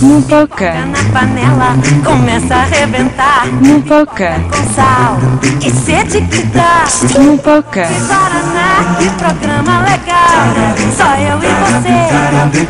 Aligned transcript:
Mupoca, 0.00 0.72
na 0.86 1.04
panela, 1.12 1.74
começa 2.02 2.54
a 2.54 2.62
arrebentar 2.62 3.46
mupoca, 3.46 4.40
com 4.50 4.74
sal 4.74 5.18
e 5.60 5.70
sede 5.70 6.22
que 6.22 6.42
dá. 6.44 6.84
mupoca, 7.20 7.86
Guaraná, 8.08 8.96
programa 9.18 9.80
legal. 9.80 10.54
Só 10.96 11.04
eu 11.16 11.36
e 11.42 11.52
você, 11.60 11.98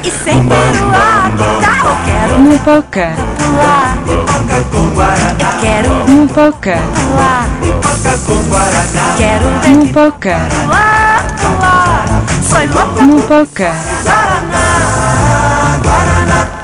e 0.02 0.10
sem 0.10 0.44
peruá. 0.44 1.30
Tá, 1.62 1.74
eu 1.84 1.96
quero 2.04 2.34
mupoca, 2.40 3.12
pular. 3.38 3.96
Eu 5.38 5.60
quero 5.60 5.90
mupoca, 6.10 6.78
pular. 6.94 7.46
Quero 9.16 9.48
ver 9.60 9.76
mupoca, 9.76 10.36
pular, 10.64 11.24
pular. 11.40 12.06
Foi 12.42 12.66
louca 12.66 13.02
mupoca. 13.02 13.72
Guaraná, 14.02 15.78
Guaraná. 15.80 16.59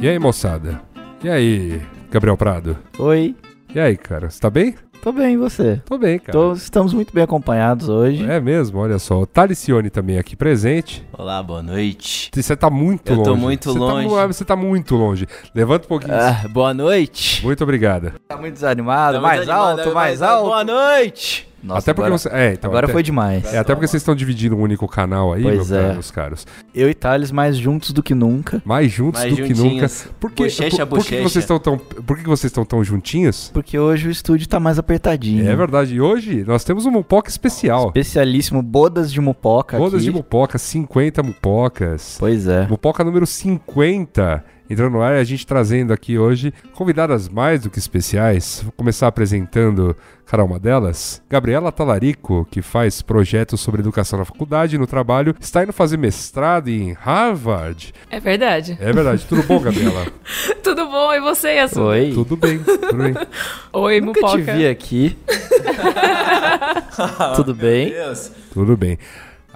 E 0.00 0.08
aí, 0.08 0.18
moçada? 0.18 0.80
E 1.22 1.28
aí, 1.28 1.82
Gabriel 2.10 2.36
Prado? 2.36 2.76
Oi, 2.98 3.34
E 3.74 3.78
aí, 3.80 3.96
cara? 3.96 4.30
Você 4.30 4.40
tá 4.40 4.48
bem? 4.48 4.74
tô 5.02 5.12
bem, 5.12 5.34
e 5.34 5.36
você? 5.36 5.80
Tô 5.84 5.96
bem, 5.98 6.18
cara. 6.18 6.32
Tô- 6.32 6.52
estamos 6.52 6.92
muito 6.92 7.12
bem 7.14 7.22
acompanhados 7.22 7.88
hoje. 7.88 8.24
É 8.28 8.40
mesmo, 8.40 8.78
olha 8.78 8.98
só. 8.98 9.20
O 9.20 9.26
Talicione 9.26 9.90
também 9.90 10.18
aqui 10.18 10.34
presente. 10.36 11.06
Olá, 11.12 11.42
boa 11.42 11.62
noite. 11.62 12.30
Você 12.34 12.56
tá 12.56 12.68
muito 12.70 13.12
Eu 13.12 13.16
longe. 13.16 13.30
tô 13.30 13.36
muito 13.36 13.72
Você 13.72 13.78
tá 13.78 13.84
longe. 13.84 14.08
mu- 14.08 14.26
você 14.26 14.44
tá 14.44 14.56
muito 14.56 14.96
longe. 14.96 15.26
Levanta 15.54 15.84
um 15.84 15.88
pouquinho. 15.88 16.14
Ah, 16.14 16.46
boa 16.48 16.72
noite. 16.74 17.44
Muito 17.44 17.62
obrigada. 17.62 18.14
Tá 18.26 18.36
muito 18.36 18.54
desanimado, 18.54 19.16
Tá 19.16 19.20
mais 19.20 19.38
muito 19.40 19.50
animado, 19.50 19.78
alto, 19.80 19.90
é 19.90 19.94
mais 19.94 20.22
alto. 20.22 20.34
alto. 20.34 20.46
Boa 20.48 20.64
noite. 20.64 21.48
Nossa, 21.62 21.80
até 21.80 21.92
porque 21.94 22.06
agora, 22.06 22.18
você. 22.18 22.28
É, 22.30 22.52
então. 22.52 22.70
agora 22.70 22.86
até, 22.86 22.92
foi 22.92 23.02
demais. 23.02 23.44
É, 23.52 23.58
até 23.58 23.74
porque 23.74 23.86
vocês 23.88 24.00
estão 24.00 24.14
dividindo 24.14 24.54
um 24.56 24.60
único 24.60 24.86
canal 24.86 25.32
aí, 25.32 25.42
Pois 25.42 25.56
meus, 25.56 25.72
é. 25.72 25.88
caros, 25.88 26.10
caros. 26.10 26.46
Eu 26.74 26.88
e 26.88 26.94
Thales 26.94 27.32
mais 27.32 27.56
juntos 27.56 27.92
do 27.92 28.02
que 28.02 28.14
nunca, 28.14 28.62
Mais 28.64 28.90
juntos 28.92 29.20
Mais 29.20 29.32
do 29.34 29.42
que 29.42 29.48
nunca. 29.54 29.56
juntinhos. 29.62 30.08
Por 30.20 30.30
que, 30.30 30.44
Bochecha 30.44 30.82
a 30.82 30.86
por, 30.86 30.98
por 30.98 31.06
que 31.06 31.20
vocês 31.20 31.42
estão 31.44 31.58
tão, 31.58 31.76
por 31.78 32.16
que 32.16 32.24
vocês 32.24 32.50
estão 32.50 32.64
tão 32.64 32.82
juntinhos? 32.84 33.50
porque 33.52 33.78
hoje 33.78 34.08
o 34.08 34.10
estúdio 34.10 34.48
tá 34.48 34.60
mais 34.60 34.78
apertadinho. 34.78 35.48
É 35.48 35.56
verdade. 35.56 35.94
E 35.94 36.00
hoje 36.00 36.44
nós 36.46 36.62
temos 36.64 36.86
um 36.86 36.90
Mupoca 36.90 37.28
especial. 37.28 37.86
Especialíssimo, 37.88 38.62
bodas 38.62 39.12
de 39.12 39.20
mupoca 39.20 39.76
Todas 39.76 39.94
aqui. 39.94 40.04
de 40.04 40.10
Mupoca, 40.10 40.58
50 40.58 41.22
Mupocas. 41.22 42.16
Pois 42.18 42.46
é. 42.46 42.66
Mupoca 42.68 43.02
número 43.02 43.26
50. 43.26 44.44
Entrando 44.70 44.92
no 44.92 45.02
ar, 45.02 45.14
a 45.14 45.24
gente 45.24 45.46
trazendo 45.46 45.92
aqui 45.92 46.18
hoje 46.18 46.52
convidadas 46.74 47.28
mais 47.28 47.62
do 47.62 47.70
que 47.70 47.78
especiais. 47.78 48.60
Vou 48.62 48.72
começar 48.72 49.06
apresentando 49.06 49.96
cada 50.26 50.44
uma 50.44 50.58
delas. 50.58 51.22
Gabriela 51.28 51.72
Talarico, 51.72 52.46
que 52.50 52.60
faz 52.60 53.00
projetos 53.00 53.60
sobre 53.60 53.80
educação 53.80 54.18
na 54.18 54.26
faculdade 54.26 54.76
e 54.76 54.78
no 54.78 54.86
trabalho, 54.86 55.34
está 55.40 55.62
indo 55.62 55.72
fazer 55.72 55.96
mestrado 55.96 56.68
em 56.68 56.92
Harvard. 56.92 57.94
É 58.10 58.20
verdade. 58.20 58.76
É 58.78 58.92
verdade. 58.92 59.24
Tudo 59.26 59.42
bom, 59.44 59.58
Gabriela? 59.58 60.06
Tudo 60.62 60.86
bom? 60.86 61.14
E 61.14 61.20
você, 61.20 61.54
Yasuda? 61.54 61.86
Oi. 61.86 62.10
Tudo 62.12 62.36
bem, 62.36 62.58
tudo 62.58 62.94
bem. 62.94 63.14
Oi, 63.72 64.00
Nunca 64.02 64.20
Mupoca. 64.20 64.42
te 64.44 64.52
vi 64.52 64.66
aqui. 64.68 65.16
Tudo 67.36 67.54
bem? 67.54 67.90
Deus. 67.90 68.32
Tudo 68.52 68.76
bem. 68.76 68.98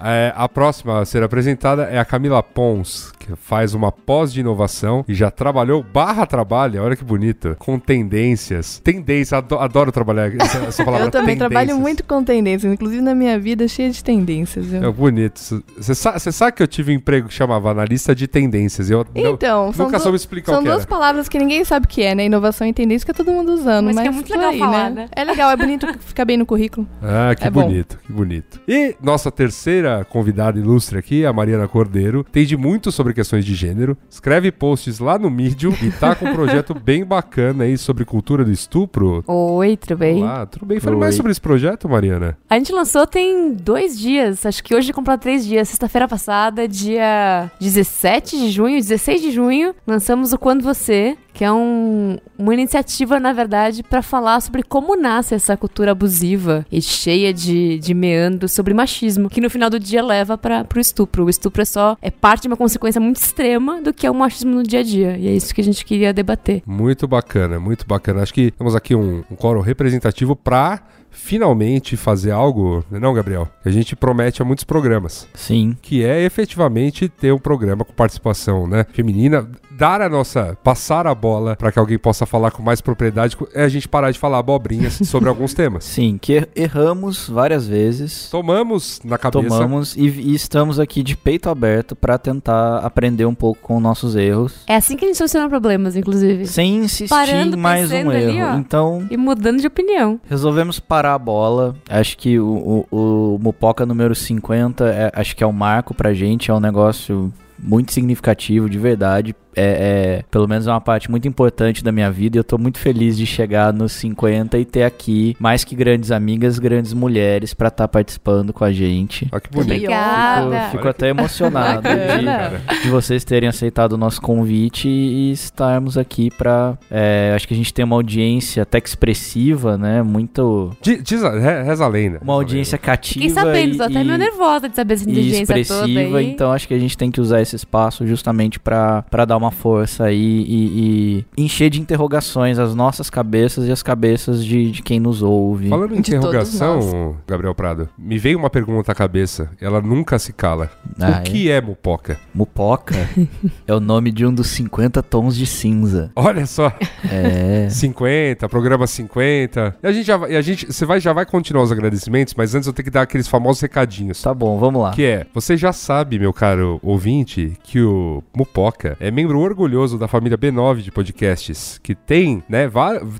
É, 0.03 0.33
a 0.35 0.49
próxima 0.49 0.99
a 0.99 1.05
ser 1.05 1.23
apresentada 1.23 1.83
é 1.83 1.97
a 1.97 2.05
Camila 2.05 2.43
Pons, 2.43 3.11
que 3.19 3.35
faz 3.35 3.73
uma 3.73 3.91
pós 3.91 4.33
de 4.33 4.41
inovação 4.41 5.05
e 5.07 5.13
já 5.13 5.31
trabalhou, 5.31 5.81
barra 5.83 6.25
trabalha, 6.25 6.81
olha 6.83 6.95
que 6.95 7.03
bonito, 7.03 7.55
com 7.57 7.79
tendências. 7.79 8.79
Tendência, 8.83 9.37
ado- 9.37 9.57
adoro 9.57 9.91
trabalhar 9.91 10.33
essa, 10.35 10.57
essa 10.59 10.83
palavra 10.85 11.07
Eu 11.07 11.11
também 11.11 11.37
trabalho 11.37 11.77
muito 11.77 12.03
com 12.03 12.23
tendências, 12.23 12.71
inclusive 12.71 13.01
na 13.01 13.15
minha 13.15 13.39
vida 13.39 13.67
cheia 13.67 13.89
de 13.89 14.03
tendências. 14.03 14.65
viu? 14.65 14.83
É 14.83 14.91
bonito. 14.91 15.63
Você 15.77 15.95
sa 15.95 16.19
você 16.19 16.31
sabe 16.31 16.57
que 16.57 16.63
eu 16.63 16.67
tive 16.67 16.91
um 16.91 16.95
emprego 16.95 17.27
que 17.27 17.33
chamava 17.33 17.71
analista 17.71 18.13
de 18.13 18.27
tendências. 18.27 18.89
Eu 18.89 19.05
não- 19.15 19.31
Então, 19.33 19.71
são, 19.73 19.85
nunca 19.85 19.99
soube 19.99 20.15
explicar 20.17 20.51
são 20.51 20.61
o 20.61 20.63
que 20.63 20.69
duas 20.69 20.81
era. 20.81 20.87
palavras 20.89 21.29
que 21.29 21.39
ninguém 21.39 21.63
sabe 21.63 21.85
o 21.85 21.89
que 21.89 22.03
é, 22.03 22.13
né? 22.13 22.25
Inovação 22.25 22.67
e 22.67 22.73
tendência 22.73 23.05
que 23.05 23.13
tá 23.13 23.23
todo 23.23 23.33
mundo 23.33 23.53
usando. 23.53 23.85
Mas 23.85 23.95
Mas, 23.95 24.03
que 24.03 24.07
é 24.09 24.11
muito 24.11 24.31
legal 24.31 24.49
aí, 24.51 24.59
falar, 24.59 24.89
né? 24.89 25.01
né? 25.03 25.09
É 25.15 25.23
legal, 25.23 25.49
é 25.51 25.55
bonito, 25.55 25.87
fica 25.99 26.25
bem 26.25 26.37
no 26.37 26.45
currículo. 26.45 26.87
Ah, 27.01 27.33
que 27.35 27.47
É 27.47 27.49
bom. 27.49 27.63
bonito, 27.63 27.97
que 28.05 28.11
bonito. 28.11 28.59
E 28.67 28.95
nossa 29.01 29.31
terceira 29.31 29.92
convidada 30.05 30.57
ilustre 30.57 30.97
aqui, 30.97 31.25
a 31.25 31.33
Mariana 31.33 31.67
Cordeiro, 31.67 32.25
entende 32.29 32.55
muito 32.55 32.91
sobre 32.91 33.13
questões 33.13 33.45
de 33.45 33.53
gênero, 33.53 33.97
escreve 34.09 34.51
posts 34.51 34.99
lá 34.99 35.17
no 35.19 35.29
Medium 35.29 35.73
e 35.81 35.91
tá 35.91 36.15
com 36.15 36.25
um 36.25 36.33
projeto 36.33 36.73
bem 36.73 37.03
bacana 37.03 37.65
aí 37.65 37.77
sobre 37.77 38.05
cultura 38.05 38.45
do 38.45 38.51
estupro. 38.51 39.23
Oi, 39.27 39.75
tudo 39.75 39.97
bem? 39.97 40.21
Olá, 40.21 40.45
tudo 40.45 40.65
bem? 40.65 40.79
Fale 40.79 40.95
Oi. 40.95 40.99
mais 40.99 41.15
sobre 41.15 41.31
esse 41.31 41.41
projeto, 41.41 41.89
Mariana. 41.89 42.37
A 42.49 42.55
gente 42.55 42.71
lançou 42.71 43.05
tem 43.05 43.53
dois 43.53 43.99
dias, 43.99 44.45
acho 44.45 44.63
que 44.63 44.75
hoje 44.75 44.93
comprar 44.93 45.17
três 45.17 45.45
dias. 45.45 45.69
Sexta-feira 45.69 46.07
passada, 46.07 46.67
dia 46.67 47.51
17 47.59 48.37
de 48.37 48.51
junho, 48.51 48.77
16 48.77 49.21
de 49.21 49.31
junho, 49.31 49.73
lançamos 49.85 50.33
o 50.33 50.37
Quando 50.37 50.63
Você, 50.63 51.17
que 51.33 51.43
é 51.43 51.51
um- 51.51 52.17
uma 52.37 52.53
iniciativa, 52.53 53.19
na 53.19 53.33
verdade, 53.33 53.81
pra 53.83 54.01
falar 54.01 54.39
sobre 54.41 54.61
como 54.63 54.95
nasce 54.95 55.33
essa 55.33 55.57
cultura 55.57 55.91
abusiva 55.91 56.65
e 56.71 56.81
cheia 56.81 57.33
de, 57.33 57.79
de 57.79 57.93
meandros 57.93 58.51
sobre 58.51 58.73
machismo, 58.73 59.29
que 59.29 59.41
no 59.41 59.49
final 59.49 59.69
do 59.69 59.79
dia 59.79 60.03
leva 60.03 60.37
para 60.37 60.63
pro 60.63 60.79
estupro. 60.79 61.25
O 61.25 61.29
estupro 61.29 61.61
é 61.61 61.65
só 61.65 61.97
é 62.01 62.11
parte 62.11 62.43
de 62.43 62.47
uma 62.49 62.57
consequência 62.57 63.01
muito 63.01 63.17
extrema 63.17 63.81
do 63.81 63.93
que 63.93 64.05
é 64.05 64.11
o 64.11 64.15
machismo 64.15 64.51
no 64.55 64.63
dia 64.63 64.79
a 64.79 64.83
dia. 64.83 65.17
E 65.17 65.27
é 65.27 65.31
isso 65.31 65.53
que 65.55 65.61
a 65.61 65.63
gente 65.63 65.83
queria 65.85 66.13
debater. 66.13 66.61
Muito 66.65 67.07
bacana, 67.07 67.59
muito 67.59 67.85
bacana. 67.87 68.21
Acho 68.21 68.33
que 68.33 68.51
temos 68.51 68.75
aqui 68.75 68.93
um, 68.95 69.23
um 69.31 69.35
quórum 69.35 69.61
representativo 69.61 70.35
pra 70.35 70.81
finalmente 71.15 71.95
fazer 71.95 72.31
algo, 72.31 72.83
não, 72.91 73.13
Gabriel? 73.13 73.47
Que 73.61 73.69
a 73.69 73.71
gente 73.71 73.95
promete 73.95 74.41
há 74.41 74.45
muitos 74.45 74.63
programas. 74.63 75.27
Sim. 75.33 75.77
que 75.81 76.03
é 76.03 76.21
efetivamente 76.23 77.07
ter 77.07 77.31
um 77.31 77.37
programa 77.37 77.85
com 77.85 77.93
participação, 77.93 78.67
né, 78.67 78.85
feminina, 78.91 79.47
dar 79.77 80.01
a 80.01 80.09
nossa, 80.09 80.57
passar 80.63 81.07
a 81.07 81.15
bola 81.15 81.55
para 81.55 81.71
que 81.71 81.79
alguém 81.79 81.97
possa 81.97 82.25
falar 82.25 82.51
com 82.51 82.61
mais 82.61 82.79
propriedade, 82.81 83.35
é 83.53 83.63
a 83.63 83.69
gente 83.69 83.87
parar 83.87 84.11
de 84.11 84.19
falar 84.19 84.39
abobrinhas 84.39 84.99
sobre 85.03 85.27
alguns 85.29 85.53
temas. 85.53 85.83
Sim, 85.83 86.17
que 86.21 86.33
er- 86.33 86.49
erramos 86.55 87.27
várias 87.27 87.67
vezes. 87.67 88.29
Tomamos 88.29 89.01
na 89.03 89.17
cabeça. 89.17 89.47
Tomamos 89.47 89.95
e, 89.95 90.01
e 90.07 90.35
estamos 90.35 90.79
aqui 90.79 91.01
de 91.03 91.17
peito 91.17 91.49
aberto 91.49 91.95
pra 91.95 92.17
tentar 92.17 92.77
aprender 92.79 93.25
um 93.25 93.35
pouco 93.35 93.59
com 93.61 93.79
nossos 93.79 94.15
erros. 94.15 94.63
É 94.67 94.75
assim 94.75 94.95
que 94.95 95.05
a 95.05 95.07
gente 95.07 95.17
soluciona 95.17 95.49
problemas, 95.49 95.95
inclusive. 95.95 96.45
Sem 96.47 96.77
insistir 96.77 97.09
Parando, 97.09 97.57
em 97.57 97.59
mais 97.59 97.91
um 97.91 98.09
ali, 98.09 98.37
erro. 98.37 98.47
ó. 98.53 98.57
Então, 98.57 99.07
E 99.09 99.17
mudando 99.17 99.59
de 99.59 99.67
opinião. 99.67 100.19
resolvemos 100.29 100.79
parar 100.79 101.13
a 101.15 101.19
bola. 101.19 101.75
Acho 101.89 102.17
que 102.17 102.39
o, 102.39 102.85
o, 102.91 103.35
o 103.35 103.39
Mupoca 103.39 103.85
número 103.85 104.13
50 104.13 104.85
é, 104.87 105.11
acho 105.15 105.35
que 105.35 105.43
é 105.43 105.47
um 105.47 105.51
marco 105.51 105.93
pra 105.93 106.13
gente, 106.13 106.51
é 106.51 106.53
um 106.53 106.59
negócio 106.59 107.33
muito 107.57 107.93
significativo, 107.93 108.69
de 108.69 108.77
verdade. 108.77 109.35
É, 109.55 110.19
é, 110.19 110.23
pelo 110.31 110.47
menos 110.47 110.67
é 110.67 110.71
uma 110.71 110.81
parte 110.81 111.09
muito 111.09 111.27
importante 111.27 111.83
da 111.83 111.91
minha 111.91 112.11
vida 112.11 112.37
e 112.37 112.39
eu 112.39 112.43
tô 112.43 112.57
muito 112.57 112.77
feliz 112.79 113.17
de 113.17 113.25
chegar 113.25 113.71
nos 113.73 113.91
50 113.93 114.57
e 114.57 114.65
ter 114.65 114.83
aqui 114.83 115.35
mais 115.39 115.63
que 115.63 115.75
grandes 115.75 116.11
amigas, 116.11 116.59
grandes 116.59 116.93
mulheres 116.93 117.53
pra 117.53 117.67
estar 117.67 117.87
participando 117.87 118.51
com 118.53 118.63
a 118.63 118.71
gente. 118.71 119.27
Olha 119.31 119.41
que 119.41 119.49
bonito. 119.49 119.71
Obrigada. 119.73 120.59
Fico, 120.65 120.71
fico 120.77 120.87
até 120.87 121.09
emocionado 121.09 121.81
Bacana. 121.81 122.61
de, 122.69 122.81
de 122.83 122.89
vocês 122.89 123.23
terem 123.23 123.49
aceitado 123.49 123.93
o 123.93 123.97
nosso 123.97 124.21
convite 124.21 124.87
e 124.87 125.31
estarmos 125.31 125.97
aqui 125.97 126.29
pra. 126.31 126.77
é, 126.89 127.33
acho 127.35 127.47
que 127.47 127.53
a 127.53 127.57
gente 127.57 127.73
tem 127.73 127.83
uma 127.85 127.95
audiência 127.95 128.63
até 128.63 128.79
que 128.81 128.87
expressiva, 128.89 129.77
né? 129.77 130.01
Muito. 130.01 130.71
Di- 130.81 131.01
Diz, 131.01 131.23
a- 131.23 131.31
re- 131.37 131.63
reza 131.63 131.85
a 131.85 131.87
lenda. 131.87 132.19
Uma 132.23 132.33
audiência 132.33 132.77
cativa. 132.77 133.13
Fiquei 133.13 133.29
sabendo, 133.29 133.73
e, 133.75 133.77
tô 133.77 133.83
até 133.83 134.03
meio 134.03 134.17
nervosa 134.17 134.69
de 134.69 134.75
saber 134.75 134.93
essa 134.95 135.07
e 135.07 135.11
inteligência 135.11 135.45
toda 135.47 135.59
expressiva, 135.59 136.17
aí. 136.17 136.29
então 136.29 136.51
acho 136.51 136.67
que 136.67 136.73
a 136.73 136.79
gente 136.79 136.97
tem 136.97 137.11
que 137.11 137.21
usar 137.21 137.41
esse 137.41 137.55
espaço 137.55 138.05
justamente 138.07 138.59
pra 138.59 139.03
dar 139.27 139.37
uma 139.37 139.42
uma 139.43 139.51
força 139.51 140.05
aí 140.05 140.45
e, 140.47 141.25
e 141.37 141.43
encher 141.43 141.69
de 141.69 141.79
interrogações 141.81 142.57
as 142.59 142.73
nossas 142.75 143.09
cabeças 143.09 143.67
e 143.67 143.71
as 143.71 143.83
cabeças 143.83 144.43
de, 144.43 144.71
de 144.71 144.81
quem 144.81 144.99
nos 144.99 145.21
ouve. 145.21 145.69
Falando 145.69 145.95
em 145.95 146.01
De 146.01 146.15
interrogação, 146.15 147.17
Gabriel 147.27 147.53
Prado, 147.55 147.89
me 147.97 148.17
veio 148.17 148.37
uma 148.37 148.49
pergunta 148.49 148.91
à 148.91 148.95
cabeça. 148.95 149.49
Ela 149.61 149.81
nunca 149.81 150.17
se 150.19 150.33
cala. 150.33 150.69
Ah, 150.99 151.19
o 151.19 151.23
que 151.23 151.49
é 151.49 151.61
mupoca? 151.61 152.19
Mupoca 152.33 152.95
é 153.67 153.73
o 153.73 153.79
nome 153.79 154.11
de 154.11 154.25
um 154.25 154.33
dos 154.33 154.47
50 154.47 155.01
tons 155.03 155.35
de 155.35 155.45
cinza. 155.45 156.11
Olha 156.15 156.45
só, 156.45 156.71
É. 157.11 157.67
50, 157.69 158.47
programa 158.49 158.87
50. 158.87 159.75
E 159.83 159.87
a 159.87 159.91
gente 159.91 160.05
já 160.05 160.17
vai, 160.17 160.33
e 160.33 160.35
a 160.35 160.41
gente, 160.41 160.65
você 160.67 160.85
vai, 160.85 160.99
já 160.99 161.13
vai 161.13 161.25
continuar 161.25 161.63
os 161.63 161.71
agradecimentos, 161.71 162.33
mas 162.35 162.55
antes 162.55 162.67
eu 162.67 162.73
tenho 162.73 162.85
que 162.85 162.91
dar 162.91 163.01
aqueles 163.03 163.27
famosos 163.27 163.61
recadinhos. 163.61 164.21
Tá 164.21 164.33
bom, 164.33 164.57
vamos 164.57 164.81
lá. 164.81 164.91
Que 164.91 165.03
é, 165.03 165.25
você 165.33 165.57
já 165.57 165.73
sabe, 165.73 166.19
meu 166.19 166.33
caro 166.33 166.79
ouvinte, 166.83 167.53
que 167.63 167.81
o 167.81 168.23
Mupoca 168.35 168.95
é 168.99 169.11
membro 169.11 169.32
orgulhoso 169.35 169.97
da 169.97 170.07
família 170.07 170.37
B9 170.37 170.81
de 170.81 170.91
podcasts, 170.91 171.79
que 171.81 171.95
tem, 171.95 172.43
né, 172.47 172.69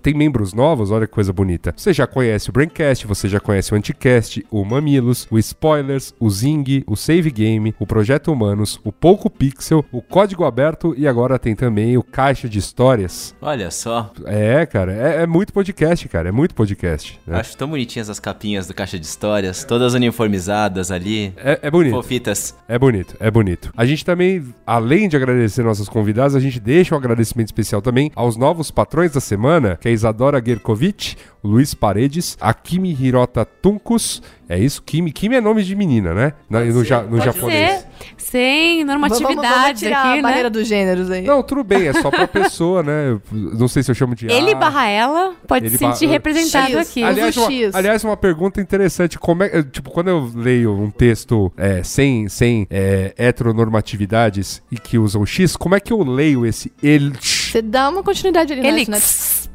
tem 0.02 0.14
membros 0.14 0.54
novos, 0.54 0.92
olha 0.92 1.08
que 1.08 1.14
coisa 1.14 1.34
bonita. 1.34 1.74
Você 1.76 1.94
já 1.94 2.08
conhece 2.08 2.50
o 2.50 2.54
Braincast, 2.54 3.08
você 3.08 3.28
já 3.28 3.40
conhece 3.40 3.74
o 3.74 3.78
Anticast, 3.78 4.46
o 4.50 4.64
Mamilos, 4.64 5.28
o 5.30 5.38
Spoilers, 5.40 6.14
o 6.20 6.30
Zing, 6.30 6.84
o 6.88 6.96
Save 6.96 7.32
Game, 7.32 7.76
o 7.80 7.86
Projeto 7.86 8.32
Humanos, 8.32 8.80
o 8.84 8.92
Pouco 8.92 9.30
Pixel, 9.30 9.86
o 9.92 10.02
Código 10.02 10.46
Aberto 10.46 10.94
e 10.98 11.08
agora 11.08 11.40
tem 11.40 11.56
também 11.56 11.98
o 11.98 12.04
Caixa 12.04 12.48
de 12.48 12.60
Histórias. 12.60 13.36
Olha 13.42 13.70
só. 13.72 14.12
É, 14.26 14.66
cara, 14.66 14.94
é, 14.94 15.24
é 15.24 15.28
muito 15.28 15.54
podcast, 15.54 16.08
cara, 16.08 16.30
é 16.30 16.32
muito 16.32 16.56
podcast. 16.56 17.20
né? 17.26 17.40
Acho 17.40 17.58
tão 17.58 17.68
bonitinhas 17.68 18.10
as 18.10 18.20
capinhas 18.20 18.68
do 18.68 18.74
Caixa 18.74 19.00
de 19.00 19.06
Histórias, 19.06 19.64
todas 19.64 19.94
uniformizadas 19.94 20.92
ali. 20.92 21.34
É, 21.38 21.60
é 21.64 21.72
bonito. 21.72 21.94
Fofitas. 21.94 22.56
É 22.68 22.78
bonito, 22.78 23.16
é 23.20 23.30
bonito. 23.30 23.72
A 23.76 23.86
gente 23.86 24.06
também, 24.06 24.44
além 24.66 25.08
de 25.08 25.16
agradecer 25.16 25.64
nossos 25.64 25.90
convidados, 26.04 26.36
a 26.36 26.40
gente 26.40 26.60
deixa 26.60 26.94
um 26.94 26.98
agradecimento 26.98 27.48
especial 27.48 27.82
também 27.82 28.12
aos 28.16 28.36
novos 28.36 28.70
patrões 28.70 29.12
da 29.14 29.22
semana, 29.22 29.78
que 29.80 29.88
é 29.88 29.92
a 29.92 29.94
Isadora 29.94 30.42
Gerkovic, 30.46 31.16
Luiz 31.44 31.74
Paredes, 31.74 32.38
a 32.42 32.54
Kimi 32.54 32.92
Hirota 33.00 33.46
Tunkus. 33.46 34.22
É 34.50 34.60
isso? 34.60 34.82
Kimi. 34.84 35.12
Kimi 35.12 35.36
é 35.36 35.42
nome 35.42 35.64
de 35.64 35.76
menina, 35.76 36.14
né? 36.14 36.34
Na- 36.50 36.60
no 36.66 36.84
ja- 36.84 37.04
no 37.04 37.20
japonês. 37.22 37.72
ser. 37.82 37.88
Sem 38.18 38.86
Vamos, 38.86 39.10
vamos 39.10 39.20
normatividade 39.36 39.80
tirar 39.80 40.00
aqui, 40.10 40.20
a 40.20 40.22
barreira 40.22 40.44
né? 40.44 40.50
dos 40.50 40.68
gêneros 40.68 41.10
aí. 41.12 41.22
Não, 41.24 41.42
tudo 41.44 41.64
bem, 41.64 41.88
é 41.88 41.94
só 41.94 42.10
pra 42.10 42.28
pessoa, 42.28 42.82
né? 42.84 43.10
Eu 43.12 43.22
Não 43.32 43.68
sei 43.68 43.84
se 43.84 43.92
eu 43.92 43.96
chamo 43.96 44.16
de 44.16 44.28
Ele 44.28 44.52
A. 44.52 44.56
barra 44.56 44.88
ela 44.88 45.34
pode 45.48 45.66
Ele 45.66 45.72
se 45.72 45.78
sentir 45.78 46.06
barra- 46.06 46.12
representado 46.14 46.72
X. 46.80 46.90
aqui. 46.90 47.04
Ali- 47.04 47.14
Aliás 47.22 47.36
Usa 47.38 47.42
o 47.42 47.44
uma, 47.50 47.52
X. 47.52 47.76
aliás, 47.76 48.04
uma 48.04 48.18
pergunta 48.18 48.62
interessante. 48.62 49.18
Como 49.20 49.44
é, 49.44 49.64
tipo, 49.64 49.90
quando 49.92 50.08
eu 50.10 50.32
leio 50.36 50.74
um 50.74 50.90
texto 50.90 51.52
é, 51.58 51.84
sem, 51.84 52.28
sem 52.30 52.68
é, 52.70 53.14
heteronormatividades 53.18 54.62
e 54.72 54.78
que 54.78 54.98
usa 54.98 55.18
o 55.20 55.26
X, 55.26 55.56
como 55.56 55.76
é 55.76 55.80
que 55.80 55.92
eu 55.94 56.04
leio 56.04 56.46
esse 56.46 56.72
el... 56.82 57.12
Você 57.20 57.62
dá 57.62 57.90
uma 57.90 58.04
continuidade 58.04 58.54
ali, 58.54 58.62
né? 58.62 58.70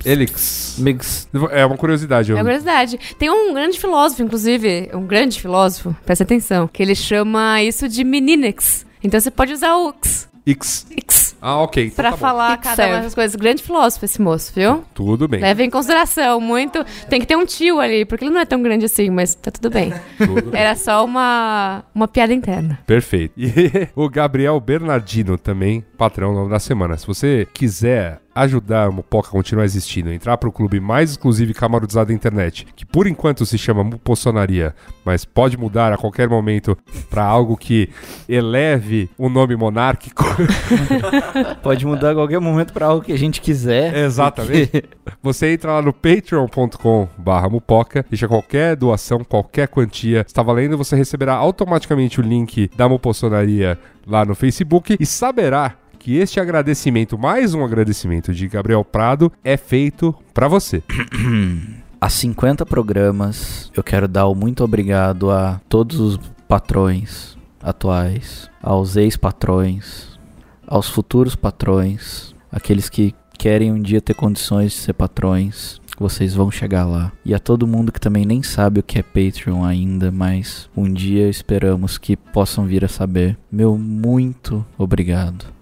Elix. 0.04 0.76
Mix. 0.78 1.28
É 1.50 1.64
uma 1.64 1.76
curiosidade. 1.76 2.30
É 2.30 2.32
Eu... 2.32 2.36
uma 2.36 2.44
curiosidade. 2.44 2.98
Tem 3.18 3.30
um 3.30 3.52
grande 3.52 3.78
filósofo, 3.78 4.22
inclusive, 4.22 4.90
um 4.94 5.06
grande 5.06 5.40
filósofo, 5.40 5.94
presta 6.04 6.24
atenção, 6.24 6.68
que 6.68 6.82
ele 6.82 6.94
chama 6.94 7.62
isso 7.62 7.88
de 7.88 8.04
meninex. 8.04 8.86
Então 9.02 9.20
você 9.20 9.30
pode 9.30 9.52
usar 9.52 9.76
o 9.76 9.94
x, 10.02 10.28
X. 10.46 10.86
x 10.90 11.36
Ah, 11.40 11.60
ok. 11.60 11.84
Então 11.86 11.96
pra 11.96 12.12
tá 12.12 12.16
falar 12.16 12.52
X 12.54 12.62
cada 12.62 12.86
uma 12.86 12.96
dessas 12.96 13.14
coisas. 13.14 13.36
Grande 13.36 13.62
filósofo 13.62 14.04
esse 14.04 14.20
moço, 14.20 14.52
viu? 14.54 14.82
Tudo 14.94 15.28
bem. 15.28 15.40
Leva 15.40 15.62
em 15.62 15.70
consideração 15.70 16.40
muito. 16.40 16.84
Tem 17.08 17.20
que 17.20 17.26
ter 17.26 17.36
um 17.36 17.44
tio 17.44 17.80
ali, 17.80 18.04
porque 18.04 18.24
ele 18.24 18.32
não 18.32 18.40
é 18.40 18.46
tão 18.46 18.62
grande 18.62 18.86
assim, 18.86 19.10
mas 19.10 19.34
tá 19.34 19.50
tudo 19.50 19.70
bem. 19.70 19.92
Tudo 20.16 20.50
bem. 20.50 20.60
Era 20.60 20.74
só 20.74 21.04
uma, 21.04 21.84
uma 21.94 22.08
piada 22.08 22.32
interna. 22.32 22.78
Perfeito. 22.86 23.34
E 23.58 23.88
o 23.94 24.08
Gabriel 24.08 24.58
Bernardino 24.60 25.36
também, 25.38 25.84
patrão 25.96 26.32
nome 26.32 26.50
da 26.50 26.58
semana. 26.58 26.96
Se 26.96 27.06
você 27.06 27.46
quiser 27.52 28.20
ajudar 28.42 28.88
o 28.88 28.92
Mupoca 28.92 29.28
a 29.28 29.32
continuar 29.32 29.64
existindo, 29.64 30.12
entrar 30.12 30.36
pro 30.38 30.52
clube 30.52 30.80
mais 30.80 31.10
exclusivo 31.10 31.50
e 31.50 31.54
camarodizado 31.54 32.08
da 32.08 32.14
internet, 32.14 32.66
que 32.76 32.84
por 32.86 33.06
enquanto 33.06 33.44
se 33.46 33.56
chama 33.58 33.82
Mupossonaria, 33.84 34.74
mas 35.04 35.24
pode 35.24 35.56
mudar 35.56 35.92
a 35.92 35.96
qualquer 35.96 36.28
momento 36.28 36.76
pra 37.10 37.24
algo 37.24 37.56
que 37.56 37.88
eleve 38.28 39.08
o 39.18 39.28
nome 39.28 39.56
monárquico. 39.56 40.24
Pode 41.62 41.84
mudar 41.86 42.10
a 42.12 42.14
qualquer 42.14 42.40
momento 42.40 42.72
pra 42.72 42.86
algo 42.86 43.04
que 43.04 43.12
a 43.12 43.18
gente 43.18 43.40
quiser. 43.40 43.94
Exatamente. 43.96 44.66
porque- 44.70 44.88
Você 45.22 45.52
entra 45.52 45.72
lá 45.72 45.82
no 45.82 45.92
patreon.com 45.92 47.08
barra 47.16 47.48
mupoca, 47.48 48.04
deixa 48.08 48.28
qualquer 48.28 48.76
doação, 48.76 49.24
qualquer 49.24 49.68
quantia, 49.68 50.24
está 50.26 50.42
valendo, 50.42 50.76
você 50.76 50.94
receberá 50.96 51.34
automaticamente 51.34 52.20
o 52.20 52.22
link 52.22 52.70
da 52.76 52.88
Mupossonaria 52.88 53.78
lá 54.06 54.24
no 54.24 54.34
Facebook 54.34 54.96
e 54.98 55.04
saberá 55.06 55.74
que 56.08 56.16
este 56.16 56.40
agradecimento, 56.40 57.18
mais 57.18 57.52
um 57.52 57.62
agradecimento 57.62 58.32
de 58.32 58.48
Gabriel 58.48 58.82
Prado, 58.82 59.30
é 59.44 59.58
feito 59.58 60.14
pra 60.32 60.48
você. 60.48 60.82
Há 62.00 62.08
50 62.08 62.64
programas, 62.64 63.70
eu 63.76 63.82
quero 63.82 64.08
dar 64.08 64.26
o 64.26 64.34
muito 64.34 64.64
obrigado 64.64 65.30
a 65.30 65.60
todos 65.68 66.00
os 66.00 66.18
patrões 66.48 67.36
atuais, 67.62 68.48
aos 68.62 68.96
ex-patrões, 68.96 70.18
aos 70.66 70.88
futuros 70.88 71.36
patrões, 71.36 72.34
aqueles 72.50 72.88
que 72.88 73.14
querem 73.36 73.70
um 73.70 73.78
dia 73.78 74.00
ter 74.00 74.14
condições 74.14 74.72
de 74.72 74.78
ser 74.78 74.94
patrões. 74.94 75.78
Vocês 75.98 76.32
vão 76.32 76.50
chegar 76.50 76.86
lá. 76.86 77.12
E 77.22 77.34
a 77.34 77.38
todo 77.38 77.66
mundo 77.66 77.92
que 77.92 78.00
também 78.00 78.24
nem 78.24 78.42
sabe 78.42 78.80
o 78.80 78.82
que 78.82 78.98
é 78.98 79.02
Patreon 79.02 79.62
ainda, 79.62 80.10
mas 80.10 80.70
um 80.74 80.90
dia 80.90 81.28
esperamos 81.28 81.98
que 81.98 82.16
possam 82.16 82.64
vir 82.64 82.82
a 82.82 82.88
saber. 82.88 83.36
Meu 83.52 83.76
muito 83.76 84.64
obrigado. 84.78 85.57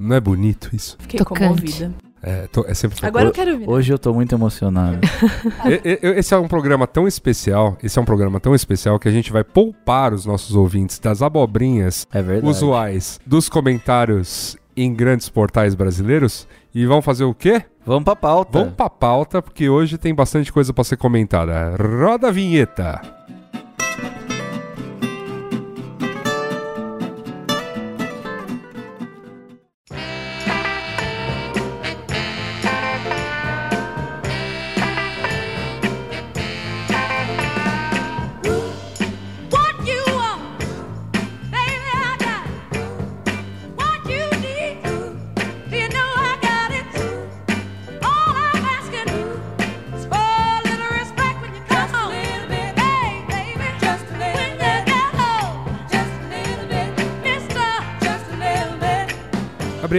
Não 0.00 0.16
é 0.16 0.20
bonito 0.20 0.70
isso? 0.74 0.96
Fiquei 0.98 1.18
Tocante. 1.18 1.40
comovida. 1.42 1.92
É, 2.22 2.46
tô- 2.48 2.64
é 2.66 2.74
sempre 2.74 2.98
Agora 3.06 3.26
eu 3.26 3.32
quero 3.32 3.52
ouvir. 3.52 3.66
né? 3.66 3.72
Hoje 3.72 3.92
eu 3.92 3.98
tô 3.98 4.12
muito 4.12 4.34
emocionado. 4.34 4.98
E- 5.64 5.98
e- 6.02 6.18
Esse 6.18 6.34
é 6.34 6.36
um 6.38 6.48
programa 6.48 6.86
tão 6.86 7.06
especial, 7.08 7.76
esse 7.82 7.98
é 7.98 8.02
um 8.02 8.04
programa 8.04 8.38
tão 8.38 8.54
especial 8.54 8.98
que 8.98 9.08
a 9.08 9.10
gente 9.10 9.32
vai 9.32 9.42
poupar 9.44 10.12
os 10.12 10.26
nossos 10.26 10.54
ouvintes 10.54 10.98
das 10.98 11.22
abobrinhas 11.22 12.06
É 12.12 12.20
verdade. 12.22 12.46
usuais 12.50 13.18
dos 13.26 13.48
comentários 13.48 14.56
em 14.76 14.92
grandes 14.94 15.28
portais 15.30 15.74
brasileiros 15.74 16.46
e 16.74 16.84
vão 16.86 17.00
fazer 17.02 17.24
o 17.24 17.34
quê? 17.34 17.62
Vamos 17.86 18.04
pra 18.04 18.14
pauta. 18.16 18.58
Vão 18.58 18.70
pra 18.70 18.90
pauta, 18.90 19.40
porque 19.42 19.68
hoje 19.70 19.96
tem 19.98 20.14
bastante 20.14 20.52
coisa 20.52 20.72
pra 20.74 20.84
ser 20.84 20.96
comentada. 20.98 21.74
Roda 21.76 22.28
a 22.28 22.30
vinheta. 22.30 23.00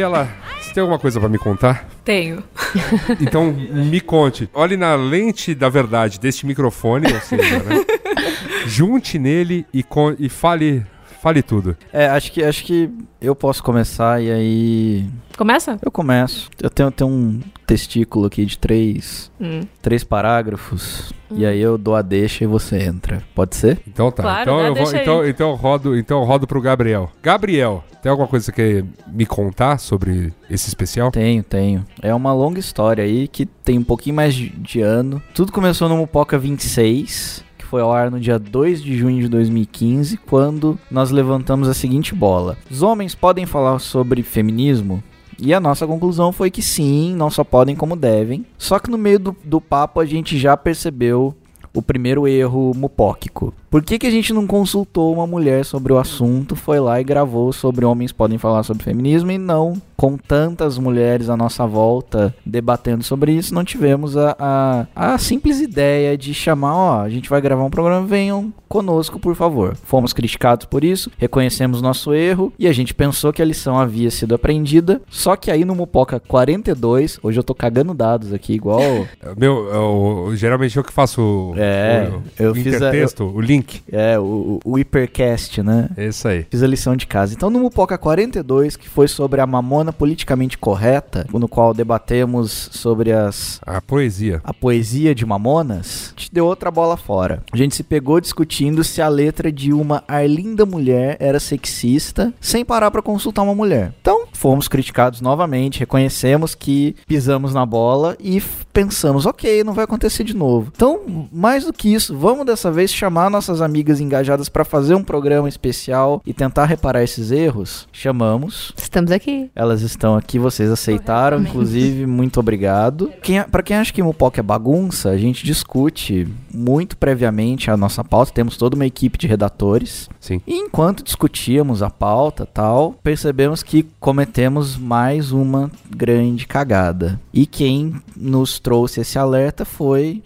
Gabriela, 0.01 0.27
você 0.59 0.73
tem 0.73 0.81
alguma 0.81 0.97
coisa 0.97 1.19
pra 1.19 1.29
me 1.29 1.37
contar? 1.37 1.87
Tenho. 2.03 2.43
Então 3.21 3.51
me 3.51 4.01
conte. 4.01 4.49
Olhe 4.53 4.75
na 4.75 4.95
lente 4.95 5.53
da 5.53 5.69
verdade 5.69 6.19
deste 6.19 6.45
microfone, 6.45 7.13
ou 7.13 7.19
seja, 7.19 7.59
né? 7.59 7.85
Junte 8.65 9.19
nele 9.19 9.65
e, 9.73 9.85
e 10.19 10.29
fale, 10.29 10.83
fale 11.21 11.41
tudo. 11.41 11.77
É, 11.93 12.07
acho 12.07 12.31
que, 12.31 12.43
acho 12.43 12.63
que 12.63 12.89
eu 13.21 13.35
posso 13.35 13.63
começar 13.63 14.21
e 14.21 14.31
aí. 14.31 15.05
Começa? 15.37 15.77
Eu 15.81 15.91
começo. 15.91 16.49
Eu 16.61 16.69
tenho, 16.69 16.91
tenho 16.91 17.09
um 17.09 17.39
testículo 17.65 18.25
aqui 18.25 18.45
de 18.45 18.57
três, 18.57 19.31
Hum. 19.39 19.61
três 19.81 20.03
parágrafos. 20.03 21.13
E 21.33 21.45
aí 21.45 21.59
eu 21.61 21.77
dou 21.77 21.95
a 21.95 22.01
deixa 22.01 22.43
e 22.43 22.47
você 22.47 22.77
entra. 22.83 23.23
Pode 23.33 23.55
ser? 23.55 23.79
Então 23.87 24.11
tá. 24.11 24.21
Claro, 24.23 24.41
então, 24.41 24.59
eu 24.65 24.75
vou, 24.75 24.95
então, 24.95 25.25
então 25.27 25.49
eu 25.51 25.55
rodo, 25.55 25.97
então 25.97 26.19
eu 26.19 26.25
rodo 26.25 26.45
pro 26.45 26.59
Gabriel. 26.61 27.09
Gabriel, 27.23 27.83
tem 28.01 28.09
alguma 28.09 28.27
coisa 28.27 28.51
que 28.51 28.61
você 28.61 28.81
quer 28.81 28.85
me 29.07 29.25
contar 29.25 29.77
sobre 29.77 30.33
esse 30.49 30.67
especial? 30.67 31.09
Tenho, 31.11 31.41
tenho. 31.41 31.85
É 32.01 32.13
uma 32.13 32.33
longa 32.33 32.59
história 32.59 33.03
aí 33.03 33.27
que 33.29 33.45
tem 33.45 33.77
um 33.77 33.83
pouquinho 33.83 34.15
mais 34.17 34.33
de, 34.35 34.49
de 34.49 34.81
ano. 34.81 35.21
Tudo 35.33 35.53
começou 35.53 35.87
no 35.87 35.95
Mupoca 35.95 36.37
26. 36.37 37.45
Foi 37.71 37.79
ao 37.79 37.93
ar 37.93 38.11
no 38.11 38.19
dia 38.19 38.37
2 38.37 38.83
de 38.83 38.97
junho 38.97 39.21
de 39.21 39.29
2015, 39.29 40.17
quando 40.17 40.77
nós 40.91 41.09
levantamos 41.09 41.69
a 41.69 41.73
seguinte 41.73 42.13
bola: 42.13 42.57
Os 42.69 42.83
homens 42.83 43.15
podem 43.15 43.45
falar 43.45 43.79
sobre 43.79 44.23
feminismo? 44.23 45.01
E 45.39 45.53
a 45.53 45.59
nossa 45.61 45.87
conclusão 45.87 46.33
foi 46.33 46.51
que 46.51 46.61
sim, 46.61 47.15
não 47.15 47.29
só 47.29 47.45
podem 47.45 47.73
como 47.73 47.95
devem. 47.95 48.45
Só 48.57 48.77
que 48.77 48.91
no 48.91 48.97
meio 48.97 49.19
do, 49.19 49.37
do 49.45 49.61
papo 49.61 50.01
a 50.01 50.05
gente 50.05 50.37
já 50.37 50.57
percebeu 50.57 51.33
o 51.73 51.81
primeiro 51.81 52.27
erro 52.27 52.73
mupóquico. 52.75 53.53
Por 53.71 53.81
que, 53.81 53.97
que 53.97 54.05
a 54.05 54.11
gente 54.11 54.33
não 54.33 54.45
consultou 54.45 55.13
uma 55.13 55.25
mulher 55.25 55.63
sobre 55.63 55.93
o 55.93 55.97
assunto, 55.97 56.55
foi 56.57 56.79
lá 56.79 56.99
e 56.99 57.03
gravou 57.05 57.53
sobre 57.53 57.85
homens 57.85 58.11
podem 58.11 58.37
falar 58.37 58.63
sobre 58.63 58.83
feminismo 58.83 59.31
e 59.31 59.37
não 59.37 59.81
com 59.95 60.17
tantas 60.17 60.77
mulheres 60.79 61.29
à 61.29 61.37
nossa 61.37 61.65
volta 61.65 62.33
debatendo 62.45 63.03
sobre 63.03 63.31
isso, 63.33 63.53
não 63.53 63.63
tivemos 63.63 64.17
a, 64.17 64.35
a, 64.39 65.13
a 65.13 65.17
simples 65.19 65.61
ideia 65.61 66.17
de 66.17 66.33
chamar, 66.33 66.73
ó, 66.75 67.01
a 67.01 67.09
gente 67.09 67.29
vai 67.29 67.39
gravar 67.39 67.63
um 67.63 67.69
programa, 67.69 68.05
venham 68.05 68.51
conosco, 68.67 69.19
por 69.19 69.35
favor. 69.35 69.75
Fomos 69.83 70.11
criticados 70.11 70.65
por 70.65 70.83
isso, 70.83 71.11
reconhecemos 71.19 71.81
nosso 71.83 72.13
erro 72.15 72.51
e 72.57 72.67
a 72.67 72.73
gente 72.73 72.95
pensou 72.95 73.31
que 73.31 73.43
a 73.43 73.45
lição 73.45 73.77
havia 73.79 74.09
sido 74.09 74.33
aprendida, 74.33 75.01
só 75.07 75.35
que 75.35 75.51
aí 75.51 75.63
no 75.63 75.75
Mupoca 75.75 76.19
42, 76.19 77.19
hoje 77.21 77.39
eu 77.39 77.43
tô 77.43 77.53
cagando 77.53 77.93
dados 77.93 78.33
aqui, 78.33 78.53
igual... 78.53 78.81
Meu, 79.37 79.67
eu- 79.69 80.35
geralmente 80.35 80.75
eu 80.77 80.83
que 80.83 80.91
faço 80.91 81.21
o, 81.21 81.53
É, 81.57 82.09
o, 82.11 82.43
eu 82.43 82.51
o 82.51 82.55
fiz 82.55 82.73
a- 82.73 82.77
intertexto, 82.87 83.23
o 83.23 83.39
link. 83.39 83.60
É, 83.91 84.17
o, 84.19 84.59
o 84.63 84.75
Hypercast, 84.75 85.61
né? 85.63 85.89
Isso 85.97 86.27
aí. 86.27 86.45
Fiz 86.49 86.63
a 86.63 86.67
lição 86.67 86.95
de 86.95 87.07
casa. 87.07 87.33
Então, 87.33 87.49
no 87.49 87.59
Mupoca 87.59 87.97
42, 87.97 88.75
que 88.75 88.89
foi 88.89 89.07
sobre 89.07 89.41
a 89.41 89.47
mamona 89.47 89.91
politicamente 89.93 90.57
correta, 90.57 91.25
no 91.31 91.47
qual 91.47 91.73
debatemos 91.73 92.69
sobre 92.71 93.11
as 93.11 93.59
A 93.65 93.81
poesia. 93.81 94.41
a 94.43 94.53
poesia 94.53 95.13
de 95.15 95.25
Mamonas, 95.25 96.13
te 96.15 96.31
deu 96.31 96.45
outra 96.45 96.69
bola 96.71 96.95
fora. 96.95 97.43
A 97.51 97.57
gente 97.57 97.75
se 97.75 97.83
pegou 97.83 98.21
discutindo 98.21 98.83
se 98.83 99.01
a 99.01 99.07
letra 99.07 99.51
de 99.51 99.73
uma 99.73 100.03
Arlinda 100.07 100.65
mulher 100.65 101.17
era 101.19 101.39
sexista, 101.39 102.33
sem 102.39 102.63
parar 102.63 102.91
pra 102.91 103.01
consultar 103.01 103.41
uma 103.41 103.55
mulher. 103.55 103.93
Então, 104.01 104.25
fomos 104.33 104.67
criticados 104.67 105.21
novamente, 105.21 105.79
reconhecemos 105.79 106.55
que 106.55 106.95
pisamos 107.07 107.53
na 107.53 107.65
bola 107.65 108.15
e 108.19 108.39
pensamos, 108.71 109.25
ok, 109.25 109.63
não 109.63 109.73
vai 109.73 109.83
acontecer 109.83 110.23
de 110.23 110.35
novo. 110.35 110.71
Então, 110.75 111.27
mais 111.31 111.65
do 111.65 111.73
que 111.73 111.93
isso, 111.93 112.17
vamos 112.17 112.45
dessa 112.45 112.71
vez 112.71 112.93
chamar 112.93 113.29
nossas 113.29 113.61
amigas 113.61 113.99
engajadas 113.99 114.49
pra 114.49 114.65
fazer 114.65 114.95
um 114.95 115.03
programa 115.03 115.49
especial 115.49 116.21
e 116.25 116.33
tentar 116.33 116.65
reparar 116.65 117.03
esses 117.03 117.31
erros? 117.31 117.87
Chamamos. 117.91 118.73
Estamos 118.77 119.11
aqui. 119.11 119.49
Elas 119.55 119.81
estão 119.81 120.15
aqui, 120.15 120.39
vocês 120.39 120.69
aceitaram, 120.69 121.41
inclusive, 121.41 122.05
muito 122.05 122.39
obrigado. 122.39 123.11
Quem, 123.21 123.43
para 123.43 123.63
quem 123.63 123.77
acha 123.77 123.93
que 123.93 124.01
Mupoca 124.01 124.39
é 124.39 124.43
bagunça, 124.43 125.09
a 125.09 125.17
gente 125.17 125.45
discute 125.45 126.27
muito 126.53 126.97
previamente 126.97 127.69
a 127.69 127.77
nossa 127.77 128.03
pauta, 128.03 128.31
temos 128.31 128.57
toda 128.57 128.75
uma 128.75 128.85
equipe 128.85 129.17
de 129.17 129.27
redatores. 129.27 130.09
Sim. 130.19 130.41
E 130.45 130.55
enquanto 130.55 131.03
discutíamos 131.03 131.81
a 131.83 131.89
pauta 131.89 132.45
tal, 132.45 132.95
percebemos 133.03 133.63
que 133.63 133.85
cometemos 133.99 134.77
mais 134.77 135.31
uma 135.31 135.71
grande 135.89 136.47
cagada. 136.47 137.19
E 137.33 137.45
quem 137.45 137.95
nos 138.15 138.59
trouxe 138.61 139.01
esse 139.01 139.17
alerta 139.17 139.65
foi 139.65 140.23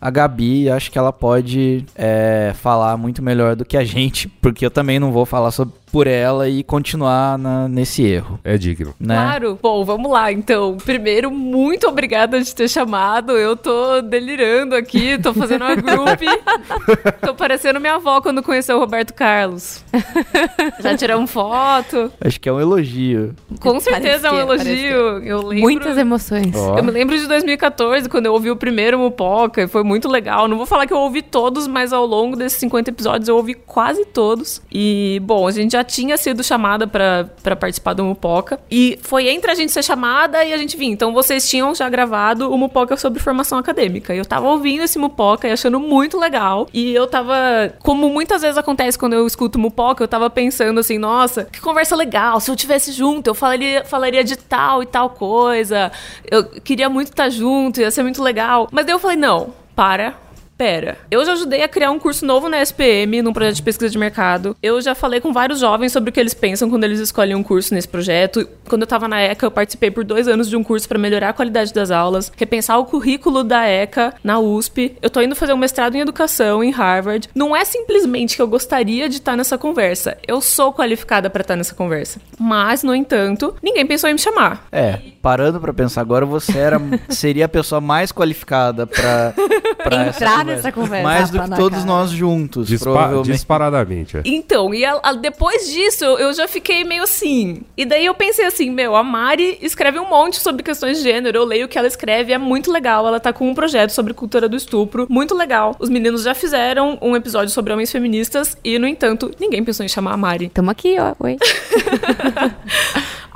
a 0.00 0.10
Gabi, 0.10 0.68
acho 0.68 0.90
que 0.92 0.98
ela 0.98 1.12
pode 1.12 1.86
é, 1.94 2.52
falar 2.56 2.94
muito 2.96 3.22
melhor 3.22 3.56
do 3.56 3.64
que 3.64 3.74
a 3.74 3.84
gente, 3.84 4.28
porque 4.42 4.66
eu 4.66 4.70
também 4.70 4.98
não 4.98 5.10
vou 5.10 5.24
falar 5.24 5.50
sobre, 5.50 5.74
por 5.94 6.08
ela 6.08 6.48
e 6.48 6.64
continuar 6.64 7.38
na- 7.38 7.68
nesse 7.68 8.02
erro, 8.04 8.40
É 8.42 8.58
digno. 8.58 8.92
né? 8.98 9.14
Claro. 9.14 9.56
Bom, 9.62 9.84
vamos 9.84 10.10
lá, 10.10 10.32
então. 10.32 10.76
Primeiro, 10.84 11.30
muito 11.30 11.86
obrigada 11.86 12.40
de 12.42 12.52
ter 12.52 12.66
chamado. 12.68 13.30
Eu 13.38 13.56
tô 13.56 14.00
delirando 14.02 14.74
aqui, 14.74 15.16
tô 15.22 15.32
fazendo 15.32 15.62
uma 15.64 15.76
group. 15.76 16.20
tô 17.24 17.32
parecendo 17.32 17.78
minha 17.78 17.94
avó 17.94 18.20
quando 18.20 18.42
conheceu 18.42 18.76
o 18.76 18.80
Roberto 18.80 19.14
Carlos. 19.14 19.84
Já 20.82 20.96
tiramos 20.96 21.30
foto. 21.30 22.10
Acho 22.20 22.40
que 22.40 22.48
é 22.48 22.52
um 22.52 22.60
elogio. 22.60 23.32
Com 23.60 23.78
certeza 23.78 24.26
é 24.26 24.30
um 24.32 24.34
que- 24.34 24.40
elogio. 24.40 24.96
Eu 25.24 25.42
lembro... 25.42 25.62
Muitas 25.62 25.96
emoções. 25.96 26.56
Ó. 26.56 26.76
Eu 26.76 26.82
me 26.82 26.90
lembro 26.90 27.16
de 27.16 27.28
2014, 27.28 28.08
quando 28.08 28.26
eu 28.26 28.32
ouvi 28.32 28.50
o 28.50 28.56
primeiro 28.56 28.98
Mupoca, 28.98 29.62
e 29.62 29.68
foi 29.68 29.84
muito 29.84 30.08
legal. 30.08 30.48
Não 30.48 30.56
vou 30.56 30.66
falar 30.66 30.88
que 30.88 30.92
eu 30.92 30.98
ouvi 30.98 31.22
todos, 31.22 31.68
mas 31.68 31.92
ao 31.92 32.04
longo 32.04 32.34
desses 32.34 32.58
50 32.58 32.90
episódios 32.90 33.28
eu 33.28 33.36
ouvi 33.36 33.54
quase 33.54 34.04
todos. 34.06 34.60
E, 34.72 35.20
bom, 35.22 35.46
a 35.46 35.52
gente 35.52 35.70
já 35.70 35.83
tinha 35.84 36.16
sido 36.16 36.42
chamada 36.42 36.86
pra 36.86 37.56
participar 37.56 37.92
do 37.92 38.04
Mupoca. 38.04 38.58
E 38.70 38.98
foi 39.02 39.28
entre 39.28 39.50
a 39.50 39.54
gente 39.54 39.70
ser 39.70 39.82
chamada 39.82 40.44
e 40.44 40.52
a 40.52 40.56
gente 40.56 40.76
vir. 40.76 40.86
Então 40.86 41.12
vocês 41.12 41.48
tinham 41.48 41.74
já 41.74 41.88
gravado 41.88 42.50
o 42.50 42.58
Mupoca 42.58 42.96
sobre 42.96 43.20
formação 43.20 43.58
acadêmica. 43.58 44.14
Eu 44.14 44.24
tava 44.24 44.48
ouvindo 44.48 44.82
esse 44.82 44.98
Mupoca 44.98 45.46
e 45.46 45.52
achando 45.52 45.78
muito 45.78 46.18
legal. 46.18 46.68
E 46.72 46.94
eu 46.94 47.06
tava, 47.06 47.34
como 47.80 48.08
muitas 48.08 48.42
vezes 48.42 48.58
acontece 48.58 48.98
quando 48.98 49.12
eu 49.12 49.26
escuto 49.26 49.58
Mupoca, 49.58 50.02
eu 50.02 50.08
tava 50.08 50.28
pensando 50.30 50.80
assim, 50.80 50.98
nossa, 50.98 51.44
que 51.44 51.60
conversa 51.60 51.94
legal. 51.94 52.40
Se 52.40 52.50
eu 52.50 52.56
tivesse 52.56 52.92
junto, 52.92 53.28
eu 53.28 53.34
falaria, 53.34 53.84
falaria 53.84 54.24
de 54.24 54.36
tal 54.36 54.82
e 54.82 54.86
tal 54.86 55.10
coisa. 55.10 55.92
Eu 56.30 56.44
queria 56.44 56.88
muito 56.88 57.08
estar 57.08 57.28
junto, 57.28 57.80
ia 57.80 57.90
ser 57.90 58.02
muito 58.02 58.22
legal. 58.22 58.68
Mas 58.72 58.86
daí 58.86 58.94
eu 58.94 58.98
falei, 58.98 59.16
não, 59.16 59.52
para. 59.74 60.14
Pera, 60.56 60.98
eu 61.10 61.24
já 61.24 61.32
ajudei 61.32 61.62
a 61.62 61.68
criar 61.68 61.90
um 61.90 61.98
curso 61.98 62.24
novo 62.24 62.48
na 62.48 62.62
SPM, 62.62 63.22
num 63.22 63.32
projeto 63.32 63.56
de 63.56 63.62
pesquisa 63.62 63.90
de 63.90 63.98
mercado. 63.98 64.56
Eu 64.62 64.80
já 64.80 64.94
falei 64.94 65.20
com 65.20 65.32
vários 65.32 65.58
jovens 65.58 65.90
sobre 65.90 66.10
o 66.10 66.12
que 66.12 66.20
eles 66.20 66.32
pensam 66.32 66.70
quando 66.70 66.84
eles 66.84 67.00
escolhem 67.00 67.34
um 67.34 67.42
curso 67.42 67.74
nesse 67.74 67.88
projeto. 67.88 68.48
Quando 68.68 68.82
eu 68.82 68.86
tava 68.86 69.08
na 69.08 69.20
ECA, 69.20 69.46
eu 69.46 69.50
participei 69.50 69.90
por 69.90 70.04
dois 70.04 70.28
anos 70.28 70.48
de 70.48 70.56
um 70.56 70.62
curso 70.62 70.88
para 70.88 70.98
melhorar 70.98 71.30
a 71.30 71.32
qualidade 71.32 71.72
das 71.72 71.90
aulas, 71.90 72.30
repensar 72.36 72.78
o 72.78 72.84
currículo 72.84 73.42
da 73.42 73.66
ECA 73.66 74.14
na 74.22 74.38
USP. 74.38 74.96
Eu 75.02 75.10
tô 75.10 75.20
indo 75.20 75.34
fazer 75.34 75.52
um 75.52 75.56
mestrado 75.56 75.96
em 75.96 76.00
educação 76.00 76.62
em 76.62 76.70
Harvard. 76.70 77.28
Não 77.34 77.54
é 77.54 77.64
simplesmente 77.64 78.36
que 78.36 78.42
eu 78.42 78.48
gostaria 78.48 79.08
de 79.08 79.16
estar 79.16 79.36
nessa 79.36 79.58
conversa. 79.58 80.16
Eu 80.26 80.40
sou 80.40 80.72
qualificada 80.72 81.28
para 81.28 81.40
estar 81.40 81.56
nessa 81.56 81.74
conversa. 81.74 82.20
Mas, 82.38 82.84
no 82.84 82.94
entanto, 82.94 83.56
ninguém 83.60 83.84
pensou 83.84 84.08
em 84.08 84.12
me 84.12 84.20
chamar. 84.20 84.66
É, 84.70 85.00
parando 85.20 85.60
pra 85.60 85.74
pensar 85.74 86.00
agora, 86.00 86.24
você 86.24 86.56
era, 86.56 86.80
seria 87.08 87.46
a 87.46 87.48
pessoa 87.48 87.80
mais 87.80 88.12
qualificada 88.12 88.88
essa 88.94 90.24
Entrar 90.24 90.43
nessa 90.44 90.72
conversa. 90.72 91.02
Mais 91.02 91.30
do 91.30 91.40
que 91.42 91.50
todos 91.50 91.78
cara. 91.80 91.86
nós 91.90 92.10
juntos, 92.10 92.68
Dispa- 92.68 92.84
provavelmente. 92.90 93.32
disparadamente. 93.32 94.16
é. 94.18 94.22
Então, 94.24 94.72
e 94.74 94.84
a- 94.84 95.00
a- 95.02 95.12
depois 95.12 95.68
disso, 95.70 96.04
eu 96.04 96.32
já 96.32 96.46
fiquei 96.48 96.84
meio 96.84 97.02
assim. 97.02 97.62
E 97.76 97.84
daí 97.84 98.04
eu 98.06 98.14
pensei 98.14 98.44
assim, 98.46 98.70
meu, 98.70 98.94
a 98.96 99.02
Mari 99.02 99.58
escreve 99.62 99.98
um 99.98 100.08
monte 100.08 100.36
sobre 100.40 100.62
questões 100.62 100.98
de 100.98 101.04
gênero, 101.04 101.38
eu 101.38 101.44
leio 101.44 101.66
o 101.66 101.68
que 101.68 101.78
ela 101.78 101.86
escreve, 101.88 102.32
é 102.32 102.38
muito 102.38 102.70
legal. 102.72 103.06
Ela 103.06 103.20
tá 103.20 103.32
com 103.32 103.48
um 103.48 103.54
projeto 103.54 103.90
sobre 103.90 104.12
cultura 104.14 104.48
do 104.48 104.56
estupro, 104.56 105.06
muito 105.10 105.34
legal. 105.34 105.74
Os 105.78 105.88
meninos 105.88 106.22
já 106.22 106.34
fizeram 106.34 106.98
um 107.02 107.14
episódio 107.16 107.50
sobre 107.52 107.72
homens 107.72 107.90
feministas 107.92 108.56
e, 108.64 108.78
no 108.78 108.86
entanto, 108.86 109.30
ninguém 109.40 109.62
pensou 109.64 109.84
em 109.84 109.88
chamar 109.88 110.12
a 110.14 110.16
Mari. 110.16 110.48
Tamo 110.48 110.70
aqui, 110.70 110.96
ó. 110.98 111.14
Oi. 111.24 111.36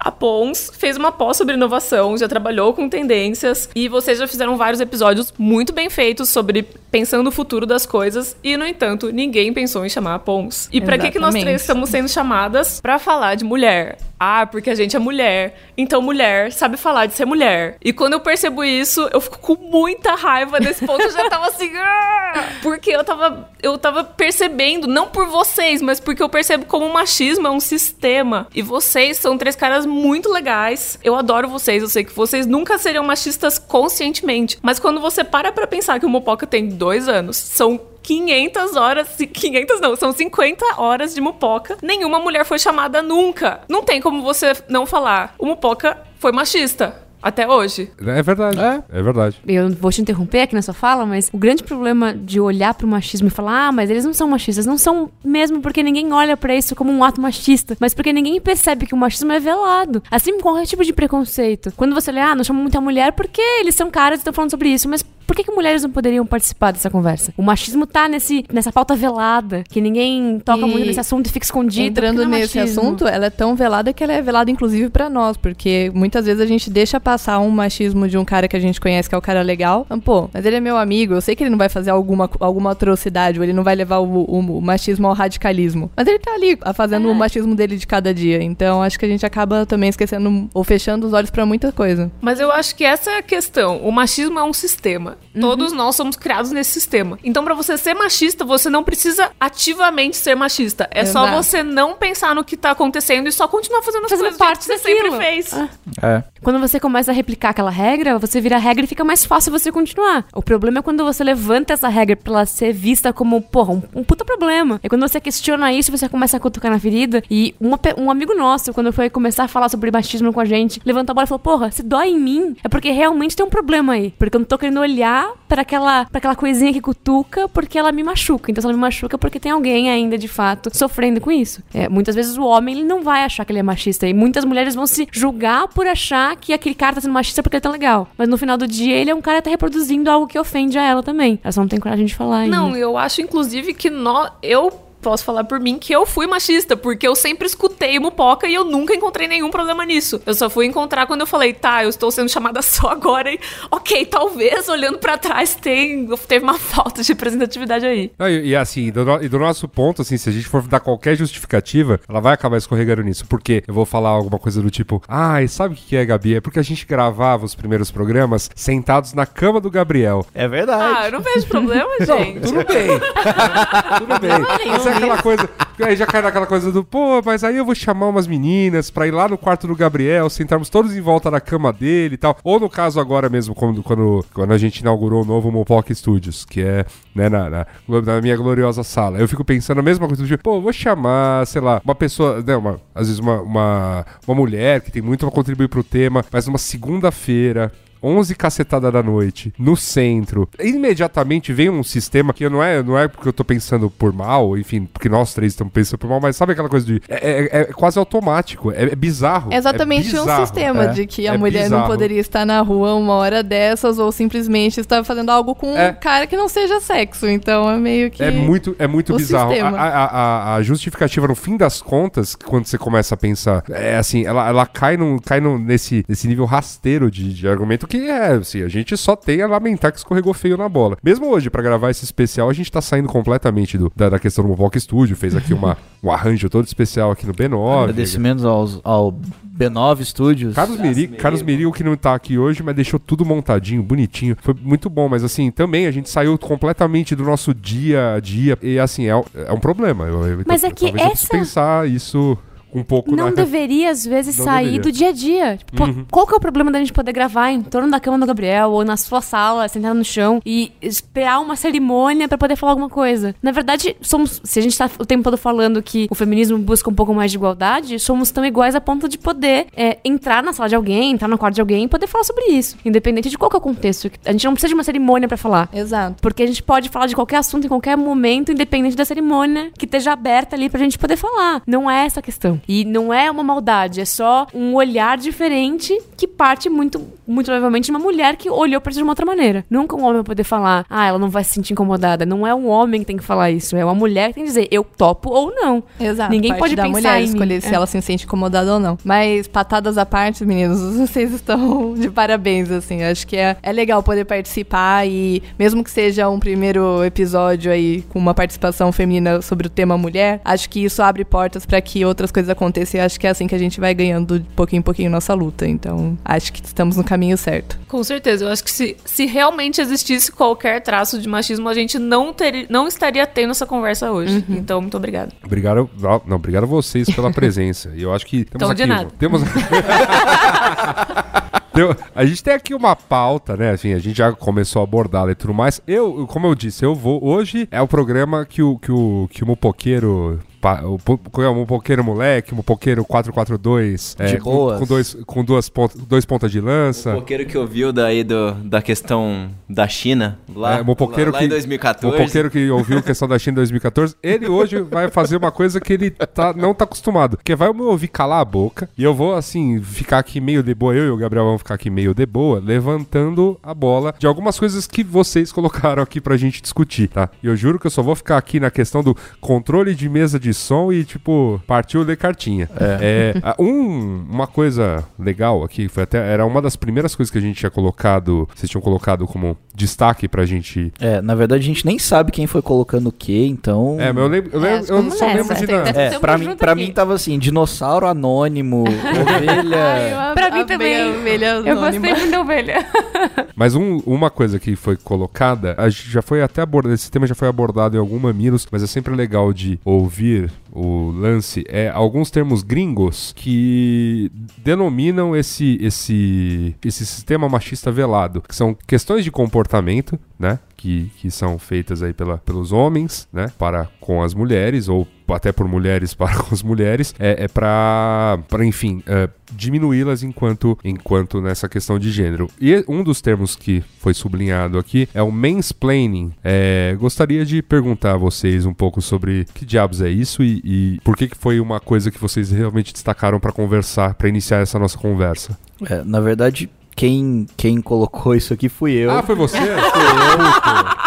A 0.01 0.13
Pons 0.13 0.71
fez 0.79 0.97
uma 0.97 1.11
pós 1.11 1.37
sobre 1.37 1.55
inovação, 1.55 2.17
já 2.17 2.29
trabalhou 2.29 2.73
com 2.73 2.89
tendências 2.89 3.69
e 3.75 3.89
vocês 3.89 4.19
já 4.19 4.29
fizeram 4.29 4.57
vários 4.57 4.81
episódios 4.81 5.35
muito 5.37 5.73
bem 5.73 5.91
feitos 5.91 6.29
sobre 6.29 6.63
pensando 6.91 7.29
o 7.29 7.31
futuro 7.33 7.67
das 7.67 7.85
coisas 7.87 8.37
e, 8.43 8.57
no 8.57 8.67
entanto, 8.67 9.11
ninguém 9.13 9.53
pensou 9.53 9.85
em 9.85 9.89
chamar 9.89 10.15
a 10.15 10.19
Pons. 10.19 10.69
E 10.73 10.81
pra 10.81 10.99
que, 10.99 11.11
que 11.11 11.19
nós 11.19 11.35
três 11.35 11.61
estamos 11.61 11.91
sendo 11.91 12.09
chamadas 12.09 12.81
pra 12.81 12.99
falar 12.99 13.35
de 13.35 13.45
mulher? 13.45 13.99
Ah, 14.21 14.47
porque 14.47 14.69
a 14.71 14.75
gente 14.75 14.97
é 14.97 14.99
mulher. 14.99 15.57
Então, 15.77 16.03
mulher 16.03 16.51
sabe 16.53 16.77
falar 16.77 17.07
de 17.07 17.15
ser 17.15 17.25
mulher. 17.25 17.77
E 17.85 17.93
quando 17.93 18.15
eu 18.15 18.21
percebo 18.21 18.65
isso, 18.65 19.09
eu 19.13 19.21
fico 19.21 19.39
com 19.39 19.55
muita 19.55 20.17
raiva 20.17 20.59
nesse 20.59 20.85
ponto. 20.85 21.01
Eu 21.03 21.13
já 21.13 21.29
tava 21.31 21.47
assim. 21.47 21.71
"Ah!" 21.77 22.49
Porque 22.61 22.91
eu 22.91 23.05
tava, 23.05 23.49
eu 23.63 23.79
tava 23.79 24.03
percebendo, 24.03 24.89
não 24.89 25.07
por 25.09 25.27
vocês, 25.27 25.81
mas 25.81 26.01
porque 26.01 26.21
eu 26.23 26.29
percebo 26.29 26.67
como 26.67 26.87
o 26.87 26.93
machismo 26.93 27.47
é 27.47 27.51
um 27.51 27.61
sistema. 27.61 28.49
E 28.53 28.61
vocês 28.61 29.19
são 29.19 29.39
três 29.39 29.55
caras 29.55 29.87
muito 29.87 30.29
legais. 30.33 30.99
Eu 31.05 31.15
adoro 31.15 31.49
vocês. 31.49 31.81
Eu 31.83 31.89
sei 31.89 32.03
que 32.03 32.13
vocês 32.13 32.45
nunca 32.45 32.77
seriam 32.77 33.05
machistas 33.05 33.57
conscientemente. 33.57 34.59
Mas 34.63 34.81
quando 34.81 35.01
você 35.01 35.23
para 35.23 35.53
pra 35.53 35.67
pensar 35.67 36.01
que 36.01 36.07
o 36.07 36.09
Mopoca 36.09 36.45
tem 36.47 36.69
dois 36.79 37.09
anos, 37.09 37.37
são 37.37 37.81
500 38.03 38.77
horas, 38.77 39.09
500 39.17 39.81
não, 39.81 39.95
são 39.95 40.13
50 40.13 40.81
horas 40.81 41.15
de 41.15 41.21
Mupoca. 41.21 41.77
Nenhuma 41.83 42.19
mulher 42.19 42.45
foi 42.45 42.59
chamada 42.59 43.03
nunca. 43.03 43.61
Não 43.69 43.83
tem 43.83 44.01
como 44.01 44.23
você 44.23 44.55
não 44.69 44.87
falar. 44.87 45.35
O 45.39 45.45
Mupoca 45.45 45.99
foi 46.19 46.33
machista. 46.33 47.07
Até 47.21 47.49
hoje. 47.49 47.91
É 48.01 48.23
verdade. 48.23 48.61
É. 48.61 48.83
É, 48.91 49.03
verdade. 49.03 49.37
Eu 49.47 49.71
vou 49.71 49.91
te 49.91 50.01
interromper 50.01 50.43
aqui 50.43 50.55
na 50.55 50.63
sua 50.63 50.73
fala, 50.73 51.05
mas 51.05 51.29
o 51.33 51.37
grande 51.37 51.65
problema 51.65 52.15
de 52.15 52.41
olhar 52.41 52.73
pro 52.75 52.87
machismo 52.87 53.27
e 53.27 53.31
falar, 53.31 53.69
ah, 53.69 53.73
mas 53.73 53.91
eles 53.91 54.05
não 54.05 54.15
são 54.15 54.29
machistas, 54.29 54.65
não 54.65 54.79
são 54.79 55.11
mesmo 55.25 55.61
porque 55.61 55.83
ninguém 55.83 56.13
olha 56.13 56.37
pra 56.37 56.55
isso 56.55 56.77
como 56.77 56.93
um 56.93 57.03
ato 57.03 57.21
machista, 57.21 57.77
mas 57.81 57.93
porque 57.93 58.13
ninguém 58.13 58.41
percebe 58.41 58.87
que 58.87 58.95
o 58.95 58.97
machismo 58.97 59.33
é 59.33 59.41
velado. 59.41 60.03
Assim 60.11 60.31
como 60.33 60.43
qualquer 60.43 60.67
tipo 60.67 60.85
de 60.85 60.93
preconceito. 60.93 61.73
Quando 61.77 61.95
você 61.95 62.13
lê, 62.13 62.21
ah, 62.21 62.37
não 62.37 62.45
chamam 62.45 62.63
muita 62.63 62.81
mulher 62.81 63.13
porque 63.13 63.43
eles 63.61 63.75
são 63.75 63.91
caras 63.91 64.19
e 64.19 64.21
estão 64.21 64.33
falando 64.33 64.53
sobre 64.53 64.69
isso, 64.69 64.89
mas 64.89 65.05
por 65.29 65.37
que, 65.37 65.45
que 65.45 65.53
mulheres 65.53 65.83
não 65.83 65.91
poderiam 65.91 66.25
participar 66.27 66.73
dessa 66.73 66.89
conversa? 66.91 67.33
O 67.37 67.43
machismo 67.43 67.87
tá 67.87 68.09
nesse, 68.09 68.45
nessa 68.53 68.73
pauta 68.73 68.97
velada, 68.97 69.63
que 69.69 69.79
ninguém 69.81 70.41
toca 70.41 70.67
E 70.67 70.71
muito 70.71 70.87
nesse 70.87 70.99
assunto 70.99 71.27
e 71.27 71.31
fica 71.31 71.45
escondido. 71.45 71.87
Entrando 71.87 72.23
é 72.23 72.27
nesse 72.27 72.59
machismo. 72.59 72.81
assunto, 72.81 73.07
ela 73.07 73.27
é 73.27 73.31
tão 73.31 73.55
velada 73.55 73.93
que 73.93 74.03
ela 74.03 74.15
é 74.15 74.23
velada 74.23 74.51
inclusive 74.51 74.89
pra 74.89 75.11
nós, 75.11 75.37
porque 75.37 75.93
muitas 75.95 76.25
vezes 76.25 76.41
a 76.41 76.47
gente 76.47 76.71
deixa 76.71 76.99
passar 76.99 77.39
um 77.41 77.51
machismo 77.51 78.09
de 78.09 78.17
um 78.17 78.25
cara 78.25 78.49
que 78.49 78.57
a 78.57 78.61
gente 78.61 78.81
conhece 78.81 79.07
que 79.09 79.15
é 79.15 79.19
o 79.19 79.23
cara 79.23 79.43
legal. 79.43 79.83
Então, 79.85 80.01
pô, 80.01 80.31
mas 80.33 80.47
ele 80.47 80.57
é 80.57 80.61
meu 80.61 80.79
amigo, 80.79 81.13
eu 81.13 81.21
sei 81.21 81.37
que 81.37 81.43
ele 81.43 81.51
não 81.51 81.59
vai 81.59 81.69
fazer 81.69 81.91
alguma, 81.91 82.29
alguma 82.41 82.71
atrocidade, 82.73 83.39
ou 83.39 83.45
ele 83.45 83.53
não 83.53 83.63
vai 83.63 83.75
levar 83.77 83.99
o, 83.99 84.07
o- 84.25 84.59
o 84.59 84.63
machismo 84.63 85.07
ao 85.07 85.13
radicalismo. 85.13 85.91
Mas 85.95 86.07
ele 86.09 86.19
tá 86.19 86.33
ali 86.33 86.57
a- 86.63 86.73
fazendo 86.73 87.11
o 87.11 87.15
machismo 87.15 87.55
dele 87.55 87.77
de 87.77 87.87
cada 87.87 88.15
dia. 88.15 88.43
Então 88.43 88.83
acho 88.83 88.99
que 88.99 89.05
a 89.05 89.09
gente 89.09 89.27
acaba 89.27 89.67
também 89.67 89.91
esquecendo 89.91 90.49
ou 90.55 90.65
fechando 90.65 91.07
os 91.07 91.13
olhos 91.13 91.29
pra 91.31 91.45
muita 91.45 91.71
coisa. 91.71 92.11
Mas 92.21 92.41
eu 92.41 92.51
acho 92.51 92.75
que 92.75 92.83
essa 92.85 93.11
é 93.11 93.19
a 93.19 93.23
questão. 93.23 93.79
O 93.83 93.93
machismo 93.93 94.39
é 94.39 94.43
um 94.45 94.55
sistema. 94.55 95.18
Todos 95.39 95.73
nós 95.73 95.95
somos 95.95 96.17
criados 96.17 96.51
nesse 96.51 96.71
sistema. 96.73 97.19
Então, 97.23 97.45
pra 97.45 97.55
você 97.55 97.77
ser 97.77 97.95
machista, 97.95 98.45
você 98.45 98.69
não 98.69 98.83
precisa 98.83 99.31
ativamente 99.39 100.17
ser 100.17 100.35
machista. 100.35 100.89
É 100.91 101.05
só 101.05 101.25
Exato. 101.25 101.43
você 101.43 101.63
não 101.63 101.95
pensar 101.95 102.35
no 102.35 102.45
que 102.45 102.57
tá 102.57 102.71
acontecendo 102.71 103.29
e 103.29 103.33
só 103.33 103.47
continuar 103.47 103.83
fazendo 103.83 104.05
as 104.05 104.11
Fazendo 104.11 104.37
parte 104.37 104.61
que 104.61 104.65
você 104.67 104.79
sempre 104.79 105.11
daquilo. 105.11 105.17
fez. 105.19 105.53
Ah. 105.55 105.69
É. 106.03 106.23
Quando 106.43 106.59
você 106.61 106.81
começa 106.81 107.11
a 107.11 107.15
replicar 107.15 107.51
aquela 107.51 107.71
regra, 107.71 108.19
você 108.19 108.41
vira 108.41 108.57
a 108.57 108.59
regra 108.59 108.85
e 108.85 108.89
fica 108.89 109.05
mais 109.05 109.25
fácil 109.25 109.53
você 109.53 109.71
continuar. 109.71 110.25
O 110.35 110.43
problema 110.43 110.79
é 110.79 110.83
quando 110.83 111.05
você 111.05 111.23
levanta 111.23 111.73
essa 111.73 111.89
regra 111.89 112.17
pra 112.17 112.33
ela 112.33 112.47
ser 112.47 112.73
vista 112.73 113.13
como, 113.13 113.41
porra, 113.41 113.73
um, 113.75 113.83
um 113.95 114.05
puta 114.05 114.25
problema. 114.25 114.81
É 114.83 114.89
quando 114.89 115.07
você 115.07 115.21
questiona 115.21 115.73
isso, 115.73 115.91
você 115.91 116.09
começa 116.09 116.37
a 116.37 116.41
cutucar 116.41 116.71
na 116.71 116.79
ferida. 116.79 117.23
E 117.31 117.55
uma 117.61 117.79
um 117.97 118.11
amigo 118.11 118.35
nosso, 118.35 118.73
quando 118.73 118.93
foi 118.93 119.09
começar 119.11 119.45
a 119.45 119.49
falar 119.49 119.69
sobre 119.69 119.91
machismo 119.91 120.33
com 120.33 120.41
a 120.41 120.45
gente, 120.45 120.81
levantou 120.85 121.13
a 121.13 121.15
bola 121.15 121.25
e 121.25 121.29
falou: 121.29 121.39
Porra, 121.41 121.71
se 121.71 121.83
dói 121.83 122.09
em 122.09 122.19
mim, 122.19 122.57
é 122.63 122.69
porque 122.69 122.91
realmente 122.91 123.37
tem 123.37 123.45
um 123.45 123.51
problema 123.51 123.95
aí. 123.95 124.15
Porque 124.19 124.37
eu 124.37 124.41
não 124.41 124.47
tô 124.47 124.59
querendo 124.59 124.81
olhar 124.81 125.08
pra 125.49 125.63
aquela, 125.63 126.05
pra 126.07 126.19
aquela 126.19 126.37
coisinha 126.37 126.73
que 126.73 126.81
cutuca 126.81 127.49
porque 127.49 127.79
ela 127.79 127.91
me 127.93 128.03
machuca. 128.03 128.51
Então, 128.51 128.61
se 128.61 128.67
ela 128.67 128.75
me 128.75 128.81
machuca, 128.81 129.17
porque 129.19 129.41
tem 129.41 129.53
alguém 129.53 129.91
ainda 129.91 130.19
de 130.19 130.29
fato 130.29 130.71
sofrendo 130.77 131.21
com 131.21 131.31
isso. 131.31 131.63
É, 131.73 131.89
muitas 131.89 132.15
vezes 132.15 132.37
o 132.37 132.45
homem 132.45 132.77
ele 132.77 132.85
não 132.85 133.03
vai 133.03 133.25
achar 133.25 133.45
que 133.45 133.53
ele 133.53 133.59
é 133.59 133.63
machista. 133.63 134.07
E 134.07 134.15
muitas 134.15 134.45
mulheres 134.45 134.75
vão 134.75 134.87
se 134.87 135.09
julgar 135.13 135.69
por 135.69 135.87
achar 135.87 136.37
que 136.37 136.53
aquele 136.53 136.75
cara 136.75 136.95
tá 136.95 137.01
sendo 137.01 137.13
machista 137.13 137.43
porque 137.43 137.57
ele 137.57 137.63
tá 137.63 137.71
legal. 137.71 138.09
Mas 138.17 138.29
no 138.29 138.39
final 138.39 138.57
do 138.57 138.67
dia, 138.67 138.97
ele 138.97 139.11
é 139.11 139.15
um 139.15 139.23
cara 139.23 139.39
que 139.39 139.45
tá 139.45 139.51
reproduzindo 139.51 140.11
algo 140.11 140.27
que 140.27 140.39
ofende 140.39 140.79
a 140.79 140.83
ela 140.83 141.03
também. 141.03 141.39
Ela 141.43 141.53
só 141.53 141.61
não 141.61 141.69
tem 141.69 141.81
coragem 141.81 142.07
de 142.07 142.15
falar 142.15 142.41
ainda. 142.41 142.57
Não, 142.57 142.77
eu 142.77 142.97
acho, 142.97 143.21
inclusive, 143.21 143.75
que 143.75 143.91
nó, 143.91 144.29
eu 144.43 144.88
posso 145.01 145.25
falar 145.25 145.45
por 145.45 145.61
mim 145.61 145.79
que 145.79 145.93
eu 145.93 146.05
fui 146.05 146.27
machista, 146.27 146.77
porque 146.77 147.07
eu 147.07 147.15
sempre 147.15 147.47
escutei 147.47 147.99
Mupoca 147.99 148.47
e 148.47 148.55
eu 148.55 148.65
nunca 148.65 148.95
encontrei 148.95 149.27
nenhum 149.29 149.51
problema 149.51 149.85
nisso. 149.85 150.21
Eu 150.27 150.35
só 150.35 150.51
fui 150.51 150.67
encontrar 150.67 151.07
quando 151.07 151.21
eu 151.21 151.27
falei, 151.27 151.53
tá, 151.53 151.85
eu 151.85 151.89
estou 151.89 152.11
sendo 152.11 152.29
chamada 152.29 152.61
só 152.63 152.89
agora 152.89 153.33
e, 153.33 153.39
ok, 153.71 154.05
talvez, 154.07 154.69
olhando 154.69 154.99
pra 154.99 155.17
trás, 155.19 155.55
tem, 155.55 156.07
teve 156.27 156.45
uma 156.45 156.59
falta 156.59 157.03
de 157.03 157.09
representatividade 157.09 157.87
aí. 157.87 158.11
Não, 158.19 158.29
e, 158.29 158.49
e 158.49 158.57
assim, 158.57 158.91
do, 158.91 159.05
no- 159.05 159.23
e 159.23 159.29
do 159.29 159.39
nosso 159.39 159.69
ponto, 159.69 160.03
assim, 160.03 160.17
se 160.17 160.29
a 160.29 160.33
gente 160.33 160.47
for 160.47 160.63
dar 160.63 160.81
qualquer 160.81 161.17
justificativa, 161.17 162.01
ela 162.09 162.21
vai 162.21 162.35
acabar 162.35 162.57
escorregando 162.57 163.03
nisso. 163.03 163.25
Porque 163.29 163.63
eu 163.67 163.75
vou 163.75 163.85
falar 163.87 164.11
alguma 164.11 164.39
coisa 164.39 164.61
do 164.61 164.71
tipo, 164.71 165.03
ai, 165.09 165.49
sabe 165.49 165.75
o 165.75 165.77
que 165.77 165.97
é, 165.97 166.05
Gabi? 166.05 166.37
É 166.37 166.41
porque 166.41 166.59
a 166.59 166.63
gente 166.63 166.85
gravava 166.87 167.45
os 167.45 167.55
primeiros 167.55 167.91
programas 167.91 168.51
sentados 168.55 169.13
na 169.15 169.27
cama 169.27 169.61
do 169.61 169.71
Gabriel. 169.71 170.27
É 170.35 170.47
verdade. 170.49 170.97
Ah, 170.99 171.07
eu 171.07 171.13
não 171.13 171.21
vejo 171.21 171.47
problema, 171.47 171.91
gente. 172.01 172.41
Tudo 172.41 172.65
bem. 172.65 172.89
Tudo 173.99 174.21
bem. 174.21 174.69
Mas 174.69 174.87
é 174.89 174.97
aquela 174.97 175.23
coisa. 175.23 175.49
Aí 175.81 175.97
já 175.97 176.07
cai 176.07 176.21
naquela 176.21 176.47
coisa 176.47 176.73
do, 176.73 176.83
pô, 176.83 177.23
mas 177.25 177.45
aí 177.45 177.57
eu 177.57 177.65
vou 177.65 177.75
chamar 177.75 178.09
umas 178.09 178.27
meninas 178.27 178.91
pra 178.91 179.07
ir 179.07 179.13
lá 179.13 179.29
no 179.29 179.39
quarto 179.39 179.67
do 179.67 179.77
Gabriel, 179.77 180.29
sentarmos 180.29 180.69
todos 180.69 180.97
em 180.97 181.01
volta 181.01 181.31
da 181.31 181.41
cama 181.41 181.73
dele 181.73 182.15
e 182.15 182.19
tal. 182.19 182.37
Ou 182.43 182.59
no 182.59 182.69
caso 182.69 182.99
agora 182.99 183.29
mesmo, 183.29 183.55
quando, 183.55 183.83
quando, 183.83 184.25
quando 184.35 184.53
a 184.53 184.59
gente 184.59 184.79
inaugurou 184.79 185.23
o 185.23 185.27
novo 185.27 185.53
Mopoc 185.53 185.95
Studios, 185.95 186.45
que 186.45 186.63
é, 186.63 186.85
né, 187.15 187.29
na, 187.29 187.49
na, 187.49 187.67
na 188.05 188.21
minha 188.21 188.37
gloriosa 188.37 188.83
sala. 188.83 189.19
Eu 189.19 189.29
fico 189.29 189.45
pensando 189.45 189.79
a 189.79 189.83
mesma 189.83 190.07
coisa 190.07 190.23
do 190.23 190.29
tipo, 190.29 190.43
pô, 190.43 190.61
vou 190.61 190.73
chamar, 190.73 191.47
sei 191.47 191.61
lá, 191.61 191.81
uma 191.85 191.95
pessoa, 191.95 192.43
né, 192.43 192.57
uma, 192.57 192.81
às 192.95 193.07
vezes 193.07 193.21
uma, 193.21 193.41
uma, 193.41 194.07
uma 194.27 194.35
mulher 194.35 194.81
que 194.81 194.91
tem 194.91 195.03
muito 195.03 195.27
a 195.27 195.31
contribuir 195.31 195.69
pro 195.69 195.85
tema, 195.85 196.25
mas 196.33 196.47
numa 196.47 196.59
segunda-feira, 196.59 197.73
11 198.03 198.35
cacetada 198.35 198.91
da 198.91 199.03
noite, 199.03 199.53
no 199.59 199.77
centro. 199.77 200.49
Imediatamente 200.59 201.53
vem 201.53 201.69
um 201.71 201.83
sistema 201.83 202.33
que 202.33 202.49
não 202.49 202.63
é, 202.63 202.83
não 202.83 202.99
é 202.99 203.09
porque 203.09 203.29
eu 203.29 203.33
tô 203.33 203.45
pensando 203.45 203.91
por 203.91 204.13
mal, 204.13 204.57
enfim, 204.57 204.85
porque 204.93 205.09
nós 205.09 205.35
três 205.35 205.53
estamos 205.53 205.73
pensando 205.73 205.99
por 205.99 206.09
mal, 206.09 206.21
mas 206.21 206.37
sabe 206.37 206.53
aquela 206.53 206.69
coisa 206.69 206.87
de. 206.87 207.03
É, 207.09 207.59
é- 207.59 207.61
é 207.61 207.65
quase 207.67 207.99
automático, 207.99 208.71
é, 208.73 208.85
é 208.85 208.97
bizarro. 208.97 209.53
É 209.53 209.57
exatamente 209.57 210.15
é 210.15 210.21
um 210.21 210.25
bizarro. 210.25 210.47
sistema 210.47 210.85
é. 210.85 210.89
de 210.89 211.07
que 211.07 211.27
a 211.29 211.35
É 211.35 211.37
mulher 211.39 211.63
não 211.69 211.79
bizarro. 211.79 211.87
poderia 211.87 212.21
estar 212.21 212.47
na 212.47 212.61
rua 212.61 212.95
uma 212.95 213.15
hora 213.15 213.43
dessas 213.43 213.99
ou 213.99 214.11
simplesmente 214.13 214.81
estar 214.81 215.03
fazendo 215.05 215.31
algo 215.31 215.55
com 215.55 215.73
um 215.73 215.93
cara 216.01 216.27
que 216.27 216.37
não 216.37 216.49
seja 216.49 216.81
sexo. 216.81 217.27
Então 217.29 217.69
é 217.71 217.77
meio 217.77 218.11
que. 218.11 218.23
É 218.23 218.31
muito, 218.31 218.75
é 218.79 218.87
muito 218.87 219.15
bizarro. 219.17 219.53
A, 219.53 219.69
a- 219.69 220.05
a- 220.05 220.55
a 220.57 220.63
justificativa, 220.63 221.27
no 221.29 221.35
fim 221.35 221.57
das 221.57 221.83
contas, 221.83 222.35
quando 222.35 222.67
você 222.67 222.79
começa 222.79 223.15
a 223.15 223.19
pensar, 223.19 223.63
é 223.71 223.97
assim, 223.97 224.25
ela, 224.25 224.49
ela 224.49 224.67
cai, 224.67 224.97
num, 224.97 225.19
cai 225.19 225.41
num, 225.41 225.59
nesse, 225.59 226.05
nesse 226.09 226.29
nível 226.29 226.45
rasteiro 226.45 227.11
de, 227.11 227.33
de 227.35 227.49
argumento 227.49 227.87
que 227.89 227.97
é, 228.09 228.29
assim, 228.35 228.63
a 228.63 228.69
gente 228.69 228.97
só 228.97 229.17
tem 229.17 229.43
a 229.43 229.47
lamentar 229.49 229.91
que 229.91 229.99
escorregou 229.99 230.33
feio 230.35 230.57
na 230.57 230.69
bola. 230.69 230.97
Mesmo 231.03 231.27
hoje, 231.29 231.51
pra 231.51 231.63
gravar 231.63 231.91
esse 231.91 232.05
especial, 232.05 232.49
a 232.49 232.53
gente 232.53 232.71
tá 232.71 232.81
saindo 232.81 233.09
completamente 233.09 233.77
do- 233.79 233.91
da, 233.97 234.09
da 234.11 234.19
questão 234.19 234.45
do 234.45 234.49
Movoc 234.49 234.77
Studio, 234.79 235.17
fez 235.17 235.35
aqui 235.35 235.53
uma, 235.55 235.77
um 236.03 236.11
arranjo 236.11 236.49
todo 236.49 236.67
especial 236.67 237.11
aqui 237.11 237.27
no 237.27 237.35
B9. 237.35 237.83
Agradecimentos 237.85 238.45
aos, 238.45 238.81
ao 238.85 239.13
B9 239.59 240.05
Studios. 240.05 240.55
Carlos 240.55 240.79
Miri, 240.79 241.09
Carlos 241.09 241.43
Miri, 241.43 241.71
que 241.73 241.83
não 241.83 241.97
tá 241.97 242.15
aqui 242.15 242.39
hoje, 242.39 242.63
mas 242.63 242.77
deixou 242.77 243.01
tudo 243.01 243.25
montadinho, 243.25 243.83
bonitinho. 243.83 244.37
Foi 244.41 244.55
muito 244.61 244.89
bom, 244.89 245.09
mas 245.09 245.25
assim, 245.25 245.51
também 245.51 245.87
a 245.87 245.91
gente 245.91 246.09
saiu 246.09 246.39
completamente 246.39 247.17
do 247.17 247.25
nosso 247.25 247.53
dia 247.53 248.15
a 248.15 248.21
dia. 248.21 248.57
E 248.63 248.79
assim, 248.79 249.07
é, 249.07 249.17
um- 249.17 249.25
é 249.35 249.53
um 249.53 249.59
problema. 249.59 250.05
Eu- 250.07 250.27
eu- 250.27 250.43
Mas 250.47 250.63
é 250.63 250.71
que 250.71 250.87
eu 250.91 250.97
essa- 250.97 251.27
pensar 251.29 251.89
isso 251.89 252.39
um 252.79 252.85
pouco 252.85 253.15
Não 253.15 253.27
na... 253.27 253.31
deveria, 253.31 253.91
às 253.91 254.05
vezes, 254.05 254.37
Não 254.39 254.45
sair 254.45 254.65
deveria. 254.73 254.83
do 254.83 254.93
dia 254.93 255.09
a 255.09 255.13
dia. 255.13 255.57
Tipo, 255.59 255.85
Uhum. 255.85 256.05
qual 256.11 256.27
que 256.27 256.35
é 256.35 256.37
o 256.37 256.41
problema 256.41 256.71
da 256.71 256.79
gente 256.79 256.93
poder 256.93 257.13
gravar 257.13 257.51
em 257.51 257.63
torno 257.63 257.91
da 257.91 258.01
cama 258.01 258.19
do 258.19 258.27
Gabriel 258.27 258.71
ou 258.71 258.85
na 258.85 258.97
sua 258.97 259.21
sala, 259.21 259.69
sentada 259.69 259.95
no 259.95 260.05
chão 260.05 260.41
e 260.45 260.73
esperar 260.83 261.41
uma 261.41 261.57
cerimônia 261.57 262.29
pra 262.29 262.37
poder 262.39 262.57
falar 262.57 262.73
alguma 262.73 262.89
coisa? 262.89 263.35
Na 263.43 263.53
verdade, 263.53 263.97
somos, 264.01 264.41
se 264.45 264.59
a 264.59 264.63
gente 264.63 264.77
tá 264.77 264.91
o 264.99 265.05
tempo 265.07 265.23
todo 265.25 265.37
falando 265.37 265.83
que 265.83 266.07
o 266.11 266.15
feminismo 266.15 266.59
busca 266.59 266.91
um 266.91 266.95
pouco 266.95 267.15
mais 267.15 267.31
de 267.31 267.37
igualdade, 267.37 267.99
somos 267.99 268.31
tão 268.31 268.45
iguais 268.45 268.75
a 268.75 268.81
ponto 268.81 269.09
de 269.09 269.19
poder 269.19 269.67
é, 269.77 269.99
entrar 270.05 270.43
na 270.43 270.53
sala 270.53 270.69
de 270.69 270.75
alguém, 270.75 271.11
entrar 271.13 271.29
no 271.29 271.39
quarto 271.39 271.55
de 271.55 271.61
alguém 271.61 271.85
e 271.85 271.89
poder 271.89 272.07
falar 272.07 272.25
sobre 272.25 272.47
isso, 272.47 272.77
independente 272.85 273.29
de 273.31 273.39
qual 273.39 273.51
que 273.51 273.57
é 273.57 273.59
o 273.59 273.63
contexto. 273.63 274.11
A 274.25 274.33
gente 274.33 274.45
não 274.45 274.53
precisa 274.53 274.69
de 274.69 274.75
uma 274.75 274.85
cerimônia 274.85 275.29
pra 275.29 275.37
falar. 275.37 275.69
Exato. 275.73 276.17
Porque 276.21 276.43
a 276.43 276.47
gente 276.47 276.63
pode 276.63 276.89
falar 276.89 277.07
de 277.07 277.15
qualquer 277.15 277.37
assunto 277.37 277.65
em 277.65 277.69
qualquer 277.69 277.97
momento, 277.97 278.53
independente 278.53 278.97
da 278.97 279.05
cerimônia 279.05 279.71
que 279.79 279.85
esteja 279.85 280.13
aberta 280.13 280.57
ali 280.57 280.69
pra 280.69 280.79
gente 280.81 280.99
poder 280.99 281.17
falar. 281.17 281.63
Não 281.67 281.91
é 281.91 282.05
essa 282.07 282.21
a 282.21 282.23
questão. 282.23 282.61
E 282.69 282.85
não 282.85 283.13
é 283.13 283.31
uma 283.31 283.43
maldade, 283.43 284.01
é 284.01 284.05
só 284.05 284.47
um 284.55 284.75
olhar 284.75 285.17
diferente 285.17 285.99
que 286.17 286.27
parte 286.29 286.69
muito, 286.69 287.01
muito 287.27 287.47
provavelmente 287.47 287.87
de 287.87 287.91
uma 287.91 287.99
mulher 287.99 288.37
que 288.37 288.51
olhou 288.51 288.81
pra 288.81 288.91
isso 288.91 288.99
de 288.99 289.03
uma 289.03 289.13
outra 289.13 289.25
maneira. 289.25 289.65
Nunca 289.71 289.97
um 289.97 290.03
homem 290.03 290.17
vai 290.17 290.25
poder 290.25 290.45
falar, 290.45 290.85
ah, 290.91 291.07
ela 291.07 291.19
não 291.19 291.31
vai 291.31 291.45
se 291.45 291.53
sentir 291.55 291.73
incomodada. 291.73 292.27
Não 292.27 292.47
é 292.47 292.55
um 292.55 292.69
homem 292.69 293.01
que 293.01 293.07
tem 293.07 293.17
que 293.17 293.25
falar 293.25 293.51
isso, 293.51 293.77
é 293.77 293.85
uma 293.85 293.95
mulher 293.95 294.29
que 294.29 294.35
tem 294.35 294.45
que 294.45 294.49
dizer, 294.51 294.69
eu 294.71 294.85
topo 294.85 295.31
ou 295.31 295.51
não. 295.55 295.83
Exato. 295.99 296.31
Ninguém 296.31 296.55
pode 296.57 296.77
da 296.77 296.83
pensar 296.83 296.97
mulher 296.99 297.21
em 297.21 297.25
escolher 297.25 297.55
mim. 297.55 297.61
se 297.61 297.69
É. 297.69 297.75
ela 297.75 297.87
se 297.87 298.03
sente 298.03 298.25
incomodada 298.25 298.75
ou 298.75 298.81
não. 298.81 298.99
Mas 299.05 299.47
patadas 299.49 299.97
à 299.97 300.05
parte, 300.05 300.45
meninos, 300.45 300.81
vocês 300.99 301.33
estão 301.33 301.95
de 301.95 302.11
parabéns, 302.11 302.71
assim. 302.71 303.03
Acho 303.03 303.27
que 303.27 303.37
é, 303.37 303.57
é 303.63 303.73
legal 303.73 304.03
poder 304.03 304.25
participar 304.25 305.07
e 305.07 305.43
mesmo 305.59 305.83
que 305.83 305.91
seja 305.91 306.29
um 306.29 306.39
primeiro 306.39 307.03
episódio 307.05 307.73
aí 307.73 308.03
com 308.09 308.19
uma 308.19 308.35
participação 308.35 308.93
feminina 308.93 309.41
sobre 309.41 309.67
o 309.67 309.71
tema 309.71 309.97
mulher, 309.97 310.41
acho 310.45 310.69
que 310.69 310.85
isso 310.85 311.03
abre 311.03 311.25
portas 311.25 311.65
pra 311.65 311.81
que 311.81 312.05
outras 312.05 312.31
coisas 312.31 312.48
aconteçam 312.49 313.01
e 313.01 313.05
acho 313.05 313.19
que 313.19 313.27
é 313.27 313.31
assim 313.31 313.47
que 313.47 313.55
a 313.55 313.59
gente 313.59 313.81
vai 313.81 313.95
ganhando 313.95 314.39
de 314.41 314.49
pouquinho 314.51 314.81
em 314.81 314.83
pouquinho 314.83 315.11
nossa 315.11 315.35
luta. 315.35 315.67
Então, 315.67 316.17
acho 316.25 316.53
que 316.53 316.65
estamos 316.65 316.97
no 316.97 317.05
caminho 317.05 317.37
certo. 317.39 317.79
Com 317.89 318.03
certeza, 318.05 318.45
eu 318.45 318.49
acho 318.51 318.65
que 318.65 318.71
se, 318.71 318.97
se 319.05 319.27
realmente 319.27 319.81
existisse 319.81 320.31
qualquer 320.33 320.81
traço 320.83 321.19
de 321.19 321.29
machismo, 321.29 321.69
a 321.69 321.75
gente 321.75 321.99
não, 321.99 322.33
teria, 322.33 322.67
não 322.69 322.87
estaria 322.89 323.27
tendo 323.27 323.51
essa 323.51 323.67
conversa 323.67 324.11
hoje. 324.13 324.45
Então, 324.49 324.81
muito 324.81 324.97
obrigada. 324.97 325.33
Obrigado, 325.45 325.89
não, 326.27 326.37
obrigado 326.37 326.65
a 326.65 326.67
vocês 326.67 327.09
pela 327.11 327.31
presença. 327.33 327.93
E 327.95 328.03
eu 328.03 328.13
acho 328.13 328.27
que 328.27 328.45
temos 328.45 328.55
Então, 328.55 328.75
de 328.75 328.83
aqui, 328.83 328.93
nada. 328.93 329.11
temos 329.19 329.43
Tem- 331.73 331.97
a 332.15 332.25
gente 332.27 332.43
tem 332.43 332.55
aqui 332.55 332.75
uma 332.75 332.97
pauta, 332.97 333.57
né? 333.57 333.71
Assim, 333.71 333.93
a 333.93 333.99
gente 333.99 334.17
já 334.17 334.33
começou 334.33 334.81
a 334.81 334.85
abordá-la 334.85 335.31
e 335.31 335.35
tudo 335.35 335.55
mais. 335.55 335.81
Eu, 335.87 336.27
como 336.27 336.47
eu 336.47 336.55
disse, 336.55 336.85
eu 336.85 336.95
vou. 336.95 337.25
Hoje 337.25 337.69
é 337.71 337.81
o 337.81 337.87
programa 337.87 338.45
que 338.45 338.63
o, 338.63 338.79
que 338.79 338.91
o, 338.91 339.29
que 339.31 339.45
o 339.45 339.47
Mupoqueiro. 339.47 340.41
Pa- 340.61 340.83
O, 340.85 340.99
po- 340.99 341.19
qual 341.19 341.47
é 341.47 341.51
o 341.51 341.55
Mupoqueiro 341.55 342.03
moleque, 342.05 342.53
o 342.53 342.57
Mupoqueiro 342.57 343.05
442. 343.05 344.17
De 344.19 344.39
com, 344.39 344.51
boas. 344.51 344.79
com, 344.79 344.87
dois, 344.87 345.17
com 345.27 345.45
duas 345.45 345.69
pontas, 345.69 346.01
dois 346.03 346.25
pontas 346.25 346.51
de 346.51 346.61
lança. 346.61 347.13
O 347.15 347.21
poqueiro 347.21 347.47
que 347.47 347.57
ouviu 347.57 347.93
daí 347.93 348.25
do, 348.25 348.53
da 348.65 348.83
questão 348.83 349.51
da 349.69 349.87
China, 349.89 350.39
lá, 350.55 350.79
É, 350.79 350.81
o 350.81 350.85
Mopoqueiro 350.85 351.31
lá, 351.31 351.37
lá 351.37 351.39
que, 351.41 351.45
em 351.47 351.49
2014. 351.49 352.07
O 352.07 352.19
Mopoqueiro 352.19 352.51
que 352.51 352.71
ouviu 352.71 352.99
a 352.99 353.03
questão 353.03 353.29
da 353.29 353.39
China 353.39 353.53
em 353.55 353.57
2014, 353.57 354.17
ele 354.23 354.49
hoje 354.49 354.81
vai 354.81 355.09
fazer 355.11 355.37
uma 355.37 355.51
coisa 355.51 355.81
que 355.81 355.93
ele 355.93 356.11
tá, 356.11 356.53
não 356.53 356.75
tá 356.75 356.85
acostumado. 356.85 357.39
Que 357.43 357.55
vai 357.57 357.73
me 357.73 357.83
ouvir 357.83 358.09
calar 358.09 358.41
a 358.41 358.45
boca 358.45 358.89
e 358.97 359.03
eu 359.05 359.15
vou, 359.15 359.35
assim, 359.35 359.81
ficar 359.83 360.19
aqui 360.19 360.41
meio 360.41 360.63
de 360.63 360.75
boa. 360.75 360.95
Eu 360.95 361.07
e 361.07 361.11
o 361.11 361.17
Gabriel 361.17 361.45
vamos 361.45 361.61
ficar 361.63 361.75
aqui 361.75 361.91
meio 361.91 362.15
de 362.15 362.27
boa, 362.27 362.61
levantando 362.61 363.59
a 363.63 363.73
bola 363.75 364.15
de 364.19 364.27
algumas 364.27 364.59
coisas 364.59 364.87
que 364.87 365.03
vocês 365.05 365.53
colocaram 365.53 366.03
aqui 366.03 366.21
pra 366.21 366.37
gente 366.37 366.61
discutir, 366.63 367.09
tá? 367.09 367.29
E 367.43 367.47
eu 367.47 367.57
juro 367.57 367.79
que 367.79 367.87
eu 367.87 367.91
só 367.91 368.03
vou 368.03 368.15
ficar 368.15 368.37
aqui 368.39 368.59
na 368.61 368.71
questão 368.71 369.03
do 369.03 369.17
controle 369.41 369.95
de 369.95 370.09
mesa 370.09 370.39
de 370.39 370.48
som 370.53 370.93
e, 370.93 371.05
tipo, 371.05 371.61
partiu 371.67 372.03
ler 372.03 372.17
cartinha. 372.17 372.69
É. 372.79 373.35
ah, 373.43 373.55
um, 373.59 374.25
uma 374.29 374.47
coisa 374.47 375.05
legal 375.19 375.63
aqui, 375.65 375.89
foi 375.89 376.03
até, 376.05 376.19
era 376.33 376.45
uma 376.47 376.61
das 376.63 376.77
primeiras 376.77 377.15
coisas 377.15 377.31
que 377.31 377.39
a 377.39 377.41
gente 377.41 377.59
tinha 377.59 377.71
colocado, 377.71 378.49
vocês 378.55 378.69
tinham 378.71 378.83
colocado 378.83 379.27
como 379.27 379.57
destaque 379.75 380.27
pra 380.29 380.45
gente 380.45 380.93
É, 381.01 381.21
na 381.23 381.35
verdade 381.35 381.63
a 381.63 381.67
gente 381.67 381.87
nem 381.87 381.99
sabe 381.99 382.33
quem 382.33 382.47
foi 382.47 382.61
colocando 382.63 383.09
o 383.09 383.13
que, 383.13 383.47
então. 383.47 383.97
É, 384.01 384.13
mas 384.13 384.23
eu 384.25 384.29
lembro, 384.29 384.51
eu, 384.53 384.65
É, 384.65 384.73
lembro- 384.75 384.87
eu 384.93 384.97
vamos 384.97 385.15
só 385.15 385.27
lembro 385.27 385.55
de. 385.55 385.67
Tem- 385.67 385.77
na- 385.77 385.83
tem- 385.93 386.03
É, 386.03 386.19
pra, 386.19 386.37
mim, 386.39 386.57
pra 386.57 386.73
aqui. 386.73 386.81
mim 386.83 386.93
tava 386.93 387.15
assim, 387.15 387.39
dinossauro 387.39 388.07
anônimo, 388.07 388.85
ovelha. 389.39 390.33
Pra 390.35 390.51
mim 390.51 390.65
também. 390.65 391.09
Ovelha 391.19 391.47
Eu 391.47 391.63
gostei 391.63 391.73
anônima. 391.99 392.09
muito 392.17 392.31
da 392.31 392.41
ovelha. 392.41 392.87
Mas 393.57 393.75
um- 393.75 393.99
uma 394.07 394.31
coisa 394.31 394.59
que 394.59 394.77
foi 394.77 394.97
colocada, 394.97 395.77
já 395.91 396.23
foi 396.23 396.43
até 396.43 396.63
abordado, 396.63 396.95
esse 396.95 397.11
tema 397.11 397.27
já 397.27 397.35
foi 397.35 397.49
abordado 397.49 397.97
em 397.97 398.01
algum 398.01 398.19
Mamilos, 398.19 398.67
mas 398.71 398.83
é 398.83 398.87
sempre 398.87 399.15
legal 399.15 399.53
de 399.53 399.79
ouvir 399.85 400.51
o 400.73 401.11
lance, 401.11 401.65
é 401.69 401.89
alguns 401.89 402.31
termos 402.31 402.63
gringos 402.63 403.33
que 403.37 404.31
denominam 404.59 405.35
esse, 405.37 405.79
esse, 405.81 406.75
esse 406.85 407.05
sistema 407.07 407.49
machista 407.49 407.91
velado, 407.91 408.43
que 408.47 408.55
são 408.55 408.77
questões 408.87 409.25
de 409.25 409.31
comportamento, 409.31 410.19
né? 410.39 410.59
Que, 410.79 411.11
que 411.19 411.29
são 411.29 411.59
feitas 411.59 412.05
aí 412.05 412.13
pela, 412.13 412.39
pelos 412.39 412.71
homens, 412.71 413.29
né? 413.33 413.51
Para 413.59 413.89
com 414.01 414.23
as 414.23 414.33
mulheres, 414.33 414.89
ou 414.89 415.09
até 415.35 415.53
por 415.53 415.69
mulheres 415.69 416.15
para 416.15 416.37
com 416.37 416.55
as 416.55 416.63
mulheres, 416.63 417.15
é, 417.19 417.45
é 417.45 417.49
para, 417.49 418.39
enfim, 418.63 419.03
é, 419.07 419.29
diminuí-las 419.53 420.23
enquanto, 420.23 420.79
enquanto 420.85 421.41
nessa 421.41 421.69
questão 421.69 421.99
de 421.99 422.11
gênero. 422.11 422.49
E 422.61 422.85
um 422.89 423.03
dos 423.03 423.21
termos 423.21 423.57
que 423.57 423.83
foi 423.99 424.15
sublinhado 424.15 424.79
aqui 424.79 425.09
é 425.13 425.23
o 425.23 425.31
mansplaining. 425.31 426.33
É, 426.43 426.97
gostaria 426.99 427.45
de 427.45 427.61
perguntar 427.61 428.15
a 428.15 428.17
vocês 428.17 428.65
um 428.65 428.73
pouco 428.73 429.03
sobre 429.03 429.47
que 429.53 429.67
diabos 429.67 430.01
é 430.01 430.09
isso 430.09 430.43
e, 430.43 430.61
e 430.65 431.01
por 431.03 431.17
que, 431.17 431.29
que 431.29 431.37
foi 431.37 431.61
uma 431.61 431.81
coisa 431.81 432.11
que 432.11 432.21
vocês 432.21 432.51
realmente 432.51 432.93
destacaram 432.93 433.41
para 433.41 433.53
conversar, 433.53 434.15
para 434.15 434.29
iniciar 434.29 434.61
essa 434.61 434.79
nossa 434.79 434.97
conversa. 434.97 435.59
É, 435.89 436.03
na 436.05 436.21
verdade, 436.21 436.71
quem, 436.99 437.47
quem 437.57 437.81
colocou 437.81 438.35
isso 438.35 438.53
aqui 438.53 438.69
fui 438.69 438.93
eu. 438.93 439.13
Ah, 439.13 439.23
foi 439.23 439.37
você? 439.37 439.57
Fui 439.57 439.67
eu. 439.69 439.79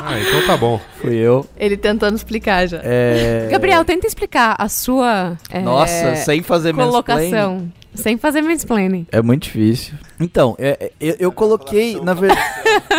Ah, 0.03 0.19
então 0.19 0.47
tá 0.47 0.55
bom. 0.55 0.79
Fui 1.01 1.15
eu. 1.15 1.45
Ele 1.57 1.75
tentando 1.75 2.15
explicar 2.15 2.65
já. 2.65 2.79
É... 2.81 3.49
Gabriel, 3.51 3.83
tenta 3.83 4.07
explicar 4.07 4.55
a 4.57 4.69
sua 4.69 5.37
é, 5.49 5.59
Nossa, 5.59 6.15
sem 6.15 6.41
fazer 6.41 6.71
mansplaining. 6.73 7.31
colocação. 7.31 7.71
Sem 7.93 8.17
fazer 8.17 8.41
mansplaining. 8.41 9.05
É 9.11 9.21
muito 9.21 9.43
difícil. 9.43 9.95
Então, 10.19 10.55
é- 10.57 10.77
é- 10.79 10.91
eu, 10.99 11.15
eu 11.19 11.31
coloquei, 11.31 11.99
na, 11.99 12.13
ver- 12.13 12.31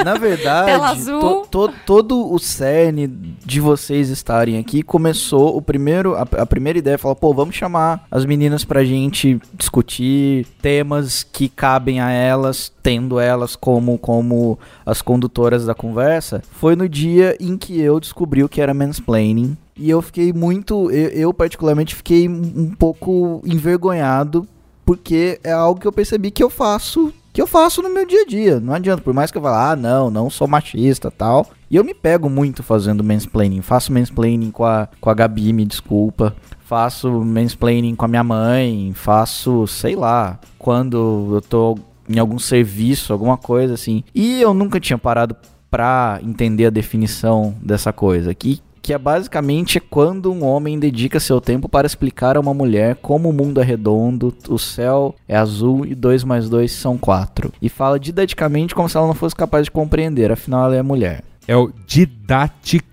na 0.04 0.14
verdade, 0.18 1.04
to- 1.20 1.46
to- 1.50 1.72
todo 1.86 2.32
o 2.32 2.38
cerne 2.38 3.06
de 3.06 3.60
vocês 3.60 4.10
estarem 4.10 4.58
aqui 4.58 4.82
começou 4.82 5.56
o 5.56 5.62
primeiro, 5.62 6.14
a, 6.14 6.22
a 6.38 6.46
primeira 6.46 6.78
ideia, 6.78 6.98
falou, 6.98 7.16
pô, 7.16 7.32
vamos 7.32 7.54
chamar 7.54 8.06
as 8.10 8.26
meninas 8.26 8.64
pra 8.64 8.84
gente 8.84 9.40
discutir 9.54 10.46
temas 10.60 11.22
que 11.22 11.48
cabem 11.48 12.00
a 12.00 12.10
elas, 12.10 12.70
tendo 12.82 13.18
elas 13.18 13.56
como, 13.56 13.96
como 13.98 14.58
as 14.84 15.00
condutoras 15.00 15.64
da 15.64 15.74
conversa. 15.74 16.42
Foi 16.52 16.76
no 16.76 16.88
dia 16.88 17.36
em 17.40 17.56
que 17.56 17.80
eu 17.80 17.98
descobri 17.98 18.44
o 18.44 18.48
que 18.48 18.60
era 18.60 18.74
mansplaining. 18.74 19.56
E 19.74 19.88
eu 19.88 20.02
fiquei 20.02 20.32
muito, 20.34 20.90
eu, 20.90 21.08
eu 21.10 21.32
particularmente 21.34 21.94
fiquei 21.94 22.28
um 22.28 22.74
pouco 22.78 23.40
envergonhado 23.46 24.46
porque 24.84 25.40
é 25.42 25.52
algo 25.52 25.80
que 25.80 25.86
eu 25.86 25.92
percebi 25.92 26.30
que 26.30 26.42
eu 26.42 26.50
faço, 26.50 27.12
que 27.32 27.40
eu 27.40 27.46
faço 27.46 27.82
no 27.82 27.92
meu 27.92 28.06
dia 28.06 28.22
a 28.22 28.26
dia. 28.26 28.60
Não 28.60 28.74
adianta, 28.74 29.02
por 29.02 29.14
mais 29.14 29.30
que 29.30 29.38
eu 29.38 29.42
fale, 29.42 29.72
ah, 29.72 29.76
não, 29.76 30.10
não 30.10 30.28
sou 30.28 30.46
machista, 30.46 31.10
tal. 31.10 31.48
E 31.70 31.76
eu 31.76 31.84
me 31.84 31.94
pego 31.94 32.28
muito 32.28 32.62
fazendo 32.62 33.02
mansplaining. 33.02 33.62
Faço 33.62 33.92
mansplaining 33.92 34.50
com 34.50 34.64
a, 34.64 34.88
com 35.00 35.08
a 35.08 35.14
Gabi, 35.14 35.52
me 35.52 35.64
desculpa. 35.64 36.34
Faço 36.64 37.10
mansplaining 37.10 37.94
com 37.94 38.04
a 38.04 38.08
minha 38.08 38.24
mãe, 38.24 38.92
faço, 38.94 39.66
sei 39.66 39.94
lá, 39.94 40.38
quando 40.58 41.34
eu 41.34 41.40
tô 41.40 41.78
em 42.08 42.18
algum 42.18 42.38
serviço, 42.38 43.12
alguma 43.12 43.36
coisa 43.36 43.74
assim. 43.74 44.02
E 44.14 44.40
eu 44.40 44.52
nunca 44.52 44.80
tinha 44.80 44.98
parado 44.98 45.36
pra 45.70 46.20
entender 46.22 46.66
a 46.66 46.70
definição 46.70 47.54
dessa 47.62 47.92
coisa. 47.92 48.34
Que 48.34 48.60
que 48.82 48.92
é 48.92 48.98
basicamente 48.98 49.78
quando 49.78 50.32
um 50.32 50.44
homem 50.44 50.78
dedica 50.78 51.20
seu 51.20 51.40
tempo 51.40 51.68
para 51.68 51.86
explicar 51.86 52.36
a 52.36 52.40
uma 52.40 52.52
mulher 52.52 52.96
como 52.96 53.30
o 53.30 53.32
mundo 53.32 53.60
é 53.60 53.64
redondo, 53.64 54.34
o 54.48 54.58
céu 54.58 55.14
é 55.28 55.36
azul 55.36 55.86
e 55.86 55.94
2 55.94 56.24
mais 56.24 56.48
2 56.48 56.70
são 56.72 56.98
4. 56.98 57.52
E 57.62 57.68
fala 57.68 58.00
didaticamente 58.00 58.74
como 58.74 58.88
se 58.88 58.96
ela 58.96 59.06
não 59.06 59.14
fosse 59.14 59.36
capaz 59.36 59.66
de 59.66 59.70
compreender, 59.70 60.32
afinal 60.32 60.66
ela 60.66 60.76
é 60.76 60.82
mulher. 60.82 61.22
É 61.46 61.56
o 61.56 61.72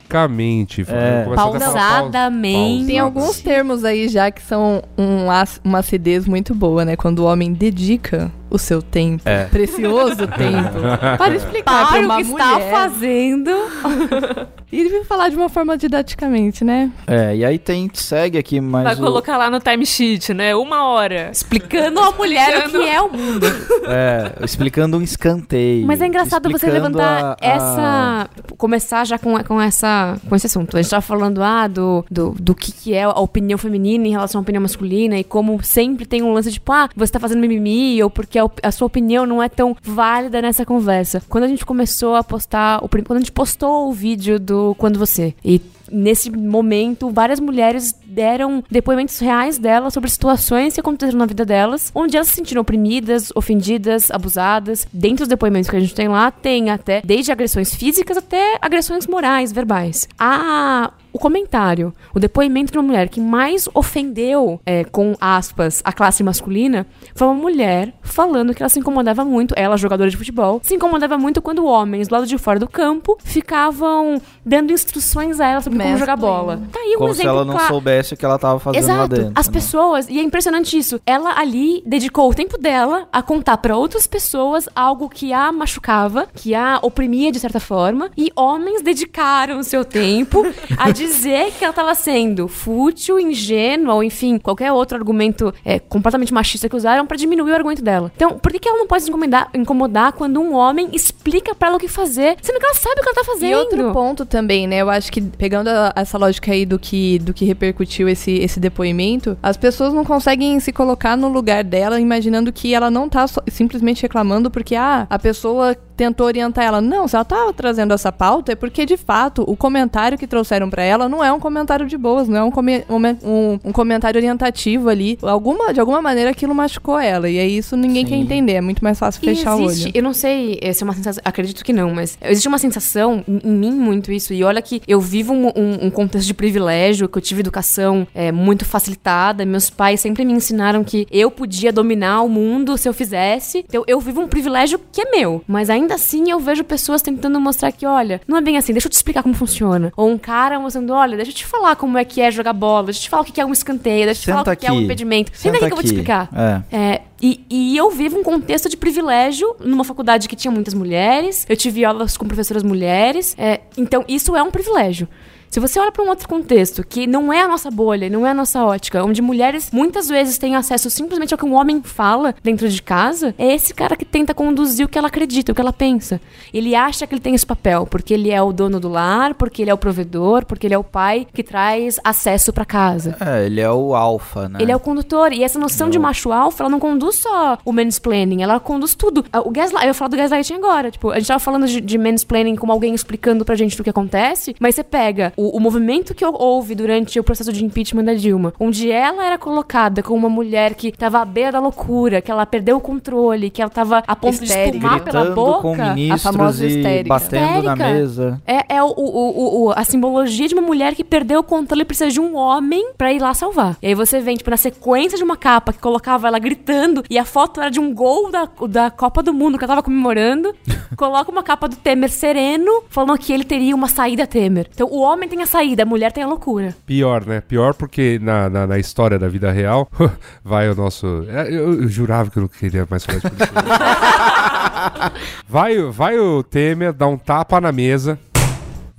didaticamente. 0.10 0.82
É. 0.89 1.26
Pausadamente. 1.36 2.86
Tem 2.88 3.00
alguns 3.00 3.39
termos 3.39 3.84
aí 3.86 4.08
já 4.08 4.32
que 4.32 4.41
são 4.41 4.82
um 4.98 5.28
uma 5.63 5.80
acidez 5.80 6.28
muito 6.28 6.54
boa, 6.56 6.84
né? 6.84 6.95
Quando 6.95 7.19
o 7.19 7.26
homem 7.26 7.54
dedica 7.54 8.32
o 8.50 8.58
seu 8.58 8.82
tempo, 8.82 9.22
É. 9.26 9.45
precioso 9.45 10.26
tempo, 10.28 10.80
para 11.17 11.36
explicar 11.36 11.88
Para 11.89 12.00
uma 12.02 12.15
o 12.15 12.17
que 12.17 12.24
está 12.32 12.54
mulher. 12.54 12.72
fazendo. 12.72 13.52
E 14.72 14.80
ele 14.80 14.89
veio 14.89 15.04
falar 15.04 15.30
de 15.30 15.36
uma 15.36 15.50
forma 15.50 15.76
didaticamente, 15.76 16.63
né? 16.63 16.91
É, 17.08 17.36
e 17.36 17.43
aí 17.43 17.58
tem, 17.58 17.89
segue 17.91 18.38
aqui 18.38 18.62
mais 18.62 18.84
Vai 18.86 18.93
o- 18.93 18.98
colocar 19.00 19.36
lá 19.36 19.50
no 19.50 19.60
timesheet, 19.60 20.32
né? 20.32 20.56
Uma 20.56 20.84
hora. 20.89 21.32
Explicando 21.32 22.00
a 22.00 22.12
mulher 22.13 22.67
o 22.67 22.69
que 22.69 22.78
é 22.88 23.02
o 23.02 23.12
mundo. 23.12 23.48
É, 23.88 24.32
explicando 24.45 24.95
um 24.95 25.02
escanteio. 25.02 25.88
Mas 25.88 26.00
é 26.02 26.06
engraçado 26.06 26.52
você 26.52 26.69
levantar 26.69 27.24
a- 27.24 27.32
a- 27.32 27.38
essa. 27.41 28.30
Começar 28.60 29.08
já 29.08 29.17
com, 29.17 29.43
com, 29.43 29.60
essa, 29.60 29.99
com 30.28 30.36
esse 30.36 30.48
assunto. 30.48 30.78
A 30.78 30.82
gente 30.82 30.92
tava 30.92 31.02
falando 31.02 31.42
ah, 31.42 31.68
do, 31.68 32.06
do, 32.10 32.32
do 32.32 32.56
que, 32.56 32.72
que 32.72 32.94
é 32.94 33.04
a 33.04 33.20
opinião 33.20 33.58
feminina 33.58 34.08
em 34.08 34.12
relação 34.12 34.40
à 34.40 34.42
opinião 34.42 34.62
masculina 34.62 35.18
e 35.18 35.24
como 35.24 35.62
sempre 35.64 36.06
tem 36.06 36.22
um 36.22 36.34
lance 36.34 36.52
tipo, 36.52 36.72
ah, 36.72 36.90
você 36.96 37.12
tá 37.12 37.20
fazendo 37.20 37.42
mimimi 37.42 38.02
ou 38.04 38.10
porque 38.10 38.40
a, 38.40 38.50
a 38.64 38.72
sua 38.72 38.88
opinião 38.88 39.26
não 39.26 39.42
é 39.42 39.50
tão 39.50 39.76
válida 39.84 40.42
nessa 40.42 40.66
conversa. 40.66 41.22
Quando 41.28 41.44
a 41.46 41.48
gente 41.48 41.66
começou 41.66 42.16
a 42.16 42.24
postar, 42.24 42.84
o, 42.84 42.90
quando 42.90 43.18
a 43.18 43.20
gente 43.20 43.32
postou 43.32 43.90
o 43.90 43.94
vídeo 43.94 44.40
do 44.40 44.76
Quando 44.78 45.00
Você 45.00 45.34
e 45.44 45.62
Nesse 45.91 46.30
momento, 46.30 47.10
várias 47.10 47.39
mulheres 47.39 47.93
deram 48.06 48.63
depoimentos 48.69 49.19
reais 49.19 49.58
delas 49.58 49.93
sobre 49.93 50.10
situações 50.10 50.73
que 50.73 50.80
aconteceram 50.80 51.19
na 51.19 51.25
vida 51.25 51.45
delas, 51.45 51.91
onde 51.93 52.15
elas 52.15 52.28
se 52.28 52.36
sentiram 52.36 52.62
oprimidas, 52.62 53.32
ofendidas, 53.36 54.12
abusadas. 54.12 54.88
Dentro 54.91 55.19
dos 55.19 55.28
depoimentos 55.28 55.69
que 55.69 55.75
a 55.75 55.80
gente 55.80 55.95
tem 55.95 56.08
lá, 56.08 56.32
tem 56.32 56.69
até 56.69 57.02
desde 57.04 57.32
agressões 57.32 57.73
físicas 57.73 58.17
até 58.17 58.58
agressões 58.62 59.08
morais, 59.08 59.52
verbais. 59.52 60.08
A 60.17 60.91
o 61.12 61.19
comentário, 61.19 61.93
o 62.13 62.19
depoimento 62.19 62.72
de 62.72 62.78
uma 62.78 62.88
mulher 62.88 63.10
que 63.10 63.19
mais 63.19 63.67
ofendeu, 63.74 64.60
é, 64.65 64.84
com 64.84 65.15
aspas, 65.19 65.82
a 65.84 65.91
classe 65.91 66.24
masculina, 66.24 66.86
foi 67.15 67.28
uma 67.28 67.34
mulher 67.34 67.93
falando 68.02 68.54
que 68.54 68.62
ela 68.62 68.69
se 68.69 68.80
incomodava 68.80 69.24
muito, 69.26 69.54
ela, 69.58 69.78
jogadora 69.78 70.10
de 70.10 70.17
futebol, 70.17 70.60
se 70.63 70.76
incomodava 70.76 71.17
muito 71.17 71.41
quando 71.41 71.65
homens 71.65 72.08
do 72.08 72.13
lado 72.13 72.28
de 72.28 72.38
fora 72.38 72.60
do 72.60 72.67
campo 72.67 73.17
ficavam 73.24 74.22
dando 74.45 74.72
instruções 74.72 75.39
a 75.39 75.48
ela 75.48 75.62
sobre 75.62 75.80
como 75.80 75.98
jogar 75.98 76.15
bola. 76.15 76.62
Tá 76.72 76.80
aí 76.80 76.95
um 76.95 77.00
Como 77.00 77.13
se 77.13 77.22
exemplo 77.22 77.38
ela 77.38 77.45
não 77.45 77.54
claro. 77.54 77.67
soubesse 77.67 78.13
o 78.13 78.17
que 78.17 78.26
ela 78.26 78.38
tava 78.38 78.60
fazendo 78.60 78.88
lá 78.88 78.93
Exato. 78.93 79.15
dentro. 79.15 79.32
As 79.36 79.48
né? 79.48 79.54
pessoas, 79.54 80.10
e 80.10 80.19
é 80.19 80.22
impressionante 80.22 80.78
isso. 80.78 81.00
Ela 81.06 81.39
ali 81.39 81.84
dedicou 81.86 82.30
o 82.30 82.34
tempo 82.34 82.58
dela 82.58 83.08
a 83.12 83.22
contar 83.22 83.58
pra 83.58 83.76
outras 83.76 84.08
pessoas 84.08 84.67
algo 84.76 85.10
que 85.10 85.34
a 85.34 85.52
machucava, 85.52 86.28
que 86.34 86.54
a 86.54 86.80
oprimia 86.82 87.32
de 87.32 87.39
certa 87.39 87.60
forma, 87.60 88.12
e 88.17 88.32
homens 88.36 88.82
dedicaram 88.82 89.60
o 89.60 89.63
seu 89.63 89.84
tempo 89.84 90.45
a 90.78 90.91
dizer 91.00 91.52
que 91.58 91.64
ela 91.64 91.74
tava 91.74 91.96
sendo 91.96 92.48
fútil, 92.48 93.20
ingênua, 93.20 93.94
ou 93.96 94.04
enfim, 94.04 94.38
qualquer 94.38 94.72
outro 94.72 94.98
argumento 94.98 95.54
é, 95.64 95.80
completamente 95.80 96.34
machista 96.34 96.68
que 96.70 96.76
usaram 96.76 97.06
pra 97.08 97.16
diminuir 97.18 97.52
o 97.52 97.56
argumento 97.56 97.82
dela. 97.82 98.12
Então, 98.16 98.38
por 98.38 98.52
que, 98.52 98.60
que 98.60 98.68
ela 98.68 98.78
não 98.78 98.88
pode 98.88 99.04
se 99.04 99.10
incomodar, 99.10 99.50
incomodar 99.54 100.12
quando 100.14 100.40
um 100.42 100.54
homem 100.54 100.90
explica 100.94 101.56
pra 101.56 101.70
ela 101.70 101.78
o 101.78 101.80
que 101.80 101.88
fazer, 101.88 102.36
sendo 102.42 102.60
que 102.60 102.66
ela 102.66 102.76
sabe 102.76 103.00
o 103.00 103.04
que 103.04 103.10
ela 103.10 103.16
tá 103.16 103.24
fazendo? 103.24 103.50
E 103.52 103.56
outro 103.56 103.92
ponto 103.94 104.26
também, 104.26 104.68
né? 104.68 104.78
Eu 104.82 104.90
acho 104.90 105.12
que 105.12 105.22
pegando 105.22 105.70
a- 105.70 105.94
essa 105.96 106.18
lógica 106.18 106.52
aí 106.52 106.66
do 106.66 106.78
que, 106.78 107.18
do 107.20 107.34
que 107.34 107.46
repercutiu 107.46 108.08
esse, 108.10 108.32
esse 108.34 108.60
depoimento, 108.60 109.38
as 109.42 109.58
pessoas 109.58 109.94
não 109.94 110.04
conseguem 110.04 110.60
se 110.60 110.72
colocar 110.72 111.16
no 111.16 111.30
lugar 111.30 111.64
dela, 111.64 112.00
imaginando 112.00 112.52
que 112.52 112.74
ela 112.74 112.92
não 112.92 113.08
tá 113.08 113.26
só- 113.28 113.42
simplesmente 113.48 114.02
reclamando 114.02 114.52
porque 114.52 114.76
ah, 114.76 115.08
a 115.10 115.18
pessoa 115.20 115.76
tentou 116.00 116.26
orientar 116.28 116.64
ela. 116.64 116.80
Não, 116.80 117.08
se 117.10 117.16
ela 117.18 117.26
tava 117.26 117.52
trazendo 117.52 117.94
essa 117.94 118.10
pauta 118.12 118.54
é 118.54 118.56
porque 118.56 118.86
de 118.86 118.96
fato 118.96 119.44
o 119.46 119.56
comentário 119.58 120.18
que 120.18 120.26
trouxeram 120.26 120.70
pra 120.70 120.82
ela 120.82 121.10
não 121.10 121.22
é 121.24 121.32
um 121.32 121.40
comentário 121.42 121.86
de 121.86 121.98
boas, 121.98 122.30
não 122.30 122.38
é 122.38 122.44
um, 122.44 122.52
um, 122.90 123.60
um 123.66 123.72
comentário 123.74 124.18
orientativo 124.18 124.88
ali. 124.90 125.18
Alguma, 125.22 125.74
de 125.74 125.80
alguma 125.82 126.02
maneira 126.02 126.30
aquilo 126.32 126.56
machucou 126.56 126.98
ela. 126.98 127.30
E 127.30 127.38
é 127.38 127.46
isso 127.46 127.76
ninguém 127.76 128.06
quer 128.06 128.16
Sim. 128.16 128.22
entender. 128.22 128.54
É 128.54 128.62
muito 128.62 128.82
mais 128.84 128.98
fácil 128.98 129.20
E 129.22 129.26
fechar 129.26 129.56
o 129.56 129.66
existe, 129.66 129.86
olho. 129.88 129.92
eu 129.96 130.04
não 130.04 130.14
sei 130.14 130.58
se 130.74 130.82
é 130.82 130.86
uma 130.86 130.94
sensação, 130.94 131.22
acredito 131.26 131.64
que 131.66 131.74
não, 131.74 131.94
mas 131.94 132.18
existe 132.22 132.48
uma 132.48 132.58
sensação 132.58 133.24
em 133.28 133.40
em 133.50 133.52
mim 133.52 133.72
muito 133.72 134.12
isso. 134.12 134.34
E 134.34 134.44
olha 134.44 134.62
que 134.62 134.82
eu 134.88 135.02
vivo 135.02 135.34
um, 135.34 135.48
um- 135.48 135.88
um 135.88 135.90
contexto 135.90 136.28
de 136.28 136.34
privilégio, 136.34 137.10
que 137.10 137.18
eu 137.18 137.22
tive 137.22 137.40
educação 137.42 138.08
é, 138.14 138.32
muito 138.32 138.64
facilitada. 138.64 139.46
Meus 139.46 139.70
pais 139.70 140.00
sempre 140.00 140.24
me 140.24 140.34
ensinaram 140.34 140.84
que 140.84 141.08
eu 141.12 141.30
podia 141.32 141.72
dominar 141.74 142.22
o 142.22 142.30
mundo 142.30 142.78
se 142.78 142.88
eu 142.88 142.94
fizesse. 142.94 143.66
Então 143.68 143.84
eu 143.88 144.00
vivo 144.00 144.22
um 144.22 144.28
privilégio 144.28 144.80
que 144.92 145.02
é 145.02 145.10
meu. 145.12 145.42
Mas 145.48 145.70
ainda 145.70 145.88
assim 145.91 146.30
eu 146.30 146.39
vejo 146.39 146.63
pessoas 146.63 147.02
tentando 147.02 147.39
mostrar 147.39 147.71
que, 147.71 147.86
olha, 147.86 148.21
não 148.28 148.38
é 148.38 148.41
bem 148.41 148.58
assim, 148.58 148.73
deixa 148.73 148.88
eu 148.88 148.91
te 148.91 148.95
explicar 148.95 149.23
como 149.23 149.36
funciona. 149.36 149.91
Ou 149.95 150.10
um 150.10 150.17
cara 150.17 150.60
mostrando, 150.60 150.93
olha, 150.93 151.15
deixa 151.15 151.32
eu 151.32 151.36
te 151.36 151.45
falar 151.45 151.75
como 151.75 151.97
é 151.97 152.06
que 152.06 152.21
é 152.21 152.32
jogar 152.32 152.54
bola, 152.54 152.86
deixa 152.86 152.99
eu 152.99 153.04
te 153.04 153.10
falar 153.10 153.21
o 153.23 153.25
que 153.25 153.39
é 153.39 153.45
um 153.45 153.52
escanteio, 153.52 154.06
deixa 154.06 154.19
eu 154.19 154.23
te 154.23 154.25
falar 154.28 154.39
Senta 154.39 154.54
o 154.54 154.58
que 154.58 154.67
é 154.67 154.71
um 154.71 154.82
impedimento. 154.82 155.32
Senta, 155.34 155.58
aqui 155.58 155.65
que 155.65 155.71
eu 155.71 155.75
vou 155.75 155.84
te 155.84 155.88
explicar. 155.88 156.30
É. 156.71 156.78
É, 156.78 157.02
e, 157.21 157.45
e 157.49 157.78
eu 157.78 157.89
vivo 157.91 158.17
um 158.17 158.23
contexto 158.23 158.69
de 158.69 158.78
privilégio 158.78 159.56
numa 159.60 159.84
faculdade 159.84 160.28
que 160.28 160.36
tinha 160.36 160.52
muitas 160.52 160.73
mulheres. 160.73 161.45
Eu 161.49 161.58
tive 161.58 161.84
aulas 161.84 162.17
com 162.17 162.25
professoras 162.25 162.63
mulheres. 162.63 163.36
é, 163.38 163.62
então, 163.78 164.04
isso 164.08 164.36
é 164.36 164.43
um 164.43 164.52
privilégio. 164.52 165.08
Se 165.50 165.60
você 165.60 165.80
olha 165.80 165.92
pra 165.92 166.04
um 166.04 166.10
outro 166.10 166.28
contexto, 166.28 166.86
que 166.86 167.08
não 167.08 167.34
é 167.34 167.42
a 167.42 167.48
nossa 167.48 167.72
bolha, 167.72 168.10
não 168.10 168.26
é 168.26 168.30
a 168.32 168.34
nossa 168.34 168.64
ótica, 168.64 169.04
onde 169.04 169.22
mulheres 169.22 169.72
muitas 169.72 170.08
vezes 170.08 170.38
têm 170.38 170.56
acesso 170.56 170.90
simplesmente 170.90 171.34
ao 171.34 171.38
que 171.38 171.46
um 171.46 171.54
homem 171.56 171.82
fala 171.84 172.36
dentro 172.44 172.70
de 172.70 172.82
casa, 172.82 173.34
é 173.38 173.54
esse 173.56 173.74
cara 173.74 173.96
que 173.96 174.06
tenta 174.06 174.34
conduzir 174.34 174.86
o 174.86 174.90
que 174.90 174.98
ela 174.98 175.08
acredita, 175.08 175.52
o 175.52 175.56
que 175.56 175.62
ela 175.62 175.74
pensa. 175.74 176.22
Ele 176.54 176.76
acha 176.76 177.08
que 177.08 177.14
ele 177.16 177.22
tem 177.22 177.34
esse 177.34 177.46
papel, 177.46 177.88
porque 177.88 178.14
ele 178.14 178.30
é 178.30 178.42
o 178.42 178.54
dono 178.54 178.80
do 178.80 178.90
lar, 178.90 179.34
porque 179.34 179.62
ele 179.64 179.72
é 179.72 179.74
o 179.74 179.78
provedor, 179.78 180.46
porque 180.46 180.68
ele 180.68 180.74
é 180.76 180.78
o 180.78 180.84
pai 180.84 181.26
que 181.34 181.42
traz 181.44 182.00
acesso 182.04 182.54
pra 182.54 182.64
casa. 182.66 183.18
É, 183.20 183.46
ele 183.46 183.60
é 183.60 183.72
o 183.72 183.96
alfa, 183.96 184.48
né? 184.48 184.60
Ele 184.62 184.72
é 184.72 184.76
o 184.76 184.80
condutor. 184.80 185.34
E 185.34 185.44
essa 185.44 185.58
noção 185.58 185.90
de 185.90 185.98
macho 185.98 186.32
alfa, 186.32 186.64
ela 186.64 186.70
não 186.70 186.80
conduz 186.80 187.16
só 187.16 187.58
o 187.66 187.72
mansplaining, 187.72 188.44
ela 188.44 188.60
conduz 188.60 188.94
tudo. 188.94 189.26
Ah, 189.34 189.42
O 189.42 189.50
gaslight, 189.50 189.84
eu 189.84 189.88
ia 189.90 189.94
falar 189.94 190.10
do 190.10 190.18
gaslighting 190.18 190.54
agora. 190.54 190.92
Tipo, 190.92 191.10
a 191.10 191.16
gente 191.18 191.28
tava 191.28 191.40
falando 191.40 191.68
de, 191.68 191.82
de 191.82 191.98
mansplaining 191.98 192.56
como 192.56 192.72
alguém 192.72 192.94
explicando 192.94 193.44
pra 193.44 193.56
gente 193.56 193.76
do 193.76 193.84
que 193.84 193.90
acontece, 193.90 194.56
mas 194.60 194.76
você 194.76 194.84
pega 194.84 195.34
o, 195.39 195.58
o 195.58 195.60
movimento 195.60 196.13
que 196.13 196.25
houve 196.25 196.75
durante 196.75 197.19
o 197.19 197.23
processo 197.23 197.52
de 197.54 197.63
impeachment 197.63 198.04
da 198.04 198.13
Dilma, 198.13 198.54
onde 198.60 198.91
ela 198.91 199.25
era 199.25 199.38
colocada 199.38 200.04
como 200.04 200.17
uma 200.17 200.30
mulher 200.30 200.73
que 200.75 200.91
tava 200.91 201.19
à 201.19 201.25
beira 201.25 201.52
da 201.54 201.60
loucura, 201.60 202.21
que 202.21 202.30
ela 202.32 202.45
perdeu 202.45 202.78
o 202.78 202.82
controle, 202.82 203.49
que 203.49 203.62
ela 203.62 203.69
tava 203.71 204.04
a 204.06 204.15
ponto 204.15 204.38
de 204.38 204.43
Histérica. 204.45 204.78
espumar 204.78 204.99
pela 205.04 205.25
boca. 205.32 205.62
com 205.62 205.75
ministros 205.93 206.21
famosa 206.23 206.65
e 206.65 206.67
histérica. 206.67 207.10
batendo 207.10 207.41
na 207.41 207.73
Histérica. 207.73 207.75
mesa. 207.93 208.41
É, 208.45 208.75
é 208.75 208.84
o, 208.84 208.88
o- 208.88 208.91
o- 208.93 209.65
o- 209.67 209.71
a 209.71 209.84
simbologia 209.84 210.47
de 210.47 210.54
uma 210.54 210.62
mulher 210.63 210.95
que 210.95 211.04
perdeu 211.04 211.39
o 211.39 211.43
controle 211.43 211.82
e 211.84 211.86
precisa 211.86 212.10
de 212.12 212.19
um 212.19 212.36
homem 212.36 212.91
pra 212.97 213.13
ir 213.13 213.21
lá 213.21 213.34
salvar. 213.34 213.78
E 213.82 213.88
aí 213.88 213.95
você 213.95 214.19
vem, 214.19 214.36
tipo, 214.36 214.49
na 214.49 214.58
sequência 214.58 215.17
de 215.17 215.23
uma 215.23 215.38
capa 215.38 215.71
que 215.71 215.80
colocava 215.80 216.28
ela 216.28 216.39
gritando 216.39 217.04
e 217.10 217.17
a 217.17 217.23
foto 217.25 217.62
era 217.62 217.69
de 217.69 217.80
um 217.80 217.93
gol 217.93 218.30
da, 218.32 218.49
da 218.67 218.91
Copa 218.91 219.23
do 219.23 219.34
Mundo 219.34 219.58
que 219.58 219.63
ela 219.63 219.73
tava 219.73 219.84
comemorando. 219.84 220.54
coloca 220.97 221.32
uma 221.32 221.43
capa 221.43 221.67
do 221.67 221.75
Temer 221.75 222.10
sereno, 222.10 222.84
falando 222.89 223.17
que 223.17 223.32
ele 223.32 223.43
teria 223.43 223.75
uma 223.75 223.88
saída 223.88 224.25
Temer. 224.28 224.67
Então 224.73 224.88
o 224.89 224.99
homem 224.99 225.29
tem 225.30 225.42
a 225.42 225.46
saída, 225.46 225.84
a 225.84 225.86
mulher 225.86 226.12
tem 226.12 226.24
a 226.24 226.28
loucura. 226.28 226.76
Pior, 226.86 227.26
né? 227.26 227.42
Pior 227.42 227.74
porque 227.74 228.20
na, 228.22 228.50
na, 228.50 228.68
na 228.68 228.78
história 228.80 229.18
da 229.18 229.28
vida 229.30 229.52
real 229.52 229.89
vai 230.44 230.70
o 230.70 230.76
nosso. 230.76 231.26
é, 231.30 231.48
Eu, 231.48 231.82
eu 231.82 231.88
jurava 231.88 232.30
que 232.30 232.38
eu 232.38 232.42
não 232.42 232.48
queria 232.50 232.86
mais 232.89 233.06
falar 233.06 233.20
de 233.20 233.30
política. 233.30 233.63
vai, 235.48 235.82
vai 235.92 236.20
o 236.20 236.44
Temer 236.44 236.94
dar 236.94 237.08
um 237.08 237.18
tapa 237.18 237.62
na 237.62 237.72
mesa 237.72 238.20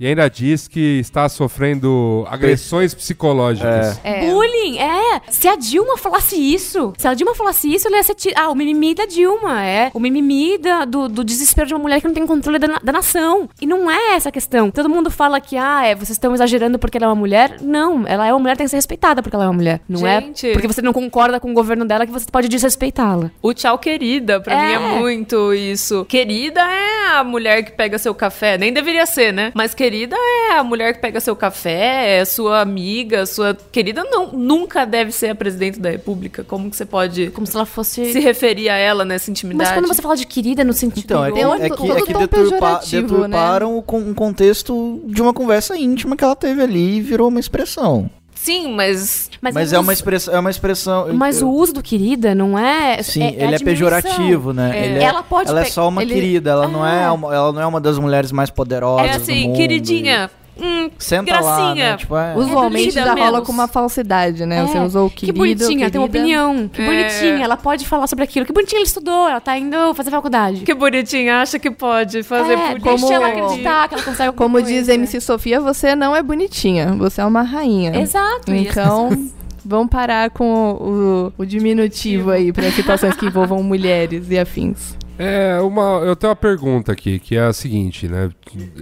e 0.01 0.07
ainda 0.07 0.27
diz 0.27 0.67
que 0.67 0.97
está 0.99 1.29
sofrendo 1.29 2.25
agressões 2.27 2.91
psicológicas. 2.95 3.99
Bullying, 4.31 4.79
é. 4.79 5.21
Se 5.29 5.47
a 5.47 5.55
Dilma 5.55 5.95
falasse 5.95 6.35
isso, 6.35 6.91
se 6.97 7.07
a 7.07 7.13
Dilma 7.13 7.35
falasse 7.35 7.71
isso, 7.71 7.87
ela 7.87 7.97
ia 7.97 8.03
ser. 8.03 8.15
ti- 8.15 8.33
Ah, 8.35 8.49
o 8.49 8.55
mimimi 8.55 8.95
da 8.95 9.05
Dilma, 9.05 9.63
é. 9.63 9.91
O 9.93 9.99
mimimi 9.99 10.57
da- 10.57 10.85
do, 10.85 11.07
do 11.07 11.23
desespero 11.23 11.67
de 11.67 11.73
uma 11.75 11.79
mulher 11.79 12.01
que 12.01 12.07
não 12.07 12.15
tem 12.15 12.25
controle 12.25 12.57
da, 12.57 12.79
da 12.83 12.91
nação. 12.91 13.47
E 13.61 13.67
não 13.67 13.89
é 13.91 14.15
essa 14.15 14.29
a 14.29 14.31
questão. 14.31 14.71
Todo 14.71 14.89
mundo 14.89 15.11
fala 15.11 15.39
que, 15.39 15.55
ah, 15.55 15.85
é, 15.85 15.93
vocês 15.93 16.11
estão 16.11 16.33
exagerando 16.33 16.79
porque 16.79 16.97
ela 16.97 17.05
é 17.05 17.09
uma 17.09 17.15
mulher. 17.15 17.57
Não, 17.61 18.07
ela 18.07 18.25
é 18.25 18.33
uma 18.33 18.39
mulher, 18.39 18.57
tem 18.57 18.65
que 18.65 18.71
ser 18.71 18.77
respeitada 18.77 19.21
porque 19.21 19.35
ela 19.35 19.45
é 19.45 19.47
uma 19.47 19.53
mulher. 19.53 19.81
Não 19.87 19.99
Gente. 19.99 20.47
é 20.49 20.53
porque 20.53 20.67
você 20.67 20.81
não 20.81 20.93
concorda 20.93 21.39
com 21.39 21.51
o 21.51 21.53
governo 21.53 21.85
dela 21.85 22.07
que 22.07 22.11
você 22.11 22.25
pode 22.31 22.47
desrespeitá-la. 22.47 23.29
O 23.39 23.53
tchau 23.53 23.77
querida, 23.77 24.41
pra 24.41 24.55
É. 24.55 24.65
mim 24.65 24.73
é 24.73 24.99
muito 24.99 25.53
isso. 25.53 26.05
Querida 26.05 26.59
é 26.61 27.17
a 27.19 27.23
mulher 27.23 27.61
que 27.63 27.71
pega 27.73 27.99
seu 27.99 28.15
café. 28.15 28.57
Nem 28.57 28.73
deveria 28.73 29.05
ser, 29.05 29.31
né? 29.31 29.51
Mas 29.53 29.75
querida 29.75 29.90
é 29.99 30.57
a 30.57 30.63
mulher 30.63 30.93
que 30.93 30.99
pega 30.99 31.19
seu 31.19 31.35
café, 31.35 32.19
é 32.19 32.25
sua 32.25 32.61
amiga, 32.61 33.25
sua. 33.25 33.55
Querida 33.71 34.03
não, 34.03 34.31
nunca 34.31 34.85
deve 34.85 35.11
ser 35.11 35.29
a 35.29 35.35
presidente 35.35 35.79
da 35.79 35.89
república. 35.89 36.43
Como 36.43 36.69
que 36.69 36.75
você 36.75 36.85
pode 36.85 37.29
Como 37.31 37.45
se 37.47 37.55
ela 37.55 37.65
fosse. 37.65 38.11
se 38.11 38.19
referir 38.19 38.69
a 38.69 38.75
ela 38.77 39.03
nessa 39.05 39.29
intimidade? 39.31 39.69
Mas 39.69 39.77
quando 39.79 39.87
você 39.93 40.01
fala 40.01 40.15
de 40.15 40.25
querida 40.25 40.63
no 40.63 40.73
sentido. 40.73 41.05
Então, 41.05 41.23
é 41.25 41.31
que, 41.31 41.39
é 41.39 41.69
que, 41.69 41.91
é 41.91 41.95
que 42.01 42.13
deturpa- 42.13 42.27
pejorativo, 42.27 43.07
deturparam 43.15 43.77
o 43.77 43.81
con- 43.81 43.97
um 43.99 44.13
contexto 44.13 45.01
de 45.05 45.21
uma 45.21 45.33
conversa 45.33 45.75
íntima 45.77 46.15
que 46.15 46.23
ela 46.23 46.35
teve 46.35 46.61
ali 46.61 46.97
e 46.97 47.01
virou 47.01 47.27
uma 47.29 47.39
expressão. 47.39 48.09
Sim, 48.43 48.73
mas. 48.73 49.29
Mas, 49.39 49.53
Mas, 49.53 49.71
é 49.73 49.77
uma 49.77 49.83
uso- 49.83 49.91
expressão. 49.93 50.33
É 50.35 50.39
uma 50.39 50.49
expressão 50.49 51.13
Mas 51.13 51.41
o 51.43 51.49
uso 51.49 51.73
do 51.73 51.83
querida 51.83 52.33
não 52.33 52.57
é. 52.57 53.01
Sim, 53.03 53.21
é- 53.21 53.25
é 53.25 53.29
ele 53.29 53.35
é 53.41 53.45
admiração. 53.55 53.65
pejorativo, 53.65 54.51
né? 54.53 54.71
É. 54.79 54.85
Ele 54.85 54.99
é- 54.99 55.03
Ela 55.03 55.21
pode 55.23 55.49
ela 55.49 55.61
é 55.61 55.63
pe- 55.63 55.69
só 55.71 55.87
uma 55.87 56.01
ele- 56.01 56.13
querida, 56.15 56.49
ela 56.51 56.67
não 56.67 56.85
é, 56.85 57.05
Ah. 57.05 57.13
uma, 57.13 57.33
ela 57.33 57.51
não 57.51 57.61
é 57.61 57.65
uma 57.67 57.79
das 57.79 57.99
mulheres 57.99 58.31
mais 58.31 58.49
poderosas 58.49 59.07
É 59.07 59.11
do 59.17 59.21
assim, 59.21 59.47
mundo 59.47 59.57
queridinha. 59.57 60.29
Hum, 60.61 60.89
Senta 60.97 61.39
lá, 61.39 61.55
gracinha. 61.57 61.91
né? 61.91 61.97
Tipo, 61.97 62.15
é, 62.17 62.35
Usualmente 62.35 62.91
querida 62.93 63.03
já 63.05 63.13
rola 63.15 63.41
com 63.41 63.51
uma 63.51 63.67
falsidade, 63.67 64.45
né? 64.45 64.59
É, 64.59 64.65
Você 64.67 64.77
usou 64.79 65.07
o 65.07 65.09
Que 65.09 65.27
querido, 65.31 65.37
bonitinha, 65.39 65.83
ela 65.85 65.91
tem 65.91 65.99
uma 66.01 66.07
opinião. 66.07 66.67
Que 66.67 66.81
É. 66.81 66.85
bonitinha, 66.85 67.43
ela 67.43 67.57
pode 67.57 67.85
falar 67.87 68.07
sobre 68.07 68.23
aquilo. 68.23 68.45
Que 68.45 68.53
bonitinha 68.53 68.79
ela 68.79 68.85
estudou, 68.85 69.27
ela 69.29 69.41
tá 69.41 69.57
indo 69.57 69.93
fazer 69.95 70.11
faculdade. 70.11 70.61
Que 70.61 70.73
bonitinha, 70.73 71.41
acha 71.41 71.57
que 71.57 71.71
pode 71.71 72.23
fazer 72.23 72.53
é, 72.53 72.67
política. 72.69 72.89
deixa 72.89 73.13
ela 73.13 73.29
Como- 73.31 73.45
acreditar 73.45 73.87
que 73.89 73.95
ela 73.95 74.03
consegue 74.03 74.31
Como 74.37 74.51
coisa. 74.53 74.67
diz 74.67 74.87
MC 74.89 75.19
Sofia, 75.21 75.59
você 75.59 75.95
não 75.95 76.15
é 76.15 76.21
bonitinha, 76.21 76.93
você 76.97 77.21
é 77.21 77.25
uma 77.25 77.41
rainha. 77.41 77.99
Exato. 77.99 78.51
Então, 78.53 79.29
vamos 79.65 79.89
parar 79.89 80.29
com 80.29 80.71
o, 80.73 81.33
o 81.41 81.45
diminutivo 81.45 82.29
aí 82.31 82.51
para 82.53 82.69
situações 82.71 83.15
que 83.15 83.25
envolvam 83.25 83.61
mulheres 83.63 84.29
e 84.29 84.37
afins. 84.37 84.95
É, 85.23 85.61
uma, 85.61 85.99
eu 86.03 86.15
tenho 86.15 86.29
uma 86.31 86.35
pergunta 86.35 86.91
aqui, 86.91 87.19
que 87.19 87.35
é 87.35 87.41
a 87.43 87.53
seguinte, 87.53 88.07
né? 88.07 88.29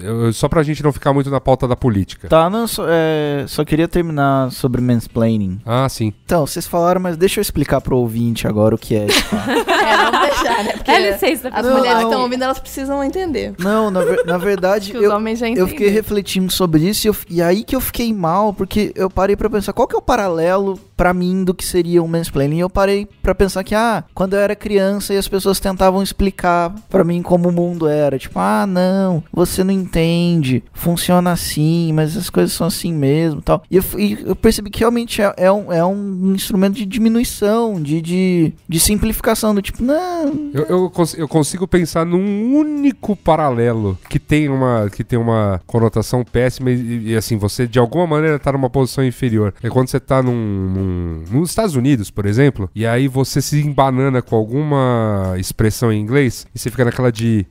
Eu- 0.02 0.32
só 0.32 0.48
pra 0.48 0.64
gente 0.64 0.82
não 0.82 0.94
ficar 0.94 1.12
muito 1.14 1.30
na 1.30 1.42
pauta 1.42 1.68
da 1.68 1.76
política. 1.76 2.28
Tá, 2.30 2.50
não, 2.50 2.66
só, 2.66 2.86
é, 2.88 3.44
só 3.48 3.66
queria 3.66 3.88
terminar 3.88 4.52
sobre 4.52 4.82
mansplaining. 4.82 5.60
Ah, 5.66 5.88
sim. 5.90 6.14
Então, 6.26 6.46
vocês 6.48 6.66
falaram, 6.66 7.02
mas 7.02 7.18
deixa 7.18 7.40
eu 7.40 7.42
explicar 7.42 7.82
pro 7.82 7.98
ouvinte 7.98 8.48
agora 8.48 8.74
o 8.74 8.78
que 8.78 8.96
é. 8.96 9.08
É, 9.90 9.98
vamos 10.12 10.22
deixar, 10.22 10.64
né? 10.64 10.74
Porque 10.74 10.92
É 10.92 11.12
licença, 11.12 11.50
as 11.50 11.66
mulheres 11.66 11.98
que 12.00 12.04
estão 12.06 12.22
ouvindo, 12.22 12.44
elas 12.44 12.60
precisam 12.60 13.04
entender. 13.04 13.54
não, 13.58 13.90
na, 13.90 14.02
na 14.26 14.38
verdade, 14.38 14.94
eu, 14.96 15.12
eu 15.56 15.68
fiquei 15.68 15.90
refletindo 15.90 16.52
sobre 16.52 16.88
isso 16.88 17.08
e, 17.08 17.10
eu- 17.10 17.16
e 17.30 17.42
aí 17.42 17.64
que 17.64 17.76
eu 17.76 17.82
fiquei 17.82 18.14
mal, 18.14 18.54
porque 18.54 18.92
eu 18.96 19.10
parei 19.10 19.36
pra 19.36 19.50
pensar 19.50 19.74
qual 19.74 19.88
que 19.88 19.96
é 19.96 19.98
o 19.98 20.02
paralelo 20.02 20.80
pra 20.96 21.14
mim 21.14 21.44
do 21.44 21.54
que 21.54 21.66
seria 21.66 22.04
um 22.04 22.08
mansplaining. 22.08 22.58
E 22.58 22.60
eu 22.60 22.70
parei 22.70 23.08
pra 23.22 23.34
pensar 23.34 23.64
que, 23.64 23.74
ah, 23.74 24.04
quando 24.14 24.36
eu 24.36 24.40
era 24.40 24.56
criança 24.56 25.14
e 25.14 25.18
as 25.18 25.28
pessoas 25.28 25.60
tentavam 25.60 26.04
explicar 26.04 26.29
pra 26.90 27.04
mim 27.04 27.22
como 27.22 27.50
o 27.50 27.52
mundo 27.52 27.88
era, 27.88 28.18
tipo, 28.18 28.38
ah, 28.40 28.66
não, 28.68 29.24
você 29.32 29.64
não 29.64 29.74
entende, 29.74 30.64
funciona 30.74 31.32
assim, 31.32 31.92
mas 31.94 32.16
as 32.18 32.30
coisas 32.30 32.54
são 32.54 32.68
assim 32.68 32.94
mesmo, 32.94 33.42
tal. 33.42 33.64
E 33.70 33.78
eu, 33.78 33.84
e 33.98 34.18
eu 34.26 34.36
percebi 34.36 34.70
que 34.70 34.80
realmente 34.80 35.22
é, 35.22 35.34
é 35.38 35.52
um, 35.52 35.72
é 35.72 35.86
um 35.86 36.34
instrumento 36.34 36.76
de 36.76 36.86
diminuição, 36.86 37.82
de, 37.82 38.02
de, 38.02 38.54
de 38.68 38.80
simplificação, 38.80 39.54
do 39.54 39.62
tipo, 39.62 39.84
não, 39.84 40.50
Eu, 40.54 40.64
eu, 40.66 40.90
cons- 40.90 41.16
eu 41.18 41.28
consigo 41.28 41.68
pensar 41.68 42.06
num 42.06 42.56
único 42.56 43.16
paralelo 43.16 43.98
que 44.10 44.20
tem 44.20 44.50
uma, 44.50 44.90
que 44.92 45.04
tem 45.04 45.18
uma 45.20 45.62
conotação 45.66 46.24
péssima 46.24 46.72
e, 46.72 47.10
e, 47.10 47.16
assim, 47.16 47.38
você 47.38 47.68
de 47.68 47.80
alguma 47.80 48.06
maneira 48.08 48.40
tá 48.40 48.52
numa 48.52 48.70
posição 48.70 49.04
inferior. 49.06 49.54
É 49.62 49.70
quando 49.70 49.88
você 49.90 50.00
tá 50.00 50.22
num, 50.24 50.32
num- 50.34 51.24
nos 51.32 51.50
Estados 51.50 51.76
Unidos, 51.76 52.10
por 52.12 52.26
exemplo, 52.26 52.70
e 52.76 52.86
aí 52.86 53.08
você 53.08 53.42
se 53.42 53.60
embanana 53.62 54.22
com 54.22 54.36
alguma 54.36 55.36
expressão 55.38 55.92
em 55.92 56.00
inglês 56.02 56.19
e 56.28 56.60
você 56.60 56.70
fica 56.70 56.86
naquela 56.86 57.12
de. 57.12 57.46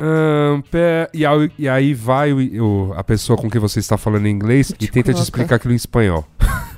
"Ahn, 0.00 0.60
pé", 0.70 1.08
e, 1.12 1.26
aí, 1.26 1.50
e 1.58 1.68
aí 1.68 1.92
vai 1.94 2.32
o- 2.32 2.64
o- 2.90 2.92
a 2.94 3.02
pessoa 3.02 3.36
com 3.36 3.50
quem 3.50 3.60
você 3.60 3.80
está 3.80 3.96
falando 3.98 4.26
em 4.26 4.30
inglês 4.30 4.70
e 4.70 4.86
tenta 4.86 4.92
te 5.10 5.14
coloca. 5.14 5.22
explicar 5.22 5.56
aquilo 5.56 5.72
em 5.72 5.76
espanhol. 5.76 6.24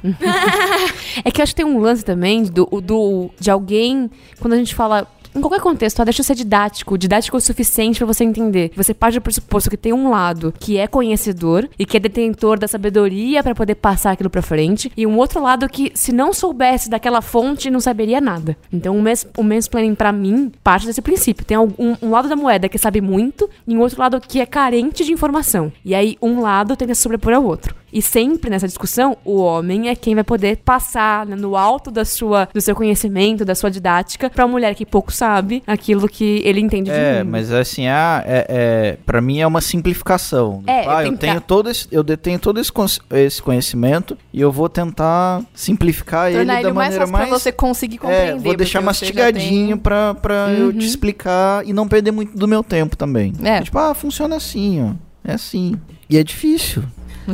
É 1.24 1.30
que 1.30 1.40
eu 1.40 1.42
acho 1.42 1.52
que 1.54 1.62
tem 1.62 1.66
um 1.70 1.78
lance 1.80 2.04
também 2.04 2.44
do, 2.44 2.64
do, 2.80 3.30
de 3.38 3.50
alguém, 3.50 4.10
quando 4.40 4.54
a 4.54 4.56
gente 4.56 4.74
fala. 4.74 5.06
Em 5.34 5.40
qualquer 5.40 5.60
contexto, 5.60 6.00
ó, 6.00 6.04
deixa 6.04 6.20
eu 6.20 6.24
ser 6.24 6.34
didático, 6.34 6.98
didático 6.98 7.36
o 7.36 7.40
suficiente 7.40 7.98
pra 7.98 8.06
você 8.06 8.24
entender. 8.24 8.72
Você 8.74 8.92
parte 8.92 9.14
do 9.14 9.20
pressuposto 9.22 9.70
que 9.70 9.76
tem 9.76 9.92
um 9.92 10.10
lado 10.10 10.52
que 10.58 10.76
é 10.76 10.86
conhecedor 10.86 11.68
e 11.78 11.86
que 11.86 11.96
é 11.96 12.00
detentor 12.00 12.58
da 12.58 12.66
sabedoria 12.66 13.42
pra 13.42 13.54
poder 13.54 13.76
passar 13.76 14.10
aquilo 14.10 14.28
pra 14.28 14.42
frente, 14.42 14.90
e 14.96 15.06
um 15.06 15.16
outro 15.16 15.40
lado 15.42 15.68
que, 15.68 15.92
se 15.94 16.12
não 16.12 16.32
soubesse 16.32 16.90
daquela 16.90 17.22
fonte, 17.22 17.70
não 17.70 17.78
saberia 17.80 18.20
nada. 18.20 18.56
Então, 18.72 18.96
o, 18.98 19.02
mans, 19.02 19.26
o 19.36 19.42
mansplaining, 19.42 19.94
pra 19.94 20.10
mim, 20.12 20.50
parte 20.64 20.86
desse 20.86 21.00
princípio. 21.00 21.44
Tem 21.44 21.56
algum- 21.56 21.94
um, 22.02 22.10
lado 22.10 22.28
da 22.28 22.34
moeda 22.36 22.68
que 22.68 22.78
sabe 22.78 23.00
muito 23.00 23.48
e 23.66 23.76
um 23.76 23.80
outro 23.80 24.00
lado 24.00 24.20
que 24.20 24.40
é 24.40 24.46
carente 24.46 25.04
de 25.04 25.12
informação. 25.12 25.72
E 25.84 25.94
aí, 25.94 26.18
um 26.20 26.40
lado 26.40 26.76
tenta 26.76 26.94
se 26.94 27.02
sobrepor 27.02 27.32
ao 27.32 27.44
outro. 27.44 27.74
E 27.92 28.00
sempre 28.02 28.50
nessa 28.50 28.66
discussão, 28.66 29.16
o 29.24 29.36
homem 29.40 29.88
é 29.88 29.94
quem 29.94 30.14
vai 30.14 30.24
poder 30.24 30.58
passar 30.58 31.26
né, 31.26 31.34
no 31.36 31.56
alto 31.56 31.90
da 31.90 32.04
sua, 32.04 32.48
do 32.52 32.60
seu 32.60 32.74
conhecimento, 32.74 33.44
da 33.44 33.54
sua 33.54 33.70
didática, 33.70 34.30
pra 34.30 34.46
mulher 34.46 34.74
que 34.74 34.86
pouco 34.86 35.12
sabe 35.12 35.62
aquilo 35.66 36.08
que 36.08 36.40
ele 36.44 36.60
entende 36.60 36.90
de 36.90 36.96
É, 36.96 37.18
mundo. 37.18 37.30
mas 37.32 37.52
assim, 37.52 37.86
ah, 37.88 38.22
é, 38.26 38.46
é, 38.48 38.96
para 39.04 39.20
mim 39.20 39.40
é 39.40 39.46
uma 39.46 39.60
simplificação. 39.60 40.62
É, 40.66 40.86
ah, 40.88 41.04
eu 41.04 41.12
eu, 41.12 41.18
tenho 41.18 41.40
todo 41.40 41.68
esse, 41.70 41.86
eu 41.90 42.02
detenho 42.02 42.38
todo 42.38 42.60
esse, 42.60 42.70
esse 43.10 43.42
conhecimento 43.42 44.16
e 44.32 44.40
eu 44.40 44.50
vou 44.52 44.68
tentar 44.68 45.42
simplificar 45.54 46.28
ele 46.28 46.38
Tornar 46.38 46.54
da 46.54 46.60
ele 46.60 46.70
o 46.70 46.74
mais 46.74 46.88
maneira 46.94 47.06
fácil 47.06 47.12
mais 47.12 47.28
pra 47.28 47.38
você 47.38 47.52
conseguir 47.52 47.98
compreender. 47.98 48.32
É, 48.32 48.36
vou 48.36 48.56
deixar 48.56 48.80
mastigadinho 48.80 49.68
tem- 49.68 49.76
pra, 49.78 50.14
pra 50.14 50.50
eu 50.52 50.66
Uhum. 50.66 50.72
te 50.78 50.86
explicar 50.86 51.66
e 51.66 51.72
não 51.72 51.88
perder 51.88 52.10
muito 52.12 52.36
do 52.36 52.46
meu 52.46 52.62
tempo 52.62 52.96
também. 52.96 53.32
É. 53.42 53.60
Tipo, 53.62 53.78
ah, 53.78 53.94
funciona 53.94 54.36
assim, 54.36 54.82
ó. 54.82 54.94
É 55.28 55.34
assim. 55.34 55.74
E 56.08 56.16
é 56.16 56.22
difícil. 56.24 56.82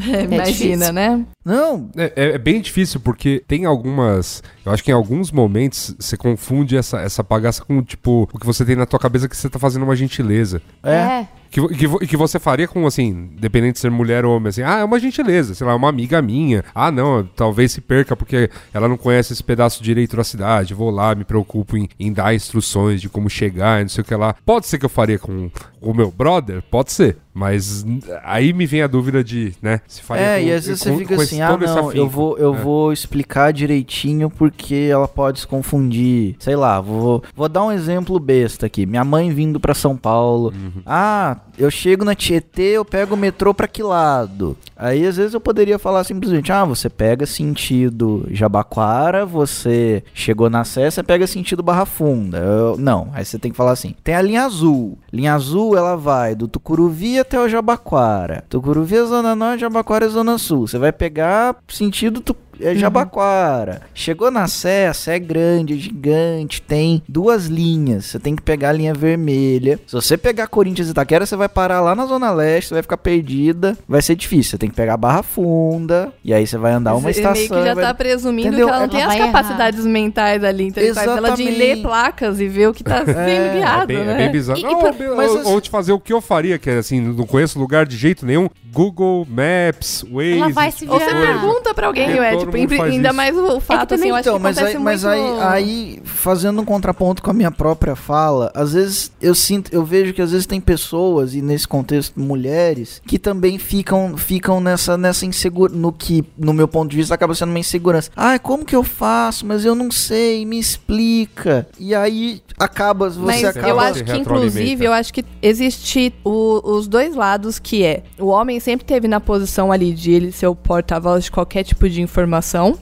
Imagina, 0.24 0.92
difícil. 0.92 0.92
né? 0.92 1.26
Não, 1.46 1.88
É, 1.96 2.12
é- 2.16 2.28
é 2.34 2.38
bem 2.38 2.60
difícil 2.60 2.98
porque 2.98 3.40
tem 3.46 3.64
algumas. 3.64 4.42
Eu 4.64 4.72
acho 4.72 4.82
que 4.82 4.90
em 4.90 4.94
alguns 4.94 5.30
momentos 5.30 5.94
você 5.96 6.16
confunde 6.16 6.76
essa, 6.76 6.98
essa 7.00 7.22
bagaça 7.22 7.64
com, 7.64 7.80
tipo, 7.84 8.28
o 8.32 8.38
que 8.38 8.44
você 8.44 8.64
tem 8.64 8.74
na 8.74 8.84
tua 8.84 8.98
cabeça 8.98 9.28
que 9.28 9.36
você 9.36 9.48
tá 9.48 9.58
fazendo 9.58 9.84
uma 9.84 9.94
gentileza. 9.94 10.60
é. 10.82 11.24
Que, 11.48 11.60
vo- 11.60 11.68
que, 11.68 11.86
vo- 11.86 11.98
que 12.00 12.16
você 12.16 12.40
faria 12.40 12.66
com, 12.66 12.84
assim, 12.86 13.30
dependente 13.38 13.74
de 13.74 13.78
ser 13.78 13.90
mulher 13.90 14.24
ou 14.26 14.36
homem, 14.36 14.48
assim, 14.48 14.62
ah, 14.62 14.78
é 14.80 14.84
uma 14.84 14.98
gentileza, 14.98 15.54
sei 15.54 15.64
lá, 15.66 15.76
uma 15.76 15.88
amiga 15.88 16.20
minha. 16.20 16.64
Ah, 16.74 16.90
não, 16.90 17.24
talvez 17.24 17.70
se 17.72 17.80
perca 17.80 18.16
porque 18.16 18.50
ela 18.74 18.88
não 18.88 18.96
conhece 18.98 19.32
esse 19.32 19.42
pedaço 19.44 19.82
direito 19.82 20.16
da 20.16 20.24
cidade. 20.24 20.74
Vou 20.74 20.90
lá, 20.90 21.14
me 21.14 21.24
preocupo 21.24 21.76
em, 21.76 21.88
em 22.00 22.12
dar 22.12 22.34
instruções 22.34 23.00
de 23.00 23.08
como 23.08 23.30
chegar, 23.30 23.80
não 23.80 23.88
sei 23.88 24.02
o 24.02 24.04
que 24.04 24.14
lá. 24.14 24.34
Pode 24.44 24.66
ser 24.66 24.76
que 24.78 24.84
eu 24.84 24.90
faria 24.90 25.20
com 25.20 25.48
o 25.80 25.94
meu 25.94 26.10
brother? 26.10 26.62
Pode 26.68 26.92
ser. 26.92 27.16
Mas 27.32 27.86
aí 28.24 28.52
me 28.52 28.66
vem 28.66 28.82
a 28.82 28.86
dúvida 28.86 29.22
de, 29.22 29.54
né, 29.62 29.80
se 29.86 30.02
faria 30.02 30.24
É, 30.24 30.40
com, 30.40 30.46
e 30.48 30.52
às 30.52 30.66
vezes 30.66 30.82
você 30.82 30.96
fica 30.96 31.14
com 31.16 31.22
assim, 31.22 31.35
esse- 31.42 31.78
ah 31.78 31.82
não, 31.82 31.92
eu 31.92 32.08
vou, 32.08 32.36
eu 32.38 32.54
É. 32.54 32.58
vou 32.58 32.92
explicar 32.92 33.52
direitinho 33.52 34.30
porque 34.30 34.88
ela 34.90 35.06
pode 35.08 35.40
se 35.40 35.46
confundir. 35.46 36.36
Sei 36.38 36.56
lá, 36.56 36.80
vou, 36.80 37.22
vou 37.34 37.48
dar 37.48 37.64
um 37.64 37.72
exemplo 37.72 38.18
besta 38.18 38.66
aqui. 38.66 38.86
Minha 38.86 39.04
mãe 39.04 39.30
vindo 39.30 39.58
pra 39.60 39.74
São 39.74 39.96
Paulo. 39.96 40.52
Uhum. 40.54 40.82
Ah, 40.84 41.36
eu 41.58 41.70
chego 41.70 42.04
na 42.04 42.14
Tietê, 42.14 42.76
eu 42.76 42.84
pego 42.84 43.14
o 43.14 43.18
metrô 43.18 43.52
pra 43.54 43.66
que 43.68 43.82
lado? 43.82 44.56
Aí 44.76 45.06
às 45.06 45.16
vezes 45.16 45.34
eu 45.34 45.40
poderia 45.40 45.78
falar 45.78 46.04
simplesmente, 46.04 46.52
ah, 46.52 46.64
você 46.64 46.88
pega 46.90 47.24
sentido 47.26 48.26
Jabaquara, 48.30 49.24
você 49.24 50.02
chegou 50.14 50.48
na 50.50 50.64
Sé, 50.64 50.90
você 50.90 51.02
pega 51.02 51.26
sentido 51.26 51.62
Barra 51.62 51.86
Funda. 51.86 52.38
Eu- 52.38 52.76
não, 52.78 53.08
aí 53.12 53.24
você 53.24 53.38
tem 53.38 53.50
que 53.50 53.56
falar 53.56 53.72
assim, 53.72 53.94
tem 54.04 54.14
a 54.14 54.22
linha 54.22 54.44
azul. 54.44 54.98
Linha 55.12 55.34
azul, 55.34 55.76
ela 55.76 55.96
vai 55.96 56.34
do 56.34 56.46
Tucuruvi 56.48 57.18
até 57.18 57.40
o 57.40 57.48
Jabaquara. 57.48 58.44
Tucuruvi 58.48 58.96
é 58.96 59.04
Zona 59.04 59.34
Norte, 59.34 59.60
Jabaquara 59.60 60.04
é 60.06 60.08
Zona 60.08 60.36
Sul. 60.38 60.66
Você 60.66 60.78
vai 60.78 60.92
pegar 60.92 61.25
sentido 61.68 62.20
tu 62.20 62.34
é 62.60 62.74
Jabaquara. 62.74 63.82
Chegou 63.94 64.30
na 64.30 64.46
Sé, 64.48 64.86
a 64.88 64.94
Sé 64.94 65.16
é 65.16 65.18
grande, 65.18 65.74
é 65.74 65.76
gigante, 65.76 66.60
tem 66.62 67.02
duas 67.08 67.46
linhas. 67.46 68.06
Você 68.06 68.18
tem 68.18 68.34
que 68.36 68.42
pegar 68.42 68.70
a 68.70 68.72
linha 68.72 68.94
vermelha. 68.94 69.78
Se 69.86 69.94
você 69.94 70.16
pegar 70.16 70.46
Corinthians 70.46 70.88
e 70.88 70.90
Itaquera, 70.90 71.24
você 71.26 71.36
vai 71.36 71.48
parar 71.48 71.80
lá 71.80 71.94
na 71.94 72.06
Zona 72.06 72.30
Leste, 72.30 72.68
você 72.68 72.74
vai 72.74 72.82
ficar 72.82 72.96
perdida. 72.96 73.76
Vai 73.88 74.02
ser 74.02 74.14
difícil. 74.14 74.50
Você 74.52 74.58
tem 74.58 74.68
que 74.70 74.76
pegar 74.76 74.94
a 74.94 74.96
Barra 74.96 75.22
Funda. 75.22 76.12
E 76.24 76.32
aí 76.32 76.46
você 76.46 76.56
vai 76.58 76.72
andar 76.72 76.94
uma 76.94 77.00
Você 77.12 77.20
estação. 77.20 77.32
meio 77.34 77.48
que 77.48 77.54
já 77.64 77.72
e 77.72 77.74
vai- 77.74 77.84
tá 77.84 77.94
presumindo 77.94 78.48
Entendeu? 78.48 78.66
que 78.68 78.72
ela 78.74 78.86
não 78.86 78.86
Ela 78.86 78.92
tem 78.92 79.02
as 79.02 79.14
errar. 79.14 79.26
capacidades 79.26 79.84
mentais 79.86 80.44
ali. 80.44 80.64
Então 80.68 80.82
ele 80.82 80.94
faz 80.94 81.06
ela 81.08 81.30
de 81.30 81.44
ler 81.50 81.82
placas 81.82 82.40
e 82.40 82.48
ver 82.48 82.68
o 82.68 82.74
que 82.74 82.82
tá 82.84 83.04
sendo 83.04 83.18
É, 83.18 83.36
É 83.36 83.54
guiado, 83.58 83.86
bem, 83.86 83.96
é 83.98 84.04
né? 84.04 84.16
bem 84.16 84.30
bizarro. 84.32 84.58
E- 84.58 84.62
e 84.62 84.64
Não, 84.64 84.78
pra- 84.78 84.94
ou- 85.08 85.16
mas 85.16 85.30
ou, 85.30 85.52
ou 85.52 85.60
te 85.60 85.70
fazer 85.70 85.92
o 85.92 86.00
que 86.00 86.12
eu 86.12 86.20
faria, 86.20 86.58
que 86.58 86.68
é 86.70 86.78
assim, 86.78 87.00
não 87.00 87.26
conheço 87.26 87.58
lugar 87.58 87.86
de 87.86 87.96
jeito 87.96 88.24
nenhum. 88.26 88.48
Google 88.72 89.26
Maps, 89.28 90.04
Waze. 90.10 90.38
Ela 90.38 90.48
vai 90.50 90.70
se 90.70 90.86
Ou 90.88 90.98
você 90.98 91.06
virar. 91.06 91.20
pergunta 91.20 91.72
pra 91.74 91.86
alguém, 91.86 92.10
É, 92.10 92.16
é, 92.18 92.30
todo 92.36 92.45
tipo, 92.52 92.58
mundo 92.74 92.76
faz 92.76 92.92
ainda 92.94 93.08
isso. 93.08 93.16
mais 93.16 93.36
o 93.36 93.60
fato, 93.60 93.94
assim, 93.94 94.02
também- 94.02 94.08
eu 94.10 94.14
acho 94.16 94.28
Então, 94.28 94.36
que 94.36 94.42
mas, 94.42 94.58
aí, 94.58 94.78
mas 94.78 95.04
aí, 95.04 95.20
aí, 95.40 96.00
fazendo 96.04 96.60
um 96.60 96.64
contraponto 96.64 97.22
com 97.22 97.30
a 97.30 97.34
minha 97.34 97.50
própria 97.50 97.94
fala, 97.96 98.50
às 98.54 98.72
vezes 98.72 99.10
eu 99.20 99.34
sinto, 99.34 99.72
eu 99.72 99.84
vejo 99.84 100.12
que 100.12 100.22
às 100.22 100.30
vezes 100.32 100.46
tem 100.46 100.60
pessoas, 100.60 101.34
e 101.34 101.42
nesse 101.42 101.66
contexto 101.66 102.18
mulheres, 102.20 103.00
que 103.06 103.18
também 103.18 103.58
ficam, 103.58 104.16
ficam 104.16 104.60
nessa, 104.60 104.96
nessa 104.96 105.24
insegurança, 105.26 105.76
no 105.78 105.92
que, 105.92 106.24
no 106.38 106.52
meu 106.52 106.68
ponto 106.68 106.90
de 106.90 106.96
vista, 106.96 107.14
acaba 107.14 107.34
sendo 107.34 107.50
uma 107.50 107.58
insegurança. 107.58 108.10
Ah, 108.16 108.38
como 108.38 108.64
que 108.64 108.74
eu 108.76 108.82
faço? 108.82 109.46
Mas 109.46 109.64
eu 109.64 109.74
não 109.74 109.90
sei, 109.90 110.44
me 110.44 110.58
explica. 110.58 111.66
E 111.78 111.94
aí 111.94 112.40
acaba, 112.58 113.10
você 113.10 113.20
Mas 113.20 113.44
acaba... 113.44 113.68
eu 113.68 113.80
acho 113.80 114.04
que, 114.04 114.16
inclusive, 114.16 114.84
eu 114.84 114.92
acho 114.92 115.12
que 115.12 115.24
existe 115.42 116.12
o- 116.24 116.60
os 116.76 116.86
dois 116.88 117.14
lados, 117.14 117.58
que 117.58 117.82
é 117.84 118.02
o 118.18 118.26
homem 118.26 118.58
sempre 118.60 118.84
teve 118.86 119.06
na 119.08 119.20
posição 119.20 119.70
ali 119.70 119.92
de 119.92 120.10
ele 120.12 120.32
ser 120.32 120.46
o 120.46 120.54
porta-voz 120.54 121.24
de 121.24 121.30
qualquer 121.30 121.64
tipo 121.64 121.88
de 121.88 122.00
informação, 122.00 122.35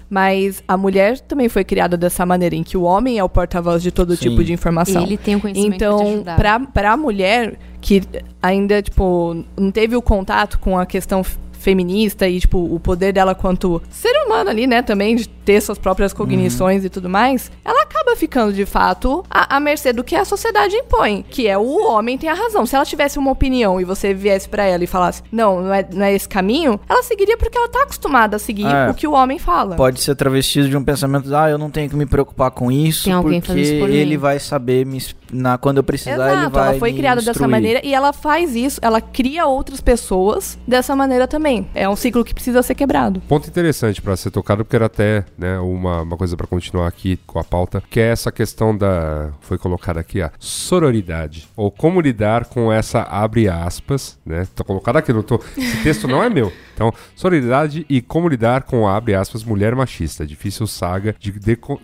mas 0.09 0.63
a 0.67 0.77
mulher 0.77 1.21
também 1.21 1.49
foi 1.49 1.65
criada 1.65 1.97
dessa 1.97 2.25
maneira, 2.25 2.55
em 2.55 2.63
que 2.63 2.77
o 2.77 2.83
homem 2.83 3.19
é 3.19 3.25
o 3.25 3.29
porta-voz 3.29 3.83
de 3.83 3.91
todo 3.91 4.17
Sim. 4.17 4.31
tipo 4.31 4.45
de 4.45 4.53
informação. 4.53 5.03
Ele 5.03 5.17
tem 5.17 5.37
o 5.37 5.41
conhecimento 5.41 5.75
Então, 5.75 6.23
pra, 6.37 6.61
pra 6.61 6.97
mulher 6.97 7.59
que 7.81 8.03
ainda, 8.43 8.81
tipo, 8.81 9.45
não 9.57 9.71
teve 9.71 9.95
o 9.95 10.03
contato 10.03 10.59
com 10.59 10.79
a 10.79 10.87
questão 10.87 11.23
feminista 11.65 12.29
e, 12.29 12.39
tipo, 12.39 12.59
o 12.59 12.79
poder 12.79 13.13
dela 13.13 13.35
quanto 13.35 13.81
ser 13.91 14.13
humano 14.27 14.51
ali, 14.51 14.67
né, 14.67 14.83
também, 14.83 15.17
de 15.17 15.27
ter 15.27 15.61
suas 15.63 15.79
próprias 15.79 16.13
cognições 16.13 16.85
e 16.85 16.91
tudo 16.91 17.09
mais, 17.09 17.51
ela 17.65 17.83
acaba 17.83 18.15
ficando, 18.17 18.53
de 18.53 18.67
fato, 18.67 19.25
à, 19.31 19.57
à 19.57 19.61
mercê 19.61 19.93
do 19.93 20.05
que 20.05 20.15
a 20.15 20.25
sociedade 20.25 20.75
impõe, 20.77 21.25
que 21.29 21.49
é 21.49 21.57
o 21.59 21.87
homem 21.91 22.17
tem 22.19 22.29
a 22.29 22.35
razão. 22.35 22.67
Se 22.67 22.77
ela 22.77 22.85
tivesse 22.85 23.19
uma 23.19 23.31
opinião 23.31 23.81
e 23.81 23.85
você 23.85 24.13
viesse 24.13 24.49
pra 24.49 24.65
ela 24.65 24.85
e 24.85 24.87
falasse, 24.87 25.23
não, 25.33 25.61
não 25.63 25.73
é, 25.75 25.87
não 25.93 26.05
é 26.05 26.15
esse 26.15 26.29
caminho, 26.29 26.79
ela 26.89 27.03
seguiria 27.03 27.37
porque 27.39 27.57
ela 27.57 27.69
tá 27.69 27.83
acostumada 27.83 28.37
a 28.37 28.39
seguir 28.39 28.67
É. 28.67 28.91
o 28.91 28.95
que 28.95 29.07
o 29.07 29.13
homem 29.13 29.39
fala. 29.39 29.75
Pode 29.77 30.01
ser 30.03 30.15
travestido 30.15 30.69
de 30.69 30.77
um 30.77 30.85
pensamento 30.85 31.35
ah, 31.35 31.49
eu 31.49 31.57
não 31.59 31.71
tenho 31.71 31.89
que 31.89 31.97
me 31.97 32.05
preocupar 32.07 32.51
com 32.51 32.71
isso, 32.71 33.09
porque 33.23 33.53
ele 33.93 34.17
vai 34.19 34.39
saber 34.39 34.85
me, 34.85 34.99
es- 34.99 35.15
na, 35.35 35.59
quando 35.59 35.79
eu 35.79 35.85
precisar, 35.85 36.31
ele 36.31 36.41
Exato, 36.43 36.51
vai 36.51 36.69
ela 36.71 36.79
foi 36.79 36.93
me 36.93 36.99
criada 36.99 37.21
dessa 37.21 37.31
instruir. 37.31 37.51
maneira 37.51 37.81
e 37.85 37.93
ela 37.93 38.13
faz 38.13 38.55
isso, 38.55 38.79
ela 38.83 39.01
cria 39.01 39.47
outras 39.47 39.81
pessoas 39.81 40.57
dessa 40.67 40.95
maneira 40.95 41.27
também. 41.27 41.69
É 41.75 41.89
um 41.89 41.97
ciclo 41.97 42.25
que 42.25 42.33
precisa 42.33 42.63
ser 42.63 42.75
quebrado. 42.75 43.21
Ponto 43.29 43.49
interessante 43.49 44.01
pra 44.01 44.17
ser 44.17 44.31
tocado, 44.31 44.65
porque 44.65 44.77
era 44.77 44.87
até 44.87 45.25
né, 45.37 45.59
uma, 45.59 46.03
uma 46.03 46.17
coisa 46.17 46.37
pra 46.37 46.47
continuar 46.47 46.87
aqui 46.87 47.19
com 47.27 47.39
a 47.39 47.45
pauta, 47.45 47.83
que 47.91 47.99
é 47.99 48.11
essa 48.11 48.31
questão 48.31 48.77
da. 48.77 49.31
Foi 49.41 49.59
colocada 49.59 50.01
aqui 50.01 50.23
a 50.23 50.31
sororidade. 50.39 51.49
Ou 51.57 51.71
como 51.71 52.01
lidar 52.01 52.45
com 52.47 52.73
essa 52.73 53.03
abre 53.03 53.49
aspas, 53.49 54.19
né? 54.25 54.47
Tô 54.55 54.65
colocado 54.65 54.97
aqui, 54.97 55.13
não 55.13 55.23
tô. 55.23 55.41
Esse 55.57 55.83
texto 55.83 56.07
não 56.09 56.23
é 56.23 56.31
meu. 56.31 56.53
Então, 56.75 56.93
sororidade 57.15 57.87
e 57.89 58.01
como 58.03 58.29
lidar 58.29 58.65
com 58.65 58.87
abre 58.89 59.15
aspas, 59.15 59.45
mulher 59.45 59.75
machista. 59.75 60.27
Difícil 60.27 60.67
saga 60.67 61.15
de 61.19 61.33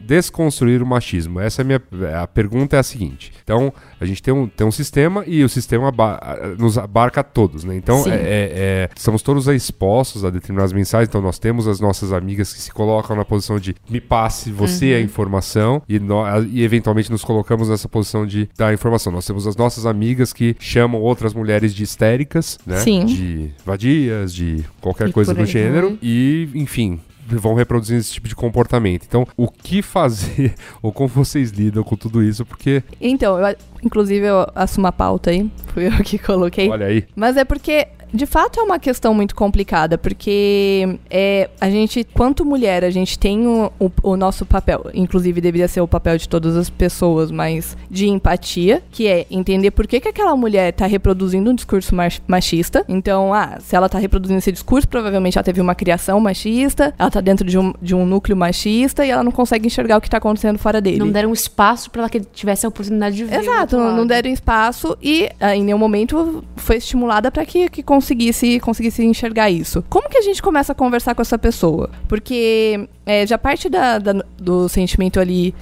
desconstruir 0.00 0.83
o 0.83 0.87
machismo. 0.87 1.40
Essa 1.40 1.62
é 1.62 1.64
a 1.64 1.66
minha. 1.66 1.83
A 2.22 2.26
pergunta 2.26 2.76
é 2.76 2.79
a 2.79 2.83
seguinte. 2.83 3.33
Então, 3.42 3.72
a 4.00 4.05
gente 4.05 4.22
tem 4.22 4.33
um, 4.35 4.46
tem 4.46 4.66
um 4.66 4.70
sistema 4.70 5.24
e 5.26 5.42
o 5.44 5.48
sistema 5.48 5.88
aba- 5.88 6.20
nos 6.59 6.76
abarca 6.79 7.22
todos, 7.22 7.64
né? 7.64 7.76
Então, 7.76 8.05
é, 8.07 8.14
é- 8.14 8.20
é- 8.53 8.88
estamos 8.96 9.22
todos 9.22 9.46
expostos 9.48 10.24
a 10.24 10.31
determinadas 10.31 10.72
mensagens. 10.72 11.09
Então, 11.09 11.20
nós 11.22 11.38
temos 11.38 11.66
as 11.68 11.81
nossas 11.81 12.12
amigas 12.12 12.53
que 12.53 12.61
se 12.61 12.70
colocam 12.72 13.16
na 13.16 13.24
posição 13.24 13.59
de 13.59 13.74
me 13.88 14.00
passe 14.00 14.50
você 14.50 14.87
a 14.94 15.00
informação 15.00 15.83
e, 15.88 15.98
nó- 15.98 16.26
e 16.42 16.62
eventualmente 16.62 17.11
nos 17.11 17.24
colocamos 17.24 17.68
nessa 17.68 17.88
posição 17.88 18.26
de 18.26 18.48
dar 18.57 18.72
informação. 18.74 19.12
Nós 19.12 19.26
temos 19.26 19.46
as 19.46 19.57
nossas 19.57 19.87
amigas 19.87 20.33
que 20.33 20.57
chamam 20.59 21.00
outras 21.00 21.35
mulheres 21.35 21.74
de 21.74 21.83
histéricas, 21.83 22.59
né? 22.66 22.79
Sim. 22.79 23.05
De 23.07 23.50
vadias, 23.64 24.35
de 24.35 24.64
qualquer 24.81 25.09
E 25.09 25.12
coisa 25.12 25.35
do 25.35 25.40
aí 25.40 25.47
gênero. 25.47 25.99
E, 26.03 26.49
enfim. 26.55 27.01
Vão 27.27 27.55
reproduzindo 27.55 28.01
esse 28.01 28.12
tipo 28.12 28.27
de 28.27 28.35
comportamento. 28.35 29.05
Então, 29.07 29.25
o 29.37 29.47
que 29.47 29.83
fazer 29.83 30.53
ou 30.83 30.93
como 30.93 31.09
vocês 31.09 31.51
lidam 31.53 31.85
com 31.85 31.95
tudo 31.95 32.23
isso? 32.25 32.45
Porque, 32.45 32.83
Então, 33.01 33.38
eu, 33.38 33.57
inclusive, 33.85 34.27
eu 34.27 34.49
assumo 34.53 34.88
a 34.88 34.93
pauta 34.93 35.31
aí. 35.31 35.49
Fui 35.69 35.87
eu 35.87 35.93
que 36.03 36.19
coloquei. 36.19 36.69
olha 36.69 36.87
aí, 36.87 37.05
Mas 37.14 37.37
é 37.37 37.45
porque, 37.45 37.87
de 38.12 38.27
fato, 38.27 38.61
é 38.61 38.62
uma 38.62 38.79
questão 38.79 39.12
muito 39.14 39.35
complicada, 39.35 39.96
porque 39.99 40.99
é, 41.09 41.49
a 41.61 41.70
gente, 41.70 42.05
quanto 42.05 42.44
mulher, 42.44 42.85
a 42.85 42.90
gente 42.90 43.18
tem 43.18 43.46
o, 43.46 43.70
o- 43.79 43.90
o 44.03 44.16
nosso 44.16 44.44
papel, 44.44 44.87
inclusive 44.94 45.40
deveria 45.40 45.68
ser 45.68 45.81
o 45.81 45.88
papel 45.88 46.16
de 46.18 46.29
todas 46.29 46.57
as 46.57 46.68
pessoas, 46.70 47.31
mas 47.31 47.77
de 47.90 48.09
empatia, 48.09 48.83
que 48.90 49.07
é 49.07 49.27
entender 49.31 49.70
por 49.70 49.87
que, 49.87 50.01
que 50.01 50.09
aquela 50.09 50.37
mulher 50.37 50.73
tá 50.73 50.87
reproduzindo 50.87 51.51
um 51.51 51.55
discurso 51.55 51.94
mach- 51.94 52.20
machista. 52.27 52.85
Então, 52.88 53.33
ah, 53.33 53.59
se 53.61 53.75
ela 53.77 53.88
tá 53.88 53.99
reproduzindo 53.99 54.38
esse 54.38 54.53
discurso, 54.53 54.88
provavelmente 54.88 55.37
ela 55.38 55.44
teve 55.44 55.61
uma 55.61 55.75
criação 55.75 56.20
machista, 56.20 56.94
ela 56.99 57.11
tá 57.11 57.20
dentro 57.20 57.46
de 57.46 57.59
um, 57.59 57.73
de 57.81 57.94
um 57.94 58.05
núcleo 58.07 58.37
machista 58.37 59.05
e 59.05 59.11
ela 59.11 59.23
não 59.23 59.33
consegue 59.33 59.66
enxergar 59.66 59.96
o 59.99 60.01
que 60.01 60.11
tá 60.11 60.18
acontecendo 60.18 60.59
fora 60.59 60.81
dele. 60.81 60.99
Não 60.99 61.11
deram 61.11 61.33
espaço 61.33 61.90
pra 61.90 62.03
ela 62.03 62.11
que 62.11 62.20
tivesse 62.20 62.66
a 62.66 62.68
oportunidade 62.68 63.16
de 63.16 63.25
ver. 63.25 63.40
Exato, 63.40 63.77
não 63.77 64.07
deram 64.07 64.31
espaço 64.31 64.96
e 65.03 65.29
ah, 65.40 65.55
em 65.57 65.62
nenhum 65.64 65.79
momento 65.79 66.44
foi 66.57 66.77
estimulada 66.77 67.31
para 67.31 67.44
que, 67.44 67.68
que 67.68 67.83
conseguisse, 68.00 68.58
conseguisse 68.60 69.04
enxergar 69.04 69.50
isso. 69.50 69.84
Como 69.88 70.08
que 70.08 70.16
a 70.16 70.22
gente 70.22 70.42
começa 70.42 70.72
a 70.72 70.74
conversar 70.74 71.14
com 71.14 71.20
essa 71.22 71.38
pessoa? 71.38 71.90
Porque 72.08 72.88
é, 73.04 73.26
já 73.26 73.36
parte 73.36 73.68
da- 73.68 73.98
da- 73.98 74.24
do 74.38 74.68
sentimento 74.68 75.20
ali 75.20 75.54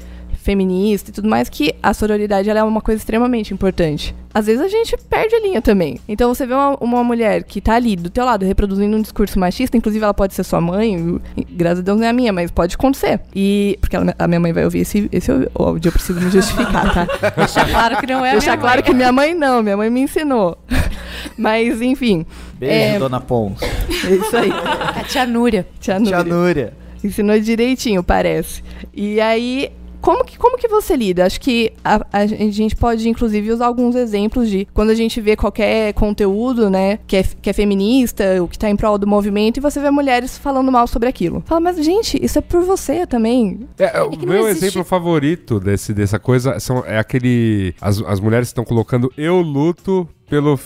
feminista 0.48 1.10
e 1.10 1.12
tudo 1.12 1.28
mais 1.28 1.46
que 1.50 1.74
a 1.82 1.92
sororidade 1.92 2.48
ela 2.48 2.60
é 2.60 2.62
uma 2.62 2.80
coisa 2.80 2.98
extremamente 2.98 3.52
importante. 3.52 4.14
Às 4.32 4.46
vezes 4.46 4.62
a 4.62 4.68
gente 4.68 4.96
perde 5.10 5.34
a 5.34 5.40
linha 5.40 5.60
também. 5.60 6.00
Então 6.08 6.32
você 6.32 6.46
vê 6.46 6.54
uma, 6.54 6.74
uma 6.80 7.04
mulher 7.04 7.42
que 7.42 7.60
tá 7.60 7.74
ali 7.74 7.94
do 7.96 8.08
teu 8.08 8.24
lado 8.24 8.46
reproduzindo 8.46 8.96
um 8.96 9.02
discurso 9.02 9.38
machista, 9.38 9.76
inclusive 9.76 10.02
ela 10.02 10.14
pode 10.14 10.32
ser 10.32 10.42
sua 10.44 10.58
mãe, 10.58 11.20
graças 11.50 11.80
a 11.80 11.82
Deus 11.82 11.98
não 11.98 12.06
é 12.06 12.08
a 12.08 12.12
minha, 12.14 12.32
mas 12.32 12.50
pode 12.50 12.76
acontecer. 12.76 13.20
E 13.34 13.76
porque 13.78 13.94
ela- 13.94 14.14
a 14.18 14.26
minha 14.26 14.40
mãe 14.40 14.52
vai 14.54 14.64
ouvir 14.64 14.78
esse, 14.80 15.06
esse 15.12 15.30
áudio, 15.54 15.88
eu 15.88 15.92
preciso 15.92 16.18
me 16.18 16.30
justificar, 16.30 16.94
tá? 16.94 17.06
Deixar 17.36 17.68
claro 17.68 17.98
que 17.98 18.06
não 18.06 18.24
é 18.24 18.30
a 18.30 18.32
Deixar 18.32 18.52
minha 18.52 18.58
claro 18.62 18.76
mãe. 18.78 18.82
que 18.84 18.94
minha 18.94 19.12
mãe 19.12 19.34
não, 19.34 19.62
minha 19.62 19.76
mãe 19.76 19.90
me 19.90 20.00
ensinou. 20.00 20.56
Mas, 21.36 21.82
enfim, 21.82 22.24
Beijo, 22.58 22.96
É. 22.96 22.98
dona 22.98 23.20
Pons. 23.20 23.60
é 23.62 24.14
isso 24.14 24.34
aí. 24.36 24.50
A 24.50 25.04
tia 25.04 25.26
Núria. 25.26 25.66
Tia 25.78 26.00
Tia 26.00 26.18
Núria. 26.18 26.34
Núria. 26.34 26.72
Ensinou 27.04 27.38
direitinho, 27.38 28.02
parece. 28.02 28.62
E 28.94 29.20
aí, 29.20 29.70
como 30.00 30.24
que, 30.24 30.38
como 30.38 30.56
que 30.56 30.68
você 30.68 30.96
lida? 30.96 31.24
Acho 31.26 31.40
que 31.40 31.72
a, 31.84 32.04
a 32.12 32.26
gente 32.26 32.74
pode, 32.76 33.08
inclusive, 33.08 33.50
usar 33.52 33.66
alguns 33.66 33.94
exemplos 33.94 34.48
de 34.48 34.66
quando 34.72 34.90
a 34.90 34.94
gente 34.94 35.20
vê 35.20 35.36
qualquer 35.36 35.92
conteúdo, 35.94 36.70
né, 36.70 36.98
que 37.06 37.16
é, 37.16 37.22
que 37.22 37.50
é 37.50 37.52
feminista, 37.52 38.42
o 38.42 38.48
que 38.48 38.58
tá 38.58 38.68
em 38.70 38.76
prol 38.76 38.98
do 38.98 39.06
movimento, 39.06 39.56
e 39.58 39.60
você 39.60 39.80
vê 39.80 39.90
mulheres 39.90 40.38
falando 40.38 40.70
mal 40.72 40.86
sobre 40.86 41.08
aquilo. 41.08 41.42
Fala, 41.46 41.60
mas, 41.60 41.82
gente, 41.84 42.18
isso 42.22 42.38
é 42.38 42.42
por 42.42 42.62
você 42.62 43.06
também. 43.06 43.60
É, 43.78 44.00
o 44.02 44.10
que 44.10 44.24
não 44.26 44.32
meu 44.34 44.48
existe- 44.48 44.66
exemplo 44.66 44.84
favorito 44.84 45.60
desse, 45.60 45.92
dessa 45.92 46.18
coisa 46.18 46.58
são, 46.60 46.84
é 46.86 46.98
aquele. 46.98 47.74
As, 47.80 48.00
as 48.02 48.20
mulheres 48.20 48.48
estão 48.48 48.64
colocando 48.64 49.12
eu 49.16 49.40
luto 49.40 50.08
pelo, 50.28 50.58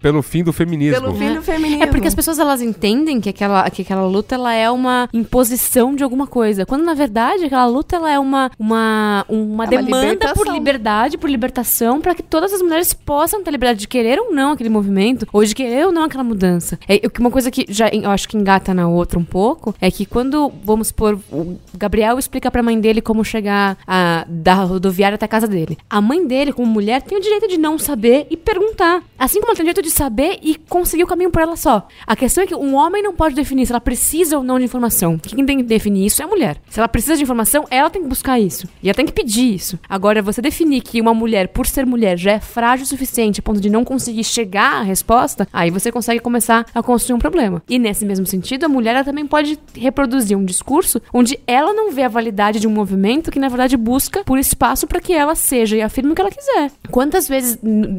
pelo 0.00 0.22
fim 0.22 0.42
do 0.42 0.52
feminismo. 0.52 1.00
Pelo 1.00 1.14
fim 1.14 1.34
do 1.34 1.42
feminismo. 1.42 1.82
É 1.82 1.86
porque 1.86 2.08
as 2.08 2.14
pessoas 2.14 2.38
elas 2.38 2.62
entendem 2.62 3.20
que 3.20 3.28
aquela, 3.28 3.68
que 3.70 3.82
aquela 3.82 4.06
luta 4.06 4.34
ela 4.34 4.52
é 4.54 4.70
uma 4.70 5.08
imposição 5.12 5.94
de 5.94 6.02
alguma 6.02 6.26
coisa, 6.26 6.64
quando 6.64 6.84
na 6.84 6.94
verdade 6.94 7.44
aquela 7.44 7.66
luta 7.66 7.96
ela 7.96 8.10
é 8.10 8.18
uma 8.18 8.50
uma, 8.58 9.24
uma 9.28 9.64
É 9.64 9.66
uma 9.66 9.66
demanda 9.66 9.88
por 9.88 10.46
libertação. 10.46 10.54
liberdade, 10.54 11.18
por 11.18 11.30
libertação, 11.30 12.00
para 12.00 12.14
que 12.14 12.22
todas 12.22 12.52
as 12.52 12.62
mulheres 12.62 12.92
possam 12.92 13.42
ter 13.42 13.50
liberdade 13.50 13.80
de 13.80 13.88
querer 13.88 14.18
ou 14.18 14.32
não 14.32 14.52
aquele 14.52 14.68
movimento, 14.68 15.26
ou 15.32 15.44
de 15.44 15.54
querer 15.54 15.86
ou 15.86 15.92
não 15.92 16.04
aquela 16.04 16.24
mudança. 16.24 16.78
É 16.88 17.00
uma 17.18 17.30
coisa 17.30 17.50
que 17.50 17.66
já 17.68 17.88
eu 17.88 18.10
acho 18.10 18.28
que 18.28 18.36
engata 18.36 18.72
na 18.72 18.88
outra 18.88 19.18
um 19.18 19.24
pouco 19.24 19.74
é 19.80 19.90
que 19.90 20.06
quando 20.06 20.52
vamos 20.64 20.92
por 20.92 21.18
o 21.32 21.58
Gabriel 21.76 22.18
explica 22.18 22.50
pra 22.50 22.62
mãe 22.62 22.78
dele 22.80 23.00
como 23.00 23.24
chegar 23.24 23.76
a, 23.86 24.24
da 24.28 24.54
rodoviária 24.54 25.14
até 25.16 25.24
a 25.24 25.28
casa 25.28 25.46
dele. 25.46 25.78
A 25.88 26.00
mãe 26.00 26.26
dele, 26.26 26.52
como 26.52 26.66
mulher, 26.70 27.02
tem 27.02 27.18
o 27.18 27.20
direito 27.20 27.48
de 27.48 27.58
não 27.58 27.78
saber 27.78 28.26
e 28.30 28.36
perguntar. 28.36 29.02
Assim 29.18 29.40
como 29.40 29.50
ela 29.50 29.56
tem 29.56 29.64
o 29.64 29.68
direito 29.68 29.82
de 29.82 29.90
saber 29.90 30.38
e 30.42 30.54
conseguir 30.54 31.02
o 31.02 31.06
caminho 31.06 31.30
por 31.30 31.42
ela 31.42 31.56
só. 31.56 31.88
A 32.06 32.14
questão 32.14 32.44
é 32.44 32.46
que 32.46 32.54
um 32.54 32.74
homem 32.76 33.02
não 33.02 33.14
pode 33.14 33.34
definir 33.34 33.66
se 33.66 33.72
ela 33.72 33.80
precisa 33.80 34.38
ou 34.38 34.44
não 34.44 34.58
de 34.58 34.64
informação. 34.64 35.18
Quem 35.18 35.44
tem 35.44 35.58
que 35.58 35.64
definir 35.64 36.06
isso 36.06 36.22
é 36.22 36.24
a 36.24 36.28
mulher. 36.28 36.60
Se 36.70 36.78
ela 36.78 36.88
precisa 36.88 37.16
de 37.16 37.22
informação, 37.24 37.64
ela 37.70 37.90
tem 37.90 38.02
que 38.02 38.08
buscar 38.08 38.38
isso. 38.38 38.68
E 38.82 38.88
ela 38.88 38.94
tem 38.94 39.06
que 39.06 39.12
pedir 39.12 39.54
isso. 39.54 39.78
Agora, 39.88 40.22
você 40.22 40.40
definir 40.40 40.82
que 40.82 41.00
uma 41.00 41.12
mulher, 41.12 41.48
por 41.48 41.66
ser 41.66 41.84
mulher, 41.84 42.16
já 42.16 42.32
é 42.32 42.40
frágil 42.40 42.84
o 42.84 42.88
suficiente 42.88 43.40
a 43.40 43.42
ponto 43.42 43.60
de 43.60 43.68
não 43.68 43.84
conseguir 43.84 44.22
chegar 44.22 44.80
à 44.80 44.82
resposta, 44.82 45.48
aí 45.52 45.70
você 45.70 45.90
consegue 45.90 46.20
começar 46.20 46.64
a 46.72 46.82
construir 46.82 47.16
um 47.16 47.18
problema. 47.18 47.62
E 47.68 47.78
nesse 47.78 48.04
mesmo 48.04 48.26
sentido, 48.26 48.64
a 48.64 48.68
mulher 48.68 49.04
também 49.04 49.26
pode 49.26 49.58
reproduzir 49.74 50.38
um 50.38 50.44
discurso 50.44 51.00
onde 51.12 51.38
ela 51.46 51.72
não 51.72 51.90
vê 51.90 52.02
a 52.02 52.08
validade 52.08 52.60
de 52.60 52.68
um 52.68 52.70
movimento 52.70 53.30
que, 53.30 53.40
na 53.40 53.48
verdade, 53.48 53.76
busca 53.76 54.22
por 54.22 54.38
espaço 54.38 54.86
para 54.86 55.00
que 55.00 55.12
ela 55.12 55.34
seja 55.34 55.76
e 55.76 55.82
afirme 55.82 56.12
o 56.12 56.14
que 56.14 56.20
ela 56.20 56.30
quiser. 56.30 56.70
Quantas 56.90 57.28
vezes, 57.28 57.58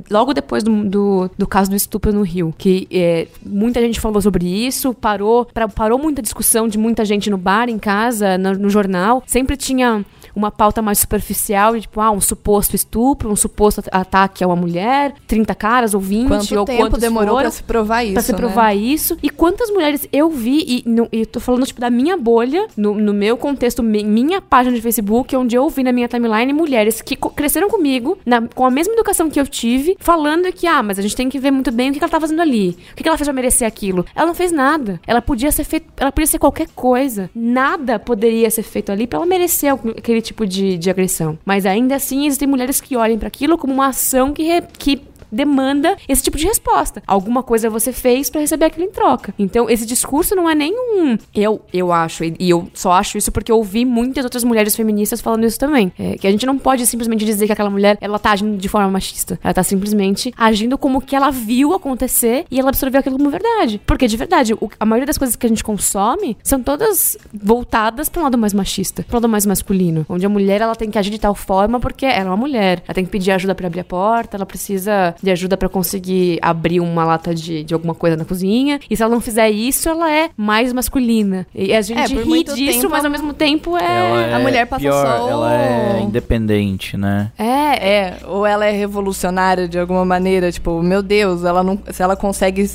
logo 0.09 0.33
depois 0.33 0.63
do, 0.63 0.85
do, 0.85 1.08
do 1.37 1.47
caso 1.47 1.69
do 1.69 1.75
estupro 1.75 2.11
no 2.13 2.21
Rio, 2.21 2.53
que 2.57 2.87
é, 2.91 3.27
muita 3.45 3.79
gente 3.81 3.99
falou 3.99 4.21
sobre 4.21 4.45
isso, 4.47 4.93
parou, 4.93 5.45
pra- 5.45 5.67
parou 5.67 5.97
muita 5.99 6.21
discussão 6.21 6.67
de 6.67 6.77
muita 6.77 7.03
gente 7.05 7.29
no 7.29 7.37
bar, 7.37 7.69
em 7.69 7.77
casa, 7.79 8.37
no, 8.37 8.53
no 8.53 8.69
jornal, 8.69 9.23
sempre 9.25 9.55
tinha 9.57 10.03
uma 10.35 10.51
pauta 10.51 10.81
mais 10.81 10.99
superficial, 10.99 11.73
de, 11.75 11.81
tipo, 11.81 11.99
ah, 12.01 12.11
um 12.11 12.21
suposto 12.21 12.75
estupro, 12.75 13.29
um 13.31 13.35
suposto 13.35 13.81
at- 13.81 13.89
ataque 13.91 14.43
a 14.43 14.47
uma 14.47 14.55
mulher, 14.55 15.13
30 15.27 15.53
caras 15.55 15.93
ou 15.93 15.99
20, 15.99 16.27
Quanto 16.27 16.55
ou 16.59 16.65
tempo 16.65 16.79
quantos 16.83 16.99
demorou 16.99 17.29
foram 17.29 17.41
pra 17.41 17.51
se 17.51 17.63
provar 17.63 18.03
isso, 18.03 18.13
pra 18.13 18.21
se 18.23 18.31
né? 18.31 18.37
provar 18.37 18.73
isso. 18.75 19.17
E 19.21 19.29
quantas 19.29 19.69
mulheres 19.69 20.07
eu 20.11 20.29
vi, 20.29 20.83
e, 20.85 20.89
no- 20.89 21.07
e 21.11 21.19
eu 21.21 21.25
tô 21.25 21.39
falando, 21.39 21.65
tipo, 21.65 21.79
da 21.81 21.89
minha 21.89 22.17
bolha, 22.17 22.67
no, 22.77 22.93
no 22.95 23.13
meu 23.13 23.37
contexto, 23.37 23.81
mi- 23.83 24.03
minha 24.03 24.41
página 24.41 24.75
de 24.75 24.81
Facebook, 24.81 25.35
onde 25.35 25.55
eu 25.55 25.67
vi 25.69 25.83
na 25.83 25.91
minha 25.91 26.07
timeline 26.07 26.53
mulheres 26.53 27.01
que 27.01 27.15
cresceram 27.15 27.69
comigo, 27.69 28.17
na- 28.25 28.41
com 28.47 28.65
a 28.65 28.71
mesma 28.71 28.93
educação 28.93 29.29
que 29.29 29.39
eu 29.39 29.47
tive, 29.47 29.95
falando 29.99 30.51
que, 30.51 30.65
ah, 30.67 30.81
mas 30.83 30.97
a 30.99 31.01
gente 31.01 31.15
tem 31.15 31.29
que 31.29 31.39
ver 31.39 31.51
muito 31.51 31.71
bem 31.71 31.89
o 31.89 31.93
que, 31.93 31.99
que 31.99 32.03
ela 32.03 32.11
tá 32.11 32.19
fazendo 32.19 32.41
ali. 32.41 32.77
O 32.91 32.95
que, 32.95 33.03
que 33.03 33.09
ela 33.09 33.17
fez 33.17 33.27
pra 33.27 33.33
merecer 33.33 33.67
aquilo. 33.67 34.05
Ela 34.15 34.25
não 34.27 34.35
fez 34.35 34.51
nada. 34.51 34.99
Ela 35.05 35.21
podia 35.21 35.51
ser 35.51 35.63
feito, 35.63 35.87
ela 35.97 36.11
podia 36.11 36.27
ser 36.27 36.39
qualquer 36.39 36.67
coisa. 36.75 37.29
Nada 37.35 37.99
poderia 37.99 38.49
ser 38.49 38.63
feito 38.63 38.91
ali 38.91 39.07
pra 39.07 39.17
ela 39.17 39.25
merecer 39.25 39.71
algum- 39.71 39.93
aquele 40.19 40.21
tipo 40.21 40.45
de, 40.45 40.77
de 40.77 40.89
agressão. 40.89 41.37
Mas 41.45 41.65
ainda 41.65 41.95
assim, 41.95 42.25
existem 42.25 42.47
mulheres 42.47 42.79
que 42.81 42.95
olhem 42.95 43.17
pra 43.17 43.27
aquilo 43.27 43.57
como 43.57 43.73
uma 43.73 43.87
ação 43.87 44.33
que, 44.33 44.43
re- 44.43 44.63
que 44.77 45.01
demanda 45.31 45.95
esse 46.07 46.23
tipo 46.23 46.37
de 46.37 46.45
resposta. 46.45 47.01
Alguma 47.07 47.43
coisa 47.43 47.69
você 47.69 47.91
fez 47.91 48.29
pra 48.29 48.41
receber 48.41 48.65
aquilo 48.65 48.85
em 48.85 48.91
troca. 48.91 49.33
Então, 49.37 49.69
esse 49.69 49.85
discurso 49.85 50.35
não 50.35 50.49
é 50.49 50.55
nenhum. 50.55 51.17
Eu, 51.33 51.61
eu 51.73 51.91
acho, 51.91 52.23
e 52.23 52.35
e 52.39 52.49
eu 52.49 52.69
só 52.73 52.93
acho 52.93 53.17
isso 53.17 53.31
porque 53.31 53.51
eu 53.51 53.57
ouvi 53.57 53.83
muitas 53.85 54.23
outras 54.23 54.43
mulheres 54.43 54.75
feministas 54.75 55.19
falando 55.21 55.45
isso 55.45 55.59
também. 55.59 55.91
É, 55.99 56.17
que 56.17 56.25
a 56.27 56.31
gente 56.31 56.45
não 56.45 56.57
pode 56.57 56.85
simplesmente 56.85 57.25
dizer 57.25 57.45
que 57.47 57.51
aquela 57.51 57.69
mulher 57.69 57.97
ela 58.01 58.17
tá 58.17 58.31
agindo 58.31 58.57
de 58.57 58.69
forma 58.69 58.89
machista. 58.89 59.39
Ela 59.43 59.53
tá 59.53 59.61
simplesmente 59.63 60.33
agindo 60.37 60.77
como 60.77 61.01
que 61.01 61.15
ela 61.15 61.29
viu 61.31 61.73
acontecer 61.73 62.45
e 62.49 62.59
ela 62.59 62.69
absorveu 62.69 62.99
aquilo 62.99 63.17
como 63.17 63.29
verdade. 63.29 63.81
Porque, 63.85 64.07
de 64.07 64.15
verdade, 64.17 64.53
o- 64.53 64.69
a 64.79 64.85
maioria 64.85 65.05
das 65.05 65.17
coisas 65.17 65.35
que 65.35 65.45
a 65.45 65.49
gente 65.49 65.63
consome 65.63 66.37
são 66.43 66.61
todas 66.61 67.17
voltadas 67.33 68.09
para 68.09 68.21
um 68.21 68.23
lado 68.23 68.37
mais 68.37 68.53
machista, 68.53 69.03
para 69.03 69.15
um 69.15 69.19
lado 69.19 69.29
mais 69.29 69.45
masculino. 69.45 70.05
Onde 70.09 70.25
a 70.25 70.29
mulher 70.29 70.61
ela 70.61 70.75
tem 70.75 70.89
que 70.89 70.97
agir 70.97 71.09
de 71.11 71.19
tal 71.19 71.33
forma 71.35 71.79
porque 71.79 72.05
ela 72.05 72.25
é 72.25 72.29
uma 72.29 72.37
mulher. 72.37 72.83
Ela 72.87 72.93
tem 72.93 73.05
que 73.05 73.11
pedir 73.11 73.31
ajuda 73.31 73.55
para 73.55 73.67
abrir 73.67 73.79
a 73.81 73.83
porta, 73.83 74.37
ela 74.37 74.45
precisa 74.45 75.15
de 75.21 75.31
ajuda 75.31 75.57
para 75.57 75.69
conseguir 75.69 76.39
abrir 76.41 76.79
uma 76.79 77.03
lata 77.05 77.33
de, 77.35 77.63
de 77.63 77.73
alguma 77.73 77.93
coisa 77.95 78.15
na 78.17 78.25
cozinha. 78.25 78.79
E 78.89 78.95
se 78.95 79.03
ela 79.03 79.13
não 79.13 79.21
fizer 79.21 79.49
isso, 79.49 79.87
ela 79.89 80.11
é 80.11 80.29
mais 80.37 80.71
masculina. 80.73 81.45
E 81.53 81.73
a 81.73 81.81
gente 81.81 81.99
É, 82.17 82.21
ri 82.21 82.43
disso, 82.43 82.81
tempo 82.81 82.89
mas 82.89 83.05
ao 83.05 83.11
mesmo 83.11 83.33
tempo 83.33 83.77
é. 83.77 83.83
Ela 83.83 84.21
é 84.21 84.33
a 84.33 84.39
mulher 84.39 84.65
passa 84.67 84.81
pior, 84.81 85.05
só 85.05 85.25
o- 85.25 85.29
ela 85.29 85.53
é 85.55 86.01
independente, 86.01 86.95
né? 86.97 87.31
É, 87.37 87.43
é. 87.45 87.99
É, 87.99 88.17
ou 88.27 88.45
ela 88.45 88.65
é 88.65 88.71
revolucionária 88.71 89.67
de 89.67 89.77
alguma 89.77 90.05
maneira, 90.05 90.51
tipo, 90.51 90.81
meu 90.81 91.01
Deus, 91.01 91.43
ela 91.43 91.61
não, 91.63 91.77
se 91.91 92.01
ela 92.01 92.15
consegue 92.15 92.69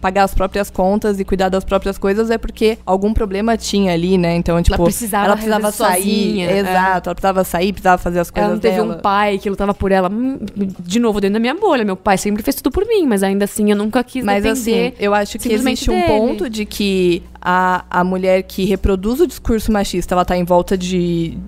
pagar 0.00 0.24
as 0.24 0.34
próprias 0.34 0.70
contas 0.70 1.18
e 1.18 1.24
cuidar 1.24 1.48
das 1.48 1.64
próprias 1.64 1.98
coisas 1.98 2.30
é 2.30 2.38
porque 2.38 2.78
algum 2.86 3.12
problema 3.12 3.56
tinha 3.56 3.92
ali, 3.92 4.16
né? 4.18 4.36
Então, 4.36 4.62
tipo, 4.62 4.82
precisava 4.84 5.24
ela 5.26 5.34
precisava 5.34 5.72
sair, 5.72 6.02
sozinha, 6.02 6.50
é. 6.50 6.58
exato, 6.58 7.08
ela 7.08 7.14
precisava 7.14 7.44
sair, 7.44 7.72
precisava 7.72 7.98
fazer 7.98 8.20
as 8.20 8.30
coisas 8.30 8.46
Ela 8.48 8.54
não 8.54 8.60
teve 8.60 8.76
dela. 8.76 8.94
um 8.96 9.00
pai 9.00 9.38
que 9.38 9.48
lutava 9.50 9.74
por 9.74 9.90
ela. 9.90 10.08
Hum, 10.08 10.38
De 10.78 11.00
novo, 11.00 11.20
dentro 11.20 11.34
da 11.34 11.40
minha 11.40 11.54
bolha. 11.64 11.84
Meu 11.84 11.96
pai 11.96 12.18
sempre 12.18 12.42
fez 12.42 12.56
tudo 12.56 12.70
por 12.70 12.86
mim, 12.86 13.06
mas 13.06 13.22
ainda 13.22 13.44
assim 13.46 13.70
eu 13.70 13.76
nunca 13.76 14.04
quis 14.04 14.24
Mas 14.24 14.44
assim, 14.44 14.92
eu 14.98 15.14
acho 15.14 15.38
que 15.38 15.52
existe 15.52 15.90
um 15.90 15.94
dele. 15.94 16.06
ponto 16.06 16.50
de 16.50 16.66
que 16.66 17.22
a, 17.40 17.84
a 17.90 18.04
mulher 18.04 18.42
que 18.42 18.64
reproduz 18.64 19.20
o 19.20 19.26
discurso 19.26 19.72
machista, 19.72 20.14
ela 20.14 20.24
tá 20.24 20.36
em 20.36 20.44
volta 20.44 20.76
de, 20.76 21.38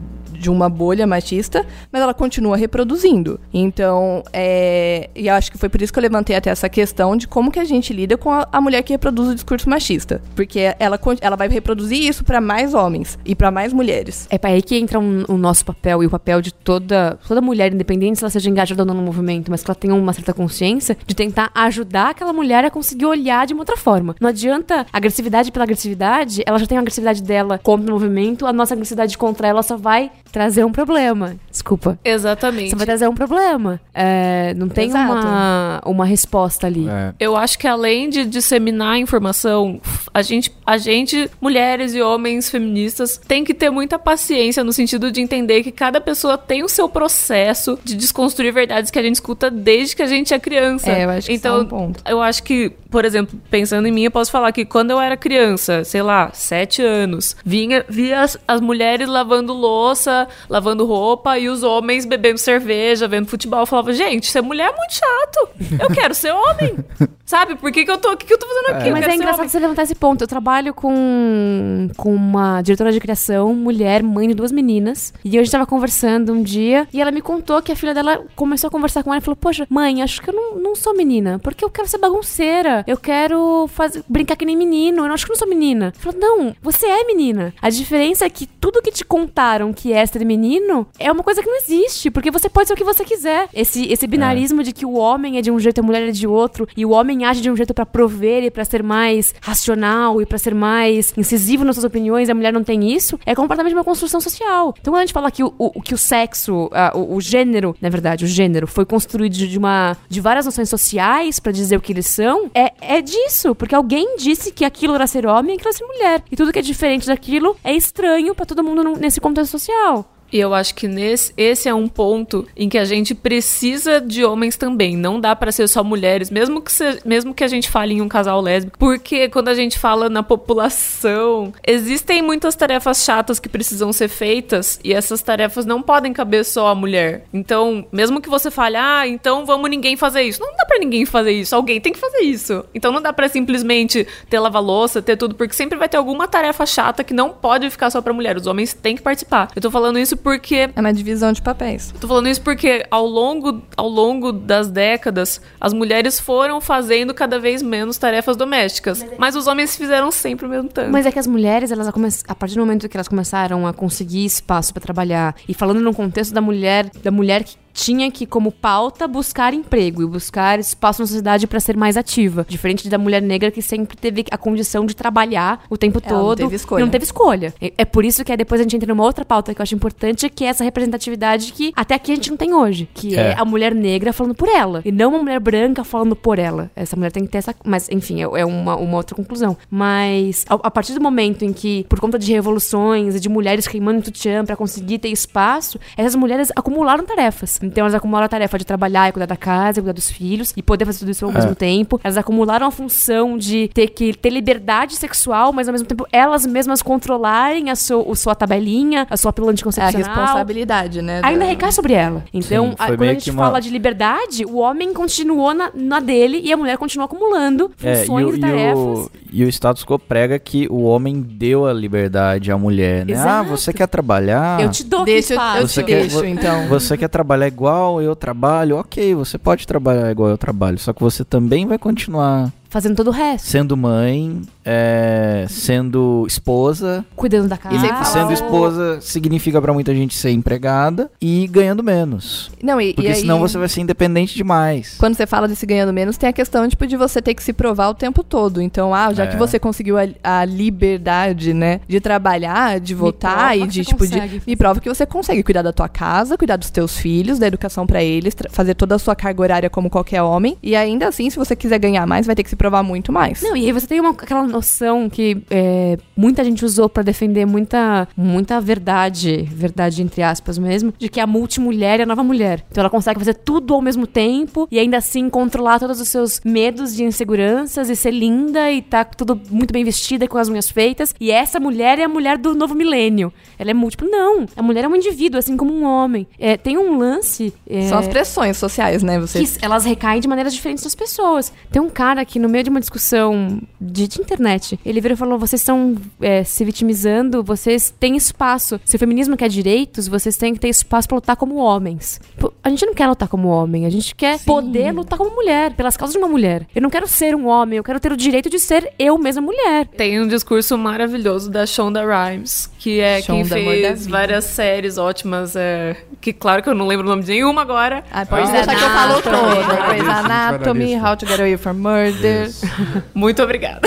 de 0.46 0.50
uma 0.50 0.68
bolha 0.68 1.08
machista, 1.08 1.66
mas 1.90 2.00
ela 2.00 2.14
continua 2.14 2.56
reproduzindo. 2.56 3.40
Então, 3.52 4.22
é, 4.32 5.10
e 5.12 5.28
acho 5.28 5.50
que 5.50 5.58
foi 5.58 5.68
por 5.68 5.82
isso 5.82 5.92
que 5.92 5.98
eu 5.98 6.02
levantei 6.02 6.36
até 6.36 6.50
essa 6.50 6.68
questão 6.68 7.16
de 7.16 7.26
como 7.26 7.50
que 7.50 7.58
a 7.58 7.64
gente 7.64 7.92
lida 7.92 8.16
com 8.16 8.30
a, 8.30 8.46
a 8.52 8.60
mulher 8.60 8.82
que 8.84 8.92
reproduz 8.92 9.28
o 9.28 9.34
discurso 9.34 9.68
machista. 9.68 10.22
Porque 10.36 10.72
ela, 10.78 11.00
ela 11.20 11.34
vai 11.34 11.48
reproduzir 11.48 11.98
isso 12.00 12.22
pra 12.22 12.40
mais 12.40 12.74
homens 12.74 13.18
e 13.24 13.34
pra 13.34 13.50
mais 13.50 13.72
mulheres. 13.72 14.28
É 14.30 14.38
para 14.38 14.50
aí 14.50 14.62
que 14.62 14.76
entra 14.76 15.00
um- 15.00 15.24
o 15.28 15.36
nosso 15.36 15.64
papel 15.64 16.00
e 16.04 16.06
o 16.06 16.10
papel 16.10 16.40
de 16.40 16.54
toda, 16.54 17.18
toda 17.26 17.40
mulher, 17.40 17.72
independente 17.74 18.18
se 18.20 18.24
ela 18.24 18.30
seja 18.30 18.48
engajada 18.48 18.82
ou 18.82 18.86
não 18.86 18.94
no 18.94 19.02
movimento, 19.02 19.50
mas 19.50 19.64
que 19.64 19.70
ela 19.70 19.74
tenha 19.74 19.94
uma 19.96 20.12
certa 20.12 20.32
consciência 20.32 20.96
de 21.04 21.14
tentar 21.16 21.50
ajudar 21.56 22.10
aquela 22.10 22.32
mulher 22.32 22.64
a 22.64 22.70
conseguir 22.70 23.06
olhar 23.06 23.48
de 23.48 23.52
uma 23.52 23.62
outra 23.62 23.76
forma. 23.76 24.14
Não 24.20 24.28
adianta 24.28 24.86
agressividade 24.92 25.50
pela 25.50 25.64
agressividade, 25.64 26.42
ela 26.46 26.56
já 26.56 26.66
tem 26.68 26.78
a 26.78 26.80
agressividade 26.80 27.20
dela 27.20 27.58
contra 27.58 27.90
o 27.90 27.92
movimento, 27.94 28.46
a 28.46 28.52
nossa 28.52 28.74
agressividade 28.74 29.18
contra 29.18 29.48
ela 29.48 29.62
só 29.62 29.76
vai 29.76 30.12
trazer 30.36 30.66
um 30.66 30.70
problema. 30.70 31.34
Desculpa. 31.50 31.98
Exatamente. 32.04 32.68
Só 32.68 32.76
vai 32.76 32.84
trazer 32.84 33.08
um 33.08 33.14
problema. 33.14 33.80
É, 33.94 34.52
não 34.54 34.68
tem 34.68 34.90
Exato. 34.90 35.12
uma, 35.12 35.80
uma 35.86 36.04
resposta 36.04 36.66
ali. 36.66 36.86
É. 36.86 37.14
Eu 37.18 37.34
acho 37.34 37.58
que 37.58 37.66
além 37.66 38.10
de 38.10 38.26
disseminar 38.26 38.98
informação, 38.98 39.80
a 40.12 40.20
gente, 40.20 40.54
a 40.66 40.76
gente, 40.76 41.30
mulheres 41.40 41.94
e 41.94 42.02
homens 42.02 42.50
feministas, 42.50 43.18
tem 43.26 43.44
que 43.44 43.54
ter 43.54 43.70
muita 43.70 43.98
paciência 43.98 44.62
no 44.62 44.74
sentido 44.74 45.10
de 45.10 45.22
entender 45.22 45.62
que 45.62 45.72
cada 45.72 46.02
pessoa 46.02 46.36
tem 46.36 46.62
o 46.62 46.68
seu 46.68 46.86
processo 46.86 47.78
de 47.82 47.96
desconstruir 47.96 48.52
verdades 48.52 48.90
que 48.90 48.98
a 48.98 49.02
gente 49.02 49.14
escuta 49.14 49.50
desde 49.50 49.96
que 49.96 50.02
a 50.02 50.06
gente 50.06 50.34
é 50.34 50.38
criança. 50.38 50.90
É, 50.92 51.04
eu 51.06 51.08
acho 51.08 51.28
que 51.28 51.32
isso 51.32 51.40
então, 51.40 51.56
é 51.56 51.62
um 51.62 51.66
ponto. 51.66 52.02
eu 52.06 52.20
acho 52.20 52.42
que, 52.42 52.68
por 52.90 53.06
exemplo, 53.06 53.40
pensando 53.50 53.88
em 53.88 53.90
mim, 53.90 54.02
eu 54.02 54.10
posso 54.10 54.30
falar 54.30 54.52
que 54.52 54.66
quando 54.66 54.90
eu 54.90 55.00
era 55.00 55.16
criança, 55.16 55.82
sei 55.82 56.02
lá, 56.02 56.30
sete 56.34 56.82
anos, 56.82 57.34
vinha, 57.42 57.86
via 57.88 58.20
as, 58.20 58.36
as 58.46 58.60
mulheres 58.60 59.08
lavando 59.08 59.54
louça, 59.54 60.15
lavando 60.48 60.86
roupa 60.86 61.38
e 61.38 61.48
os 61.48 61.62
homens 61.62 62.04
bebendo 62.04 62.38
cerveja, 62.38 63.08
vendo 63.08 63.26
futebol. 63.26 63.60
Eu 63.60 63.66
falava, 63.66 63.92
gente, 63.92 64.30
ser 64.30 64.40
mulher 64.40 64.72
é 64.72 64.76
muito 64.76 64.94
chato. 64.94 65.48
Eu 65.80 65.88
quero 65.90 66.14
ser 66.14 66.32
homem. 66.32 66.76
Sabe? 67.26 67.56
Por 67.56 67.72
que, 67.72 67.84
que 67.84 67.90
eu 67.90 67.98
tô. 67.98 68.12
O 68.12 68.16
que, 68.16 68.24
que 68.24 68.32
eu 68.32 68.38
tô 68.38 68.46
fazendo 68.46 68.76
aqui? 68.76 68.88
Eu 68.88 68.92
Mas 68.92 69.08
é 69.08 69.14
engraçado 69.16 69.40
homem. 69.40 69.48
você 69.48 69.58
levantar 69.58 69.82
esse 69.82 69.96
ponto. 69.96 70.22
Eu 70.22 70.28
trabalho 70.28 70.72
com, 70.72 71.90
com 71.96 72.14
uma 72.14 72.62
diretora 72.62 72.92
de 72.92 73.00
criação, 73.00 73.52
mulher, 73.52 74.00
mãe 74.00 74.28
de 74.28 74.34
duas 74.34 74.52
meninas. 74.52 75.12
E 75.24 75.36
a 75.36 75.42
gente 75.42 75.50
tava 75.50 75.66
conversando 75.66 76.32
um 76.32 76.40
dia 76.40 76.86
e 76.92 77.00
ela 77.00 77.10
me 77.10 77.20
contou 77.20 77.60
que 77.60 77.72
a 77.72 77.76
filha 77.76 77.92
dela 77.92 78.24
começou 78.36 78.68
a 78.68 78.70
conversar 78.70 79.02
com 79.02 79.10
ela 79.12 79.18
e 79.18 79.24
falou: 79.24 79.34
Poxa, 79.34 79.66
mãe, 79.68 80.02
acho 80.02 80.22
que 80.22 80.30
eu 80.30 80.34
não, 80.34 80.54
não 80.56 80.76
sou 80.76 80.96
menina, 80.96 81.40
porque 81.40 81.64
eu 81.64 81.70
quero 81.70 81.88
ser 81.88 81.98
bagunceira. 81.98 82.84
Eu 82.86 82.96
quero 82.96 83.68
fazer, 83.74 84.04
brincar 84.08 84.36
que 84.36 84.44
nem 84.44 84.56
menino. 84.56 85.04
Eu 85.04 85.12
acho 85.12 85.26
que 85.26 85.32
eu 85.32 85.34
não 85.34 85.40
sou 85.40 85.48
menina. 85.48 85.86
Ela 85.86 86.12
falou: 86.12 86.20
Não, 86.20 86.56
você 86.62 86.86
é 86.86 87.04
menina. 87.04 87.52
A 87.60 87.68
diferença 87.70 88.24
é 88.24 88.30
que 88.30 88.46
tudo 88.46 88.80
que 88.80 88.92
te 88.92 89.04
contaram 89.04 89.72
que 89.72 89.92
é 89.92 90.05
ser 90.06 90.24
menino 90.24 90.86
é 90.98 91.10
uma 91.10 91.22
coisa 91.22 91.42
que 91.42 91.48
não 91.48 91.56
existe, 91.58 92.10
porque 92.10 92.30
você 92.30 92.48
pode 92.48 92.68
ser 92.68 92.74
o 92.74 92.76
que 92.76 92.84
você 92.84 93.04
quiser. 93.04 93.48
Esse, 93.54 93.86
esse 93.92 94.06
binarismo 94.06 94.62
de 94.62 94.72
que 94.72 94.84
o 94.86 94.94
homem 94.94 95.38
é 95.38 95.42
de 95.42 95.50
um 95.50 95.58
jeito 95.58 95.78
e 95.78 95.80
a 95.80 95.84
mulher 95.84 96.08
é 96.08 96.10
de 96.12 96.26
outro, 96.26 96.66
e 96.76 96.84
o 96.84 96.90
homem 96.90 97.24
age 97.24 97.40
de 97.40 97.50
um 97.50 97.56
jeito 97.56 97.74
pra 97.74 97.86
prover 97.86 98.44
e 98.44 98.50
pra 98.50 98.64
ser 98.64 98.82
mais 98.82 99.34
racional 99.40 100.20
e 100.20 100.26
pra 100.26 100.38
ser 100.38 100.54
mais 100.54 101.12
incisivo 101.16 101.64
nas 101.64 101.76
suas 101.76 101.84
opiniões, 101.84 102.28
e 102.28 102.32
a 102.32 102.34
mulher 102.34 102.52
não 102.52 102.62
tem 102.64 102.92
isso, 102.92 103.18
é 103.24 103.34
completamente 103.34 103.72
uma 103.74 103.84
construção 103.84 104.20
social. 104.20 104.74
Então 104.80 104.92
quando 104.92 105.02
a 105.02 105.06
gente 105.06 105.12
fala 105.12 105.30
que 105.30 105.42
o, 105.42 105.52
o- 105.58 105.82
que 105.82 105.94
o 105.94 105.98
sexo, 105.98 106.68
ah, 106.72 106.92
o, 106.94 107.16
o 107.16 107.20
gênero, 107.20 107.74
na 107.80 107.88
verdade, 107.88 108.24
o 108.24 108.28
gênero 108.28 108.66
foi 108.66 108.84
construído 108.84 109.32
de, 109.32 109.58
uma 109.58 109.96
de 110.08 110.20
várias 110.20 110.44
noções 110.46 110.68
sociais 110.68 111.38
pra 111.40 111.52
dizer 111.52 111.76
o 111.76 111.80
que 111.80 111.92
eles 111.92 112.06
são, 112.06 112.50
é, 112.54 112.72
é 112.80 113.00
disso, 113.00 113.54
porque 113.54 113.74
alguém 113.74 114.16
disse 114.18 114.52
que 114.52 114.64
aquilo 114.64 114.94
era 114.94 115.06
ser 115.06 115.26
homem 115.26 115.52
e 115.52 115.54
aquilo 115.54 115.68
era 115.70 115.76
ser 115.78 115.84
mulher. 115.84 116.22
E 116.30 116.36
tudo 116.36 116.52
que 116.52 116.58
é 116.58 116.62
diferente 116.62 117.06
daquilo 117.06 117.56
é 117.64 117.74
estranho 117.74 118.34
pra 118.34 118.44
todo 118.46 118.62
mundo 118.62 118.82
nesse 118.98 119.20
contexto 119.20 119.50
social. 119.52 119.95
E 120.32 120.38
eu 120.38 120.52
acho 120.54 120.74
que 120.74 120.88
nesse, 120.88 121.32
esse 121.36 121.68
é 121.68 121.74
um 121.74 121.88
ponto 121.88 122.46
em 122.56 122.68
que 122.68 122.78
a 122.78 122.84
gente 122.84 123.14
precisa 123.14 124.00
de 124.00 124.24
homens 124.24 124.56
também. 124.56 124.96
Não 124.96 125.20
dá 125.20 125.34
pra 125.36 125.52
ser 125.52 125.68
só 125.68 125.82
mulheres, 125.84 126.30
mesmo 126.30 126.60
que, 126.60 126.72
se- 126.72 127.00
mesmo 127.04 127.32
que 127.34 127.44
a 127.44 127.48
gente 127.48 127.68
fale 127.70 127.94
em 127.94 128.00
um 128.02 128.08
casal 128.08 128.40
lésbico. 128.40 128.78
Porque 128.78 129.28
quando 129.28 129.48
a 129.48 129.54
gente 129.54 129.78
fala 129.78 130.08
na 130.08 130.22
população, 130.22 131.52
existem 131.66 132.22
muitas 132.22 132.54
tarefas 132.56 133.04
chatas 133.04 133.38
que 133.38 133.48
precisam 133.48 133.92
ser 133.92 134.08
feitas 134.08 134.78
e 134.82 134.92
essas 134.92 135.22
tarefas 135.22 135.64
não 135.66 135.80
podem 135.82 136.12
caber 136.12 136.44
só 136.44 136.68
a 136.68 136.74
mulher. 136.74 137.24
Então, 137.32 137.86
mesmo 137.92 138.20
que 138.20 138.28
você 138.28 138.50
fale, 138.50 138.76
ah, 138.76 139.06
então 139.06 139.44
vamos 139.46 139.70
ninguém 139.70 139.96
fazer 139.96 140.22
isso. 140.22 140.40
Não 140.40 140.54
dá 140.56 140.64
pra 140.64 140.78
ninguém 140.78 141.04
fazer 141.06 141.32
isso. 141.32 141.54
Alguém 141.54 141.80
tem 141.80 141.92
que 141.92 141.98
fazer 141.98 142.20
isso. 142.22 142.64
Então 142.74 142.92
não 142.92 143.00
dá 143.02 143.12
pra 143.12 143.28
simplesmente 143.28 144.06
ter 144.28 144.38
lava-louça, 144.38 145.00
ter 145.02 145.16
tudo, 145.16 145.34
porque 145.34 145.54
sempre 145.54 145.78
vai 145.78 145.88
ter 145.88 145.96
alguma 145.96 146.26
tarefa 146.26 146.66
chata 146.66 147.04
que 147.04 147.14
não 147.14 147.30
pode 147.30 147.68
ficar 147.70 147.90
só 147.90 148.00
pra 148.00 148.12
mulher. 148.12 148.36
Os 148.36 148.46
homens 148.46 148.74
têm 148.74 148.96
que 148.96 149.02
participar. 149.02 149.48
Eu 149.54 149.62
tô 149.62 149.70
falando 149.70 149.98
isso 149.98 150.15
porque 150.16 150.68
É 150.74 150.80
uma 150.80 150.92
divisão 150.92 151.32
de 151.32 151.40
papéis. 151.42 151.92
Tô 152.00 152.06
falando 152.08 152.28
isso 152.28 152.40
porque 152.42 152.84
ao 152.90 153.06
longo, 153.06 153.62
ao 153.76 153.88
longo 153.88 154.32
das 154.32 154.68
décadas, 154.70 155.40
as 155.60 155.72
mulheres 155.72 156.18
foram 156.20 156.60
fazendo 156.60 157.12
cada 157.14 157.38
vez 157.38 157.62
menos 157.62 157.98
tarefas 157.98 158.36
domésticas. 158.36 159.04
Mas 159.18 159.36
os 159.36 159.46
homens 159.46 159.76
fizeram 159.76 160.10
sempre 160.10 160.46
o 160.46 160.48
mesmo 160.48 160.68
tanto. 160.68 160.90
Mas 160.90 161.06
é 161.06 161.12
que 161.12 161.18
as 161.18 161.26
mulheres, 161.26 161.70
elas 161.70 161.88
a, 161.88 161.92
come- 161.92 162.08
a 162.28 162.34
partir 162.34 162.54
do 162.54 162.60
momento 162.60 162.88
que 162.88 162.96
elas 162.96 163.08
começaram 163.08 163.66
a 163.66 163.72
conseguir 163.72 164.24
espaço 164.24 164.72
pra 164.72 164.80
trabalhar 164.82 165.34
e 165.48 165.54
falando 165.54 165.80
no 165.80 165.94
contexto 165.94 166.32
da 166.32 166.40
mulher, 166.40 166.90
da 167.02 167.10
mulher 167.10 167.44
que 167.44 167.56
tinha 167.76 168.10
que 168.10 168.24
como 168.26 168.50
pauta 168.50 169.06
buscar 169.06 169.52
emprego 169.52 170.02
e 170.02 170.06
buscar 170.06 170.58
espaço 170.58 171.02
na 171.02 171.06
sociedade 171.06 171.46
pra 171.46 171.60
ser 171.60 171.76
mais 171.76 171.96
ativa, 171.96 172.44
diferente 172.48 172.88
da 172.88 172.96
mulher 172.96 173.20
negra 173.20 173.50
que 173.50 173.60
sempre 173.60 173.96
teve 173.96 174.24
a 174.30 174.38
condição 174.38 174.86
de 174.86 174.96
trabalhar 174.96 175.62
o 175.68 175.76
tempo 175.76 176.00
Ela 176.02 176.12
não 176.16 176.20
todo, 176.24 176.38
teve 176.38 176.56
escolha. 176.56 176.80
e 176.80 176.84
não 176.84 176.90
teve 176.90 177.04
escolha. 177.04 177.54
É, 177.60 177.84
por 177.84 178.04
isso 178.04 178.24
que 178.24 178.34
depois 178.36 178.60
a 178.60 178.64
gente 178.64 178.76
entra 178.76 178.88
numa 178.94 179.04
outra 179.04 179.24
pauta 179.24 179.54
que 179.54 179.60
eu 179.60 179.62
acho 179.62 179.74
importante, 179.74 180.28
que 180.30 180.44
é 180.44 180.48
essa 180.48 180.64
representatividade 180.64 181.52
que 181.52 181.72
até 181.76 181.94
aqui 181.94 182.12
a 182.12 182.14
gente 182.14 182.30
não 182.30 182.36
tem 182.36 182.54
hoje, 182.54 182.88
que 182.94 183.14
é, 183.14 183.32
É. 183.32 183.34
a 183.38 183.44
mulher 183.44 183.74
negra 183.74 184.12
falando 184.12 184.34
por 184.34 184.48
ela 184.48 184.80
e 184.84 184.90
não 184.90 185.10
uma 185.10 185.18
mulher 185.18 185.38
branca 185.40 185.84
falando 185.84 186.16
por 186.16 186.38
ela. 186.38 186.70
Essa 186.74 186.96
mulher 186.96 187.12
tem 187.12 187.24
que 187.24 187.28
ter 187.30 187.38
essa, 187.38 187.54
mas 187.64 187.88
enfim, 187.90 188.20
é, 188.22 188.24
é 188.40 188.44
uma, 188.46 188.74
uma 188.76 188.96
outra 188.96 189.14
conclusão. 189.14 189.54
Mas 189.70 190.44
a, 190.48 190.54
a 190.54 190.70
partir 190.70 190.94
do 190.94 191.00
momento 191.02 191.44
em 191.44 191.52
que, 191.52 191.84
por 191.88 192.00
conta 192.00 192.18
de 192.18 192.32
revoluções 192.32 193.14
e 193.14 193.20
de 193.20 193.28
mulheres 193.28 193.68
queimando 193.68 194.00
tutiã 194.02 194.44
pra 194.44 194.56
conseguir 194.56 194.98
ter 194.98 195.08
espaço, 195.10 195.78
essas 195.96 196.14
mulheres 196.14 196.50
acumularam 196.56 197.04
tarefas. 197.04 197.58
Então 197.66 197.82
elas 197.82 197.94
acumularam 197.94 198.26
a 198.26 198.28
tarefa 198.28 198.58
de 198.58 198.64
trabalhar 198.64 199.08
e 199.08 199.12
cuidar 199.12 199.26
da 199.26 199.36
casa, 199.36 199.78
e 199.78 199.82
cuidar 199.82 199.92
dos 199.92 200.10
filhos 200.10 200.52
e 200.56 200.62
poder 200.62 200.84
fazer 200.84 201.00
tudo 201.00 201.10
isso 201.10 201.24
ao 201.24 201.32
mesmo 201.32 201.54
tempo. 201.54 202.00
Elas 202.02 202.16
acumularam 202.16 202.66
a 202.66 202.70
função 202.70 203.36
de 203.38 203.68
ter 203.74 203.88
que 203.88 204.14
ter 204.16 204.30
liberdade 204.30 204.96
sexual, 204.96 205.52
mas 205.52 205.68
ao 205.68 205.72
mesmo 205.72 205.86
tempo 205.86 206.06
elas 206.12 206.46
mesmas 206.46 206.82
controlarem 206.82 207.70
a, 207.70 207.76
sua 207.76 208.12
a 208.12 208.14
sua 208.16 208.34
tabelinha, 208.34 209.06
a 209.10 209.16
sua 209.16 209.32
pílula 209.32 209.50
É 209.50 209.52
a 209.52 209.54
anticoncepcional. 209.54 210.08
responsabilidade, 210.14 211.02
né? 211.02 211.20
Ainda 211.22 211.40
da- 211.40 211.46
recai 211.50 211.72
sobre 211.72 211.92
ela. 211.92 212.24
Então, 212.32 212.68
Sim, 212.70 212.74
a- 212.78 212.86
quando 212.88 213.02
a 213.02 213.12
gente 213.12 213.30
uma- 213.30 213.44
fala 213.44 213.60
de 213.60 213.70
liberdade, 213.70 214.44
o 214.44 214.56
homem 214.58 214.92
continuou 214.92 215.54
na, 215.54 215.70
na 215.74 216.00
dele 216.00 216.40
e 216.42 216.52
a 216.52 216.56
mulher 216.56 216.76
continuou 216.78 217.04
acumulando 217.06 217.70
É, 217.82 217.96
funções 217.96 218.26
e, 218.26 218.28
e, 218.28 218.32
o, 218.32 218.36
e, 218.36 218.40
tarefas. 218.40 218.78
o, 218.78 219.10
e 219.32 219.44
o 219.44 219.48
status 219.48 219.84
quo 219.84 219.98
prega 219.98 220.38
que 220.38 220.66
o 220.70 220.82
homem 220.84 221.20
deu 221.20 221.66
a 221.66 221.72
liberdade 221.72 222.50
à 222.50 222.58
mulher, 222.58 223.04
né? 223.06 223.14
Ah, 223.14 223.20
Exato. 223.20 223.50
você 223.50 223.72
quer 223.72 223.86
trabalhar? 223.88 224.60
Eu 224.60 224.70
te 224.70 224.84
dou 224.84 225.04
Deixa 225.04 225.34
eu, 225.34 225.36
espaço. 225.36 225.58
eu 225.62 225.68
Você 225.68 225.82
te 225.82 225.86
quer- 225.86 226.00
deixo, 226.00 226.24
então. 226.24 226.66
Você 226.68 226.96
quer 226.96 227.08
trabalhar 227.08 227.46
igual 227.56 228.02
eu 228.02 228.14
trabalho? 228.14 228.76
Ok, 228.76 229.14
você 229.14 229.38
pode 229.38 229.66
trabalhar 229.66 230.10
igual 230.10 230.28
eu 230.28 230.36
trabalho, 230.36 230.78
só 230.78 230.92
que 230.92 231.02
você 231.02 231.24
também 231.24 231.66
vai 231.66 231.78
continuar 231.78 232.52
Fazendo 232.68 232.96
todo 232.96 233.08
o 233.08 233.10
resto. 233.12 233.46
sendo 233.46 233.76
mãe, 233.76 234.42
é, 234.64 235.46
sendo 235.48 236.24
esposa. 236.26 237.04
Cuidando 237.14 237.48
da 237.48 237.56
casa. 237.56 237.76
E 237.76 238.04
sendo 238.06 238.32
esposa 238.32 239.00
significa 239.00 239.60
pra 239.62 239.72
muita 239.72 239.94
gente 239.94 240.14
ser 240.14 240.30
empregada 240.30 241.10
e 241.20 241.46
ganhando 241.48 241.82
menos. 241.82 242.50
Não, 242.62 242.80
e, 242.80 242.92
Porque 242.92 243.08
e 243.08 243.12
aí, 243.12 243.20
senão 243.20 243.38
você 243.38 243.56
vai 243.58 243.68
ser 243.68 243.80
independente 243.80 244.34
demais. 244.34 244.96
Quando 244.98 245.14
você 245.14 245.26
fala 245.26 245.46
desse 245.48 245.64
ganhando 245.64 245.92
menos, 245.92 246.16
tem 246.16 246.28
a 246.28 246.32
questão, 246.32 246.68
tipo, 246.68 246.86
de 246.86 246.96
você 246.96 247.22
ter 247.22 247.34
que 247.34 247.42
se 247.42 247.52
provar 247.52 247.88
o 247.88 247.94
tempo 247.94 248.22
todo. 248.24 248.60
Então, 248.60 248.94
ah, 248.94 249.12
já 249.12 249.24
É. 249.24 249.26
que 249.28 249.36
você 249.36 249.58
conseguiu 249.58 249.96
a, 249.98 250.06
a 250.22 250.44
liberdade, 250.44 251.54
né, 251.54 251.80
de 251.88 252.00
trabalhar, 252.00 252.80
de 252.80 252.94
votar 252.94 253.56
e 253.56 253.66
de, 253.66 253.84
tipo, 253.84 254.06
de, 254.06 254.42
me 254.46 254.56
prova 254.56 254.80
que 254.80 254.88
você 254.88 255.06
consegue 255.06 255.42
cuidar 255.42 255.62
da 255.62 255.72
tua 255.72 255.88
casa, 255.88 256.36
cuidar 256.36 256.56
dos 256.56 256.70
teus 256.70 256.96
filhos, 256.98 257.38
da 257.38 257.46
educação 257.46 257.86
pra 257.86 258.02
eles, 258.02 258.34
fazer 258.50 258.74
toda 258.74 258.94
a 258.94 258.98
sua 258.98 259.14
carga 259.14 259.42
horária 259.42 259.70
como 259.70 259.88
qualquer 259.90 260.22
homem. 260.22 260.56
E 260.62 260.74
ainda 260.74 261.08
assim, 261.08 261.30
se 261.30 261.36
você 261.36 261.54
quiser 261.54 261.78
ganhar 261.78 262.06
mais, 262.06 262.26
vai 262.26 262.34
ter 262.34 262.42
que 262.42 262.50
se 262.50 262.55
provar 262.56 262.82
muito 262.82 263.12
mais. 263.12 263.42
Não, 263.42 263.56
e 263.56 263.66
aí 263.66 263.72
você 263.72 263.86
tem 263.86 264.00
uma, 264.00 264.10
aquela 264.10 264.42
noção 264.44 265.08
que 265.08 265.42
é, 265.50 265.96
muita 266.16 266.42
gente 266.44 266.64
usou 266.64 266.88
pra 266.88 267.02
defender 267.02 267.46
muita, 267.46 268.08
muita 268.16 268.60
verdade, 268.60 269.42
verdade 269.50 270.02
entre 270.02 270.22
aspas 270.22 270.58
mesmo, 270.58 270.92
de 270.98 271.08
que 271.08 271.20
a 271.20 271.26
multimulher 271.26 272.00
é 272.00 272.02
a 272.02 272.06
nova 272.06 272.22
mulher. 272.22 272.64
Então 272.70 272.82
ela 272.82 272.90
consegue 272.90 273.18
fazer 273.18 273.34
tudo 273.34 273.74
ao 273.74 273.82
mesmo 273.82 274.06
tempo 274.06 274.66
e 274.70 274.78
ainda 274.78 274.96
assim 274.96 275.28
controlar 275.28 275.78
todos 275.78 276.00
os 276.00 276.08
seus 276.08 276.40
medos 276.44 276.94
de 276.94 277.04
inseguranças 277.04 277.90
e 277.90 277.96
ser 277.96 278.10
linda 278.10 278.70
e 278.70 278.82
tá 278.82 279.04
tudo 279.04 279.40
muito 279.50 279.72
bem 279.72 279.84
vestida 279.84 280.24
e 280.24 280.28
com 280.28 280.38
as 280.38 280.48
unhas 280.48 280.70
feitas. 280.70 281.14
E 281.20 281.30
essa 281.30 281.58
mulher 281.60 281.98
é 281.98 282.04
a 282.04 282.08
mulher 282.08 282.38
do 282.38 282.54
novo 282.54 282.74
milênio. 282.74 283.32
Ela 283.58 283.70
é 283.70 283.74
múltipla. 283.74 284.08
Não, 284.08 284.46
a 284.56 284.62
mulher 284.62 284.84
é 284.84 284.88
um 284.88 284.96
indivíduo, 284.96 285.38
assim 285.38 285.56
como 285.56 285.72
um 285.72 285.84
homem. 285.84 286.26
É, 286.38 286.56
tem 286.56 286.78
um 286.78 286.98
lance. 286.98 287.52
é, 287.68 287.82
São 287.88 287.98
as 287.98 288.08
pressões 288.08 288.56
sociais, 288.56 289.02
né? 289.02 289.18
Você 289.18 289.44
que 289.44 289.64
elas 289.64 289.84
recaem 289.84 290.20
de 290.20 290.28
maneiras 290.28 290.54
diferentes 290.54 290.84
das 290.84 290.94
pessoas. 290.94 291.52
Tem 291.70 291.80
um 291.80 291.88
cara 291.90 292.24
que, 292.24 292.38
no 292.38 292.45
meio 292.48 292.64
de 292.64 292.70
uma 292.70 292.80
discussão 292.80 293.60
de, 293.80 294.06
de 294.08 294.20
internet, 294.20 294.78
ele 294.84 295.00
virou 295.00 295.14
e 295.14 295.18
falou: 295.18 295.38
vocês 295.38 295.60
estão 295.60 295.94
é, 296.20 296.44
se 296.44 296.64
vitimizando, 296.64 297.42
vocês 297.42 297.92
têm 297.98 298.16
espaço. 298.16 298.80
Se 298.84 298.96
o 298.96 298.98
feminismo 298.98 299.36
quer 299.36 299.48
direitos, 299.48 300.08
vocês 300.08 300.36
têm 300.36 300.54
que 300.54 300.60
ter 300.60 300.68
espaço 300.68 301.08
pra 301.08 301.16
lutar 301.16 301.36
como 301.36 301.56
homens. 301.56 302.20
A 302.62 302.68
gente 302.70 302.84
não 302.86 302.94
quer 302.94 303.06
lutar 303.06 303.28
como 303.28 303.48
homem, 303.48 303.86
a 303.86 303.90
gente 303.90 304.14
quer 304.14 304.38
poder 304.40 304.92
lutar 304.92 305.18
como 305.18 305.30
mulher, 305.34 305.72
pelas 305.72 305.96
causas 305.96 306.14
de 306.14 306.18
uma 306.18 306.28
mulher. 306.28 306.66
Eu 306.74 306.82
não 306.82 306.90
quero 306.90 307.06
ser 307.06 307.34
um 307.34 307.46
homem, 307.46 307.76
eu 307.76 307.84
quero 307.84 308.00
ter 308.00 308.12
o 308.12 308.16
direito 308.16 308.48
de 308.50 308.58
ser 308.58 308.92
eu 308.98 309.16
mesma 309.18 309.42
mulher. 309.42 309.86
Tem 309.86 310.20
um 310.20 310.26
discurso 310.28 310.76
maravilhoso 310.76 311.50
da 311.50 311.66
Shonda 311.66 312.02
Rhimes, 312.04 312.70
que 312.78 313.00
é 313.00 313.22
quem 313.22 313.44
Shonda, 313.44 313.48
da 313.56 313.60
fez 313.60 314.06
várias 314.06 314.44
séries 314.44 314.98
ótimas, 314.98 315.54
é, 315.56 315.96
que 316.20 316.32
claro 316.32 316.62
que 316.62 316.68
eu 316.68 316.74
não 316.74 316.86
lembro 316.86 317.06
o 317.06 317.08
nome 317.10 317.22
de 317.22 317.32
nenhuma 317.32 317.62
agora. 317.62 318.04
Ah, 318.10 318.24
pode 318.26 318.48
Ah, 318.48 318.52
deixar 318.52 318.76
que 318.76 318.82
eu 318.84 318.90
falo 318.90 319.12
Anatomy. 319.14 319.98
toda. 319.98 320.12
Anatomy. 320.12 320.96
How 320.96 321.16
to 321.16 321.26
Get 321.26 321.38
Away 321.40 321.56
from 321.56 321.74
Murder. 321.74 322.35
Muito 323.14 323.42
obrigada. 323.42 323.80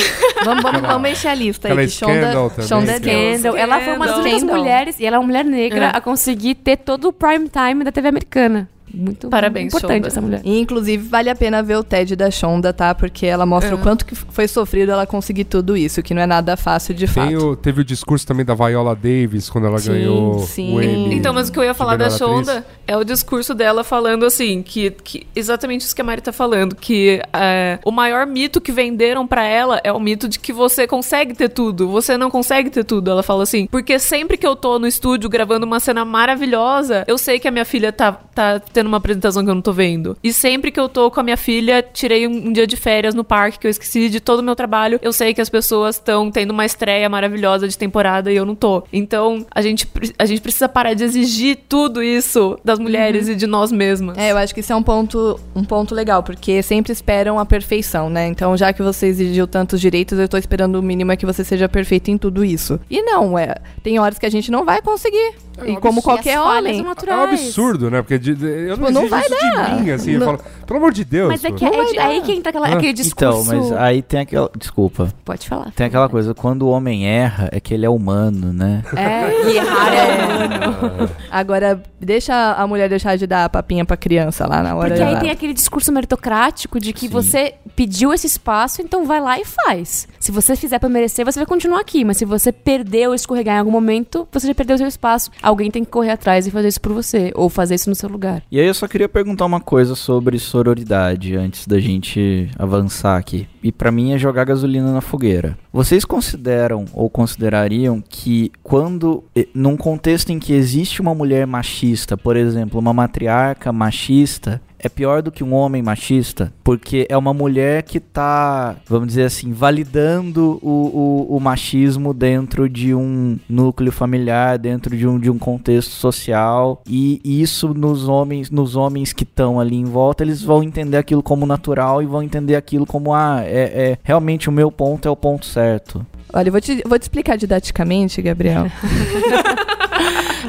vamos, 0.43 0.64
vamos, 0.64 0.82
vamos 0.82 1.10
encher 1.10 1.30
a 1.30 1.36
lista 1.36 1.68
aí. 1.68 1.76
Que 1.76 1.88
Shonda, 1.89 2.32
Shonda. 2.68 2.97
Scandal. 2.97 3.58
Ela 3.58 3.80
foi 3.82 3.93
uma 3.95 4.08
das 4.08 4.18
únicas 4.18 4.43
mulheres, 4.43 5.00
e 5.00 5.06
ela 5.06 5.16
é 5.16 5.20
uma 5.20 5.26
mulher 5.26 5.45
negra, 5.45 5.86
É. 5.86 5.97
a 5.97 6.02
conseguir 6.02 6.56
ter 6.56 6.78
todo 6.78 7.10
o 7.10 7.14
prime 7.14 7.50
time 7.50 7.84
da 7.84 7.91
TV 7.91 8.08
americana. 8.10 8.70
Muito 8.94 9.30
Parabéns, 9.30 9.68
importante 9.74 9.96
Shonda. 9.98 10.08
essa 10.08 10.22
mulher. 10.22 10.42
E, 10.44 10.60
inclusive, 10.60 11.08
vale 11.08 11.30
a 11.30 11.36
pena 11.36 11.62
ver 11.62 11.76
o 11.78 11.84
TED 11.84 12.16
da 12.16 12.32
Shonda, 12.32 12.74
tá? 12.74 12.94
Porque 12.96 13.26
ela 13.26 13.46
mostra 13.46 13.72
É. 13.72 13.76
o 13.76 13.78
quanto 13.78 14.06
que 14.06 14.16
foi 14.16 14.48
sofrido 14.48 14.92
ela 14.92 15.06
conseguir 15.06 15.44
tudo 15.46 15.78
isso, 15.78 16.02
que 16.02 16.14
não 16.14 16.22
é 16.22 16.26
nada 16.28 16.58
fácil 16.58 16.94
de 16.94 17.06
Tem 17.06 17.32
fato. 17.32 17.48
o- 17.52 17.56
teve 17.56 17.82
o 17.82 17.84
discurso 17.84 18.26
também 18.26 18.46
da 18.46 18.56
Viola 18.56 18.96
Davis 18.96 19.50
quando 19.50 19.68
ela 19.68 19.78
Sim, 19.80 19.92
ganhou 19.92 20.40
sim. 20.40 20.76
o 20.76 20.82
Emmy. 20.82 21.16
Então, 21.16 21.34
mas 21.34 21.50
o 21.50 21.52
que 21.52 21.60
eu 21.60 21.64
ia 21.64 21.74
falar 21.74 21.96
da 21.98 22.06
atriz. 22.06 22.18
Shonda 22.20 22.66
é 22.88 22.98
o 22.98 23.04
discurso 23.04 23.54
dela 23.54 23.84
falando 23.84 24.26
assim, 24.26 24.62
que, 24.64 24.92
que 24.92 25.28
exatamente 25.36 25.82
isso 25.82 25.96
que 25.96 26.02
a 26.02 26.04
Mari 26.04 26.22
tá 26.22 26.32
falando, 26.34 26.76
que 26.76 27.22
é, 27.34 27.80
o 27.86 27.92
maior 27.92 28.26
mito 28.26 28.60
que 28.60 28.72
venderam 28.72 29.26
pra 29.28 29.44
ela 29.44 29.80
é 29.84 29.92
o 29.92 30.00
mito 30.00 30.28
de 30.28 30.40
que 30.40 30.52
você 30.52 30.88
consegue 30.88 31.34
ter 31.34 31.50
tudo, 31.50 31.88
você 31.90 32.18
não 32.18 32.30
consegue 32.32 32.70
ter 32.70 32.84
tudo. 32.84 33.12
Ela 33.12 33.24
fala 33.24 33.44
assim, 33.44 33.68
porque 33.68 34.00
sempre 34.00 34.36
que 34.38 34.48
eu 34.48 34.56
tô 34.56 34.80
no 34.80 34.88
estúdio 34.88 35.30
gravando 35.30 35.66
uma 35.66 35.80
cena 35.80 36.04
maravilhosa, 36.04 37.04
eu 37.08 37.18
sei 37.18 37.40
que 37.40 37.48
a 37.48 37.52
minha 37.52 37.66
filha 37.66 37.92
tá, 37.92 38.12
tá 38.12 38.60
tendo 38.80 38.88
uma 38.88 38.98
apresentação 38.98 39.44
que 39.44 39.50
eu 39.50 39.56
não 39.56 39.62
tô 39.62 39.74
vendo. 39.74 40.16
E 40.24 40.32
sempre 40.32 40.72
que 40.72 40.80
eu 40.80 40.88
tô 40.88 41.12
com 41.12 41.20
a 41.20 41.24
minha 41.24 41.36
filha, 41.36 41.84
tirei 41.84 42.26
um, 42.26 42.48
um 42.48 42.54
dia 42.54 42.66
de 42.66 42.78
férias 42.78 43.14
no 43.14 43.26
parque 43.26 43.60
que 43.60 43.68
eu 43.68 43.72
esqueci 43.72 44.10
de 44.10 44.22
todo 44.22 44.40
o 44.40 44.44
meu 44.44 44.56
trabalho. 44.56 44.98
Eu 45.02 45.12
sei 45.12 45.34
que 45.34 45.42
as 45.42 45.50
pessoas 45.50 45.98
estão 45.98 46.32
tendo 46.32 46.52
uma 46.52 46.66
estreia 46.66 47.10
maravilhosa 47.10 47.68
de 47.68 47.78
temporada 47.78 48.32
e 48.32 48.38
eu 48.38 48.46
não 48.46 48.56
tô. 48.56 48.84
Então, 48.94 49.46
a 49.54 49.62
gente, 49.62 49.86
a 50.18 50.26
gente 50.26 50.40
precisa 50.40 50.70
parar 50.70 50.94
de 50.94 51.04
exigir 51.04 51.60
tudo 51.68 52.02
isso 52.02 52.58
das 52.64 52.80
mulheres 52.80 53.28
e 53.28 53.36
de 53.36 53.46
nós 53.46 53.70
mesmas. 53.70 54.18
É, 54.18 54.32
eu 54.32 54.38
acho 54.38 54.54
que 54.54 54.62
isso 54.62 54.72
é 54.72 54.76
um 54.76 54.84
ponto, 54.84 55.38
um 55.54 55.66
ponto 55.66 55.94
legal, 55.94 56.24
porque 56.24 56.64
sempre 56.64 56.94
esperam 56.94 57.38
a 57.38 57.46
perfeição, 57.46 58.10
né? 58.10 58.28
Então, 58.28 58.56
já 58.56 58.72
que 58.72 58.82
você 58.82 59.08
exigiu 59.08 59.46
tantos 59.46 59.82
direitos, 59.82 60.18
eu 60.18 60.30
tô 60.30 60.38
esperando 60.38 60.76
o 60.76 60.82
mínimo 60.82 61.12
é 61.12 61.18
que 61.18 61.26
você 61.26 61.44
seja 61.44 61.68
perfeito 61.68 62.10
em 62.10 62.18
tudo 62.18 62.46
isso. 62.46 62.80
E 62.90 63.02
não, 63.02 63.38
é. 63.38 63.56
Tem 63.84 64.00
horas 64.00 64.18
que 64.18 64.26
a 64.26 64.32
gente 64.32 64.50
não 64.50 64.64
vai 64.64 64.82
conseguir. 64.82 65.49
E 65.66 65.76
como 65.78 66.01
qualquer 66.01 66.36
E 66.36 66.38
homem. 66.38 66.80
É 67.07 67.16
um 67.16 67.24
absurdo, 67.24 67.89
né? 67.89 68.01
Porque 68.01 68.18
de- 68.20 68.36
de- 68.36 68.45
eu 68.45 68.76
Tipo, 68.76 68.91
não 68.91 69.01
não 69.01 69.10
vai 69.10 69.22
isso 69.22 69.30
dar. 69.30 69.76
de 69.76 69.82
mim, 69.84 69.91
assim. 69.91 70.12
Eu 70.12 70.20
Não. 70.20 70.26
falo, 70.28 70.39
pelo 70.66 70.78
amor 70.80 70.91
de 70.93 71.03
Deus. 71.05 71.30
Mas 71.30 71.43
é 71.43 71.51
que 71.51 71.66
é, 71.66 72.01
aí 72.01 72.22
que 72.22 72.32
entra 72.32 72.49
aquela, 72.49 72.68
Ah. 72.68 72.74
aquele 72.74 72.91
Então, 72.91 73.03
discurso... 73.41 73.45
mas 73.55 73.72
aí 73.74 74.01
tem 74.01 74.20
aquela. 74.22 74.49
Desculpa. 74.57 75.10
Pode 75.26 75.47
falar. 75.47 75.72
Tem 75.72 75.88
aquela 75.88 76.10
coisa, 76.10 76.34
quando 76.34 76.64
o 76.64 76.70
homem 76.70 77.07
erra, 77.07 77.49
é 77.51 77.60
que 77.60 77.74
ele 77.74 77.86
é 77.86 77.89
humano, 77.89 78.51
né? 78.53 78.84
É, 78.95 79.49
e 79.51 79.57
errar 79.57 79.93
é 79.93 80.68
humano. 80.68 81.10
Agora, 81.32 81.82
deixa 81.99 82.53
a 82.53 82.66
mulher 82.68 82.89
deixar 82.89 83.18
de 83.18 83.26
dar 83.28 83.45
a 83.45 83.49
papinha 83.49 83.86
pra 83.86 83.97
criança 83.97 84.45
lá 84.47 84.62
na 84.64 84.76
hora 84.76 84.89
Porque 84.89 85.03
aí 85.03 85.20
tem 85.20 85.30
aquele 85.32 85.53
discurso 85.53 85.91
meritocrático 85.91 86.80
de 86.80 86.93
que 86.93 87.01
Sim. 87.01 87.10
você 87.10 87.53
pediu 87.76 88.14
esse 88.14 88.28
espaço, 88.28 88.82
então 88.82 89.05
vai 89.05 89.20
lá 89.22 89.39
e 89.39 89.45
faz. 89.45 90.07
Se 90.20 90.32
você 90.32 90.55
fizer 90.55 90.80
pra 90.80 90.89
merecer, 90.89 91.26
você 91.26 91.39
vai 91.39 91.45
continuar 91.45 91.80
aqui. 91.80 92.03
Mas 92.03 92.18
se 92.18 92.26
você 92.26 92.51
perder 92.51 93.07
ou 93.07 93.14
escorregar 93.16 93.55
em 93.55 93.60
algum 93.60 93.72
momento, 93.72 94.28
você 94.32 94.47
já 94.47 94.53
perdeu 94.55 94.76
o 94.76 94.78
seu 94.78 94.88
espaço. 94.88 95.32
Alguém 95.50 95.72
tem 95.72 95.84
que 95.84 95.89
correr 95.89 96.12
atrás 96.12 96.45
e 96.45 96.52
fazer 96.52 96.68
isso 96.68 96.80
por 96.80 96.93
você. 96.93 97.32
Ou 97.34 97.50
fazer 97.50 97.74
isso 97.74 97.89
no 97.89 97.95
seu 97.95 98.08
lugar. 98.08 98.43
E 98.52 98.60
aí 98.60 98.68
eu 98.68 98.74
só 98.76 98.88
queria 98.88 99.10
perguntar 99.10 99.47
uma 99.47 99.60
coisa 99.60 99.95
sobre 99.95 100.38
sororidade 100.38 101.36
antes 101.36 101.66
da 101.66 101.80
gente 101.80 102.47
avançar 102.56 103.18
aqui. 103.18 103.47
E 103.64 103.72
pra 103.72 103.91
mim 103.91 104.14
é 104.14 104.18
jogar 104.20 104.43
gasolina 104.43 104.93
na 104.93 105.02
fogueira. 105.02 105.58
Vocês 105.74 106.06
consideram 106.06 106.86
ou 106.93 107.10
considerariam 107.10 108.00
que 108.08 108.52
quando 108.62 109.24
num 109.52 109.76
contexto 109.76 110.30
em 110.30 110.38
que 110.38 110.54
existe 110.54 111.02
uma 111.02 111.16
mulher 111.16 111.47
machista, 111.47 112.16
por 112.16 112.38
exemplo, 112.38 112.80
uma 112.80 112.93
matriarca 112.93 113.74
machista, 113.74 114.62
é 114.80 114.90
pior 114.90 115.22
do 115.22 115.32
que 115.32 115.44
um 115.44 115.54
homem 115.54 115.82
machista, 115.84 116.52
porque 116.64 117.06
é 117.10 117.18
uma 117.18 117.34
mulher 117.34 117.84
que 117.84 118.00
tá, 118.00 118.78
vamos 118.88 119.10
dizer 119.10 119.24
assim, 119.24 119.52
validando 119.52 120.60
o, 120.62 121.28
o, 121.30 121.38
o 121.38 121.40
machismo 121.40 122.14
dentro 122.14 122.70
de 122.70 122.96
um 122.96 123.38
núcleo 123.50 123.92
familiar, 123.92 124.58
dentro 124.58 124.96
de 124.96 125.06
um, 125.06 125.20
de 125.20 125.30
um 125.30 125.38
contexto 125.38 125.92
social, 125.92 126.82
e 126.88 127.20
isso 127.24 127.74
nos 127.74 128.08
homens, 128.08 128.50
nos 128.50 128.76
homens 128.76 129.12
que 129.12 129.24
estão 129.24 129.60
ali 129.60 129.76
em 129.76 129.86
volta, 129.86 130.24
eles 130.24 130.42
vão 130.42 130.64
entender 130.64 130.98
aquilo 130.98 131.22
como 131.22 131.46
natural 131.46 132.02
e 132.02 132.06
vão 132.06 132.24
entender 132.24 132.56
aquilo 132.56 132.86
como, 132.86 133.14
ah, 133.14 133.42
é, 133.44 133.92
é 133.92 133.98
realmente 134.04 134.50
o 134.50 134.52
meu 134.52 134.72
ponto 134.72 135.08
é 135.08 135.12
o 135.12 135.16
ponto 135.16 135.46
certo. 135.46 136.06
Olha, 136.34 136.48
eu 136.48 136.52
vou 136.52 136.62
te, 136.62 136.82
vou 136.88 136.98
te 137.00 137.04
explicar 137.04 137.38
didaticamente, 137.38 138.22
Gabriel. 138.22 138.68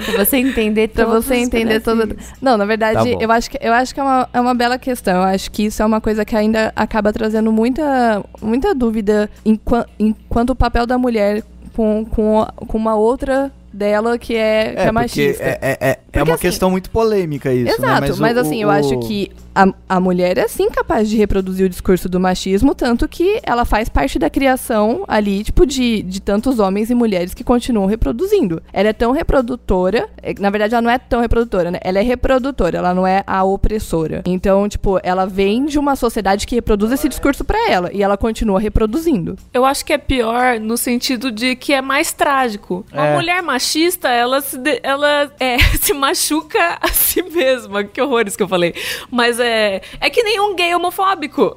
Pra 0.07 0.25
você 0.25 0.37
entender 0.37 0.89
Pra 0.89 1.05
todos 1.05 1.25
você 1.25 1.35
entender 1.37 1.81
todo. 1.81 2.07
pedacinhos. 2.07 2.33
Não, 2.41 2.53
na 2.53 2.65
Tá 2.65 2.69
verdade, 2.69 3.13
bom. 3.15 3.19
eu 3.21 3.31
acho 3.33 3.51
que, 3.51 3.59
eu 3.61 3.73
acho 3.73 3.95
que 3.95 4.01
é, 4.01 4.03
uma, 4.03 4.29
é 4.33 4.41
uma 4.41 4.55
bela 4.55 4.79
questão. 4.79 5.17
Eu 5.17 5.23
acho 5.23 5.51
que 5.51 5.65
isso 5.65 5.83
é 5.83 5.87
uma 5.87 6.01
coisa 6.01 6.25
que 6.25 6.37
ainda 6.37 6.73
acaba 6.77 7.13
trazendo 7.13 7.51
muita, 7.53 8.23
muita 8.41 8.75
dúvida 8.75 9.29
enquanto, 9.45 9.89
enquanto 9.99 10.51
o 10.51 10.55
papel 10.57 10.87
da 10.87 10.97
mulher 10.97 11.43
com, 11.75 12.05
com, 12.05 12.47
com 12.67 12.79
uma 12.79 12.95
outra 12.95 13.51
dela 13.73 14.19
que 14.19 14.35
é, 14.37 14.73
que 14.75 14.81
é 14.83 14.93
machista. 14.93 15.43
é, 15.43 15.59
é, 15.61 15.79
é, 15.91 15.95
Porque, 15.95 16.19
uma 16.23 16.35
assim, 16.35 16.41
questão 16.43 16.71
muito 16.71 16.91
polêmica 16.91 17.53
isso, 17.53 17.73
Exato, 17.75 18.01
né? 18.13 18.17
mas, 18.19 18.37
o- 18.37 18.41
assim, 18.41 18.59
o- 18.59 18.67
eu 18.67 18.71
acho 18.71 18.99
que 19.01 19.31
a, 19.55 19.67
a 19.89 20.01
mulher 20.01 20.39
é 20.39 20.47
sim 20.49 20.71
capaz 20.71 21.09
de 21.09 21.17
reproduzir 21.17 21.67
o 21.67 21.69
discurso 21.69 22.09
do 22.09 22.21
machismo, 22.21 22.75
tanto 22.75 23.09
que 23.09 23.41
ela 23.43 23.65
faz 23.65 23.89
parte 23.89 24.19
da 24.19 24.31
criação 24.31 25.05
ali, 25.09 25.43
tipo, 25.45 25.67
de, 25.67 26.03
de 26.03 26.21
tantos 26.21 26.59
homens 26.59 26.91
e 26.91 26.95
mulheres 26.95 27.35
que 27.35 27.43
continuam 27.43 27.87
reproduzindo. 27.87 28.63
Ela 28.73 28.89
é 28.91 28.93
tão 28.93 29.13
reprodutora, 29.13 30.09
é, 30.23 30.35
na 30.39 30.51
verdade 30.51 30.75
ela 30.75 30.83
não 30.83 30.91
é 30.91 30.99
tão 30.99 31.21
reprodutora, 31.21 31.71
né? 31.71 31.79
Ela 31.83 31.99
é 31.99 32.03
reprodutora, 32.03 32.79
ela 32.79 32.95
não 32.95 33.07
é 33.07 33.25
a 33.27 33.43
opressora. 33.43 34.23
Então, 34.27 34.69
tipo, 34.69 35.01
ela 35.03 35.27
vem 35.27 35.65
de 35.65 35.79
uma 35.79 35.97
sociedade 35.97 36.47
que 36.47 36.55
reproduz 36.55 36.93
esse 36.93 37.09
discurso 37.09 37.45
pra 37.45 37.71
ela, 37.71 37.91
e 37.93 38.03
ela 38.03 38.17
continua 38.17 38.61
reproduzindo. 38.61 39.37
Eu 39.53 39.65
acho 39.65 39.85
que 39.85 39.93
é 39.93 39.99
pior 39.99 40.61
no 40.61 40.77
sentido 40.77 41.33
de 41.33 41.57
que 41.57 41.73
é 41.73 41.81
mais 41.83 42.13
trágico. 42.13 42.85
Uma 42.93 43.07
É. 43.07 43.15
mulher 43.17 43.43
machista, 43.43 44.09
ela 44.09 44.41
se, 44.41 44.59
ela 44.83 45.31
é, 45.41 45.59
se 45.81 45.93
machuca 45.95 46.79
a 46.81 46.89
si 46.89 47.23
mesma. 47.23 47.83
Que 47.85 48.01
horrores 48.01 48.37
que 48.37 48.43
eu 48.43 48.49
falei. 48.49 48.75
Mas 49.11 49.40
é, 49.41 49.81
é 50.01 50.11
que 50.11 50.23
nem 50.23 50.39
um 50.41 50.55
gay 50.55 50.75
homofóbico. 50.75 51.57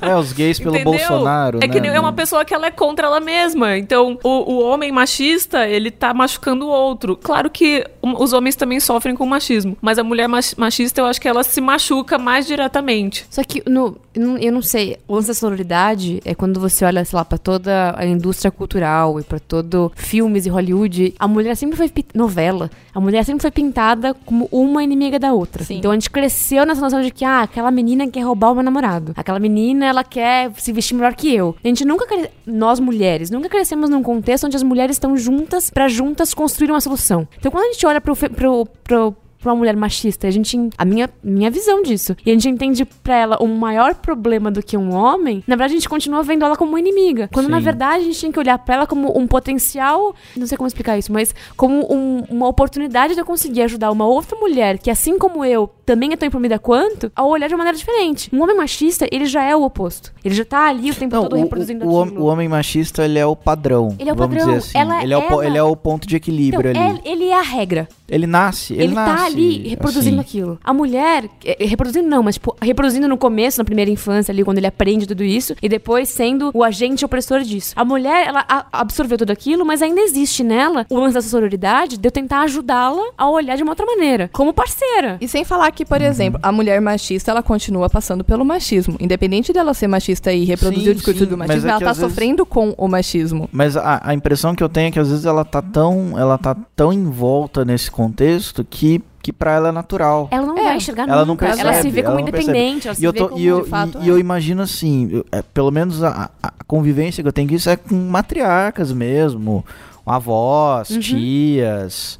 É, 0.00 0.14
os 0.16 0.32
gays 0.32 0.58
pelo 0.58 0.76
Entendeu? 0.76 0.92
Bolsonaro, 0.98 1.58
É 1.58 1.66
né? 1.66 1.72
que 1.72 1.80
nem 1.80 1.90
é 1.90 1.98
uma 2.00 2.12
pessoa 2.12 2.44
que 2.44 2.54
ela 2.54 2.66
é 2.66 2.70
contra 2.70 3.06
ela 3.06 3.20
mesma. 3.20 3.76
Então, 3.76 4.18
o, 4.22 4.52
o 4.54 4.58
homem 4.64 4.92
machista, 4.92 5.66
ele 5.66 5.90
tá 5.90 6.12
machucando 6.14 6.66
o 6.66 6.68
outro. 6.68 7.16
Claro 7.16 7.50
que 7.50 7.84
os 8.02 8.32
homens 8.32 8.56
também 8.56 8.78
sofrem 8.80 9.14
com 9.16 9.26
machismo. 9.26 9.76
Mas 9.80 9.98
a 9.98 10.04
mulher 10.04 10.28
mach- 10.28 10.54
machista, 10.56 11.00
eu 11.00 11.06
acho 11.06 11.20
que 11.20 11.28
ela 11.28 11.42
se 11.42 11.60
machuca 11.60 12.18
mais 12.18 12.46
diretamente. 12.46 13.26
Só 13.30 13.42
que 13.42 13.62
no, 13.68 13.96
eu 14.40 14.52
não- 14.52 14.62
sei, 14.62 14.96
o 15.08 15.14
lance 15.14 15.28
da 15.28 15.34
sororidade 15.34 16.20
é 16.24 16.34
quando 16.34 16.58
você 16.60 16.84
olha, 16.84 17.04
sei 17.04 17.16
lá, 17.16 17.24
pra 17.24 17.38
toda 17.38 17.94
a 17.96 18.04
indústria 18.06 18.50
cultural 18.50 19.18
e 19.20 19.22
pra 19.22 19.38
todo 19.38 19.92
filmes 19.94 20.46
e 20.46 20.48
Hollywood, 20.48 21.14
a 21.18 21.26
mulher 21.28 21.54
sempre 21.56 21.76
foi 21.76 21.90
novela, 22.14 22.70
a 22.94 23.00
mulher 23.00 23.24
sempre 23.24 23.42
foi 23.42 23.50
pintada 23.50 24.14
como 24.24 24.48
uma 24.52 24.82
inimiga 24.84 25.18
da 25.18 25.32
outra. 25.32 25.64
Sim. 25.64 25.78
Então 25.78 25.90
a 25.90 25.94
gente 25.94 26.08
cresceu 26.10 26.64
nessa 26.64 26.80
noção 26.80 27.02
de 27.02 27.10
que 27.10 27.24
ah, 27.24 27.40
aquela 27.42 27.70
menina 27.70 28.06
quer 28.08 28.20
roubar 28.20 28.52
o 28.52 28.54
meu 28.54 28.62
namorado, 28.62 29.12
aquela 29.16 29.38
menina 29.38 29.86
ela 29.86 30.04
quer 30.04 30.52
se 30.56 30.72
vestir 30.72 30.94
melhor 30.94 31.14
que 31.14 31.34
eu. 31.34 31.56
A 31.62 31.68
gente 31.68 31.84
nunca 31.84 32.06
cre... 32.06 32.30
nós 32.46 32.78
mulheres 32.80 33.30
nunca 33.30 33.48
crescemos 33.48 33.90
num 33.90 34.02
contexto 34.02 34.44
onde 34.46 34.56
as 34.56 34.62
mulheres 34.62 34.96
estão 34.96 35.16
juntas 35.16 35.70
pra 35.70 35.88
juntas 35.88 36.32
construir 36.32 36.70
uma 36.70 36.80
solução. 36.80 37.26
Então 37.38 37.50
quando 37.50 37.64
a 37.64 37.72
gente 37.72 37.86
olha 37.86 38.00
pro, 38.00 38.14
fe- 38.14 38.28
pro, 38.28 38.66
pro 38.84 39.14
pra 39.44 39.52
uma 39.52 39.58
mulher 39.58 39.76
machista. 39.76 40.26
A 40.26 40.30
gente. 40.30 40.58
A 40.76 40.84
minha, 40.84 41.08
minha 41.22 41.50
visão 41.50 41.82
disso. 41.82 42.16
E 42.24 42.30
a 42.30 42.32
gente 42.32 42.48
entende 42.48 42.84
pra 42.84 43.16
ela 43.16 43.38
um 43.42 43.54
maior 43.56 43.94
problema 43.94 44.50
do 44.50 44.62
que 44.62 44.76
um 44.76 44.92
homem. 44.94 45.44
Na 45.46 45.54
verdade, 45.54 45.74
a 45.74 45.76
gente 45.76 45.88
continua 45.88 46.22
vendo 46.22 46.44
ela 46.44 46.56
como 46.56 46.70
uma 46.72 46.80
inimiga. 46.80 47.28
Quando 47.32 47.48
na 47.48 47.58
Sim. 47.58 47.64
verdade 47.64 48.02
a 48.02 48.06
gente 48.06 48.20
tem 48.20 48.32
que 48.32 48.38
olhar 48.38 48.58
pra 48.58 48.74
ela 48.76 48.86
como 48.86 49.16
um 49.16 49.26
potencial. 49.26 50.14
Não 50.36 50.46
sei 50.46 50.56
como 50.56 50.66
explicar 50.66 50.98
isso, 50.98 51.12
mas 51.12 51.34
como 51.56 51.86
um- 51.92 52.24
uma 52.30 52.48
oportunidade 52.48 53.14
de 53.14 53.20
eu 53.20 53.24
conseguir 53.26 53.62
ajudar 53.62 53.90
uma 53.90 54.06
outra 54.06 54.36
mulher 54.38 54.78
que, 54.78 54.90
assim 54.90 55.18
como 55.18 55.44
eu, 55.44 55.68
também 55.84 56.12
é 56.12 56.16
tão 56.16 56.26
imprimida 56.26 56.58
quanto, 56.58 57.12
a 57.14 57.24
olhar 57.24 57.46
de 57.46 57.54
uma 57.54 57.58
maneira 57.58 57.76
diferente. 57.78 58.30
Um 58.32 58.42
homem 58.42 58.56
machista, 58.56 59.06
ele 59.12 59.26
já 59.26 59.42
é 59.42 59.54
o 59.54 59.62
oposto. 59.62 60.12
Ele 60.24 60.34
já 60.34 60.44
tá 60.44 60.68
ali 60.68 60.90
o 60.90 60.94
tempo 60.94 61.14
Não, 61.14 61.22
todo 61.24 61.36
o, 61.36 61.42
reproduzindo 61.42 61.84
o, 61.86 61.92
o 61.92 62.02
aquilo. 62.02 62.22
o 62.22 62.24
homem 62.26 62.48
machista, 62.48 63.04
ele 63.04 63.18
é 63.18 63.26
o 63.26 63.36
padrão. 63.36 63.94
Ele 63.98 64.08
é 64.08 64.12
o 64.12 64.16
vamos 64.16 64.34
padrão. 64.36 64.54
dizer 64.54 64.68
assim. 64.68 64.78
Ela- 64.78 65.02
ele, 65.02 65.12
é 65.12 65.18
o, 65.18 65.22
po- 65.22 65.34
ela- 65.34 65.46
ele 65.46 65.58
é 65.58 65.62
o 65.62 65.76
ponto 65.76 66.06
de 66.08 66.16
Então, 66.16 66.24
equilíbrio 66.32 66.70
ali. 66.70 66.78
é- 66.78 67.10
ele 67.10 67.24
é 67.28 67.38
a 67.38 67.42
regra. 67.42 67.86
Ele 68.08 68.26
nasce, 68.26 68.72
ele, 68.74 68.84
Ele, 68.84 68.94
nasce. 68.94 69.16
tá 69.16 69.26
ali 69.26 69.33
reproduzindo 69.42 70.20
assim. 70.20 70.28
aquilo. 70.28 70.58
A 70.62 70.72
mulher, 70.72 71.28
é, 71.44 71.62
é, 71.62 71.66
reproduzindo 71.66 72.08
não, 72.08 72.22
mas 72.22 72.34
tipo, 72.36 72.56
reproduzindo 72.60 73.08
no 73.08 73.16
começo, 73.16 73.58
na 73.58 73.64
primeira 73.64 73.90
infância 73.90 74.32
ali, 74.32 74.44
quando 74.44 74.58
ele 74.58 74.66
aprende 74.66 75.06
tudo 75.06 75.22
isso, 75.24 75.54
e 75.62 75.68
depois 75.68 76.08
sendo 76.08 76.50
o 76.54 76.62
agente 76.62 77.04
opressor 77.04 77.40
disso. 77.40 77.72
A 77.76 77.84
mulher, 77.84 78.26
ela 78.28 78.44
absorveu 78.72 79.18
tudo 79.18 79.30
aquilo, 79.30 79.64
mas 79.64 79.82
ainda 79.82 80.00
existe 80.00 80.42
nela 80.42 80.86
o 80.90 80.98
lance 80.98 81.14
da 81.14 81.22
sororidade 81.22 81.96
de 81.98 82.06
eu 82.08 82.12
tentar 82.12 82.42
ajudá-la 82.42 83.02
a 83.16 83.28
olhar 83.28 83.56
de 83.56 83.62
uma 83.62 83.72
outra 83.72 83.86
maneira, 83.86 84.28
como 84.32 84.52
parceira. 84.52 85.18
E 85.20 85.28
sem 85.28 85.44
falar 85.44 85.70
que, 85.72 85.84
por 85.84 86.00
exemplo, 86.00 86.38
a 86.42 86.52
mulher 86.52 86.80
machista, 86.80 87.30
ela 87.30 87.42
continua 87.42 87.88
passando 87.90 88.24
pelo 88.24 88.44
machismo. 88.44 88.96
Independente 89.00 89.52
dela 89.52 89.74
ser 89.74 89.88
machista 89.88 90.32
e 90.32 90.44
reproduzir 90.44 90.84
Sim, 90.84 90.90
o 90.90 90.94
discurso 90.94 91.20
sim, 91.24 91.26
do 91.26 91.36
machismo, 91.36 91.68
é 91.68 91.70
ela 91.70 91.80
tá 91.80 91.86
vezes- 91.86 92.02
sofrendo 92.02 92.46
com 92.46 92.74
o 92.76 92.88
machismo. 92.88 93.48
Mas 93.52 93.76
a, 93.76 94.00
a 94.04 94.14
impressão 94.14 94.54
que 94.54 94.62
eu 94.62 94.68
tenho 94.68 94.88
é 94.88 94.90
que 94.90 94.98
às 94.98 95.08
vezes 95.08 95.24
ela 95.24 95.44
tá 95.44 95.62
tão, 95.62 96.18
ela 96.18 96.38
tá 96.38 96.56
tão 96.76 96.92
envolta 96.92 97.64
nesse 97.64 97.90
contexto 97.90 98.64
que, 98.64 99.00
que 99.24 99.32
para 99.32 99.52
ela 99.52 99.70
é 99.70 99.72
natural. 99.72 100.28
Ela 100.30 100.46
não 100.46 100.58
É, 100.58 100.62
vai 100.64 100.76
enxergar 100.76 101.04
ela 101.08 101.20
não 101.24 101.26
nunca. 101.28 101.46
ela 101.46 101.56
se 101.56 101.62
percebe, 101.64 101.90
vê 101.90 102.02
como 102.02 102.18
ela 102.18 102.24
não 102.26 102.30
percebe. 102.30 102.58
independente, 102.58 102.86
ela 102.88 102.94
se 102.94 103.00
E 103.02 103.04
eu, 103.06 103.12
vê 103.12 103.18
tô, 103.18 103.28
como 103.30 103.40
e, 103.40 103.46
eu, 103.46 103.62
de 103.62 103.70
fato, 103.70 103.98
e, 103.98 104.04
e 104.04 104.08
é. 104.08 104.10
eu 104.12 104.18
imagino 104.18 104.60
assim, 104.62 105.08
eu- 105.10 105.24
é, 105.32 105.40
pelo 105.40 105.70
menos 105.70 106.02
a, 106.04 106.30
a- 106.42 106.52
convivência 106.66 107.22
que 107.24 107.28
eu 107.28 107.32
tenho 107.32 107.48
com 107.48 107.54
isso 107.54 107.70
é 107.70 107.76
com 107.76 107.94
matriarcas 107.94 108.92
mesmo, 108.92 109.64
avós, 110.04 110.90
Uhum. 110.90 111.00
tias. 111.00 112.18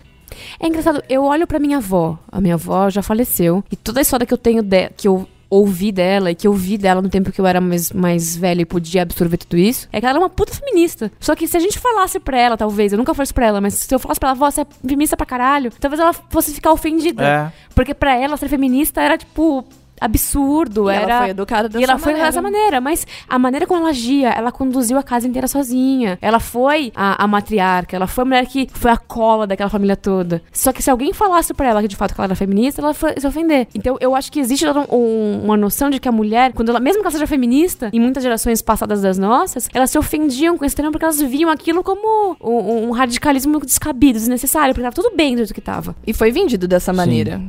É 0.58 0.66
engraçado, 0.66 1.02
eu 1.08 1.24
olho 1.24 1.46
pra 1.46 1.58
minha 1.58 1.76
avó. 1.76 2.18
A 2.32 2.40
minha 2.40 2.54
avó 2.54 2.88
já 2.90 3.02
faleceu. 3.02 3.62
E 3.70 3.76
toda 3.76 4.00
a 4.00 4.02
história 4.02 4.26
que 4.26 4.34
eu 4.34 4.38
tenho 4.38 4.62
de, 4.62 4.88
que 4.96 5.06
eu 5.06 5.28
ouvi 5.48 5.92
dela 5.92 6.30
e 6.30 6.34
que 6.34 6.46
eu 6.46 6.52
vi 6.52 6.76
dela 6.76 7.00
no 7.00 7.08
tempo 7.08 7.30
que 7.30 7.40
eu 7.40 7.46
era 7.46 7.60
mais, 7.60 7.92
mais 7.92 8.36
velha 8.36 8.62
e 8.62 8.66
podia 8.66 9.02
absorver 9.02 9.36
tudo 9.36 9.56
isso, 9.56 9.88
é 9.92 10.00
que 10.00 10.06
ela 10.06 10.12
era 10.12 10.18
uma 10.18 10.30
puta 10.30 10.52
feminista. 10.52 11.10
Só 11.20 11.34
que 11.34 11.46
se 11.46 11.56
a 11.56 11.60
gente 11.60 11.78
falasse 11.78 12.18
pra 12.18 12.38
ela, 12.38 12.56
talvez, 12.56 12.92
eu 12.92 12.98
nunca 12.98 13.14
isso 13.22 13.34
pra 13.34 13.46
ela, 13.46 13.60
mas 13.60 13.74
se 13.74 13.94
eu 13.94 13.98
falasse 13.98 14.20
pra 14.20 14.30
ela, 14.30 14.38
você 14.38 14.62
é 14.62 14.66
feminista 14.86 15.16
pra 15.16 15.26
caralho, 15.26 15.70
talvez 15.80 16.00
ela 16.00 16.12
fosse 16.12 16.52
ficar 16.52 16.72
ofendida. 16.72 17.24
É. 17.24 17.52
Porque 17.74 17.94
pra 17.94 18.16
ela 18.16 18.36
ser 18.36 18.48
feminista 18.48 19.00
era 19.00 19.16
tipo 19.16 19.64
absurdo, 20.00 20.90
E 20.90 20.94
era... 20.94 21.02
ela 21.12 21.20
foi 21.22 21.30
educada 21.30 21.68
dessa 21.68 21.80
E 21.80 21.84
ela 21.84 21.98
foi 21.98 22.12
maneira. 22.12 22.28
dessa 22.30 22.42
maneira, 22.42 22.80
mas 22.80 23.06
a 23.28 23.38
maneira 23.38 23.66
como 23.66 23.80
ela 23.80 23.90
agia, 23.90 24.30
ela 24.30 24.50
conduziu 24.52 24.98
a 24.98 25.02
casa 25.02 25.26
inteira 25.26 25.46
sozinha. 25.48 26.18
Ela 26.20 26.40
foi 26.40 26.92
a, 26.94 27.22
a 27.22 27.26
matriarca, 27.26 27.96
ela 27.96 28.06
foi 28.06 28.22
a 28.22 28.24
mulher 28.24 28.46
que 28.46 28.68
foi 28.72 28.90
a 28.90 28.96
cola 28.96 29.46
daquela 29.46 29.70
família 29.70 29.96
toda. 29.96 30.42
Só 30.52 30.72
que 30.72 30.82
se 30.82 30.90
alguém 30.90 31.12
falasse 31.12 31.52
pra 31.54 31.68
ela 31.68 31.82
que 31.82 31.88
de 31.88 31.96
fato 31.96 32.14
que 32.14 32.20
ela 32.20 32.26
era 32.26 32.34
feminista, 32.34 32.80
ela 32.80 32.94
foi 32.94 33.14
se 33.18 33.26
ofender. 33.26 33.66
Então 33.74 33.96
eu 34.00 34.14
acho 34.14 34.30
que 34.30 34.40
existe 34.40 34.64
um- 34.66 35.40
uma 35.44 35.56
noção 35.56 35.90
de 35.90 35.98
que 35.98 36.08
a 36.08 36.12
mulher, 36.12 36.52
quando 36.52 36.68
ela, 36.70 36.80
mesmo 36.80 37.00
que 37.00 37.06
ela 37.06 37.12
seja 37.12 37.26
feminista, 37.26 37.90
em 37.92 38.00
muitas 38.00 38.22
gerações 38.22 38.60
passadas 38.62 39.02
das 39.02 39.18
nossas, 39.18 39.68
elas 39.72 39.90
se 39.90 39.98
ofendiam 39.98 40.56
com 40.58 40.64
esse 40.64 40.74
termo 40.76 40.90
porque 40.92 41.04
elas 41.04 41.20
viam 41.20 41.50
aquilo 41.50 41.82
como 41.82 42.36
um, 42.42 42.88
um 42.88 42.90
radicalismo 42.90 43.60
descabido, 43.60 44.18
desnecessário, 44.18 44.74
porque 44.74 44.82
tava 44.84 44.94
tudo 44.94 45.14
bem 45.16 45.34
do 45.34 45.38
jeito 45.38 45.54
que 45.54 45.60
tava. 45.60 45.94
E 46.06 46.12
foi 46.12 46.30
vendido 46.30 46.66
dessa 46.68 46.92
maneira. 46.92 47.40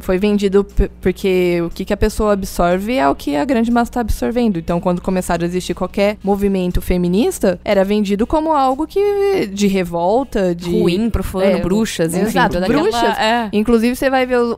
Foi 0.00 0.18
vendido 0.18 0.66
porque 1.00 1.62
o 1.64 1.70
que, 1.70 1.84
que 1.84 1.92
a 1.92 1.96
pessoa 1.96 2.32
absorve 2.32 2.94
é 2.96 3.08
o 3.08 3.14
que 3.14 3.36
a 3.36 3.44
grande 3.44 3.70
massa 3.70 3.90
está 3.90 4.00
absorvendo. 4.00 4.58
Então, 4.58 4.80
quando 4.80 5.00
começaram 5.00 5.44
a 5.44 5.46
existir 5.46 5.74
qualquer 5.74 6.16
movimento 6.24 6.80
feminista, 6.80 7.60
era 7.64 7.84
vendido 7.84 8.26
como 8.26 8.52
algo 8.52 8.86
que 8.86 9.46
de 9.52 9.66
revolta, 9.66 10.54
de 10.54 10.70
Ruim, 10.70 11.10
profano, 11.10 11.44
É, 11.44 11.60
bruxas, 11.60 12.14
enfim. 12.14 12.26
exato, 12.26 12.54
toda 12.54 12.66
aquela- 12.66 12.82
bruxas. 12.82 13.18
é. 13.18 13.48
Inclusive, 13.52 13.94
você 13.96 14.08
vai 14.10 14.26
ver 14.26 14.38
o- 14.38 14.52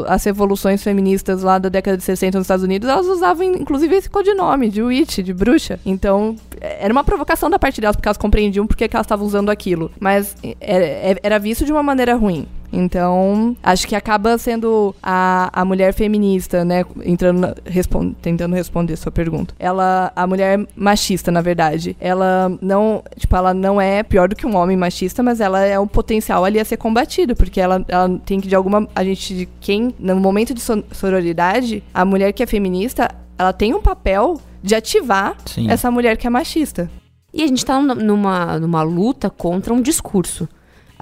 o- 0.00 0.04
as 0.06 0.22
revoluções 0.24 0.82
feministas 0.82 1.42
lá 1.42 1.58
da 1.58 1.68
década 1.68 1.96
de 1.96 2.02
60 2.04 2.38
nos 2.38 2.44
Estados 2.44 2.64
Unidos, 2.64 2.88
elas 2.88 3.06
usavam, 3.06 3.44
inclusive, 3.44 3.94
esse 3.96 4.08
codinome 4.10 4.68
de 4.68 4.82
witch, 4.82 5.18
de 5.18 5.32
bruxa. 5.32 5.78
Então, 5.84 6.36
era 6.60 6.92
uma 6.92 7.02
provocação 7.04 7.48
da 7.50 7.58
parte 7.58 7.80
delas, 7.80 7.96
porque 7.96 8.08
elas 8.08 8.18
compreendiam 8.18 8.66
porque 8.66 8.86
que 8.88 8.96
elas 8.96 9.04
estavam 9.06 9.26
usando 9.26 9.50
aquilo. 9.50 9.90
Mas 9.98 10.36
era, 10.60 11.18
era 11.22 11.38
visto 11.38 11.64
de 11.64 11.72
uma 11.72 11.82
maneira 11.82 12.14
ruim. 12.14 12.46
Então, 12.72 13.56
acho 13.62 13.86
que 13.86 13.94
acaba 13.96 14.36
sendo 14.38 14.94
a, 15.02 15.50
a 15.52 15.64
mulher 15.64 15.92
feminista, 15.92 16.64
né? 16.64 16.84
Entrando 17.04 17.38
na- 17.40 17.54
respon- 17.64 18.12
tentando 18.22 18.54
responder 18.54 18.96
sua 18.96 19.10
pergunta. 19.12 19.54
Ela, 19.58 20.12
a 20.14 20.26
mulher 20.26 20.66
machista, 20.76 21.30
na 21.30 21.40
verdade, 21.40 21.96
ela 22.00 22.50
não, 22.60 23.02
tipo, 23.16 23.34
ela 23.36 23.52
não 23.52 23.80
é 23.80 24.02
pior 24.02 24.28
do 24.28 24.36
que 24.36 24.46
um 24.46 24.56
homem 24.56 24.76
machista, 24.76 25.22
mas 25.22 25.40
ela 25.40 25.60
é 25.64 25.78
um 25.78 25.86
potencial 25.86 26.44
ali 26.44 26.58
a 26.60 26.64
ser 26.64 26.76
combatido, 26.76 27.34
porque 27.36 27.60
ela, 27.60 27.84
ela 27.88 28.08
tem 28.24 28.40
que 28.40 28.48
de 28.48 28.54
alguma, 28.54 28.88
a 28.94 29.04
gente, 29.04 29.48
quem 29.60 29.94
no 29.98 30.16
momento 30.16 30.54
de 30.54 30.60
so- 30.60 30.84
sororidade, 30.92 31.82
a 31.92 32.04
mulher 32.04 32.32
que 32.32 32.42
é 32.42 32.46
feminista, 32.46 33.08
ela 33.38 33.52
tem 33.52 33.74
um 33.74 33.80
papel 33.82 34.40
de 34.62 34.74
ativar 34.74 35.36
Sim. 35.46 35.70
essa 35.70 35.90
mulher 35.90 36.16
que 36.16 36.26
é 36.26 36.30
machista. 36.30 36.90
E 37.32 37.42
a 37.42 37.46
gente 37.46 37.64
tá 37.64 37.80
num- 37.80 37.94
numa, 37.94 38.58
numa 38.58 38.82
luta 38.82 39.30
contra 39.30 39.72
um 39.72 39.80
discurso. 39.80 40.48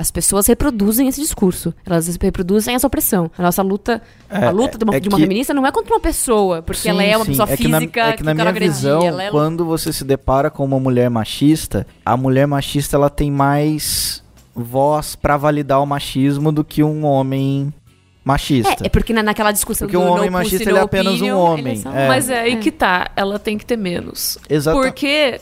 As 0.00 0.12
pessoas 0.12 0.46
reproduzem 0.46 1.08
esse 1.08 1.20
discurso. 1.20 1.74
Elas 1.84 2.06
reproduzem 2.22 2.72
essa 2.76 2.86
opressão. 2.86 3.28
A 3.36 3.42
nossa 3.42 3.62
luta, 3.62 4.00
É, 4.30 4.46
a 4.46 4.50
luta 4.50 4.78
de 4.78 4.84
uma, 4.84 4.94
é 4.94 5.00
de 5.00 5.08
uma 5.08 5.16
que- 5.16 5.22
feminista 5.24 5.52
não 5.52 5.66
é 5.66 5.72
contra 5.72 5.92
uma 5.92 5.98
pessoa, 5.98 6.62
porque 6.62 6.82
Sim, 6.82 6.90
ela 6.90 7.02
é 7.02 7.16
uma 7.16 7.24
sim. 7.24 7.32
pessoa 7.32 7.48
É 7.50 7.56
que 7.56 7.66
na- 7.66 7.80
física 7.80 8.00
é 8.02 8.12
que 8.12 8.22
na 8.22 8.30
eu 8.30 8.34
minha 8.36 8.48
agredir. 8.48 8.72
visão, 8.76 9.02
ela 9.02 9.24
é 9.24 9.30
quando 9.32 9.64
você 9.64 9.92
se 9.92 10.04
depara 10.04 10.50
com 10.52 10.64
uma 10.64 10.78
mulher 10.78 11.10
machista, 11.10 11.84
a 12.06 12.16
mulher 12.16 12.46
machista 12.46 12.96
ela 12.96 13.10
tem 13.10 13.28
mais 13.28 14.22
voz 14.54 15.16
pra 15.16 15.36
validar 15.36 15.82
o 15.82 15.86
machismo 15.86 16.52
do 16.52 16.62
que 16.62 16.80
um 16.84 17.04
homem 17.04 17.74
machista. 18.24 18.84
É, 18.84 18.86
é 18.86 18.88
porque 18.88 19.12
na, 19.12 19.22
naquela 19.24 19.50
discussão 19.50 19.88
Porque 19.88 19.96
do 19.96 20.02
um 20.04 20.12
homem 20.12 20.30
machista, 20.30 20.70
ele 20.70 20.78
é 20.78 20.80
apenas 20.82 21.14
um 21.14 21.16
opinion, 21.16 21.38
homem, 21.38 21.66
eles 21.72 21.80
são- 21.80 21.92
é. 21.96 22.06
Mas 22.06 22.30
é 22.30 22.38
aí 22.40 22.56
que 22.58 22.70
tá, 22.70 23.10
ela 23.16 23.36
tem 23.38 23.58
que 23.58 23.66
ter 23.66 23.76
menos. 23.76 24.38
Exata- 24.48 24.78
Porque, 24.80 25.40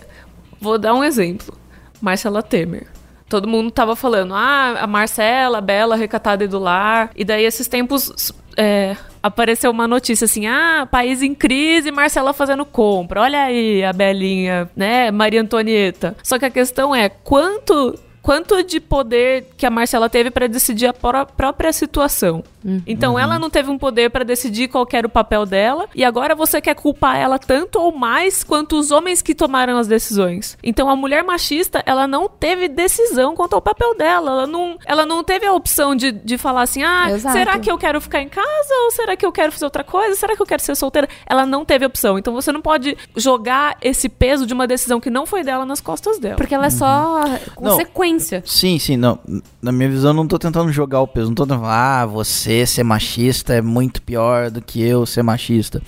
vou 0.58 0.78
dar 0.78 0.94
um 0.94 1.04
exemplo. 1.04 1.54
Marcela 2.00 2.42
Temer. 2.42 2.86
Todo 3.28 3.48
mundo 3.48 3.70
tava 3.70 3.96
falando, 3.96 4.34
ah, 4.34 4.76
a 4.80 4.86
Marcela, 4.86 5.58
a 5.58 5.60
Bela, 5.60 5.96
recatada 5.96 6.44
e 6.44 6.48
do 6.48 6.58
lar. 6.58 7.10
E 7.16 7.24
daí, 7.24 7.44
esses 7.44 7.66
tempos, 7.66 8.32
é, 8.56 8.96
apareceu 9.22 9.70
uma 9.70 9.88
notícia 9.88 10.24
assim, 10.24 10.46
ah, 10.46 10.86
país 10.88 11.22
em 11.22 11.34
crise, 11.34 11.90
Marcela 11.90 12.32
fazendo 12.32 12.64
compra. 12.64 13.22
Olha 13.22 13.42
aí 13.42 13.84
a 13.84 13.92
Belinha, 13.92 14.70
né, 14.76 15.10
Maria 15.10 15.42
Antonieta. 15.42 16.16
Só 16.22 16.38
que 16.38 16.44
a 16.44 16.50
questão 16.50 16.94
é, 16.94 17.08
quanto... 17.08 17.98
Quanto 18.26 18.60
de 18.64 18.80
poder 18.80 19.46
que 19.56 19.64
a 19.64 19.70
Marcela 19.70 20.10
teve 20.10 20.32
pra 20.32 20.48
decidir 20.48 20.88
a 20.88 20.92
pró- 20.92 21.24
própria 21.24 21.72
situação? 21.72 22.42
Então 22.84 23.16
ela 23.16 23.38
não 23.38 23.48
teve 23.48 23.70
um 23.70 23.78
poder 23.78 24.10
pra 24.10 24.24
decidir 24.24 24.66
qual 24.66 24.84
era 24.92 25.06
o 25.06 25.10
papel 25.10 25.46
dela 25.46 25.88
e 25.94 26.04
agora 26.04 26.34
você 26.34 26.60
quer 26.60 26.74
culpar 26.74 27.16
ela 27.16 27.38
tanto 27.38 27.78
ou 27.78 27.92
mais 27.96 28.42
quanto 28.42 28.76
os 28.76 28.90
homens 28.90 29.22
que 29.22 29.36
tomaram 29.36 29.78
as 29.78 29.86
decisões. 29.86 30.58
Então 30.64 30.90
a 30.90 30.96
mulher 30.96 31.22
machista, 31.22 31.80
ela 31.86 32.08
não 32.08 32.28
teve 32.28 32.66
decisão 32.66 33.36
quanto 33.36 33.54
ao 33.54 33.62
papel 33.62 33.94
dela. 33.96 34.32
Ela 34.32 34.46
não, 34.48 34.76
ela 34.84 35.06
não 35.06 35.22
teve 35.22 35.46
a 35.46 35.52
opção 35.52 35.94
de, 35.94 36.10
de 36.10 36.36
falar 36.36 36.62
assim: 36.62 36.82
ah, 36.82 37.08
Exato. 37.12 37.38
será 37.38 37.56
que 37.60 37.70
eu 37.70 37.78
quero 37.78 38.00
ficar 38.00 38.20
em 38.20 38.28
casa 38.28 38.74
ou 38.86 38.90
será 38.90 39.14
que 39.16 39.24
eu 39.24 39.30
quero 39.30 39.52
fazer 39.52 39.66
outra 39.66 39.84
coisa? 39.84 40.16
Será 40.16 40.34
que 40.34 40.42
eu 40.42 40.46
quero 40.46 40.60
ser 40.62 40.74
solteira? 40.74 41.08
Ela 41.24 41.46
não 41.46 41.64
teve 41.64 41.86
opção. 41.86 42.18
Então 42.18 42.34
você 42.34 42.50
não 42.50 42.60
pode 42.60 42.96
jogar 43.14 43.76
esse 43.80 44.08
peso 44.08 44.44
de 44.44 44.52
uma 44.52 44.66
decisão 44.66 44.98
que 44.98 45.10
não 45.10 45.24
foi 45.24 45.44
dela 45.44 45.64
nas 45.64 45.80
costas 45.80 46.18
dela. 46.18 46.34
Porque 46.34 46.54
ela 46.56 46.66
é 46.66 46.70
só 46.70 47.22
consequência. 47.54 48.15
Sim, 48.44 48.78
sim, 48.78 48.96
não. 48.96 49.18
Na 49.60 49.70
minha 49.72 49.88
visão, 49.88 50.10
eu 50.10 50.14
não 50.14 50.26
tô 50.26 50.38
tentando 50.38 50.70
jogar 50.72 51.00
o 51.00 51.06
peso. 51.06 51.28
Não 51.28 51.34
tô 51.34 51.44
tentando 51.44 51.60
falar, 51.62 52.02
ah, 52.02 52.06
você 52.06 52.66
ser 52.66 52.82
machista 52.82 53.54
é 53.54 53.60
muito 53.62 54.00
pior 54.02 54.50
do 54.50 54.60
que 54.62 54.80
eu 54.82 55.04
ser 55.06 55.22
machista. 55.22 55.82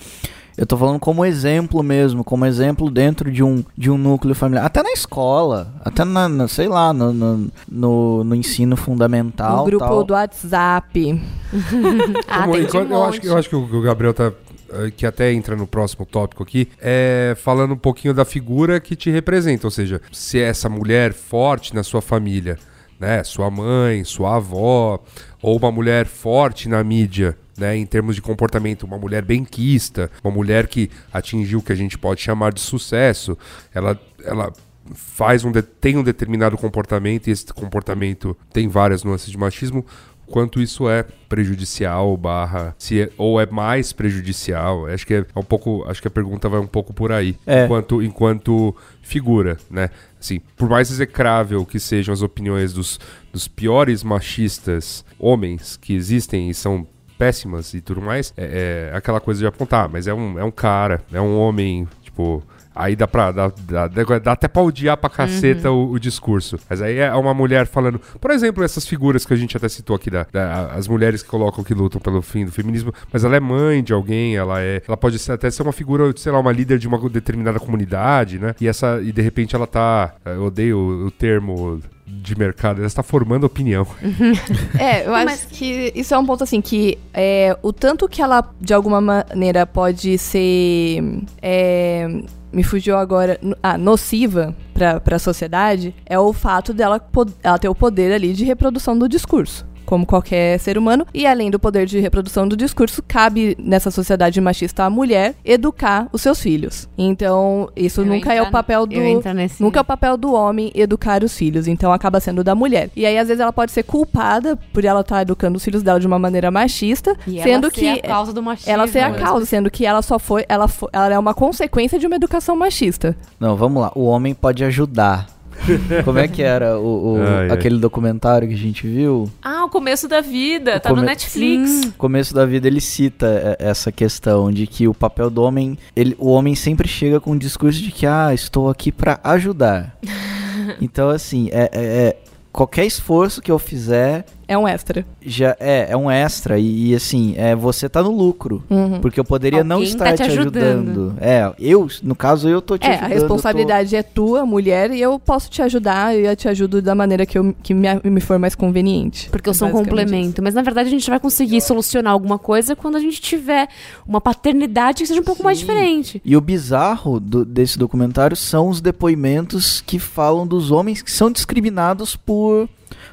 Eu 0.57 0.65
tô 0.65 0.75
falando 0.75 0.99
como 0.99 1.23
exemplo 1.23 1.81
mesmo, 1.81 2.21
como 2.21 2.45
exemplo 2.45 2.91
dentro 2.91 3.31
de 3.31 3.41
um, 3.41 3.63
de 3.77 3.89
um 3.89 3.97
núcleo 3.97 4.35
familiar. 4.35 4.65
Até 4.65 4.83
na 4.83 4.91
escola, 4.91 5.73
até 5.85 6.03
na, 6.03 6.27
na- 6.27 6.47
sei 6.49 6.67
lá, 6.67 6.91
no, 6.91 7.13
no, 7.13 7.47
no- 7.71 8.23
no 8.25 8.35
ensino 8.35 8.75
fundamental. 8.75 9.59
no 9.59 9.63
grupo 9.63 9.85
tal. 9.85 10.03
do 10.03 10.13
WhatsApp. 10.13 11.21
Ah, 12.27 12.45
um 12.47 12.55
eu, 12.55 13.03
acho, 13.05 13.25
eu 13.25 13.37
acho 13.37 13.49
que 13.49 13.55
o 13.55 13.63
o 13.63 13.81
Gabriel 13.81 14.13
tá. 14.13 14.31
Eh, 14.71 14.91
Que 14.95 15.05
até 15.05 15.31
entra 15.31 15.55
no 15.55 15.67
próximo 15.67 16.05
tópico 16.05 16.43
aqui, 16.43 16.69
é 16.79 17.35
falando 17.37 17.73
um 17.73 17.77
pouquinho 17.77 18.13
da 18.13 18.25
figura 18.25 18.79
que 18.79 18.95
te 18.95 19.09
representa, 19.09 19.67
ou 19.67 19.71
seja, 19.71 20.01
se 20.11 20.39
é 20.39 20.43
essa 20.43 20.69
mulher 20.69 21.13
forte 21.13 21.73
na 21.73 21.83
sua 21.83 22.01
família, 22.01 22.57
né, 22.99 23.23
sua 23.23 23.49
mãe, 23.49 24.03
sua 24.03 24.35
avó, 24.35 25.01
ou 25.41 25.57
uma 25.57 25.71
mulher 25.71 26.05
forte 26.05 26.67
na 26.67 26.83
mídia, 26.83 27.37
né, 27.57 27.75
em 27.77 27.85
termos 27.85 28.15
de 28.15 28.21
comportamento, 28.21 28.83
uma 28.83 28.97
mulher 28.97 29.23
benquista, 29.23 30.11
uma 30.23 30.31
mulher 30.31 30.67
que 30.67 30.89
atingiu 31.11 31.59
o 31.59 31.63
que 31.63 31.71
a 31.71 31.75
gente 31.75 31.97
pode 31.97 32.21
chamar 32.21 32.53
de 32.53 32.59
sucesso, 32.59 33.37
ela, 33.73 33.99
ela 34.23 34.51
faz 34.93 35.43
um 35.43 35.51
tem 35.79 35.97
um 35.97 36.03
determinado 36.03 36.57
comportamento 36.57 37.27
e 37.27 37.31
esse 37.31 37.45
comportamento 37.53 38.35
tem 38.51 38.67
várias 38.67 39.03
nuances 39.03 39.29
de 39.29 39.37
machismo 39.37 39.85
quanto 40.29 40.61
isso 40.61 40.89
é 40.89 41.03
prejudicial 41.27 42.15
barra 42.17 42.75
se 42.77 43.01
é- 43.01 43.09
ou 43.17 43.39
é 43.39 43.45
mais 43.45 43.91
prejudicial. 43.93 44.85
Acho 44.87 45.05
que 45.05 45.13
é 45.13 45.25
um 45.35 45.43
pouco 45.43 45.83
acho 45.87 46.01
que 46.01 46.07
a 46.07 46.11
pergunta 46.11 46.47
vai 46.49 46.59
um 46.59 46.67
pouco 46.67 46.93
por 46.93 47.11
aí. 47.11 47.35
É. 47.45 47.65
enquanto 47.65 48.01
enquanto 48.01 48.75
figura 49.01 49.57
né? 49.69 49.89
Assim 50.19 50.41
por 50.55 50.69
mais 50.69 50.89
execrável 50.91 51.65
que 51.65 51.79
sejam 51.79 52.13
as 52.13 52.21
opiniões 52.21 52.73
dos, 52.73 52.99
dos 53.31 53.47
piores 53.47 54.03
machistas 54.03 55.03
homens 55.17 55.77
que 55.77 55.93
existem 55.93 56.49
e 56.49 56.53
são 56.53 56.87
péssimas 57.17 57.73
e 57.73 57.81
tudo 57.81 58.01
mais 58.01 58.33
é, 58.37 58.89
é 58.93 58.97
aquela 58.97 59.19
coisa 59.19 59.39
de 59.41 59.47
apontar 59.47 59.89
mas 59.89 60.07
é 60.07 60.13
um, 60.13 60.39
é 60.39 60.43
um 60.43 60.51
cara 60.51 61.03
é 61.11 61.19
um 61.19 61.37
homem 61.37 61.87
tipo 62.01 62.43
Aí 62.79 62.95
dá 62.95 63.07
pra. 63.07 63.31
Dá, 63.31 63.51
dá, 63.67 63.87
dá 64.19 64.31
até 64.31 64.47
pra 64.47 64.61
odiar 64.61 64.95
pra 64.97 65.09
caceta 65.09 65.69
o, 65.69 65.91
o 65.91 65.99
discurso. 65.99 66.57
Mas 66.69 66.81
aí 66.81 66.97
é 66.97 67.13
uma 67.13 67.33
mulher 67.33 67.67
falando. 67.67 67.99
Por 68.19 68.31
exemplo, 68.31 68.63
essas 68.63 68.87
figuras 68.87 69.25
que 69.25 69.33
a 69.33 69.37
gente 69.37 69.55
até 69.57 69.67
citou 69.67 69.95
aqui, 69.95 70.09
da, 70.09 70.25
da- 70.31 70.67
as 70.73 70.87
mulheres 70.87 71.21
que 71.21 71.29
colocam 71.29 71.63
que 71.63 71.73
lutam 71.73 71.99
pelo 71.99 72.21
fim 72.21 72.45
do 72.45 72.51
feminismo, 72.51 72.93
mas 73.11 73.23
ela 73.23 73.35
é 73.35 73.39
mãe 73.39 73.83
de 73.83 73.91
alguém, 73.93 74.35
ela 74.37 74.61
é. 74.61 74.81
Ela 74.87 74.97
pode 74.97 75.19
ser, 75.19 75.33
até 75.33 75.51
ser 75.51 75.61
uma 75.63 75.73
figura, 75.73 76.11
sei 76.15 76.31
lá, 76.31 76.39
uma 76.39 76.51
líder 76.51 76.79
de 76.79 76.87
uma 76.87 76.97
determinada 77.09 77.59
comunidade, 77.59 78.39
né? 78.39 78.55
E 78.61 78.67
essa. 78.67 79.01
E 79.01 79.11
de 79.11 79.21
repente 79.21 79.55
ela 79.55 79.67
tá. 79.67 80.13
Eu 80.25 80.45
odeio 80.45 80.77
o, 80.77 81.05
o 81.07 81.11
termo 81.11 81.81
de 82.11 82.35
mercado, 82.37 82.77
ela 82.79 82.87
está 82.87 83.03
formando 83.03 83.43
opinião. 83.45 83.85
É, 84.79 85.05
eu 85.05 85.13
acho 85.13 85.47
que 85.49 85.91
isso 85.95 86.13
é 86.13 86.17
um 86.17 86.25
ponto 86.25 86.43
assim 86.43 86.61
que 86.61 86.97
é, 87.13 87.55
o 87.61 87.71
tanto 87.73 88.07
que 88.07 88.21
ela 88.21 88.49
de 88.61 88.73
alguma 88.73 88.99
maneira 89.01 89.65
pode 89.65 90.17
ser 90.17 91.03
é, 91.41 92.07
me 92.51 92.63
fugiu 92.63 92.97
agora 92.97 93.39
ah, 93.61 93.77
nociva 93.77 94.55
pra, 94.73 94.99
pra 94.99 95.19
sociedade 95.19 95.93
é 96.05 96.17
o 96.19 96.33
fato 96.33 96.73
dela 96.73 97.01
ela 97.43 97.59
ter 97.59 97.69
o 97.69 97.75
poder 97.75 98.11
ali 98.11 98.33
de 98.33 98.43
reprodução 98.43 98.97
do 98.97 99.07
discurso. 99.07 99.67
Como 99.89 100.05
qualquer 100.05 100.59
ser 100.59 100.77
humano, 100.77 101.03
e 101.11 101.25
além 101.25 101.49
do 101.49 101.57
poder 101.57 101.87
de 101.87 101.99
reprodução 101.99 102.47
do 102.47 102.55
discurso, 102.55 103.01
cabe 103.07 103.55
nessa 103.57 103.89
sociedade 103.89 104.39
machista 104.39 104.83
à 104.83 104.89
mulher 104.89 105.33
educar 105.43 106.07
os 106.13 106.21
seus 106.21 106.39
filhos. 106.39 106.87
Então, 106.95 107.69
isso 107.75 108.01
Eu 108.01 108.05
nunca 108.05 108.31
é 108.31 108.39
o 108.39 108.51
papel 108.51 108.85
do. 108.85 109.33
nesse- 109.33 109.63
Nunca 109.63 109.79
é 109.79 109.81
o 109.81 109.85
papel 109.85 110.15
do 110.15 110.31
homem 110.31 110.71
educar 110.75 111.23
os 111.23 111.35
filhos, 111.35 111.67
então 111.67 111.91
acaba 111.91 112.19
sendo 112.19 112.43
da 112.43 112.53
mulher. 112.53 112.91
E 112.95 113.03
aí, 113.03 113.17
às 113.17 113.27
vezes, 113.29 113.41
ela 113.41 113.51
pode 113.51 113.71
ser 113.71 113.81
culpada 113.81 114.55
por 114.71 114.85
ela 114.85 115.01
estar 115.01 115.23
educando 115.23 115.57
os 115.57 115.63
filhos 115.63 115.81
dela 115.81 115.99
de 115.99 116.05
uma 116.05 116.19
maneira 116.19 116.51
machista, 116.51 117.17
E 117.25 117.41
sendo 117.41 117.65
ela 117.65 117.71
que 117.71 117.79
ser 117.79 117.99
a 118.05 118.07
causa 118.07 118.31
do 118.31 118.43
machismo. 118.43 118.71
ela 118.71 118.85
ser 118.85 118.99
a 118.99 119.11
causa, 119.13 119.45
sendo 119.47 119.71
que 119.71 119.87
ela 119.87 120.03
só 120.03 120.19
foi, 120.19 120.45
ela, 120.47 120.67
fo- 120.67 120.87
ela 120.93 121.11
é 121.11 121.17
uma 121.17 121.33
consequência 121.33 121.97
de 121.97 122.05
uma 122.05 122.15
educação 122.15 122.55
machista. 122.55 123.17
Não, 123.39 123.55
vamos 123.55 123.81
lá. 123.81 123.91
O 123.95 124.03
homem 124.03 124.35
pode 124.35 124.63
ajudar. 124.63 125.25
Como 126.05 126.17
é 126.19 126.27
que 126.27 126.41
era 126.41 126.79
o, 126.79 127.15
o- 127.15 127.21
Ai, 127.21 127.49
ai. 127.49 127.51
aquele 127.51 127.77
documentário 127.79 128.47
que 128.47 128.53
a 128.53 128.57
gente 128.57 128.87
viu? 128.87 129.29
Ah, 129.41 129.65
o 129.65 129.69
começo 129.69 130.07
da 130.07 130.21
vida, 130.21 130.77
O 130.77 130.79
tá 130.79 130.89
no 130.89 130.95
come- 130.95 131.07
Netflix. 131.07 131.69
Sim. 131.69 131.85
No 131.87 131.91
começo 131.93 132.33
da 132.33 132.45
vida 132.45 132.67
ele 132.67 132.81
cita 132.81 133.57
é, 133.59 133.69
essa 133.69 133.91
questão 133.91 134.51
de 134.51 134.65
que 134.67 134.87
o 134.87 134.93
papel 134.93 135.29
do 135.29 135.41
homem, 135.43 135.77
ele, 135.95 136.15
o 136.19 136.29
homem 136.31 136.55
sempre 136.55 136.87
chega 136.87 137.19
com 137.19 137.31
um 137.31 137.37
discurso 137.37 137.81
de 137.81 137.91
que 137.91 138.05
ah, 138.05 138.33
estou 138.33 138.69
aqui 138.69 138.91
pra 138.91 139.19
ajudar. 139.23 139.97
então 140.81 141.09
assim, 141.09 141.49
é, 141.51 141.69
é- 141.71 142.07
é- 142.07 142.17
qualquer 142.51 142.85
esforço 142.85 143.41
que 143.41 143.51
eu 143.51 143.59
fizer 143.59 144.25
É 144.49 144.57
um 144.57 144.67
extra. 144.67 145.05
já 145.23 145.55
é, 145.59 145.87
é 145.91 145.95
um 145.95 146.09
extra 146.09 146.57
e, 146.57 146.89
e, 146.89 146.95
assim, 146.95 147.35
é 147.37 147.55
você 147.55 147.87
tá 147.87 148.01
no 148.01 148.09
lucro. 148.11 148.63
Uhum. 148.69 148.99
Porque 148.99 149.19
eu 149.19 149.23
poderia 149.23 149.63
não 149.63 149.77
Alguém 149.77 149.89
estar 149.91 150.05
tá 150.05 150.11
te 150.13 150.23
te 150.23 150.31
ajudando. 150.39 150.89
ajudando. 150.89 151.13
É, 151.21 151.53
eu, 151.59 151.87
no 152.01 152.15
caso, 152.15 152.49
eu 152.49 152.61
tô 152.61 152.77
te 152.77 152.87
É, 152.87 152.91
ajudando. 152.95 153.05
a 153.05 153.13
responsabilidade 153.13 153.95
é 153.95 154.01
tua, 154.01 154.45
mulher, 154.45 154.89
e 154.91 154.99
eu 154.99 155.19
posso 155.19 155.49
te 155.51 155.61
ajudar 155.61 156.17
e 156.17 156.25
eu 156.25 156.35
te 156.35 156.47
ajudo 156.49 156.81
da 156.81 156.95
maneira 156.95 157.25
que, 157.25 157.37
eu, 157.37 157.53
que 157.61 157.73
me, 157.73 157.87
me 158.03 158.19
for 158.19 158.39
mais 158.39 158.55
conveniente. 158.55 159.29
Porque 159.29 159.47
eu 159.49 159.53
sou 159.53 159.67
um 159.67 159.71
complemento. 159.71 160.41
Mas 160.41 160.53
na 160.55 160.61
verdade 160.63 160.87
a 160.87 160.91
gente 160.91 161.09
vai 161.09 161.19
conseguir 161.19 161.61
solucionar 161.61 162.11
alguma 162.13 162.39
coisa 162.39 162.75
quando 162.75 162.95
a 162.95 162.99
gente 162.99 163.21
tiver 163.21 163.67
uma 164.07 164.19
paternidade 164.19 165.03
que 165.03 165.07
seja 165.07 165.21
um 165.21 165.23
pouco 165.23 165.43
mais 165.43 165.59
Sim. 165.59 165.65
diferente. 165.65 166.21
E 166.25 166.35
o 166.35 166.41
bizarro 166.41 167.19
do- 167.19 167.45
desse 167.45 167.77
documentário 167.77 168.35
são 168.35 168.67
os 168.69 168.81
depoimentos 168.81 169.81
que 169.81 169.99
falam 169.99 170.47
dos 170.47 170.71
homens 170.71 171.01
que 171.01 171.11
são 171.11 171.31
discriminados 171.31 172.15
por 172.15 172.67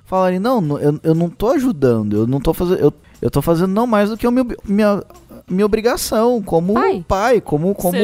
falarem, 0.04 0.38
não, 0.38 0.60
não, 0.60 0.78
eu, 0.78 0.98
eu 1.02 1.14
não 1.14 1.28
tô 1.28 1.48
ajudando, 1.50 2.16
eu 2.16 2.26
não 2.26 2.40
tô 2.40 2.52
fazendo. 2.54 2.78
Eu, 2.80 2.92
eu 3.20 3.30
tô 3.30 3.40
fazendo 3.40 3.68
não 3.72 3.86
mais 3.86 4.10
do 4.10 4.16
que 4.16 4.26
a 4.26 4.30
minha, 4.30 4.46
minha, 4.64 5.02
minha 5.48 5.64
obrigação 5.64 6.42
como 6.42 6.74
Pai. 6.74 7.04
pai, 7.08 7.40
como, 7.40 7.74
como, 7.74 7.96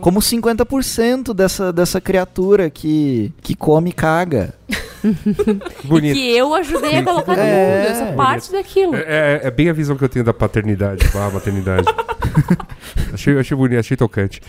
como 0.00 0.20
50% 0.20 1.32
dessa, 1.32 1.72
dessa 1.72 2.00
criatura 2.00 2.68
que, 2.68 3.32
que 3.42 3.54
come 3.54 3.90
e 3.90 3.92
caga. 3.92 4.52
Bonito. 5.84 6.14
Que 6.14 6.36
eu 6.36 6.54
ajudei 6.54 6.96
a 6.98 7.02
colocar 7.04 7.36
no 7.36 7.42
É, 7.42 7.78
mundo. 7.78 7.88
Eu 8.00 8.06
sou 8.06 8.16
parte 8.16 8.52
daquilo. 8.52 8.94
É, 8.96 9.00
é- 9.02 9.40
é 9.44 9.50
bem 9.50 9.68
a 9.68 9.72
visão 9.72 9.96
que 9.96 10.04
eu 10.04 10.08
tenho 10.08 10.24
da 10.24 10.32
paternidade, 10.34 11.06
barra 11.08 11.30
maternidade. 11.30 11.86
achei, 13.12 13.38
achei 13.38 13.56
bonito, 13.56 13.78
achei 13.78 13.96
tocante. 13.96 14.40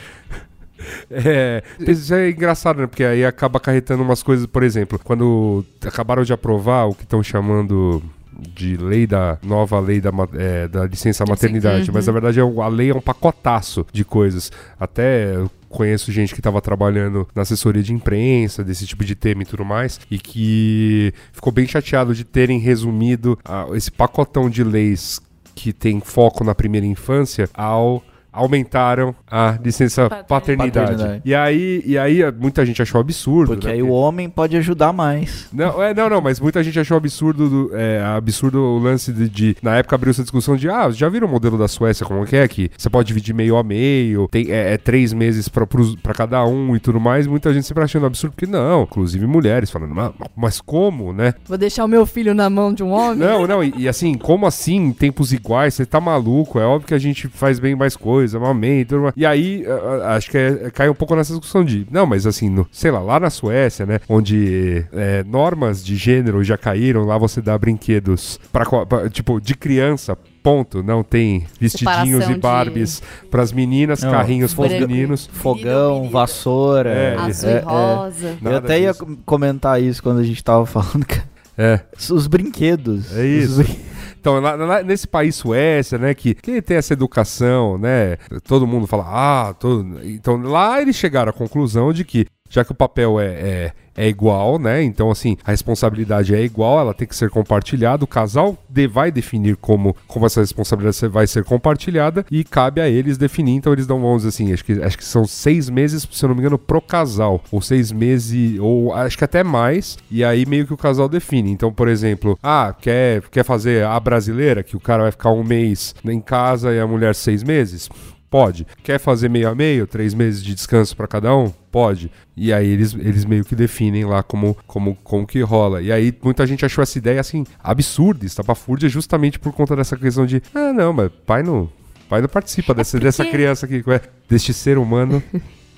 É, 1.09 1.63
isso 1.79 2.13
é 2.13 2.29
engraçado, 2.29 2.81
né? 2.81 2.87
Porque 2.87 3.03
aí 3.03 3.25
acaba 3.25 3.57
acarretando 3.57 4.03
umas 4.03 4.21
coisas, 4.21 4.45
por 4.45 4.63
exemplo, 4.63 4.99
quando 5.03 5.65
acabaram 5.85 6.23
de 6.23 6.33
aprovar 6.33 6.85
o 6.85 6.93
que 6.93 7.03
estão 7.03 7.21
chamando 7.23 8.01
de 8.37 8.75
lei 8.75 9.07
da 9.07 9.37
nova 9.41 9.79
lei 9.79 10.01
da, 10.01 10.11
é, 10.33 10.67
da 10.67 10.85
licença 10.85 11.25
maternidade, 11.25 11.91
mas 11.91 12.07
na 12.07 12.13
verdade 12.13 12.39
é 12.39 12.43
a 12.43 12.67
lei 12.67 12.89
é 12.89 12.95
um 12.95 13.01
pacotaço 13.01 13.85
de 13.91 14.03
coisas. 14.03 14.51
Até 14.79 15.35
conheço 15.69 16.11
gente 16.11 16.33
que 16.33 16.39
estava 16.39 16.61
trabalhando 16.61 17.27
na 17.35 17.41
assessoria 17.41 17.83
de 17.83 17.93
imprensa, 17.93 18.63
desse 18.63 18.85
tipo 18.85 19.03
de 19.03 19.15
tema 19.15 19.43
e 19.43 19.45
tudo 19.45 19.65
mais, 19.65 19.99
e 20.09 20.17
que 20.17 21.13
ficou 21.33 21.51
bem 21.51 21.67
chateado 21.67 22.13
de 22.13 22.23
terem 22.23 22.59
resumido 22.59 23.37
ah, 23.43 23.67
esse 23.73 23.91
pacotão 23.91 24.49
de 24.49 24.63
leis 24.63 25.21
que 25.53 25.71
tem 25.71 25.99
foco 25.99 26.43
na 26.43 26.55
primeira 26.55 26.85
infância 26.85 27.49
ao 27.53 28.03
aumentaram 28.35 29.15
a 29.29 29.57
licença 29.63 30.09
paternidade. 30.27 30.91
Paternidade. 30.91 31.21
E 31.25 31.33
aí, 31.33 31.81
e 31.85 31.97
aí 31.97 32.19
muita 32.31 32.65
gente 32.65 32.81
achou 32.81 32.99
absurdo, 33.01 33.53
Porque 33.53 33.67
né? 33.67 33.73
aí 33.73 33.81
o 33.83 33.89
homem 33.89 34.29
pode 34.29 34.55
ajudar 34.57 34.91
mais. 34.93 35.47
Não, 35.53 35.81
é, 35.81 35.93
não, 35.93 36.09
não, 36.09 36.21
mas 36.21 36.39
muita 36.39 36.63
gente 36.63 36.79
achou 36.79 36.97
absurdo, 36.97 37.49
do- 37.49 37.75
é, 37.75 38.03
absurdo 38.03 38.59
o 38.59 38.77
lance 38.79 39.11
de, 39.11 39.29
de- 39.29 39.57
Na 39.61 39.75
época 39.77 39.95
abriu 39.95 40.11
essa 40.11 40.21
discussão 40.21 40.55
de, 40.55 40.69
ah, 40.69 40.89
já 40.91 41.07
viram 41.09 41.27
o 41.27 41.31
modelo 41.31 41.57
da 41.57 41.67
Suécia 41.67 42.05
como 42.05 42.25
que 42.25 42.35
é? 42.35 42.47
Que 42.47 42.69
você 42.77 42.89
pode 42.89 43.07
dividir 43.07 43.33
meio 43.33 43.57
a 43.57 43.63
meio, 43.63 44.27
tem, 44.29 44.51
é, 44.51 44.73
é 44.73 44.77
três 44.77 45.13
meses 45.13 45.47
pra 45.47 46.13
cada 46.13 46.45
um 46.45 46.75
e 46.75 46.79
tudo 46.79 46.99
mais. 46.99 47.25
Muita 47.27 47.53
gente 47.53 47.65
sempre 47.65 47.83
achando 47.83 48.05
absurdo, 48.05 48.33
porque 48.33 48.45
não, 48.51 48.83
inclusive 48.83 49.25
mulheres 49.25 49.69
falando, 49.71 49.93
mas, 49.95 50.11
mas 50.35 50.61
como, 50.61 51.13
né? 51.13 51.33
Vou 51.47 51.57
deixar 51.57 51.85
o 51.85 51.87
meu 51.87 52.05
filho 52.05 52.33
na 52.33 52.49
mão 52.49 52.73
de 52.73 52.83
um 52.83 52.91
homem? 52.91 53.17
Não, 53.17 53.47
não, 53.47 53.63
e, 53.63 53.73
e 53.77 53.87
assim, 53.87 54.15
como 54.15 54.45
assim, 54.45 54.75
em 54.75 54.91
tempos 54.93 55.31
iguais, 55.33 55.73
você 55.73 55.85
tá 55.85 55.99
maluco? 56.01 56.59
É 56.59 56.65
óbvio 56.65 56.87
que 56.87 56.93
a 56.93 56.99
gente 56.99 57.27
faz 57.27 57.59
bem 57.59 57.75
mais 57.75 57.95
coisa, 58.25 58.37
amamento, 58.37 58.89
tudo 58.89 59.01
mais. 59.03 59.13
E 59.15 59.25
aí, 59.25 59.63
acho 60.07 60.29
que 60.31 60.37
é- 60.37 60.71
cai 60.73 60.89
um 60.89 60.93
pouco 60.95 61.15
nessa 61.15 61.31
discussão 61.33 61.63
de, 61.63 61.85
não, 61.91 62.05
mas 62.05 62.25
assim, 62.25 62.49
no- 62.49 62.67
sei 62.71 62.91
lá, 62.91 62.99
lá 62.99 63.19
na 63.19 63.29
Suécia, 63.29 63.85
né, 63.85 63.99
onde 64.09 64.85
é, 64.91 65.23
normas 65.23 65.83
de 65.83 65.95
gênero 65.95 66.43
já 66.43 66.57
caíram, 66.57 67.05
lá 67.05 67.17
você 67.17 67.41
dá 67.41 67.57
brinquedos 67.57 68.39
pra- 68.51 68.75
tipo, 69.09 69.39
de 69.39 69.55
criança, 69.55 70.17
ponto, 70.43 70.83
não 70.83 71.03
tem 71.03 71.45
vestidinhos 71.59 72.23
Separação 72.23 72.31
e 72.31 72.33
de- 72.35 72.39
Barbies 72.39 73.01
pras 73.31 73.51
meninas, 73.51 74.01
Não, 74.03 74.11
carrinhos 74.11 74.53
pros 74.53 74.67
branco. 74.69 74.87
meninos. 74.87 75.29
Fogão, 75.33 76.09
vassoura. 76.09 76.89
É, 76.89 77.15
Azul 77.15 77.49
é, 77.49 77.53
e 77.53 77.55
é. 77.57 77.59
rosa. 77.61 78.27
Eu 78.27 78.37
Nada 78.41 78.57
até 78.59 78.79
ia 78.79 78.91
disso. 78.91 79.05
com- 79.05 79.15
comentar 79.25 79.81
isso 79.81 80.03
quando 80.03 80.19
a 80.19 80.23
gente 80.23 80.43
tava 80.43 80.65
falando. 80.65 81.05
cara. 81.05 81.23
É. 81.57 81.79
Os 82.11 82.27
brinquedos. 82.27 83.15
É 83.17 83.25
isso. 83.25 83.61
Os 83.61 83.65
brin- 83.67 83.79
Então, 84.25 84.39
lá, 84.39 84.55
lá 84.55 84.81
nesse 84.81 85.07
país 85.07 85.35
Suécia, 85.35 85.99
né, 85.99 86.15
que, 86.15 86.33
que 86.33 86.59
tem 86.59 86.77
essa 86.77 86.93
educação, 86.93 87.77
né, 87.77 88.17
todo 88.43 88.65
mundo 88.65 88.87
fala, 88.87 89.03
ah, 89.05 89.53
todo... 89.53 89.99
então 90.03 90.41
lá 90.41 90.81
eles 90.81 90.95
chegaram 90.95 91.29
à 91.29 91.33
conclusão 91.33 91.93
de 91.93 92.03
que, 92.03 92.25
já 92.49 92.63
que 92.63 92.71
o 92.71 92.75
papel 92.75 93.19
é, 93.19 93.25
é, 93.25 93.71
é 93.97 94.07
igual, 94.07 94.59
né, 94.59 94.83
então 94.83 95.09
assim, 95.09 95.37
a 95.43 95.51
responsabilidade 95.51 96.35
é 96.35 96.41
igual, 96.41 96.79
ela 96.79 96.93
tem 96.93 97.07
que 97.07 97.15
ser 97.15 97.29
compartilhada, 97.29 98.03
o 98.03 98.07
casal 98.07 98.57
de- 98.69 98.87
vai 98.87 99.11
definir 99.11 99.55
como, 99.57 99.95
como 100.07 100.25
essa 100.25 100.41
responsabilidade 100.41 101.07
vai 101.07 101.25
ser 101.27 101.43
compartilhada 101.43 102.25
e 102.29 102.43
cabe 102.43 102.81
a 102.81 102.87
eles 102.89 103.17
definir, 103.17 103.53
então 103.53 103.73
eles 103.73 103.87
dão, 103.87 103.99
vamos 103.99 104.23
dizer 104.23 104.29
assim, 104.29 104.53
acho 104.53 104.63
que, 104.63 104.73
acho 104.83 104.97
que 104.97 105.05
são 105.05 105.25
seis 105.25 105.69
meses, 105.69 106.07
se 106.11 106.23
eu 106.23 106.29
não 106.29 106.35
me 106.35 106.41
engano, 106.41 106.59
pro 106.59 106.81
casal, 106.81 107.41
ou 107.51 107.61
seis 107.61 107.91
meses, 107.91 108.59
ou 108.59 108.93
acho 108.93 109.17
que 109.17 109.23
até 109.23 109.43
mais, 109.43 109.97
e 110.11 110.23
aí 110.23 110.45
meio 110.45 110.67
que 110.67 110.73
o 110.73 110.77
casal 110.77 111.09
define, 111.09 111.51
então, 111.51 111.73
por 111.73 111.87
exemplo, 111.87 112.37
ah, 112.43 112.75
quer, 112.79 113.21
quer 113.29 113.43
fazer 113.43 113.85
a 113.85 113.99
brasileira, 113.99 114.63
que 114.63 114.75
o 114.75 114.79
cara 114.79 115.03
vai 115.03 115.11
ficar 115.11 115.31
um 115.31 115.43
mês 115.43 115.95
em 116.05 116.21
casa 116.21 116.73
e 116.73 116.79
a 116.79 116.85
mulher 116.87 117.15
seis 117.15 117.43
meses? 117.43 117.89
Pode. 118.35 118.67
Quer 118.83 118.99
fazer 118.99 119.29
meio 119.29 119.47
a 119.47 119.55
meio, 119.55 119.87
três 119.87 120.13
meses 120.13 120.43
de 120.43 120.53
descanso 120.53 120.93
pra 120.93 121.07
cada 121.07 121.33
um? 121.33 121.49
Pode. 121.71 122.11
E 122.35 122.51
aí 122.51 122.67
eles, 122.67 122.93
eles 122.93 123.23
meio 123.23 123.45
que 123.45 123.55
definem 123.55 124.03
lá 124.03 124.21
como, 124.21 124.57
como, 124.67 124.93
como 125.05 125.25
que 125.25 125.39
rola. 125.39 125.81
E 125.81 125.89
aí 125.89 126.13
muita 126.21 126.45
gente 126.45 126.65
achou 126.65 126.81
essa 126.81 126.97
ideia 126.97 127.21
assim 127.21 127.45
absurda, 127.63 128.25
estapafúrdia, 128.25 128.89
justamente 128.89 129.39
por 129.39 129.53
conta 129.53 129.73
dessa 129.73 129.95
questão 129.95 130.25
de 130.25 130.43
ah, 130.53 130.73
não, 130.73 130.91
mas 130.91 131.09
pai 131.25 131.43
não, 131.43 131.69
pai 132.09 132.19
não 132.19 132.27
participa 132.27 132.73
dessa, 132.75 132.97
porque- 132.97 133.05
dessa 133.05 133.25
criança 133.25 133.65
aqui, 133.65 133.81
é, 133.87 134.01
deste 134.27 134.51
ser 134.53 134.77
humano 134.77 135.23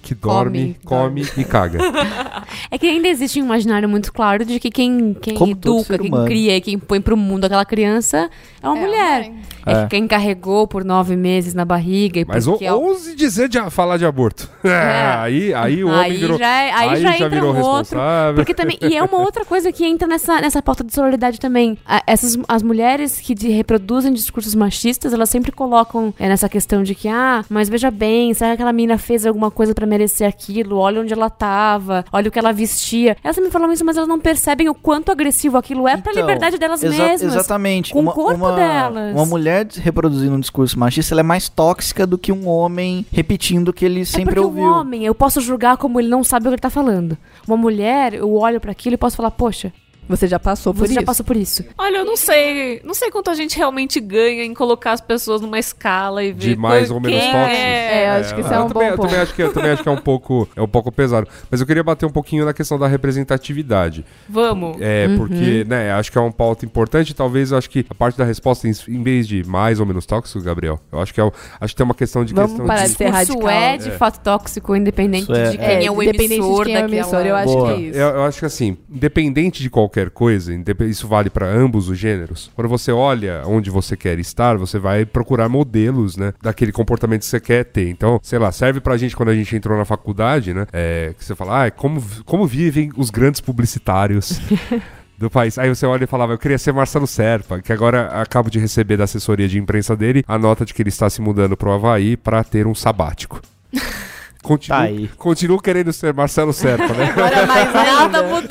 que 0.01 0.16
dorme, 0.16 0.76
come, 0.84 1.22
dorme. 1.26 1.41
e 1.41 1.45
caga. 1.45 1.78
É 2.72 2.78
que 2.78 2.86
ainda 2.88 3.08
existe 3.08 3.41
um 3.41 3.45
imaginário 3.45 3.88
muito 3.88 4.12
claro 4.12 4.45
de 4.45 4.60
que 4.60 4.70
quem, 4.72 5.14
quem 5.14 5.36
Como 5.36 5.51
educa, 5.51 5.97
quem 5.97 6.12
cria, 6.26 6.60
quem 6.62 6.80
põe 6.80 6.99
pro 7.01 7.16
mundo 7.18 7.45
aquela 7.45 7.66
criança 7.66 8.30
é 8.62 8.68
uma 8.68 8.78
É, 8.78 8.82
mulher. 8.82 9.20
mãe. 9.22 9.39
É. 9.43 9.47
É. 9.70 9.84
que 9.84 9.89
quem 9.89 10.08
carregou 10.08 10.66
por 10.66 10.86
nove 10.86 11.18
meses 11.18 11.53
na 11.53 11.66
barriga 11.66 12.22
e 12.22 12.26
Mas 12.26 12.45
porque 12.45 12.66
al- 12.66 12.82
ouse 12.82 13.14
dizer 13.18 13.49
de 13.49 13.60
falar 13.70 13.97
de 13.97 14.05
aborto. 14.05 14.49
aí, 14.64 15.53
aí 15.53 15.84
o 15.84 15.89
homem 15.89 15.99
aí 16.12 16.18
virou, 16.18 16.38
já, 16.38 16.47
é- 16.47 16.72
aí 16.72 17.01
já, 17.01 17.14
entra 17.16 17.28
virou 17.30 17.53
um 17.53 17.60
outro. 17.62 17.99
Porque 18.36 18.53
também, 18.53 18.78
e 18.82 18.95
é 18.95 19.03
uma 19.03 19.18
outra 19.20 19.43
coisa 19.43 19.70
que 19.72 19.86
entra 19.86 20.08
nessa, 20.08 20.39
nessa 20.39 20.62
pauta 20.62 20.86
de 20.86 20.93
sororidade 20.93 21.38
também. 21.38 21.78
A- 21.86 22.01
essas, 22.08 22.38
as 22.47 22.64
mulheres 22.64 23.20
que 23.20 23.36
de- 23.36 23.49
reproduzem 23.49 24.14
discursos 24.14 24.55
machistas, 24.55 25.12
elas 25.14 25.30
sempre 25.30 25.51
colocam 25.51 26.14
é, 26.18 26.30
nessa 26.30 26.47
questão 26.47 26.82
de 26.82 26.95
que, 26.95 27.10
ah, 27.10 27.43
mas 27.49 27.68
veja 27.68 27.91
bem, 27.91 28.34
será 28.34 28.51
que 28.51 28.53
aquela 28.55 28.72
menina 28.72 28.97
fez 28.97 29.26
alguma 29.26 29.51
coisa 29.51 29.74
pra 29.76 29.86
merecer 29.86 30.28
aquilo? 30.30 30.78
Olha 30.78 31.01
onde 31.01 31.12
ela 31.14 31.30
tava, 31.30 32.05
olha 32.12 32.30
o 32.30 32.32
que 32.32 32.39
ela 32.39 32.53
vestia. 32.53 33.18
Elas 33.22 33.36
também 33.36 33.51
falam 33.51 33.70
isso, 33.74 33.84
mas 33.84 33.97
elas 33.97 34.08
não 34.08 34.20
percebem 34.20 34.70
o 34.70 34.74
quanto 34.74 35.12
agressivo 35.12 35.58
aquilo 35.58 35.88
é 35.89 35.97
pra 35.97 36.12
Então, 36.14 36.22
liberdade 36.22 36.58
delas 36.58 36.82
exa- 36.82 37.03
mesmas. 37.03 37.34
Exatamente. 37.36 37.91
com 37.91 37.99
o 37.99 38.01
uma, 38.03 38.14
corpo 38.14 38.36
uma- 38.36 38.46
delas. 38.55 39.15
Uma 39.15 39.25
mulher 39.25 39.67
reproduzindo 39.75 40.35
um 40.35 40.39
discurso 40.39 40.77
machista, 40.79 41.13
ela 41.13 41.21
é 41.21 41.23
mais 41.23 41.49
tóxica 41.49 42.05
do 42.07 42.17
que 42.17 42.31
um 42.31 42.47
homem 42.47 43.05
repetindo 43.11 43.69
o 43.69 43.73
que 43.73 43.85
ele 43.85 44.01
É 44.01 44.05
sempre 44.05 44.35
porque 44.35 44.39
ouviu. 44.47 44.63
um 44.63 44.71
homem, 44.79 45.03
eu 45.05 45.13
posso 45.15 45.41
julgar 45.41 45.77
como 45.77 45.99
ele 45.99 46.07
não 46.09 46.23
sabe 46.23 46.47
o 46.47 46.49
que 46.49 46.55
ele 46.55 46.61
tá 46.61 46.69
falando. 46.69 47.17
Uma 47.47 47.57
mulher, 47.57 48.13
eu 48.13 48.33
olho 48.33 48.59
pra 48.59 48.71
aquilo 48.71 48.93
e 48.95 48.97
posso 48.97 49.15
falar, 49.17 49.31
poxa, 49.31 49.71
Você 50.08 50.28
já 50.28 50.39
passou 50.39 50.74
por 50.74 50.88
você 50.88 50.93
já 50.93 51.01
isso. 51.01 51.05
passou 51.05 51.26
por 51.26 51.36
isso. 51.36 51.64
Olha, 51.78 51.97
eu 51.97 52.05
não 52.05 52.16
sei. 52.16 52.82
Não 52.84 52.93
sei 52.93 53.10
quanto 53.12 53.30
a 53.30 53.36
gente 53.36 53.58
realmente 53.58 53.99
ganha 53.99 54.43
em 54.43 54.53
colocar 54.53 54.93
as 54.93 55.01
pessoas 55.01 55.41
numa 55.41 55.60
escala 55.60 56.24
e 56.24 56.32
ver. 56.32 56.39
De 56.51 56.55
mais 56.55 56.89
ou 56.91 56.99
menos 56.99 57.18
é. 57.24 57.32
tóxico. 57.32 57.55
É, 57.58 58.05
eu 58.08 58.12
acho 58.22 58.36
que 58.36 58.41
isso 58.41 58.53
é 58.53 58.58
eu 58.58 58.62
um 58.62 58.68
também, 58.70 58.89
bom 58.95 58.97
também 59.03 59.20
acho 59.20 59.34
que 59.34 59.41
eu 59.43 59.53
também 59.53 59.72
acho 59.72 59.84
que 59.84 59.89
é 59.89 59.91
um 59.91 59.97
pouco 59.97 60.47
é 60.55 60.62
um 60.62 60.68
pouco 60.68 60.91
pesado, 60.91 61.28
mas 61.49 61.60
eu 61.62 61.68
queria 61.68 61.84
bater 61.84 62.05
um 62.05 62.10
pouquinho 62.12 62.45
na 62.45 62.53
questão 62.53 62.78
da 62.80 62.88
representatividade. 62.88 64.05
Vamos. 64.30 64.78
É, 64.80 65.08
porque, 65.18 65.66
né, 65.68 65.91
acho 65.91 66.12
que 66.12 66.18
é 66.18 66.22
um 66.22 66.32
pauta 66.32 66.66
importante, 66.66 67.14
talvez 67.14 67.51
eu 67.51 67.58
acho 67.58 67.70
que 67.70 67.86
a 67.89 67.93
parte 67.95 68.18
da 68.18 68.24
resposta 68.24 68.68
em, 68.68 68.72
em 68.89 69.03
vez 69.03 69.28
de 69.28 69.43
mais 69.43 69.80
ou 69.80 69.86
menos 69.86 70.05
tóxico, 70.05 70.41
Gabriel, 70.41 70.80
eu 70.91 70.99
acho 70.99 71.14
que 71.14 71.20
é 71.20 71.24
o- 71.24 71.32
acho 71.60 71.74
que 71.74 71.78
tem 71.78 71.84
uma 71.86 71.93
questão 71.95 72.24
de 72.24 72.34
Vamos 72.34 72.51
questão 72.51 72.66
parar 72.68 72.84
de 72.84 72.89
de 72.91 72.97
ser 72.97 73.08
radical. 73.10 73.49
é 73.49 73.78
de 73.78 73.91
fato 73.91 74.20
tóxico, 74.22 74.76
independente 74.76 75.32
é- 75.32 75.49
de 75.51 75.58
quem 75.58 75.66
É, 75.68 75.86
é, 75.86 75.91
o 75.91 76.01
independente 76.01 76.28
de 76.30 76.34
emissor 76.36 76.66
quem 76.66 76.76
é 76.76 76.80
o 76.80 76.82
daquela... 76.84 77.01
emissor, 77.01 77.26
eu 77.26 77.36
acho 77.36 77.53
Boa. 77.53 77.68
que 77.68 77.74
é 77.74 77.80
isso. 77.88 77.97
Eu, 77.99 78.08
eu 78.10 78.24
acho 78.24 78.39
que 78.39 78.45
assim, 78.45 78.78
independente 78.89 79.62
de 79.64 79.70
qualquer 79.70 79.96
qualquer 79.97 80.09
coisa, 80.11 80.53
isso 80.87 81.07
vale 81.07 81.29
para 81.29 81.47
ambos 81.47 81.89
os 81.89 81.97
gêneros. 81.97 82.51
Quando 82.55 82.67
você 82.67 82.91
olha 82.91 83.41
onde 83.45 83.71
você 83.71 83.97
quer 83.97 84.19
estar, 84.19 84.55
você 84.57 84.77
vai 84.77 85.05
procurar 85.05 85.49
modelos, 85.49 86.15
né, 86.15 86.33
daquele 86.41 86.71
comportamento 86.71 87.21
que 87.21 87.27
você 87.27 87.39
quer 87.39 87.65
ter. 87.65 87.89
Então, 87.89 88.19
sei 88.21 88.37
lá, 88.37 88.51
serve 88.51 88.79
pra 88.79 88.97
gente 88.97 89.15
quando 89.15 89.29
a 89.29 89.35
gente 89.35 89.55
entrou 89.55 89.77
na 89.77 89.85
faculdade, 89.85 90.53
né, 90.53 90.67
é, 90.71 91.13
que 91.17 91.25
você 91.25 91.35
fala, 91.35 91.65
ah, 91.65 91.71
como, 91.71 92.03
como 92.25 92.45
vivem 92.45 92.91
os 92.95 93.09
grandes 93.09 93.41
publicitários 93.41 94.39
do 95.17 95.29
país. 95.29 95.57
Aí 95.57 95.69
você 95.69 95.85
olha 95.85 96.03
e 96.03 96.07
falava, 96.07 96.33
eu 96.33 96.37
queria 96.37 96.59
ser 96.59 96.71
Marcelo 96.71 97.07
Serpa, 97.07 97.59
que 97.59 97.73
agora 97.73 98.07
acabo 98.21 98.51
de 98.51 98.59
receber 98.59 98.97
da 98.97 99.05
assessoria 99.05 99.47
de 99.47 99.57
imprensa 99.57 99.95
dele 99.95 100.23
a 100.27 100.37
nota 100.37 100.63
de 100.63 100.73
que 100.73 100.81
ele 100.81 100.89
está 100.89 101.09
se 101.09 101.21
mudando 101.21 101.57
pro 101.57 101.71
Havaí 101.71 102.15
para 102.15 102.43
ter 102.43 102.67
um 102.67 102.75
sabático. 102.75 103.41
Continuo, 104.47 104.79
Tá 104.79 104.85
aí. 104.85 105.07
continuo 105.17 105.59
querendo 105.61 105.91
ser 105.91 106.13
Marcelo 106.13 106.53
Serpa, 106.53 106.87
né? 106.93 107.09
Agora 107.11 107.45
mais 107.45 107.73
Nada 107.73 108.17
ainda. 108.19 108.23
mudou. 108.23 108.47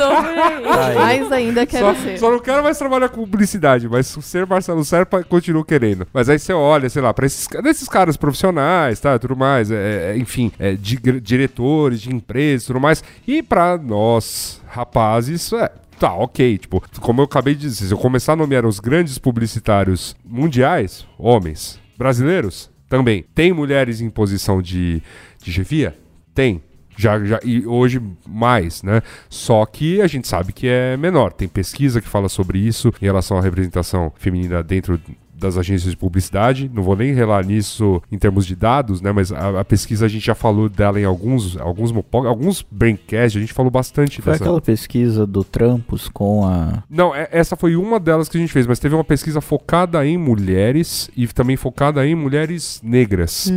Tá. 0.66 0.94
Mais 0.94 1.32
ainda 1.32 1.64
quero 1.66 1.86
Só, 1.86 1.94
ser. 2.03 2.18
só 2.18 2.30
não 2.30 2.38
quero 2.38 2.62
mais 2.62 2.76
trabalhar 2.76 3.09
com 3.09 3.22
publicidade, 3.22 3.88
mas 3.88 4.07
ser 4.07 4.44
Marcelo 4.47 4.84
Serpa 4.84 5.24
continuo 5.24 5.64
querendo. 5.64 6.07
Mas 6.12 6.28
aí 6.28 6.38
você 6.38 6.53
olha, 6.53 6.88
sei 6.90 7.01
lá, 7.01 7.14
pra 7.14 7.24
esses, 7.26 7.49
desses 7.62 7.88
caras 7.88 8.16
profissionais, 8.16 9.01
tá, 9.01 9.18
tudo 9.18 9.34
mais, 9.36 9.70
é, 9.70 10.12
é, 10.12 10.16
enfim, 10.18 10.53
é, 10.59 10.72
de, 10.74 10.97
diretores 11.20 12.01
de 12.01 12.14
empresas, 12.14 12.66
tudo 12.66 12.80
mais. 12.80 13.03
E 13.26 13.42
pra 13.42 13.78
nós, 13.78 14.61
rapazes, 14.68 15.53
é, 15.55 15.70
tá, 15.99 16.12
ok. 16.14 16.59
Tipo, 16.59 16.82
como 17.01 17.22
eu 17.22 17.24
acabei 17.24 17.55
de 17.55 17.62
dizer, 17.62 17.86
se 17.86 17.92
eu 17.92 17.99
começar 17.99 18.34
a 18.34 18.36
nomear 18.36 18.66
os 18.66 18.78
grandes 18.80 19.16
publicitários 19.18 20.14
mundiais, 20.24 21.07
homens, 21.18 21.80
brasileiros, 21.97 22.70
também. 22.89 23.24
Tem 23.34 23.53
mulheres 23.53 24.01
em 24.01 24.11
posição 24.11 24.62
de, 24.62 25.03
de 25.43 25.53
chefia? 25.53 25.97
Tem. 26.34 26.62
Já, 26.99 27.22
já, 27.22 27.39
e 27.45 27.66
hoje 27.66 28.01
mais, 28.26 28.82
né? 28.82 29.03
Só 29.28 29.66
que 29.66 30.01
a 30.01 30.07
gente 30.07 30.26
sabe 30.26 30.53
que 30.53 30.66
é 30.66 30.97
menor. 30.97 31.32
Tem 31.32 31.47
pesquisa 31.47 32.01
que 32.01 32.09
fala 32.09 32.28
sobre 32.28 32.59
isso 32.59 32.93
em 33.03 33.05
relação 33.05 33.37
à 33.37 33.43
representação 33.43 34.11
feminina 34.16 34.62
dentro 34.62 34.99
das 35.39 35.57
agências 35.59 35.91
de 35.91 35.97
publicidade. 35.97 36.70
Não 36.72 36.82
vou 36.82 36.97
nem 36.97 37.12
relar 37.12 37.45
nisso 37.45 38.03
em 38.11 38.18
termos 38.18 38.47
de 38.47 38.57
dados, 38.57 39.01
né? 39.01 39.12
Mas 39.12 39.30
a, 39.32 39.61
a 39.61 39.64
pesquisa 39.64 40.07
a 40.07 40.09
gente 40.09 40.24
já 40.26 40.34
falou 40.34 40.68
dela 40.68 41.01
em 41.01 41.05
alguns 41.05 41.57
alguns 41.59 41.93
alguns 42.12 42.62
braincasts, 42.70 43.37
a 43.37 43.41
gente 43.41 43.53
falou 43.53 43.70
bastante 43.70 44.20
Foi 44.22 44.32
dessa. 44.32 44.45
aquela 44.45 44.61
pesquisa 44.61 45.26
do 45.26 45.45
Trampos 45.45 46.09
com 46.09 46.45
a. 46.45 46.82
Não, 46.89 47.14
é- 47.14 47.28
essa 47.30 47.57
foi 47.57 47.76
uma 47.76 47.99
delas 48.01 48.28
que 48.28 48.37
a 48.37 48.41
gente 48.41 48.53
fez, 48.53 48.66
mas 48.66 48.78
teve 48.78 48.95
uma 48.95 49.05
pesquisa 49.05 49.41
focada 49.41 50.05
em 50.07 50.16
mulheres 50.16 51.11
e 51.16 51.26
também 51.26 51.57
focada 51.57 52.07
em 52.07 52.14
mulheres 52.14 52.80
negras. 52.82 53.53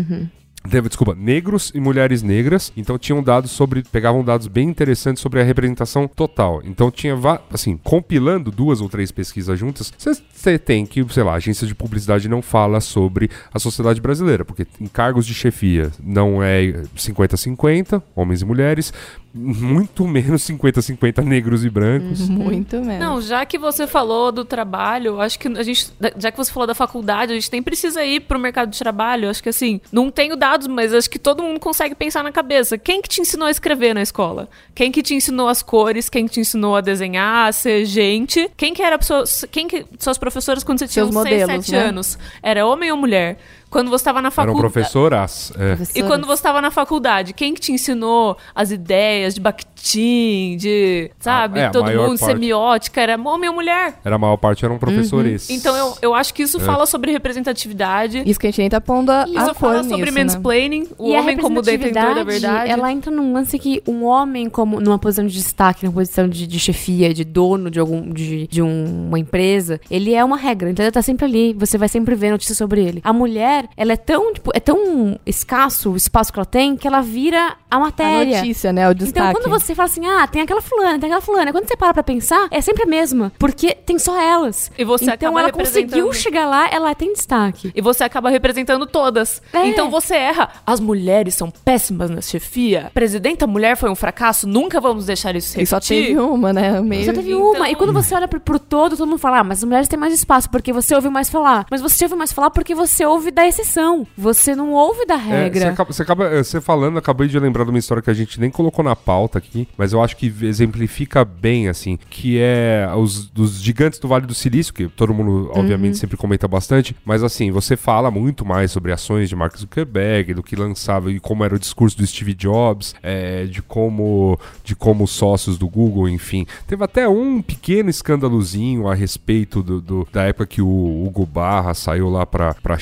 Desculpa, 0.70 1.16
negros 1.16 1.72
e 1.74 1.80
mulheres 1.80 2.22
negras. 2.22 2.72
Então 2.78 2.98
tinham 2.98 3.24
dados 3.24 3.52
sobre. 3.52 3.84
Pegavam 3.84 4.24
dados 4.24 4.48
bem 4.48 4.70
interessantes 4.70 5.22
sobre 5.22 5.42
a 5.42 5.44
representação 5.44 6.08
total. 6.08 6.62
Então 6.64 6.92
tinha, 6.92 7.18
assim, 7.52 7.78
compilando 7.78 8.52
duas 8.52 8.80
ou 8.80 8.88
três 8.88 9.12
pesquisas 9.12 9.58
juntas, 9.58 9.92
você 9.98 10.60
tem 10.60 10.86
que, 10.86 11.06
sei 11.12 11.24
lá, 11.24 11.34
a 11.34 11.36
agência 11.36 11.66
de 11.66 11.74
publicidade 11.74 12.30
não 12.30 12.42
fala 12.42 12.80
sobre 12.80 13.30
a 13.54 13.58
sociedade 13.58 14.00
brasileira, 14.00 14.46
porque 14.46 14.68
em 14.80 14.88
cargos 14.88 15.26
de 15.26 15.34
chefia 15.34 15.92
não 16.02 16.44
é 16.44 16.84
50-50, 16.96 18.02
homens 18.16 18.42
e 18.42 18.46
mulheres, 18.46 18.94
muito 19.34 20.08
menos 20.08 20.42
50-50 20.44 21.24
negros 21.24 21.64
e 21.64 21.70
brancos. 21.70 22.28
Muito 22.28 22.78
menos. 22.78 23.00
Não, 23.00 23.22
já 23.22 23.46
que 23.46 23.58
você 23.58 23.86
falou 23.86 24.32
do 24.32 24.44
trabalho, 24.44 25.22
acho 25.22 25.38
que 25.38 25.48
a 25.48 25.64
gente, 25.64 25.92
já 26.18 26.32
que 26.32 26.38
você 26.38 26.52
falou 26.52 26.66
da 26.66 26.74
faculdade, 26.74 27.32
a 27.32 27.36
gente 27.36 27.52
nem 27.52 27.62
precisa 27.62 28.04
ir 28.04 28.22
pro 28.22 28.40
mercado 28.40 28.72
de 28.72 28.80
trabalho. 28.80 29.30
Acho 29.30 29.44
que 29.44 29.50
assim, 29.50 29.80
não 29.92 30.10
tenho 30.10 30.36
dados, 30.36 30.68
mas 30.68 30.94
acho 30.94 31.10
que 31.10 31.20
todo 31.20 31.44
mundo 31.44 31.60
consegue 31.60 31.94
pensar 31.94 32.24
na 32.24 32.32
cabeça. 32.32 32.78
Quem 32.78 33.02
que 33.02 33.10
te 33.10 33.22
ensinou 33.22 33.48
a 33.48 33.52
escrever 33.52 33.94
na 33.94 34.02
escola? 34.02 34.50
Quem 34.74 34.92
que 34.92 35.04
te 35.04 35.14
ensinou 35.14 35.48
as 35.48 35.62
cores? 35.62 36.10
Quem 36.10 36.28
que 36.28 36.34
te 36.34 36.40
ensinou 36.40 36.76
a 36.76 36.82
desenhar, 36.82 37.48
a 37.48 37.52
ser 37.52 37.86
gente? 37.86 38.50
Quem 38.58 38.74
que 38.74 38.82
era 38.82 38.96
a 38.96 39.00
pessoa, 39.00 39.24
quem 39.52 39.68
que 39.68 39.86
suas 40.00 40.18
professoras 40.18 40.64
quando 40.64 40.80
você 40.80 40.88
tinha 40.88 41.06
Seus 41.06 41.16
uns 41.16 41.24
6, 41.24 41.42
modelos, 41.42 41.66
7 41.66 41.72
né? 41.72 41.84
anos? 41.86 42.18
Era 42.42 42.66
homem 42.66 42.92
ou 42.92 42.98
mulher? 42.98 43.38
Quando 43.70 43.90
você 43.90 44.02
estava 44.02 44.22
na 44.22 44.28
Eram 44.28 44.32
faculdade. 44.36 44.60
professoras. 44.62 45.54
É. 45.58 46.00
E 46.00 46.04
quando 46.04 46.26
você 46.26 46.40
estava 46.40 46.60
na 46.62 46.72
faculdade, 46.72 47.34
quem 47.34 47.54
que 47.54 47.62
te 47.62 47.72
ensinou 47.72 48.36
as 48.56 48.72
ideias 48.72 49.36
de 49.36 49.42
Bakhtin, 49.42 50.58
de, 50.58 51.12
sabe, 51.20 51.60
Ah, 51.60 51.64
é, 51.64 51.66
a 51.68 51.70
todo 51.70 51.86
mundo, 51.86 52.18
parte. 52.20 52.26
semiótica, 52.26 53.02
era 53.02 53.16
homem 53.20 53.50
ou 53.50 53.56
mulher? 53.56 54.00
Era 54.04 54.16
a 54.16 54.20
maior 54.20 54.38
parte 54.38 54.66
eram 54.66 54.78
professores. 54.78 55.50
Então 55.50 55.76
eu, 55.76 55.94
eu 56.02 56.14
acho 56.16 56.34
que 56.34 56.44
isso 56.44 56.58
É. 56.58 56.62
fala 56.62 56.86
sobre 56.86 57.12
representatividade. 57.12 58.24
Isso 58.26 58.40
que 58.40 58.48
a 58.48 58.50
gente 58.50 58.60
nem 58.60 58.70
tá 58.70 58.82
pondo 58.82 59.12
a, 59.12 59.26
Isso 59.28 59.38
a 59.52 59.54
fala 59.54 59.84
sobre 59.84 59.98
nisso, 59.98 60.14
né? 60.14 60.24
mansplaining, 60.24 60.88
o 60.98 61.10
e 61.10 61.16
a 61.16 61.20
homem 61.22 61.38
como 61.38 61.62
detentor 61.62 62.16
da 62.16 62.24
verdade. 62.24 62.72
ela 62.72 62.92
entra 62.92 63.12
num 63.12 63.34
lance 63.34 63.58
que 63.60 63.82
um 63.88 64.04
homem 64.06 64.50
como 64.50 64.80
numa 64.80 64.98
posição 64.98 65.26
de 65.26 65.34
destaque, 65.34 65.86
numa 65.86 65.94
posição 65.94 66.28
de, 66.28 66.46
de 66.48 66.60
chefia, 66.60 67.14
de 67.14 67.24
dono 67.24 67.70
de 67.70 67.80
algum 67.80 68.10
de, 68.12 68.48
de 68.48 68.62
um- 68.62 69.08
uma 69.10 69.20
empresa, 69.20 69.80
ele 69.90 70.14
é 70.14 70.24
uma 70.24 70.38
regra, 70.38 70.70
então 70.70 70.84
ele 70.84 70.92
tá 70.92 71.02
sempre 71.02 71.26
ali, 71.26 71.54
você 71.54 71.78
vai 71.78 71.88
sempre 71.90 72.16
ver 72.16 72.32
notícias 72.32 72.58
sobre 72.58 72.84
ele. 72.84 73.02
A 73.04 73.14
mulher, 73.14 73.59
ela 73.78 73.94
é 73.94 73.98
tão, 73.98 74.34
tipo, 74.34 74.52
é 74.54 74.60
tão 74.60 75.20
escasso 75.26 75.92
o 75.92 75.96
espaço 75.96 76.32
que 76.32 76.40
ela 76.40 76.46
tem 76.46 76.76
que 76.78 76.88
ela 76.88 77.02
vira 77.02 77.56
a 77.70 77.76
A 77.76 77.80
matéria. 77.80 78.38
notícia, 78.40 78.72
né? 78.74 78.90
O 78.90 78.94
destaque. 78.94 79.30
Então, 79.30 79.42
quando 79.42 79.50
você 79.60 79.74
fala 79.76 79.88
assim, 79.88 80.06
ah, 80.06 80.28
tem 80.28 80.42
aquela 80.42 80.62
fulana, 80.62 81.00
tem 81.00 81.08
aquela 81.10 81.22
fulana, 81.22 81.52
quando 81.52 81.68
você 81.68 81.76
para 81.78 81.94
pra 81.94 82.04
pensar, 82.04 82.48
é 82.52 82.62
sempre 82.62 82.84
a 82.84 82.86
mesma, 82.86 83.32
porque 83.40 83.74
tem 83.76 83.98
só 84.00 84.20
elas. 84.20 84.72
E 84.78 84.84
você 84.84 85.06
então, 85.06 85.14
acaba 85.14 85.40
ela 85.42 85.52
conseguiu 85.52 86.12
chegar 86.14 86.46
lá, 86.46 86.68
ela 86.70 86.94
tem 86.96 87.14
destaque. 87.14 87.72
E 87.76 87.82
você 87.82 88.04
acaba 88.04 88.30
representando 88.30 88.86
todas. 88.86 89.42
É. 89.54 89.68
Então 89.68 89.90
você 89.90 90.16
erra. 90.16 90.50
As 90.66 90.80
mulheres 90.80 91.36
são 91.36 91.50
péssimas 91.52 92.10
na 92.10 92.22
chefia. 92.22 92.92
Presidenta 92.94 93.46
mulher 93.48 93.76
foi 93.78 93.90
um 93.90 93.96
fracasso. 93.96 94.48
Nunca 94.48 94.80
vamos 94.82 95.06
deixar 95.06 95.36
isso 95.36 95.50
se 95.50 95.62
E 95.62 95.66
só 95.66 95.76
repetir. 95.78 96.08
teve 96.08 96.20
uma, 96.20 96.52
né? 96.54 96.80
Meio... 96.82 97.06
Só 97.06 97.14
teve 97.14 97.32
Então- 97.32 97.52
uma. 97.52 97.70
E 97.70 97.76
quando 97.76 97.94
você 97.94 98.14
olha 98.16 98.28
pro, 98.28 98.40
pro 98.40 98.60
todo, 98.60 98.98
todo 98.98 99.08
mundo 99.08 99.20
fala, 99.20 99.40
ah, 99.40 99.44
mas 99.44 99.60
as 99.60 99.64
mulheres 99.64 99.88
têm 99.88 100.00
mais 100.00 100.14
espaço, 100.14 100.50
porque 100.50 100.72
você 100.74 100.96
ouve 100.96 101.10
mais 101.10 101.30
falar. 101.30 101.66
Mas 101.70 101.82
você 101.82 102.06
ouve 102.06 102.16
mais 102.16 102.32
falar 102.32 102.50
porque 102.50 102.74
você 102.76 103.06
ouve 103.06 103.32
da 103.32 103.48
exceção. 103.50 104.08
Você 104.18 104.56
não 104.56 104.74
ouve 104.74 105.06
da 105.06 105.16
É, 105.16 105.18
Você 105.20 105.30
regra. 105.30 105.70
acaba, 105.72 105.92
você 105.94 106.02
acaba- 106.02 106.26
eh, 106.28 106.44
você 106.44 106.62
falando, 106.62 106.98
acabei 106.98 107.28
de 107.28 107.38
lembrar 107.40 107.64
de 107.64 107.70
uma 107.70 107.80
história 107.80 108.02
que 108.02 108.10
a 108.10 108.14
gente 108.14 108.40
nem 108.40 108.50
colocou 108.50 108.84
na 108.84 108.96
pauta 108.96 109.38
aqui, 109.38 109.68
mas 109.78 109.92
eu 109.94 110.02
acho 110.02 110.16
que 110.16 110.34
exemplifica 110.42 111.24
bem, 111.26 111.68
assim, 111.68 111.98
que 112.10 112.38
é 112.40 112.88
os 112.96 113.28
dos 113.30 113.62
gigantes 113.62 114.00
do 114.00 114.08
Vale 114.08 114.26
do 114.26 114.34
Silício, 114.34 114.74
que 114.74 114.88
todo 114.88 115.14
mundo, 115.14 115.52
obviamente, 115.54 115.98
sempre 115.98 116.16
comenta 116.18 116.48
bastante, 116.48 116.96
mas 117.06 117.24
assim, 117.24 117.52
você 117.52 117.76
fala 117.76 118.10
muito 118.12 118.46
mais 118.46 118.72
sobre 118.72 118.92
ações 118.92 119.30
de 119.30 119.36
Mark 119.36 119.56
Zuckerberg, 119.58 120.34
do 120.34 120.44
que 120.44 120.56
lançava 120.56 121.12
e 121.12 121.20
como 121.20 121.44
era 121.44 121.56
o 121.56 121.60
discurso 121.60 121.98
do 121.98 122.06
Steve 122.06 122.34
Jobs, 122.34 122.96
eh, 123.04 123.46
de 123.46 123.62
como 123.62 124.40
de 124.64 124.76
como 124.76 125.04
os 125.04 125.12
sócios 125.12 125.58
do 125.58 125.68
Google, 125.68 126.08
enfim. 126.10 126.46
Teve 126.68 126.84
até 126.84 127.08
um 127.08 127.42
pequeno 127.42 127.90
escândalozinho 127.90 128.88
a 128.88 128.94
respeito 128.94 129.62
do, 129.64 129.82
do- 129.82 130.08
da 130.12 130.24
época 130.24 130.46
que 130.46 130.62
o 130.62 131.06
Hugo 131.06 131.26
Barra 131.26 131.74
saiu 131.74 132.10
lá 132.10 132.26
pra, 132.26 132.54
pra 132.56 132.78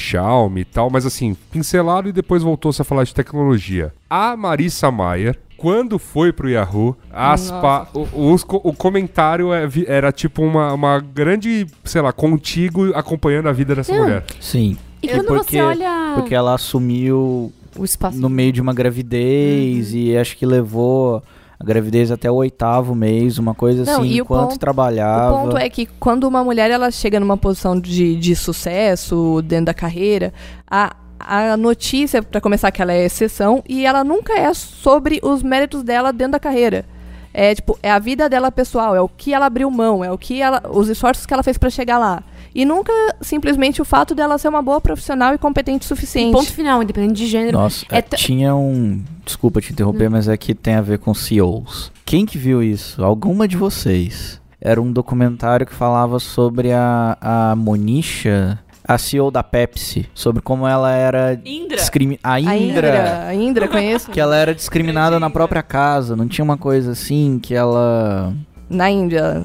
Xiaomi 0.58 0.62
e 0.62 0.66
tal, 0.66 0.90
mas 0.90 1.06
assim, 1.06 1.36
pincelado 1.52 2.10
e 2.10 2.12
depois 2.12 2.44
voltou-se 2.44 2.82
a 2.82 2.86
falar 2.86 3.04
de 3.04 3.14
tecnologia. 3.14 3.94
A 4.10 4.36
Marissa 4.36 4.90
Mayer, 4.92 5.38
quando 5.58 5.98
foi 6.00 6.32
pro 6.32 6.50
Yahoo, 6.50 6.96
aspa, 7.12 7.88
o, 7.94 8.32
os 8.34 8.44
o 8.64 8.74
comentário 8.74 9.54
é 9.54 9.68
era 9.88 10.12
tipo 10.12 10.42
uma, 10.44 10.74
uma 10.74 11.00
grande, 11.00 11.66
sei 11.84 12.02
lá, 12.02 12.12
contigo 12.14 12.92
acompanhando 12.94 13.50
a 13.50 13.52
vida 13.52 13.76
dessa 13.76 13.94
Não. 13.94 14.04
mulher. 14.04 14.24
Sim. 14.40 14.78
E 15.02 15.08
quando 15.08 15.28
porque, 15.28 15.58
você 15.58 15.62
olha 15.62 16.14
Porque 16.16 16.34
ela 16.34 16.56
assumiu 16.56 17.52
o 17.78 17.84
espaço. 17.86 18.18
no 18.20 18.30
meio 18.30 18.52
de 18.52 18.60
uma 18.62 18.74
gravidez 18.74 19.92
Uhum. 19.92 19.98
e 20.00 20.18
acho 20.18 20.36
que 20.38 20.46
levou 20.46 21.22
a 21.60 21.64
gravidez 21.64 22.12
até 22.12 22.30
o 22.30 22.36
oitavo 22.36 22.94
mês, 22.94 23.38
uma 23.40 23.54
coisa 23.56 23.84
Não, 23.84 24.02
assim, 24.02 24.18
enquanto 24.20 24.50
ponto- 24.50 24.60
trabalhava. 24.60 25.36
O 25.36 25.42
ponto 25.44 25.58
é 25.58 25.68
que 25.70 25.86
quando 25.86 26.26
uma 26.26 26.44
mulher 26.44 26.70
ela 26.70 26.92
chega 26.92 27.20
numa 27.20 27.36
posição 27.38 27.80
de, 27.80 28.16
de 28.16 28.36
sucesso 28.36 29.42
dentro 29.44 29.66
da 29.66 29.74
carreira, 29.74 30.32
a, 30.70 30.96
a 31.20 31.58
notícia, 31.58 32.22
pra 32.22 32.40
começar, 32.40 32.70
que 32.72 32.82
ela 32.82 32.94
é 32.94 33.06
exceção 33.06 33.64
e 33.68 33.86
ela 33.86 34.04
nunca 34.04 34.34
é 34.38 34.54
sobre 34.54 35.20
os 35.24 35.42
méritos 35.42 35.82
dela 35.84 36.14
dentro 36.14 36.34
da 36.34 36.40
carreira. 36.40 36.86
É 37.34 37.54
tipo, 37.54 37.78
é 37.84 37.92
a 37.92 38.00
vida 38.00 38.28
dela 38.30 38.52
pessoal, 38.52 38.96
é 38.96 39.02
o 39.02 39.08
que 39.10 39.34
ela 39.34 39.46
abriu 39.46 39.70
mão, 39.70 40.04
é 40.04 40.12
o 40.12 40.18
que 40.18 40.42
ela, 40.42 40.62
os 40.72 40.90
esforços 40.90 41.26
que 41.26 41.34
ela 41.34 41.44
fez 41.44 41.58
pra 41.58 41.70
chegar 41.70 41.98
lá. 42.00 42.24
E 42.58 42.66
nunca 42.66 42.92
simplesmente 43.22 43.80
o 43.82 43.86
fato 43.86 44.16
dela 44.16 44.36
ser 44.40 44.48
uma 44.48 44.64
boa 44.64 44.82
profissional 44.82 45.32
e 45.32 45.38
competente 45.38 45.86
o 45.86 45.88
suficiente. 45.88 46.32
Ponto 46.32 46.52
final, 46.52 46.82
independente 46.82 47.14
de 47.18 47.28
gênero. 47.28 47.56
Nossa, 47.56 47.86
É 47.92 48.00
é, 48.00 48.02
tinha 48.02 48.56
um. 48.56 49.04
Desculpa 49.24 49.62
te 49.62 49.72
interromper, 49.72 50.10
mas 50.10 50.28
é 50.28 50.36
que 50.36 50.56
tem 50.56 50.74
a 50.74 50.82
ver 50.82 50.98
com 50.98 51.14
CEOs. 51.14 51.92
Quem 52.04 52.26
que 52.26 52.36
viu 52.36 52.64
isso? 52.64 53.04
Alguma 53.04 53.48
de 53.48 53.56
vocês. 53.56 54.42
Era 54.60 54.82
um 54.82 54.92
documentário 54.92 55.68
que 55.68 55.74
falava 55.74 56.18
sobre 56.18 56.74
a, 56.74 57.16
a 57.22 57.56
Monisha, 57.56 58.58
a 58.84 58.98
CEO 58.98 59.30
da 59.30 59.44
Pepsi, 59.44 60.10
sobre 60.16 60.42
como 60.42 60.68
ela 60.68 60.92
era. 60.92 61.40
Indra. 61.46 61.78
discrimi- 61.78 62.20
A 62.24 62.34
A 62.34 62.40
Indra. 62.42 62.56
Indra, 62.58 63.24
a 63.28 63.36
Indra, 63.36 63.68
conheço. 63.68 64.10
Que 64.12 64.20
ela 64.20 64.36
era 64.36 64.56
discriminada 64.56 65.20
na 65.20 65.30
própria 65.30 65.62
casa. 65.62 66.16
Não 66.16 66.28
tinha 66.28 66.44
uma 66.44 66.58
coisa 66.58 66.94
assim 66.94 67.38
que 67.40 67.54
ela. 67.54 68.34
Na 68.68 68.90
Índia. 68.90 69.44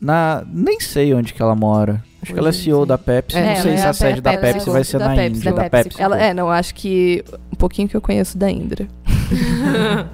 Na, 0.00 0.42
nem 0.52 0.80
sei 0.80 1.14
onde 1.14 1.32
que 1.32 1.40
ela 1.40 1.54
mora. 1.54 2.02
Acho 2.22 2.32
que 2.32 2.38
ela 2.38 2.48
é 2.48 2.52
CEO 2.52 2.84
da 2.84 2.98
Pepsi. 2.98 3.36
É, 3.38 3.54
não 3.54 3.62
sei 3.62 3.72
ela 3.72 3.78
se 3.78 3.84
é 3.84 3.86
a 3.86 3.90
a 3.90 3.92
sede 3.94 4.20
da 4.20 4.30
Pepsi, 4.32 4.52
Pepsi 4.54 4.70
vai 4.70 4.84
ser 4.84 4.98
da 4.98 5.08
na 5.08 5.14
Pepsi, 5.14 5.36
Índia. 5.38 5.52
da 5.52 5.70
Pepsi. 5.70 6.02
Ela, 6.02 6.20
é, 6.20 6.34
não, 6.34 6.50
acho 6.50 6.74
que 6.74 7.24
um 7.52 7.56
pouquinho 7.56 7.88
que 7.88 7.96
eu 7.96 8.00
conheço 8.00 8.36
da 8.36 8.50
Indra. 8.50 8.88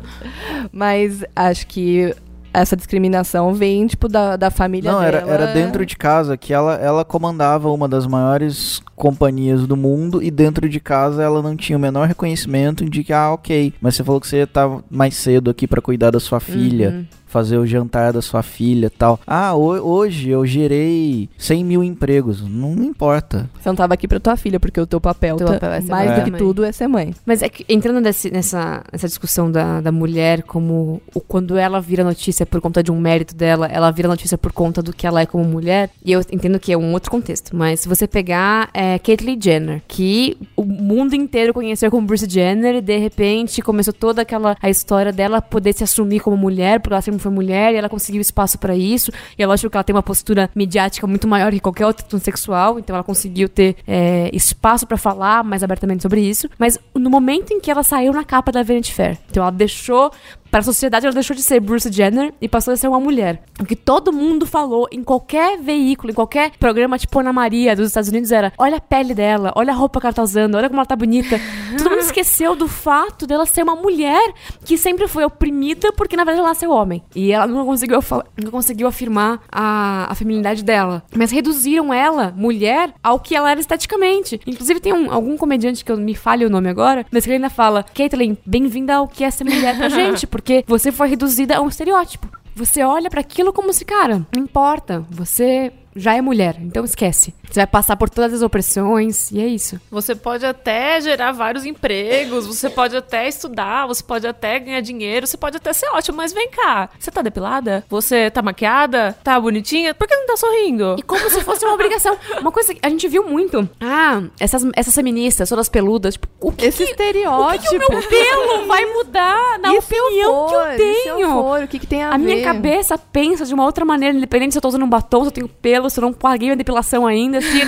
Mas 0.73 1.25
acho 1.35 1.67
que 1.67 2.15
essa 2.53 2.77
discriminação 2.77 3.53
vem, 3.53 3.85
tipo, 3.87 4.09
da, 4.09 4.37
da 4.37 4.49
família 4.49 4.93
Não, 4.93 5.03
era, 5.03 5.19
dela. 5.21 5.33
era 5.33 5.47
dentro 5.53 5.85
de 5.85 5.97
casa 5.97 6.37
que 6.37 6.53
ela, 6.53 6.75
ela 6.77 7.05
comandava 7.05 7.69
uma 7.71 7.89
das 7.89 8.07
maiores 8.07 8.81
companhias 8.95 9.67
do 9.67 9.77
mundo 9.77 10.23
e 10.23 10.31
dentro 10.31 10.69
de 10.69 10.79
casa 10.79 11.21
ela 11.21 11.43
não 11.43 11.57
tinha 11.57 11.77
o 11.77 11.81
menor 11.81 12.07
reconhecimento 12.07 12.89
de 12.89 13.03
que, 13.03 13.13
ah, 13.13 13.33
ok, 13.33 13.75
mas 13.81 13.97
você 13.97 14.05
falou 14.05 14.21
que 14.21 14.29
você 14.29 14.39
estar 14.39 14.71
mais 14.89 15.17
cedo 15.17 15.51
aqui 15.51 15.67
pra 15.67 15.83
cuidar 15.83 16.13
da 16.13 16.21
sua 16.21 16.39
filha. 16.39 16.91
Uhum. 16.91 17.07
Fazer 17.35 17.59
o 17.59 17.67
jantar 17.67 18.13
da 18.13 18.23
sua 18.23 18.45
filha 18.45 18.89
tal. 18.89 19.19
Ah, 19.27 19.53
ho- 19.57 19.81
hoje 19.85 20.31
eu 20.31 20.47
gerei 20.47 21.29
100 21.37 21.65
mil 21.65 21.83
empregos. 21.83 22.41
Não 22.49 22.73
importa. 22.85 23.51
Você 23.61 23.69
não 23.69 23.75
tava 23.75 23.93
aqui 23.95 24.07
pra 24.07 24.21
tua 24.21 24.37
filha, 24.37 24.61
porque 24.61 24.81
o 24.81 24.87
teu 24.87 25.01
papel, 25.01 25.35
Teu 25.37 25.49
tá- 25.49 25.55
papel 25.55 25.73
é 25.73 25.81
ser 25.81 25.91
mais 25.91 26.11
mãe. 26.11 26.19
do 26.21 26.25
que 26.27 26.31
Mãe. 26.31 26.39
tudo 26.39 26.65
é 26.65 26.71
ser 26.71 26.87
mãe. 26.87 27.13
Mas 27.27 27.43
é 27.43 27.49
que 27.49 27.65
entrando 27.69 28.01
nesse- 28.01 28.31
nessa, 28.31 28.85
nessa 28.93 29.09
discussão 29.09 29.51
da, 29.51 29.81
da 29.81 29.91
mulher, 29.91 30.45
como 30.45 31.03
o, 31.13 31.21
quando 31.21 31.57
ela 31.59 31.81
vira 31.81 32.05
notícia 32.05 32.47
por 32.47 32.61
conta 32.61 32.85
de 32.85 32.93
um 32.93 33.01
mérito 33.01 33.35
dela, 33.35 33.67
ela 33.67 33.91
vira 33.91 34.07
notícia 34.09 34.39
por 34.39 34.53
conta 34.53 34.81
do 34.81 34.93
que 34.93 35.05
ela 35.05 35.21
é 35.21 35.27
como 35.27 35.43
mulher, 35.45 35.91
e 36.05 36.13
eu 36.13 36.21
entendo 36.31 36.61
que 36.61 36.73
é 36.73 36.79
um 36.79 36.93
outro 36.93 37.11
contexto, 37.11 37.57
mas 37.57 37.81
se 37.81 37.89
você 37.89 38.07
pegar 38.07 38.71
é, 38.73 38.97
Caitlyn 39.01 39.39
Jenner, 39.43 39.83
que 39.89 40.37
o 40.57 40.63
mundo 40.65 41.17
inteiro 41.17 41.53
conheceu 41.53 41.91
como 41.91 42.07
Bruce 42.07 42.31
Jenner, 42.31 42.77
e 42.77 42.81
de 42.81 42.97
repente 42.97 43.61
começou 43.61 43.93
toda 43.93 44.23
aquela 44.23 44.57
a 44.63 44.71
história 44.71 45.11
dela 45.13 45.43
poder 45.43 45.73
se 45.73 45.83
assumir 45.83 46.21
como 46.21 46.37
mulher, 46.37 46.79
porque 46.79 46.95
ela 46.95 47.03
sempre 47.03 47.24
foi 47.25 47.33
mulher, 47.33 47.75
e 47.75 47.77
ela 47.77 47.89
conseguiu 47.89 48.21
espaço 48.21 48.59
pra 48.59 48.77
isso, 48.77 49.11
e 49.39 49.43
é 49.43 49.47
lógico 49.47 49.71
que 49.71 49.77
ela 49.77 49.85
tem 49.85 49.95
uma 49.95 50.03
postura 50.03 50.51
midiática 50.55 51.07
muito 51.07 51.27
maior 51.27 51.53
que 51.53 51.61
qualquer 51.61 51.87
outro 51.87 52.05
transexual, 52.05 52.79
então 52.79 52.95
ela 52.95 53.05
conseguiu 53.05 53.49
ter 53.49 53.77
é, 53.87 54.31
espaço 54.33 54.87
pra 54.87 54.97
falar 54.97 55.43
mais 55.43 55.63
abertamente 55.63 56.03
sobre 56.03 56.21
isso. 56.21 56.49
Mas 56.59 56.79
no 56.95 57.11
momento 57.11 57.53
em 57.53 57.61
que 57.61 57.71
ela 57.71 57.83
saiu 57.83 58.13
na 58.13 58.25
capa 58.25 58.53
da 58.53 58.63
Vanity 58.63 58.93
Fair, 58.93 59.19
então 59.31 59.43
ela 59.43 59.53
deixou 59.53 60.11
para 60.55 60.61
a 60.61 60.63
sociedade, 60.63 61.05
ela 61.05 61.13
deixou 61.13 61.35
de 61.35 61.43
ser 61.43 61.59
Bruce 61.59 61.91
Jenner 61.91 62.33
e 62.41 62.49
passou 62.49 62.73
a 62.73 62.77
ser 62.77 62.87
uma 62.87 63.01
mulher. 63.01 63.43
O 63.59 63.65
que 63.65 63.75
todo 63.75 64.13
mundo 64.13 64.47
falou 64.47 64.87
em 64.93 65.03
qualquer 65.03 65.59
veículo, 65.59 66.13
em 66.13 66.15
qualquer 66.15 66.53
programa 66.61 66.97
tipo 66.97 67.19
Ana 67.19 67.33
Maria 67.33 67.75
dos 67.75 67.89
Estados 67.89 68.09
Unidos 68.09 68.31
era: 68.31 68.53
olha 68.57 68.77
a 68.77 68.81
pele 68.81 69.15
dela, 69.15 69.53
olha 69.57 69.73
a 69.73 69.75
roupa 69.75 69.99
que 69.99 70.07
ela 70.07 70.15
tá 70.15 70.23
usando, 70.23 70.55
olha 70.55 70.69
como 70.69 70.79
ela 70.79 70.87
tá 70.87 70.95
bonita. 70.95 71.41
todo 71.77 71.91
mundo 71.91 72.03
esqueceu 72.03 72.55
do 72.55 72.69
fato 72.69 73.27
dela 73.27 73.45
ser 73.47 73.65
uma 73.65 73.75
mulher 73.75 74.33
que 74.65 74.79
sempre 74.79 75.09
foi 75.09 75.25
oprimida 75.25 75.93
porque 75.93 76.17
na 76.17 76.23
verdade 76.23 76.39
ela 76.39 76.51
nasceu 76.51 76.71
homem. 76.71 77.03
E 77.17 77.33
ela 77.33 77.49
não 77.49 77.67
conseguiu, 77.67 77.99
não 78.41 78.53
conseguiu 78.53 78.87
afirmar 78.87 79.41
a, 79.51 80.07
a 80.09 80.15
feminilidade 80.15 80.63
dela. 80.63 81.03
Mas 81.17 81.33
reduziram 81.33 81.93
ela, 81.93 82.33
mulher, 82.37 82.95
ao 83.03 83.19
que 83.19 83.35
ela 83.35 83.51
era 83.51 83.59
esteticamente. 83.59 84.41
Inclusive 84.47 84.79
tem 84.79 84.93
um, 84.93 85.13
algum 85.13 85.37
comediante 85.37 85.85
que 85.85 85.91
eu 85.91 85.97
me 85.97 86.15
falhe 86.15 86.47
o 86.47 86.51
nome 86.51 86.69
agora, 86.69 87.05
mas 87.11 87.25
que 87.25 87.31
ele 87.31 87.39
ainda 87.39 87.51
fala: 87.51 87.85
Caitlyn, 87.93 88.37
bem-vinda 88.47 88.95
ao 88.95 89.09
que 89.09 89.25
é 89.25 89.31
ser 89.33 89.43
mulher 89.43 89.77
pra 89.77 89.89
gente, 89.91 90.29
porque 90.29 90.44
você 90.67 90.93
foi 90.93 91.09
reduzida 91.09 91.57
a 91.57 91.61
um 91.61 91.69
estereótipo. 91.69 92.29
Você 92.57 92.83
olha 92.83 93.11
pra 93.11 93.21
aquilo 93.21 93.53
como 93.53 93.73
se, 93.73 93.85
cara, 93.85 94.25
não 94.35 94.43
importa, 94.43 95.05
você 95.11 95.73
já 95.97 96.15
é 96.15 96.21
mulher, 96.21 96.57
então 96.61 96.85
esquece. 96.85 97.35
Você 97.51 97.61
vai 97.61 97.67
passar 97.67 97.97
por 97.97 98.11
todas 98.11 98.33
as 98.33 98.43
opressões 98.43 99.31
e 99.31 99.41
é 99.41 99.47
isso. 99.47 99.81
Você 99.91 100.15
pode 100.15 100.45
até 100.45 101.01
gerar 101.01 101.33
vários 101.33 101.65
empregos, 101.65 102.47
você 102.47 102.69
pode 102.69 102.97
até 102.97 103.29
estudar, 103.29 103.87
você 103.87 104.03
pode 104.03 104.27
até 104.27 104.59
ganhar 104.59 104.81
dinheiro, 104.81 105.27
você 105.27 105.37
pode 105.37 105.57
até 105.57 105.73
ser 105.73 105.87
ótimo, 105.89 106.17
mas 106.17 106.33
vem 106.33 106.49
cá. 106.51 106.89
Você 106.99 107.11
tá 107.11 107.23
depilada? 107.23 107.85
Você 107.89 108.31
tá 108.31 108.43
maquiada? 108.43 109.17
Tá 109.23 109.39
bonitinha? 109.39 109.95
Por 109.95 110.09
que 110.09 110.17
não 110.17 110.27
tá 110.27 110.37
sorrindo? 110.37 110.97
E 110.99 111.03
como 111.03 111.29
se 111.31 111.41
fosse 111.43 111.65
uma 111.65 111.75
obrigação. 111.75 112.17
Uma 112.41 112.51
coisa 112.53 112.75
que 112.75 112.81
a 112.83 112.89
gente 112.89 113.07
viu 113.09 113.25
muito. 113.29 113.69
Ah, 113.81 114.23
essas, 114.41 114.65
essas 114.75 114.95
feministas, 114.95 115.49
todas 115.49 115.69
peludas. 115.69 116.15
Tipo, 116.15 116.29
o 116.41 116.53
que, 116.53 116.67
Esse 116.67 116.79
que, 116.79 116.85
o 116.85 116.91
estereótipo. 116.91 117.63
que, 117.63 117.69
que 117.69 117.77
o 117.77 117.79
meu 117.91 118.03
pelo 118.09 118.67
vai 118.67 118.85
mudar 118.87 119.59
na 119.61 119.75
E 119.75 119.81
se 119.81 119.95
eu 119.97 120.05
opinião 120.05 120.47
que 120.49 120.55
eu 120.55 120.61
E 120.61 121.09
eu 121.09 121.17
tenho? 121.17 121.29
for? 121.33 121.63
O 121.63 121.69
que, 121.69 121.79
que 121.79 121.87
tem 121.87 122.03
a, 122.03 122.09
A 122.09 122.19
ver? 122.19 122.25
minha 122.25 122.43
cabeça 122.45 122.99
pensa 122.99 123.45
de 123.45 123.55
uma 123.55 123.65
outra 123.65 123.85
maneira, 123.85 124.17
independente 124.17 124.53
se 124.53 124.59
eu 124.59 124.63
tô 124.63 124.69
usando 124.69 124.85
um 124.85 124.89
batom, 124.89 125.21
se 125.23 125.29
eu 125.29 125.33
tenho 125.33 125.49
pelo, 125.49 125.89
se 125.89 125.99
eu 126.01 126.03
não 126.03 126.13
paguei 126.13 126.49
minha 126.49 126.57
depilação 126.57 127.07
ainda, 127.07 127.41
se. 127.45 127.65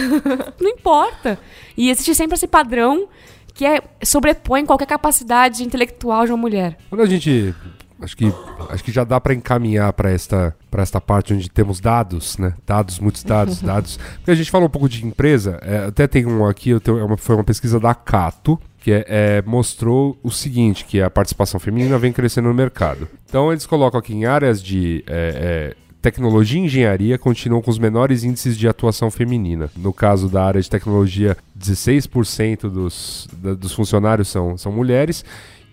não 0.63 0.71
importa. 0.71 1.39
E 1.77 1.91
existe 1.91 2.15
sempre 2.15 2.35
esse 2.37 2.47
padrão 2.47 3.09
que 3.55 3.65
é, 3.65 3.81
sobrepõe 4.03 4.67
qualquer 4.67 4.87
capacidade 4.87 5.63
intelectual 5.65 6.25
de 6.27 6.33
uma 6.33 6.39
mulher. 6.39 6.77
Quando 6.89 7.03
a 7.03 7.07
gente. 7.07 7.55
Acho 7.99 8.15
que, 8.15 8.31
acho 8.69 8.85
que 8.85 8.93
já 8.93 9.05
dá 9.05 9.19
para 9.19 9.33
encaminhar 9.33 9.91
para 9.95 10.11
esta, 10.11 10.55
pra 10.71 10.83
esta 10.83 11.01
parte 11.01 11.33
onde 11.33 11.49
temos 11.49 11.81
dados, 11.81 12.37
né? 12.37 12.53
Dados, 12.67 12.99
muitos 12.99 13.25
dados, 13.25 13.61
dados. 13.65 13.97
Porque 14.17 14.31
a 14.33 14.35
gente 14.35 14.51
fala 14.51 14.67
um 14.67 14.69
pouco 14.69 14.87
de 14.87 15.03
empresa, 15.07 15.59
é, 15.63 15.87
até 15.87 16.07
tem 16.07 16.27
um 16.27 16.45
aqui, 16.47 16.69
eu 16.69 16.79
tenho, 16.81 16.99
é 16.99 17.05
uma- 17.05 17.17
foi 17.17 17.35
uma 17.35 17.43
pesquisa 17.45 17.81
da 17.81 17.95
Cato, 17.95 18.61
que 18.81 18.93
é, 18.93 19.05
é, 19.09 19.43
mostrou 19.47 20.19
o 20.23 20.31
seguinte, 20.31 20.85
que 20.85 21.01
a 21.01 21.09
participação 21.09 21.59
feminina 21.59 21.97
vem 21.99 22.13
crescendo 22.13 22.49
no 22.49 22.55
mercado. 22.55 23.09
Então 23.27 23.51
eles 23.51 23.65
colocam 23.65 23.99
aqui 23.99 24.13
em 24.13 24.27
áreas 24.27 24.63
de 24.63 25.03
é, 25.07 25.73
é, 25.75 25.77
tecnologia 26.11 26.61
e 26.61 26.65
engenharia 26.65 27.19
continuam 27.19 27.61
com 27.61 27.69
os 27.69 27.81
menores 27.81 28.23
índices 28.23 28.57
de 28.57 28.69
atuação 28.69 29.11
feminina. 29.11 29.69
No 29.77 29.93
caso 29.93 30.29
da 30.29 30.45
área 30.45 30.61
de 30.63 30.71
tecnologia, 30.71 31.37
16% 31.59 32.71
dos, 32.71 33.29
da- 33.33 33.55
dos 33.55 33.73
funcionários 33.73 34.29
são, 34.29 34.57
são 34.57 34.71
mulheres 34.71 35.25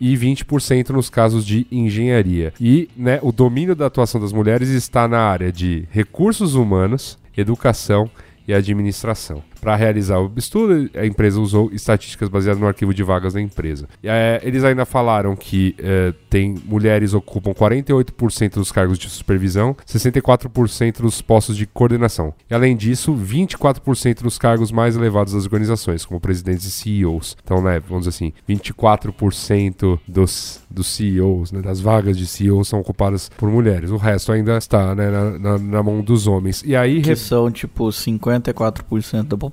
e 0.02 0.18
20% 0.18 0.90
nos 0.90 1.08
casos 1.08 1.46
de 1.46 1.68
engenharia. 1.72 2.52
E 2.60 2.90
né, 2.98 3.20
o 3.22 3.32
domínio 3.32 3.76
da 3.76 3.86
atuação 3.86 4.20
das 4.20 4.34
mulheres 4.34 4.70
está 4.70 5.08
na 5.08 5.20
área 5.20 5.52
de 5.52 5.88
recursos 5.92 6.56
humanos, 6.56 7.20
educação 7.38 8.10
e 8.48 8.54
administração. 8.56 9.44
Para 9.64 9.76
realizar 9.78 10.20
o 10.20 10.32
estudo, 10.36 10.90
a 10.94 11.06
empresa 11.06 11.40
usou 11.40 11.72
estatísticas 11.72 12.28
baseadas 12.30 12.60
no 12.60 12.68
arquivo 12.68 12.94
de 12.94 13.02
vagas 13.02 13.34
da 13.34 13.42
empresa. 13.42 13.88
Eh, 14.04 14.42
eles 14.44 14.64
ainda 14.64 14.86
falaram 14.86 15.36
que 15.36 15.74
eh, 15.80 16.14
tem 16.30 16.56
mulheres 16.66 17.14
ocupam 17.14 17.52
48% 17.54 18.56
dos 18.56 18.72
cargos 18.72 19.00
de 19.00 19.10
supervisão, 19.10 19.76
64% 19.88 21.02
dos 21.02 21.22
postos 21.22 21.56
de 21.56 21.66
coordenação. 21.66 22.34
E 22.50 22.54
além 22.54 22.76
disso, 22.76 23.16
24% 23.16 24.22
dos 24.22 24.38
cargos 24.38 24.72
mais 24.72 24.96
elevados 24.98 25.34
das 25.34 25.46
organizações, 25.46 26.06
como 26.06 26.20
presidentes 26.20 26.66
e 26.66 26.72
CEOs. 26.72 27.38
Então, 27.44 27.62
né, 27.62 27.80
vamos 27.80 28.06
dizer 28.06 28.10
assim, 28.10 28.34
24% 28.50 30.00
dos, 30.08 30.62
dos 30.70 30.88
CEOs, 30.88 31.52
né, 31.52 31.62
das 31.62 31.80
vagas 31.80 32.18
de 32.18 32.28
CEOs 32.28 32.68
são 32.68 32.80
ocupadas 32.80 33.30
por 33.38 33.50
mulheres. 33.50 33.92
O 33.92 33.98
resto 33.98 34.32
ainda 34.32 34.58
está 34.58 34.94
né, 34.94 35.10
na, 35.10 35.40
na- 35.40 35.58
na 35.58 35.84
mão 35.84 36.02
dos 36.02 36.28
homens. 36.28 36.64
E 36.66 36.76
aí, 36.76 37.02
Que 37.02 37.16
são, 37.16 37.50
tipo, 37.50 37.86
54% 37.88 39.24
da 39.24 39.38
população. 39.38 39.53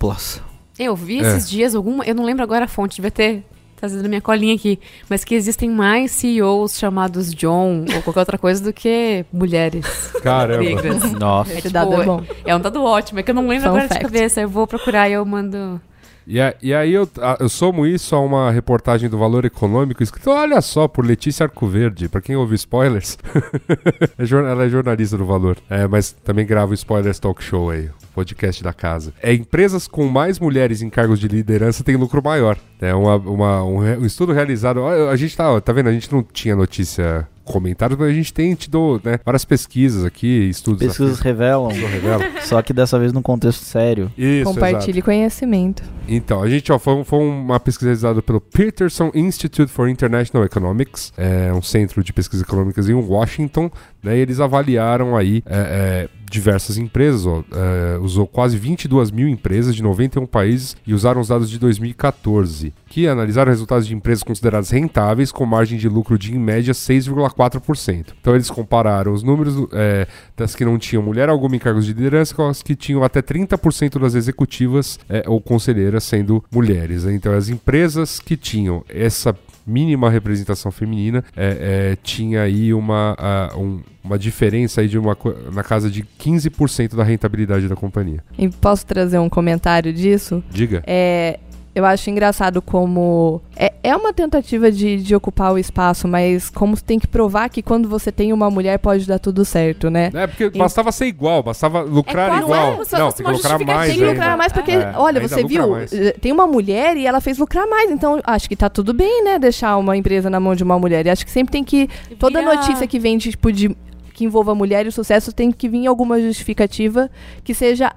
Eu 0.78 0.96
vi 0.96 1.18
É. 1.18 1.22
esses 1.22 1.48
dias 1.48 1.74
alguma. 1.74 2.04
Eu 2.04 2.14
não 2.14 2.24
lembro 2.24 2.42
agora 2.42 2.64
a 2.64 2.68
fonte, 2.68 2.96
devia 2.96 3.10
ter 3.10 3.44
trazido 3.76 4.02
na 4.02 4.08
minha 4.08 4.20
colinha 4.20 4.54
aqui. 4.54 4.78
Mas 5.08 5.24
que 5.24 5.34
existem 5.34 5.68
mais 5.70 6.10
CEOs 6.12 6.78
chamados 6.78 7.34
John 7.34 7.84
ou 7.94 8.02
qualquer 8.02 8.20
outra 8.20 8.38
coisa 8.38 8.62
do 8.62 8.72
que 8.72 9.24
mulheres 9.32 9.84
caramba. 10.22 10.62
negras. 10.62 11.12
Nossa. 11.12 11.52
É, 11.52 11.70
dado 11.70 11.94
é 12.00 12.04
bom. 12.04 12.22
é 12.44 12.56
um 12.56 12.60
dado 12.60 12.82
ótimo, 12.82 13.20
é 13.20 13.22
que 13.22 13.30
eu 13.30 13.34
não 13.34 13.46
lembro 13.46 13.64
Fun 13.64 13.68
agora 13.76 13.88
fact. 13.88 13.98
de 14.04 14.04
cabeça. 14.10 14.40
Eu 14.40 14.48
vou 14.48 14.66
procurar 14.66 15.08
e 15.08 15.12
eu 15.12 15.24
mando. 15.24 15.80
E, 16.26 16.40
a- 16.40 16.54
e 16.62 16.72
aí 16.74 16.92
eu, 16.92 17.08
a- 17.20 17.36
eu 17.40 17.48
somo 17.48 17.86
isso 17.86 18.14
a 18.14 18.20
uma 18.20 18.50
reportagem 18.50 19.08
do 19.08 19.18
Valor 19.18 19.44
Econômico 19.44 20.02
escrito, 20.02 20.30
olha 20.30 20.60
só, 20.60 20.86
por 20.86 21.04
Letícia 21.04 21.44
Arcoverde. 21.44 22.08
Pra 22.08 22.20
quem 22.20 22.36
ouve 22.36 22.54
spoilers, 22.54 23.18
é 24.18 24.50
ela 24.50 24.64
é 24.64 24.68
jornalista 24.68 25.16
do 25.16 25.24
Valor. 25.24 25.56
É, 25.68 25.86
mas 25.86 26.12
também 26.12 26.46
grava 26.46 26.70
o 26.72 26.74
Spoilers 26.74 27.18
Talk 27.18 27.42
Show 27.42 27.70
aí, 27.70 27.88
podcast 28.14 28.62
da 28.62 28.72
casa. 28.72 29.12
É, 29.22 29.32
empresas 29.32 29.86
com 29.88 30.06
mais 30.06 30.38
mulheres 30.38 30.82
em 30.82 30.90
cargos 30.90 31.18
de 31.18 31.28
liderança 31.28 31.82
têm 31.84 31.96
lucro 31.96 32.22
maior. 32.22 32.56
É 32.80 32.94
uma, 32.94 33.16
uma- 33.16 33.64
um, 33.64 33.78
um 33.78 34.06
estudo 34.06 34.32
realizado. 34.32 34.84
A 34.86 35.16
gente 35.16 35.36
tá, 35.36 35.60
tá 35.60 35.72
vendo? 35.72 35.88
A 35.88 35.92
gente 35.92 36.12
não 36.12 36.22
tinha 36.22 36.54
notícia 36.56 37.26
comentários, 37.52 37.98
mas 37.98 38.08
a 38.08 38.12
gente 38.12 38.32
tem 38.32 38.54
tido 38.54 39.00
né, 39.04 39.18
várias 39.24 39.44
pesquisas 39.44 40.04
aqui, 40.04 40.48
estudos. 40.48 40.86
Pesquisas 40.86 41.14
afins. 41.14 41.24
revelam, 41.24 41.68
Revela. 41.68 42.24
só 42.42 42.60
que 42.62 42.72
dessa 42.72 42.98
vez 42.98 43.12
num 43.12 43.22
contexto 43.22 43.64
sério. 43.64 44.10
Isso, 44.16 44.44
Compartilhe 44.44 45.02
conhecimento. 45.02 45.82
Então, 46.08 46.42
a 46.42 46.48
gente 46.48 46.72
ó, 46.72 46.78
foi, 46.78 47.04
foi 47.04 47.18
uma 47.20 47.60
pesquisa 47.60 47.90
realizada 47.90 48.22
pelo 48.22 48.40
Peterson 48.40 49.10
Institute 49.14 49.70
for 49.70 49.88
International 49.88 50.44
Economics, 50.44 51.12
é 51.16 51.52
um 51.52 51.62
centro 51.62 52.02
de 52.02 52.12
pesquisas 52.12 52.46
econômicas 52.46 52.88
em 52.88 52.94
Washington, 52.94 53.70
né, 54.02 54.16
e 54.16 54.20
eles 54.20 54.40
avaliaram 54.40 55.16
aí 55.16 55.42
é, 55.46 56.08
é, 56.08 56.08
diversas 56.30 56.78
empresas, 56.78 57.26
ó, 57.26 57.42
é, 57.52 57.98
usou 57.98 58.26
quase 58.26 58.56
22 58.56 59.10
mil 59.10 59.28
empresas 59.28 59.74
de 59.74 59.82
91 59.82 60.24
países 60.26 60.76
e 60.86 60.94
usaram 60.94 61.20
os 61.20 61.28
dados 61.28 61.50
de 61.50 61.58
2014, 61.58 62.72
que 62.88 63.08
analisaram 63.08 63.50
resultados 63.50 63.86
de 63.86 63.94
empresas 63.94 64.22
consideradas 64.22 64.70
rentáveis 64.70 65.32
com 65.32 65.44
margem 65.44 65.76
de 65.76 65.88
lucro 65.88 66.16
de, 66.16 66.32
em 66.32 66.38
média, 66.38 66.72
6,4%. 66.72 68.14
Então, 68.20 68.34
eles 68.34 68.48
compararam 68.48 69.12
os 69.12 69.24
números 69.24 69.68
é, 69.72 70.06
das 70.36 70.54
que 70.54 70.64
não 70.64 70.78
tinham 70.78 71.02
mulher 71.02 71.28
alguma 71.28 71.56
em 71.56 71.58
cargos 71.58 71.84
de 71.84 71.92
liderança 71.92 72.34
com 72.34 72.46
as 72.46 72.62
que 72.62 72.76
tinham 72.76 73.02
até 73.02 73.20
30% 73.20 73.98
das 73.98 74.14
executivas 74.14 75.00
é, 75.08 75.24
ou 75.26 75.40
conselheiras 75.40 76.04
sendo 76.04 76.44
mulheres. 76.52 77.04
né? 77.04 77.12
Então, 77.12 77.32
as 77.32 77.48
empresas 77.48 78.20
que 78.20 78.36
tinham 78.36 78.84
essa 78.88 79.36
mínima 79.66 80.08
representação 80.10 80.70
feminina 80.72 81.24
é, 81.36 81.90
é, 81.92 81.96
tinha 82.02 82.42
aí 82.42 82.72
uma, 82.74 83.14
a- 83.18 83.56
um- 83.56 83.80
uma 84.02 84.18
diferença 84.18 84.80
aí 84.80 84.88
de 84.88 84.98
uma, 84.98 85.16
na 85.52 85.62
casa 85.62 85.90
de 85.90 86.02
15% 86.18 86.96
da 86.96 87.04
rentabilidade 87.04 87.68
da 87.68 87.76
companhia. 87.76 88.24
E 88.38 88.48
posso 88.48 88.86
trazer 88.86 89.18
um 89.18 89.28
comentário 89.28 89.92
disso? 89.92 90.42
Diga. 90.50 90.82
É, 90.86 91.38
eu 91.74 91.84
acho 91.84 92.10
engraçado 92.10 92.60
como. 92.60 93.40
É, 93.56 93.72
é 93.82 93.96
uma 93.96 94.12
tentativa 94.12 94.70
de, 94.72 94.96
de 95.02 95.14
ocupar 95.14 95.52
o 95.52 95.58
espaço, 95.58 96.06
mas 96.08 96.50
como 96.50 96.80
tem 96.80 96.98
que 96.98 97.06
provar 97.06 97.48
que 97.48 97.62
quando 97.62 97.88
você 97.88 98.10
tem 98.12 98.32
uma 98.32 98.50
mulher 98.50 98.78
pode 98.78 99.06
dar 99.06 99.18
tudo 99.18 99.44
certo, 99.44 99.88
né? 99.90 100.10
É, 100.12 100.26
porque 100.26 100.50
bastava 100.58 100.90
ser 100.92 101.06
igual, 101.06 101.42
bastava 101.42 101.80
lucrar 101.82 102.28
quase- 102.30 102.42
igual. 102.44 102.60
é, 102.60 102.70
não, 102.98 103.10
você 103.10 103.22
tem 103.22 103.26
que 103.26 103.32
lucrar 103.32 103.60
mais 103.64 103.88
Tem 103.90 103.98
que 103.98 104.04
lucrar 104.04 104.36
mais 104.36 104.52
porque, 104.52 104.72
É, 104.72 104.92
olha, 104.96 105.20
ainda 105.20 105.28
você 105.28 105.44
viu, 105.44 105.70
mais. 105.70 105.92
eh, 105.92 106.12
tem 106.20 106.32
uma 106.32 106.46
mulher 106.46 106.96
e 106.96 107.06
ela 107.06 107.20
fez 107.20 107.38
lucrar 107.38 107.66
mais, 107.66 107.90
então 107.90 108.20
acho 108.24 108.48
que 108.48 108.56
tá 108.56 108.68
tudo 108.68 108.92
bem, 108.92 109.22
né, 109.24 109.38
deixar 109.38 109.76
uma 109.76 109.96
empresa 109.96 110.28
na 110.28 110.40
mão 110.40 110.54
de 110.54 110.62
uma 110.64 110.78
mulher. 110.78 111.06
E 111.06 111.10
acho 111.10 111.24
que 111.24 111.30
sempre 111.30 111.52
tem 111.52 111.64
que 111.64 111.88
toda 112.18 112.40
Vira- 112.40 112.54
notícia 112.56 112.86
que 112.86 112.98
vem 112.98 113.16
de, 113.16 113.30
tipo 113.30 113.50
de 113.52 113.74
que 114.12 114.24
envolva 114.24 114.54
mulher 114.54 114.84
e 114.84 114.88
o 114.88 114.92
sucesso 114.92 115.32
tem 115.32 115.50
que 115.50 115.66
vir 115.68 115.86
alguma 115.86 116.20
justificativa 116.20 117.08
que 117.42 117.54
seja 117.54 117.92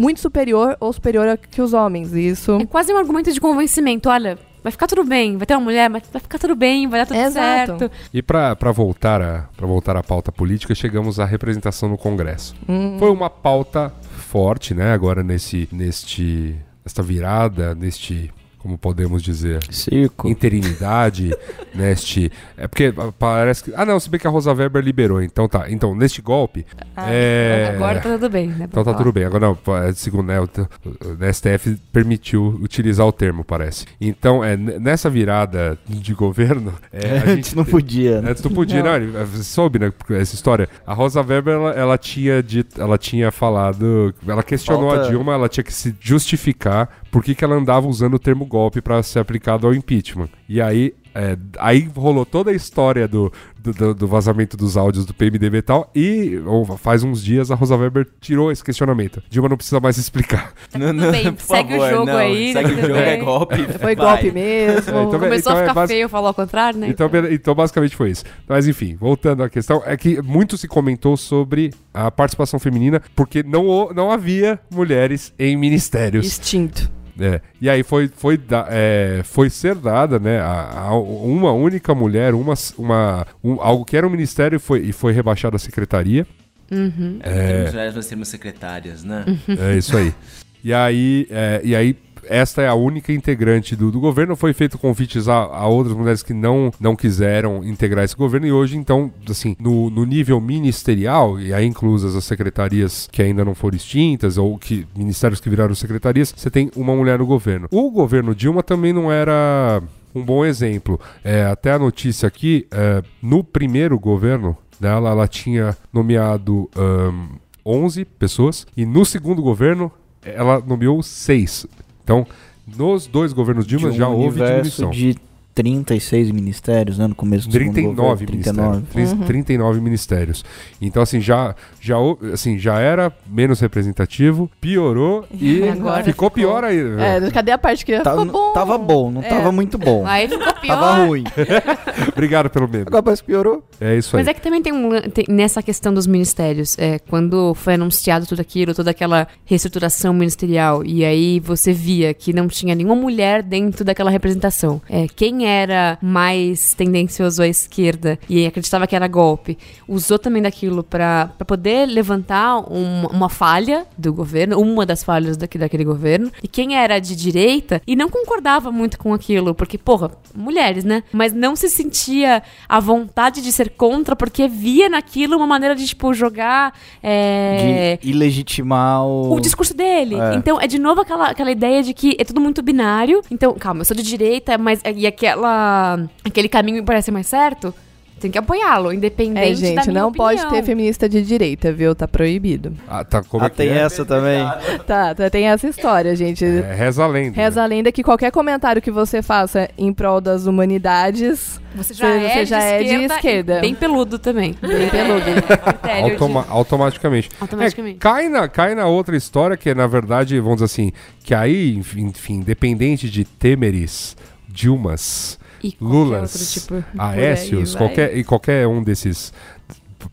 muito 0.00 0.20
superior 0.20 0.76
ou 0.80 0.92
superior 0.92 1.28
a 1.28 1.36
que 1.36 1.60
os 1.60 1.74
homens. 1.74 2.14
E 2.14 2.28
Isso 2.28 2.58
É 2.60 2.64
quase 2.64 2.92
um 2.92 2.96
argumento 2.96 3.30
de 3.30 3.40
convencimento. 3.40 4.08
Olha, 4.08 4.38
vai 4.62 4.72
ficar 4.72 4.86
tudo 4.86 5.04
bem. 5.04 5.36
Vai 5.36 5.46
ter 5.46 5.54
uma 5.54 5.60
mulher, 5.64 5.90
mas 5.90 6.02
vai 6.10 6.20
ficar 6.22 6.38
tudo 6.38 6.56
bem, 6.56 6.88
vai 6.88 7.00
dar 7.00 7.06
tudo 7.06 7.18
Exato. 7.18 7.78
certo. 7.78 7.90
E 8.12 8.22
pra 8.22 8.56
pra 8.56 8.72
voltar, 8.72 9.20
a, 9.20 9.48
pra 9.56 9.66
voltar 9.66 9.96
à 9.96 10.02
pauta 10.02 10.32
política, 10.32 10.74
chegamos 10.74 11.20
à 11.20 11.26
representação 11.26 11.88
no 11.88 11.98
Congresso. 11.98 12.54
Hum. 12.66 12.96
Foi 12.98 13.10
uma 13.10 13.28
pauta 13.28 13.92
forte, 14.00 14.72
né? 14.72 14.92
Agora 14.92 15.22
nesse, 15.22 15.68
neste, 15.70 16.56
nesta 16.84 17.02
virada, 17.02 17.74
neste, 17.74 18.32
como 18.60 18.76
podemos 18.78 19.22
dizer, 19.22 19.58
Circo. 19.70 20.28
interinidade, 20.28 21.34
neste. 21.74 22.30
É 22.56 22.68
porque 22.68 22.92
ah, 22.96 23.12
parece 23.18 23.64
que. 23.64 23.72
Ah, 23.74 23.84
não, 23.84 23.98
se 23.98 24.08
bem 24.10 24.20
que 24.20 24.26
a 24.26 24.30
Rosa 24.30 24.52
Weber 24.52 24.82
liberou, 24.82 25.22
então 25.22 25.48
tá. 25.48 25.70
Então, 25.70 25.94
neste 25.94 26.20
golpe. 26.22 26.66
é... 26.96 27.72
Agora 27.74 28.00
tá 28.00 28.12
tudo 28.12 28.28
bem, 28.28 28.48
né? 28.48 28.66
Então 28.70 28.84
tá 28.84 28.94
tudo 28.94 29.12
bem. 29.12 29.24
Agora 29.24 29.46
não, 29.66 29.76
é, 29.76 29.92
segundo 29.92 30.26
né, 30.26 30.40
o, 30.40 30.44
o 30.44 31.32
STF 31.32 31.76
permitiu 31.92 32.58
utilizar 32.62 33.06
o 33.06 33.12
termo, 33.12 33.42
parece. 33.44 33.86
Então, 34.00 34.44
é, 34.44 34.56
nessa 34.56 35.08
virada 35.08 35.78
de 35.88 36.12
governo, 36.14 36.72
é, 36.92 37.18
a 37.18 37.30
Antes 37.32 37.54
não 37.54 37.64
podia, 37.64 38.20
né? 38.20 38.30
Antes 38.30 38.42
não 38.42 38.50
podia, 38.52 38.82
não. 38.82 38.94
ele- 38.96 39.06
você 39.24 39.42
soube, 39.44 39.78
né, 39.78 39.90
porque 39.96 40.14
essa 40.14 40.34
história. 40.34 40.68
A 40.86 40.92
Rosa 40.92 41.20
Weber, 41.22 41.54
ela, 41.54 41.70
ela 41.72 41.98
tinha 41.98 42.42
dito, 42.42 42.80
ela 42.80 42.98
tinha 42.98 43.30
falado, 43.30 44.14
ela 44.26 44.42
questionou 44.42 44.90
Falta- 44.90 45.06
a 45.06 45.08
Dilma, 45.08 45.32
ela 45.34 45.48
tinha 45.48 45.64
que 45.64 45.72
se 45.72 45.94
justificar 46.00 46.88
por 47.10 47.22
que, 47.24 47.34
que 47.34 47.44
ela 47.44 47.56
andava 47.56 47.86
usando 47.88 48.14
o 48.14 48.18
termo 48.18 48.44
golpe 48.46 48.80
para 48.80 49.02
ser 49.02 49.18
aplicado 49.18 49.66
ao 49.66 49.74
impeachment. 49.74 50.28
E 50.48 50.60
aí, 50.60 50.94
é, 51.14 51.36
aí 51.58 51.88
rolou 51.96 52.24
toda 52.24 52.50
a 52.52 52.54
história 52.54 53.08
do, 53.08 53.32
do, 53.58 53.94
do- 53.94 54.06
vazamento 54.06 54.56
dos 54.56 54.76
áudios 54.76 55.04
do 55.04 55.12
PMDB 55.12 55.58
e 55.58 55.62
tal, 55.62 55.90
e 55.94 56.40
ou, 56.46 56.64
faz 56.76 57.02
uns 57.02 57.22
dias 57.22 57.50
a 57.50 57.56
Rosa 57.56 57.76
Weber 57.76 58.06
tirou 58.20 58.52
esse 58.52 58.62
questionamento. 58.62 59.20
Dilma 59.28 59.48
não 59.48 59.56
precisa 59.56 59.80
mais 59.80 59.96
explicar. 59.98 60.52
Não, 60.72 60.94
tudo 60.94 61.10
bem, 61.10 61.32
por 61.32 61.42
segue 61.42 61.74
o 61.74 61.78
favor, 61.78 61.90
jogo 61.90 62.06
não, 62.06 62.16
aí, 62.16 62.52
Segue 62.52 62.68
tá 62.70 62.76
o 62.76 62.80
jogo, 62.80 62.94
é 62.94 63.04
bem. 63.16 63.24
golpe. 63.24 63.56
foi 63.80 63.96
vai. 63.96 63.96
golpe 63.96 64.30
mesmo. 64.30 64.78
É, 64.78 65.02
então, 65.02 65.18
Começou 65.20 65.52
então 65.52 65.56
a 65.56 65.56
é 65.56 65.62
ficar 65.62 65.74
basi- 65.74 65.92
feio 65.94 66.08
falar 66.08 66.28
ao 66.28 66.34
contrário, 66.34 66.78
né? 66.78 66.88
Então, 66.88 67.10
então, 67.30 67.54
basicamente 67.56 67.96
foi 67.96 68.10
isso. 68.10 68.24
Mas 68.48 68.68
enfim, 68.68 68.96
voltando 68.98 69.42
à 69.42 69.50
questão, 69.50 69.82
é 69.84 69.96
que 69.96 70.22
muito 70.22 70.56
se 70.56 70.68
comentou 70.68 71.16
sobre 71.16 71.72
a 71.92 72.08
participação 72.08 72.60
feminina, 72.60 73.02
porque 73.16 73.42
não, 73.42 73.66
o- 73.66 73.92
não 73.92 74.12
havia 74.12 74.60
mulheres 74.72 75.34
em 75.36 75.56
ministérios. 75.56 76.24
Extinto. 76.24 76.88
É, 77.20 77.40
e 77.60 77.68
aí 77.68 77.82
foi, 77.82 78.08
foi, 78.08 78.36
da- 78.38 78.66
é, 78.70 79.20
foi 79.24 79.50
ser 79.50 79.74
dada, 79.74 80.18
né, 80.18 80.40
a, 80.40 80.84
a 80.88 80.98
uma 80.98 81.52
única 81.52 81.94
mulher, 81.94 82.32
uma, 82.34 82.54
uma, 82.78 83.26
um- 83.44 83.60
algo 83.60 83.84
que 83.84 83.96
era 83.96 84.06
um 84.06 84.10
ministério 84.10 84.56
e 84.56 84.58
foi, 84.58 84.80
e 84.80 84.92
foi 84.92 85.12
rebaixado 85.12 85.54
à 85.54 85.58
secretaria. 85.58 86.26
Uhum. 86.70 87.18
É. 87.22 87.66
Mulheres, 87.70 87.94
nós 87.94 88.06
temos 88.06 88.28
secretárias, 88.28 89.02
né? 89.04 89.24
É 89.48 89.76
isso 89.76 89.96
aí. 89.96 90.14
E 90.62 90.72
aí, 90.72 91.26
é, 91.30 91.60
e 91.64 91.74
aí 91.74 91.96
esta 92.30 92.62
é 92.62 92.68
a 92.68 92.74
única 92.74 93.12
integrante 93.12 93.74
do, 93.74 93.90
do 93.90 93.98
governo. 93.98 94.36
Foi 94.36 94.52
feito 94.52 94.78
convites 94.78 95.26
a, 95.26 95.34
a 95.34 95.66
outras 95.66 95.96
mulheres 95.96 96.22
que 96.22 96.32
não, 96.32 96.72
não 96.78 96.94
quiseram 96.94 97.64
integrar 97.64 98.04
esse 98.04 98.14
governo. 98.14 98.46
E 98.46 98.52
hoje, 98.52 98.76
então, 98.76 99.12
assim, 99.28 99.56
no, 99.58 99.90
no 99.90 100.04
nível 100.04 100.40
ministerial, 100.40 101.40
e 101.40 101.52
aí 101.52 101.66
inclusas 101.66 102.14
as 102.14 102.24
secretarias 102.24 103.08
que 103.10 103.20
ainda 103.20 103.44
não 103.44 103.54
foram 103.54 103.76
extintas, 103.76 104.38
ou 104.38 104.56
que 104.56 104.86
ministérios 104.96 105.40
que 105.40 105.50
viraram 105.50 105.74
secretarias, 105.74 106.32
você 106.36 106.48
tem 106.48 106.70
uma 106.76 106.94
mulher 106.94 107.18
no 107.18 107.26
governo. 107.26 107.66
O 107.72 107.90
governo 107.90 108.32
Dilma 108.32 108.62
também 108.62 108.92
não 108.92 109.10
era 109.10 109.82
um 110.14 110.22
bom 110.22 110.44
exemplo. 110.44 111.00
É, 111.24 111.44
até 111.44 111.72
a 111.72 111.78
notícia 111.80 112.28
aqui, 112.28 112.64
é, 112.70 113.02
no 113.20 113.42
primeiro 113.42 113.98
governo 113.98 114.56
dela, 114.78 115.10
ela 115.10 115.26
tinha 115.26 115.76
nomeado 115.92 116.70
ahn, 116.76 117.38
11 117.66 118.04
pessoas, 118.04 118.66
e 118.76 118.86
no 118.86 119.04
segundo 119.04 119.42
governo, 119.42 119.90
ela 120.22 120.62
nomeou 120.64 121.02
6. 121.02 121.66
Então, 122.10 122.26
nos 122.66 123.06
dois 123.06 123.32
governos 123.32 123.66
Dilma 123.66 123.90
De 123.90 123.94
um 123.94 123.98
já 123.98 124.08
houve 124.08 124.40
diminuição. 124.40 124.90
de 124.90 125.16
36 125.62 126.30
ministérios, 126.30 126.98
né? 126.98 127.06
No 127.06 127.14
começo 127.14 127.46
do 127.48 127.52
segundo 127.52 127.74
39 127.74 128.08
governo, 128.26 128.32
ministérios. 128.32 128.82
39. 128.92 129.16
Trin- 129.16 129.26
39 129.26 129.80
ministérios. 129.80 130.44
Então, 130.80 131.02
assim, 131.02 131.20
já, 131.20 131.54
já, 131.80 131.96
assim, 132.32 132.58
já 132.58 132.78
era 132.80 133.12
menos 133.26 133.60
representativo, 133.60 134.50
piorou 134.60 135.26
e 135.38 135.68
Agora 135.68 136.02
ficou 136.02 136.30
pior 136.30 136.64
ainda. 136.64 137.02
É, 137.02 137.30
cadê 137.30 137.52
a 137.52 137.58
parte 137.58 137.84
que 137.84 137.98
Tava, 138.00 138.24
ficou 138.24 138.46
bom? 138.48 138.52
tava 138.52 138.78
bom, 138.78 139.10
não 139.10 139.22
É. 139.22 139.28
tava 139.28 139.52
muito 139.52 139.76
bom. 139.76 140.04
Aí 140.06 140.26
ficou 140.28 140.52
pior. 140.54 140.74
Tava 140.80 141.04
ruim. 141.04 141.24
Obrigado 142.12 142.50
pelo 142.50 142.68
meme. 142.68 142.84
Agora 142.86 143.02
parece 143.02 143.22
que 143.22 143.26
piorou. 143.28 143.62
É 143.80 143.96
isso 143.96 144.16
aí. 144.16 144.20
Mas 144.22 144.28
é 144.28 144.34
que 144.34 144.40
também 144.40 144.62
tem 144.62 144.72
um 144.72 144.90
tem- 145.10 145.26
nessa 145.28 145.62
questão 145.62 145.92
dos 145.92 146.06
ministérios, 146.06 146.76
é, 146.78 146.98
quando 146.98 147.54
foi 147.54 147.74
anunciado 147.74 148.26
tudo 148.26 148.40
aquilo, 148.40 148.74
toda 148.74 148.90
aquela 148.90 149.26
reestruturação 149.44 150.12
ministerial, 150.14 150.84
e 150.84 151.04
aí 151.04 151.40
você 151.40 151.72
via 151.72 152.12
que 152.14 152.32
não 152.32 152.48
tinha 152.48 152.74
nenhuma 152.74 152.94
mulher 152.94 153.42
dentro 153.42 153.84
daquela 153.84 154.10
representação. 154.10 154.80
É, 154.88 155.06
quem 155.14 155.46
era 155.50 155.98
mais 156.00 156.74
tendencioso 156.74 157.42
à 157.42 157.48
esquerda 157.48 158.18
e 158.28 158.46
acreditava 158.46 158.86
que 158.86 158.94
era 158.96 159.06
golpe, 159.08 159.58
usou 159.88 160.18
também 160.18 160.42
daquilo 160.42 160.82
pra 160.82 161.30
poder 161.46 161.86
levantar 161.86 162.58
um- 162.70 163.06
uma 163.06 163.28
falha 163.28 163.86
do 163.98 164.12
governo, 164.12 164.58
uma 164.60 164.86
das 164.86 165.02
falhas 165.02 165.36
daqui, 165.36 165.58
daquele 165.58 165.84
governo, 165.84 166.30
e 166.42 166.48
quem 166.48 166.76
era 166.76 166.98
de 166.98 167.14
direita 167.16 167.82
e 167.86 167.96
não 167.96 168.08
concordava 168.08 168.70
muito 168.70 168.98
com 168.98 169.12
aquilo, 169.12 169.54
porque, 169.54 169.76
porra, 169.76 170.10
mulheres, 170.34 170.84
né? 170.84 171.02
Mas 171.12 171.32
não 171.32 171.56
se 171.56 171.68
sentia 171.68 172.42
à 172.68 172.78
vontade 172.80 173.42
de 173.42 173.50
ser 173.52 173.70
contra, 173.70 174.14
porque 174.14 174.46
via 174.48 174.88
naquilo 174.88 175.36
uma 175.36 175.46
maneira 175.46 175.74
de, 175.74 175.86
tipo, 175.86 176.12
jogar 176.14 176.72
é, 177.02 177.98
De 178.00 178.08
ilegitimar 178.10 179.04
o... 179.04 179.34
o 179.34 179.40
discurso 179.40 179.74
dele. 179.74 180.16
É. 180.16 180.34
Então, 180.34 180.60
é 180.60 180.66
de 180.66 180.78
novo 180.78 181.00
aquela, 181.00 181.26
aquela 181.30 181.50
ideia 181.50 181.82
de 181.82 181.92
que 181.94 182.16
é 182.18 182.24
tudo 182.24 182.40
muito 182.40 182.62
binário. 182.62 183.22
Então, 183.30 183.54
calma, 183.54 183.80
eu 183.80 183.84
sou 183.84 183.96
de 183.96 184.02
direita, 184.02 184.56
mas 184.58 184.80
e 184.84 185.06
aquela, 185.30 186.00
aquele 186.24 186.48
caminho 186.48 186.78
me 186.78 186.82
parece 186.82 187.10
mais 187.10 187.26
certo? 187.26 187.72
Tem 188.20 188.30
que 188.30 188.36
apoiá-lo, 188.36 188.92
independente 188.92 189.38
É, 189.38 189.50
da 189.50 189.54
gente, 189.82 189.90
minha 189.92 190.02
não 190.02 190.12
pode 190.12 190.38
opinião. 190.42 190.50
ter 190.60 190.62
feminista 190.66 191.08
de 191.08 191.22
direita, 191.22 191.72
viu? 191.72 191.94
Tá 191.94 192.06
proibido. 192.06 192.74
Ah, 192.86 193.02
tá, 193.02 193.22
como 193.22 193.42
Ah, 193.42 193.46
é 193.46 193.50
que 193.50 193.56
tem 193.56 193.70
é? 193.70 193.78
essa 193.78 194.04
também. 194.04 194.44
Tá, 194.86 195.14
tá, 195.14 195.30
tem 195.30 195.46
essa 195.48 195.66
história, 195.66 196.14
gente. 196.14 196.44
É, 196.44 196.74
reza 196.74 197.02
a 197.02 197.06
lenda. 197.06 197.34
Reza 197.34 197.62
a 197.62 197.64
lenda 197.64 197.90
que 197.90 198.02
qualquer 198.02 198.30
comentário 198.30 198.82
que 198.82 198.90
você 198.90 199.22
faça 199.22 199.70
em 199.78 199.90
prol 199.90 200.20
das 200.20 200.44
humanidades, 200.44 201.58
Você 201.74 201.94
já, 201.94 202.08
Você- 202.12 202.18
é, 202.26 202.28
você 202.34 202.38
de 202.40 202.50
já 202.50 202.62
é 202.62 202.82
de 202.82 202.94
esquerda, 203.06 203.60
Bem 203.60 203.74
peludo 203.74 204.18
também. 204.18 204.54
bem 204.60 204.88
peludo. 204.90 205.24
De- 205.82 206.12
Automa- 206.12 206.44
automaticamente. 206.50 207.30
Automaticamente. 207.40 207.96
É, 207.96 208.00
cai, 208.00 208.28
na, 208.28 208.48
cai 208.48 208.74
na 208.74 208.86
outra 208.86 209.16
história 209.16 209.56
que, 209.56 209.72
na 209.74 209.86
verdade, 209.86 210.38
vamos 210.40 210.56
dizer 210.56 210.64
assim, 210.66 210.92
que 211.24 211.32
aí, 211.34 211.74
enfim, 211.76 212.34
independente 212.34 213.08
de 213.08 213.24
Temeres, 213.24 214.14
Dilmas, 214.52 215.38
E 215.62 215.76
Lulas, 215.80 216.52
tipo. 216.52 216.82
Aécios, 216.98 217.74
qualquer, 217.74 218.16
e 218.16 218.24
qualquer 218.24 218.66
um 218.66 218.82
desses, 218.82 219.32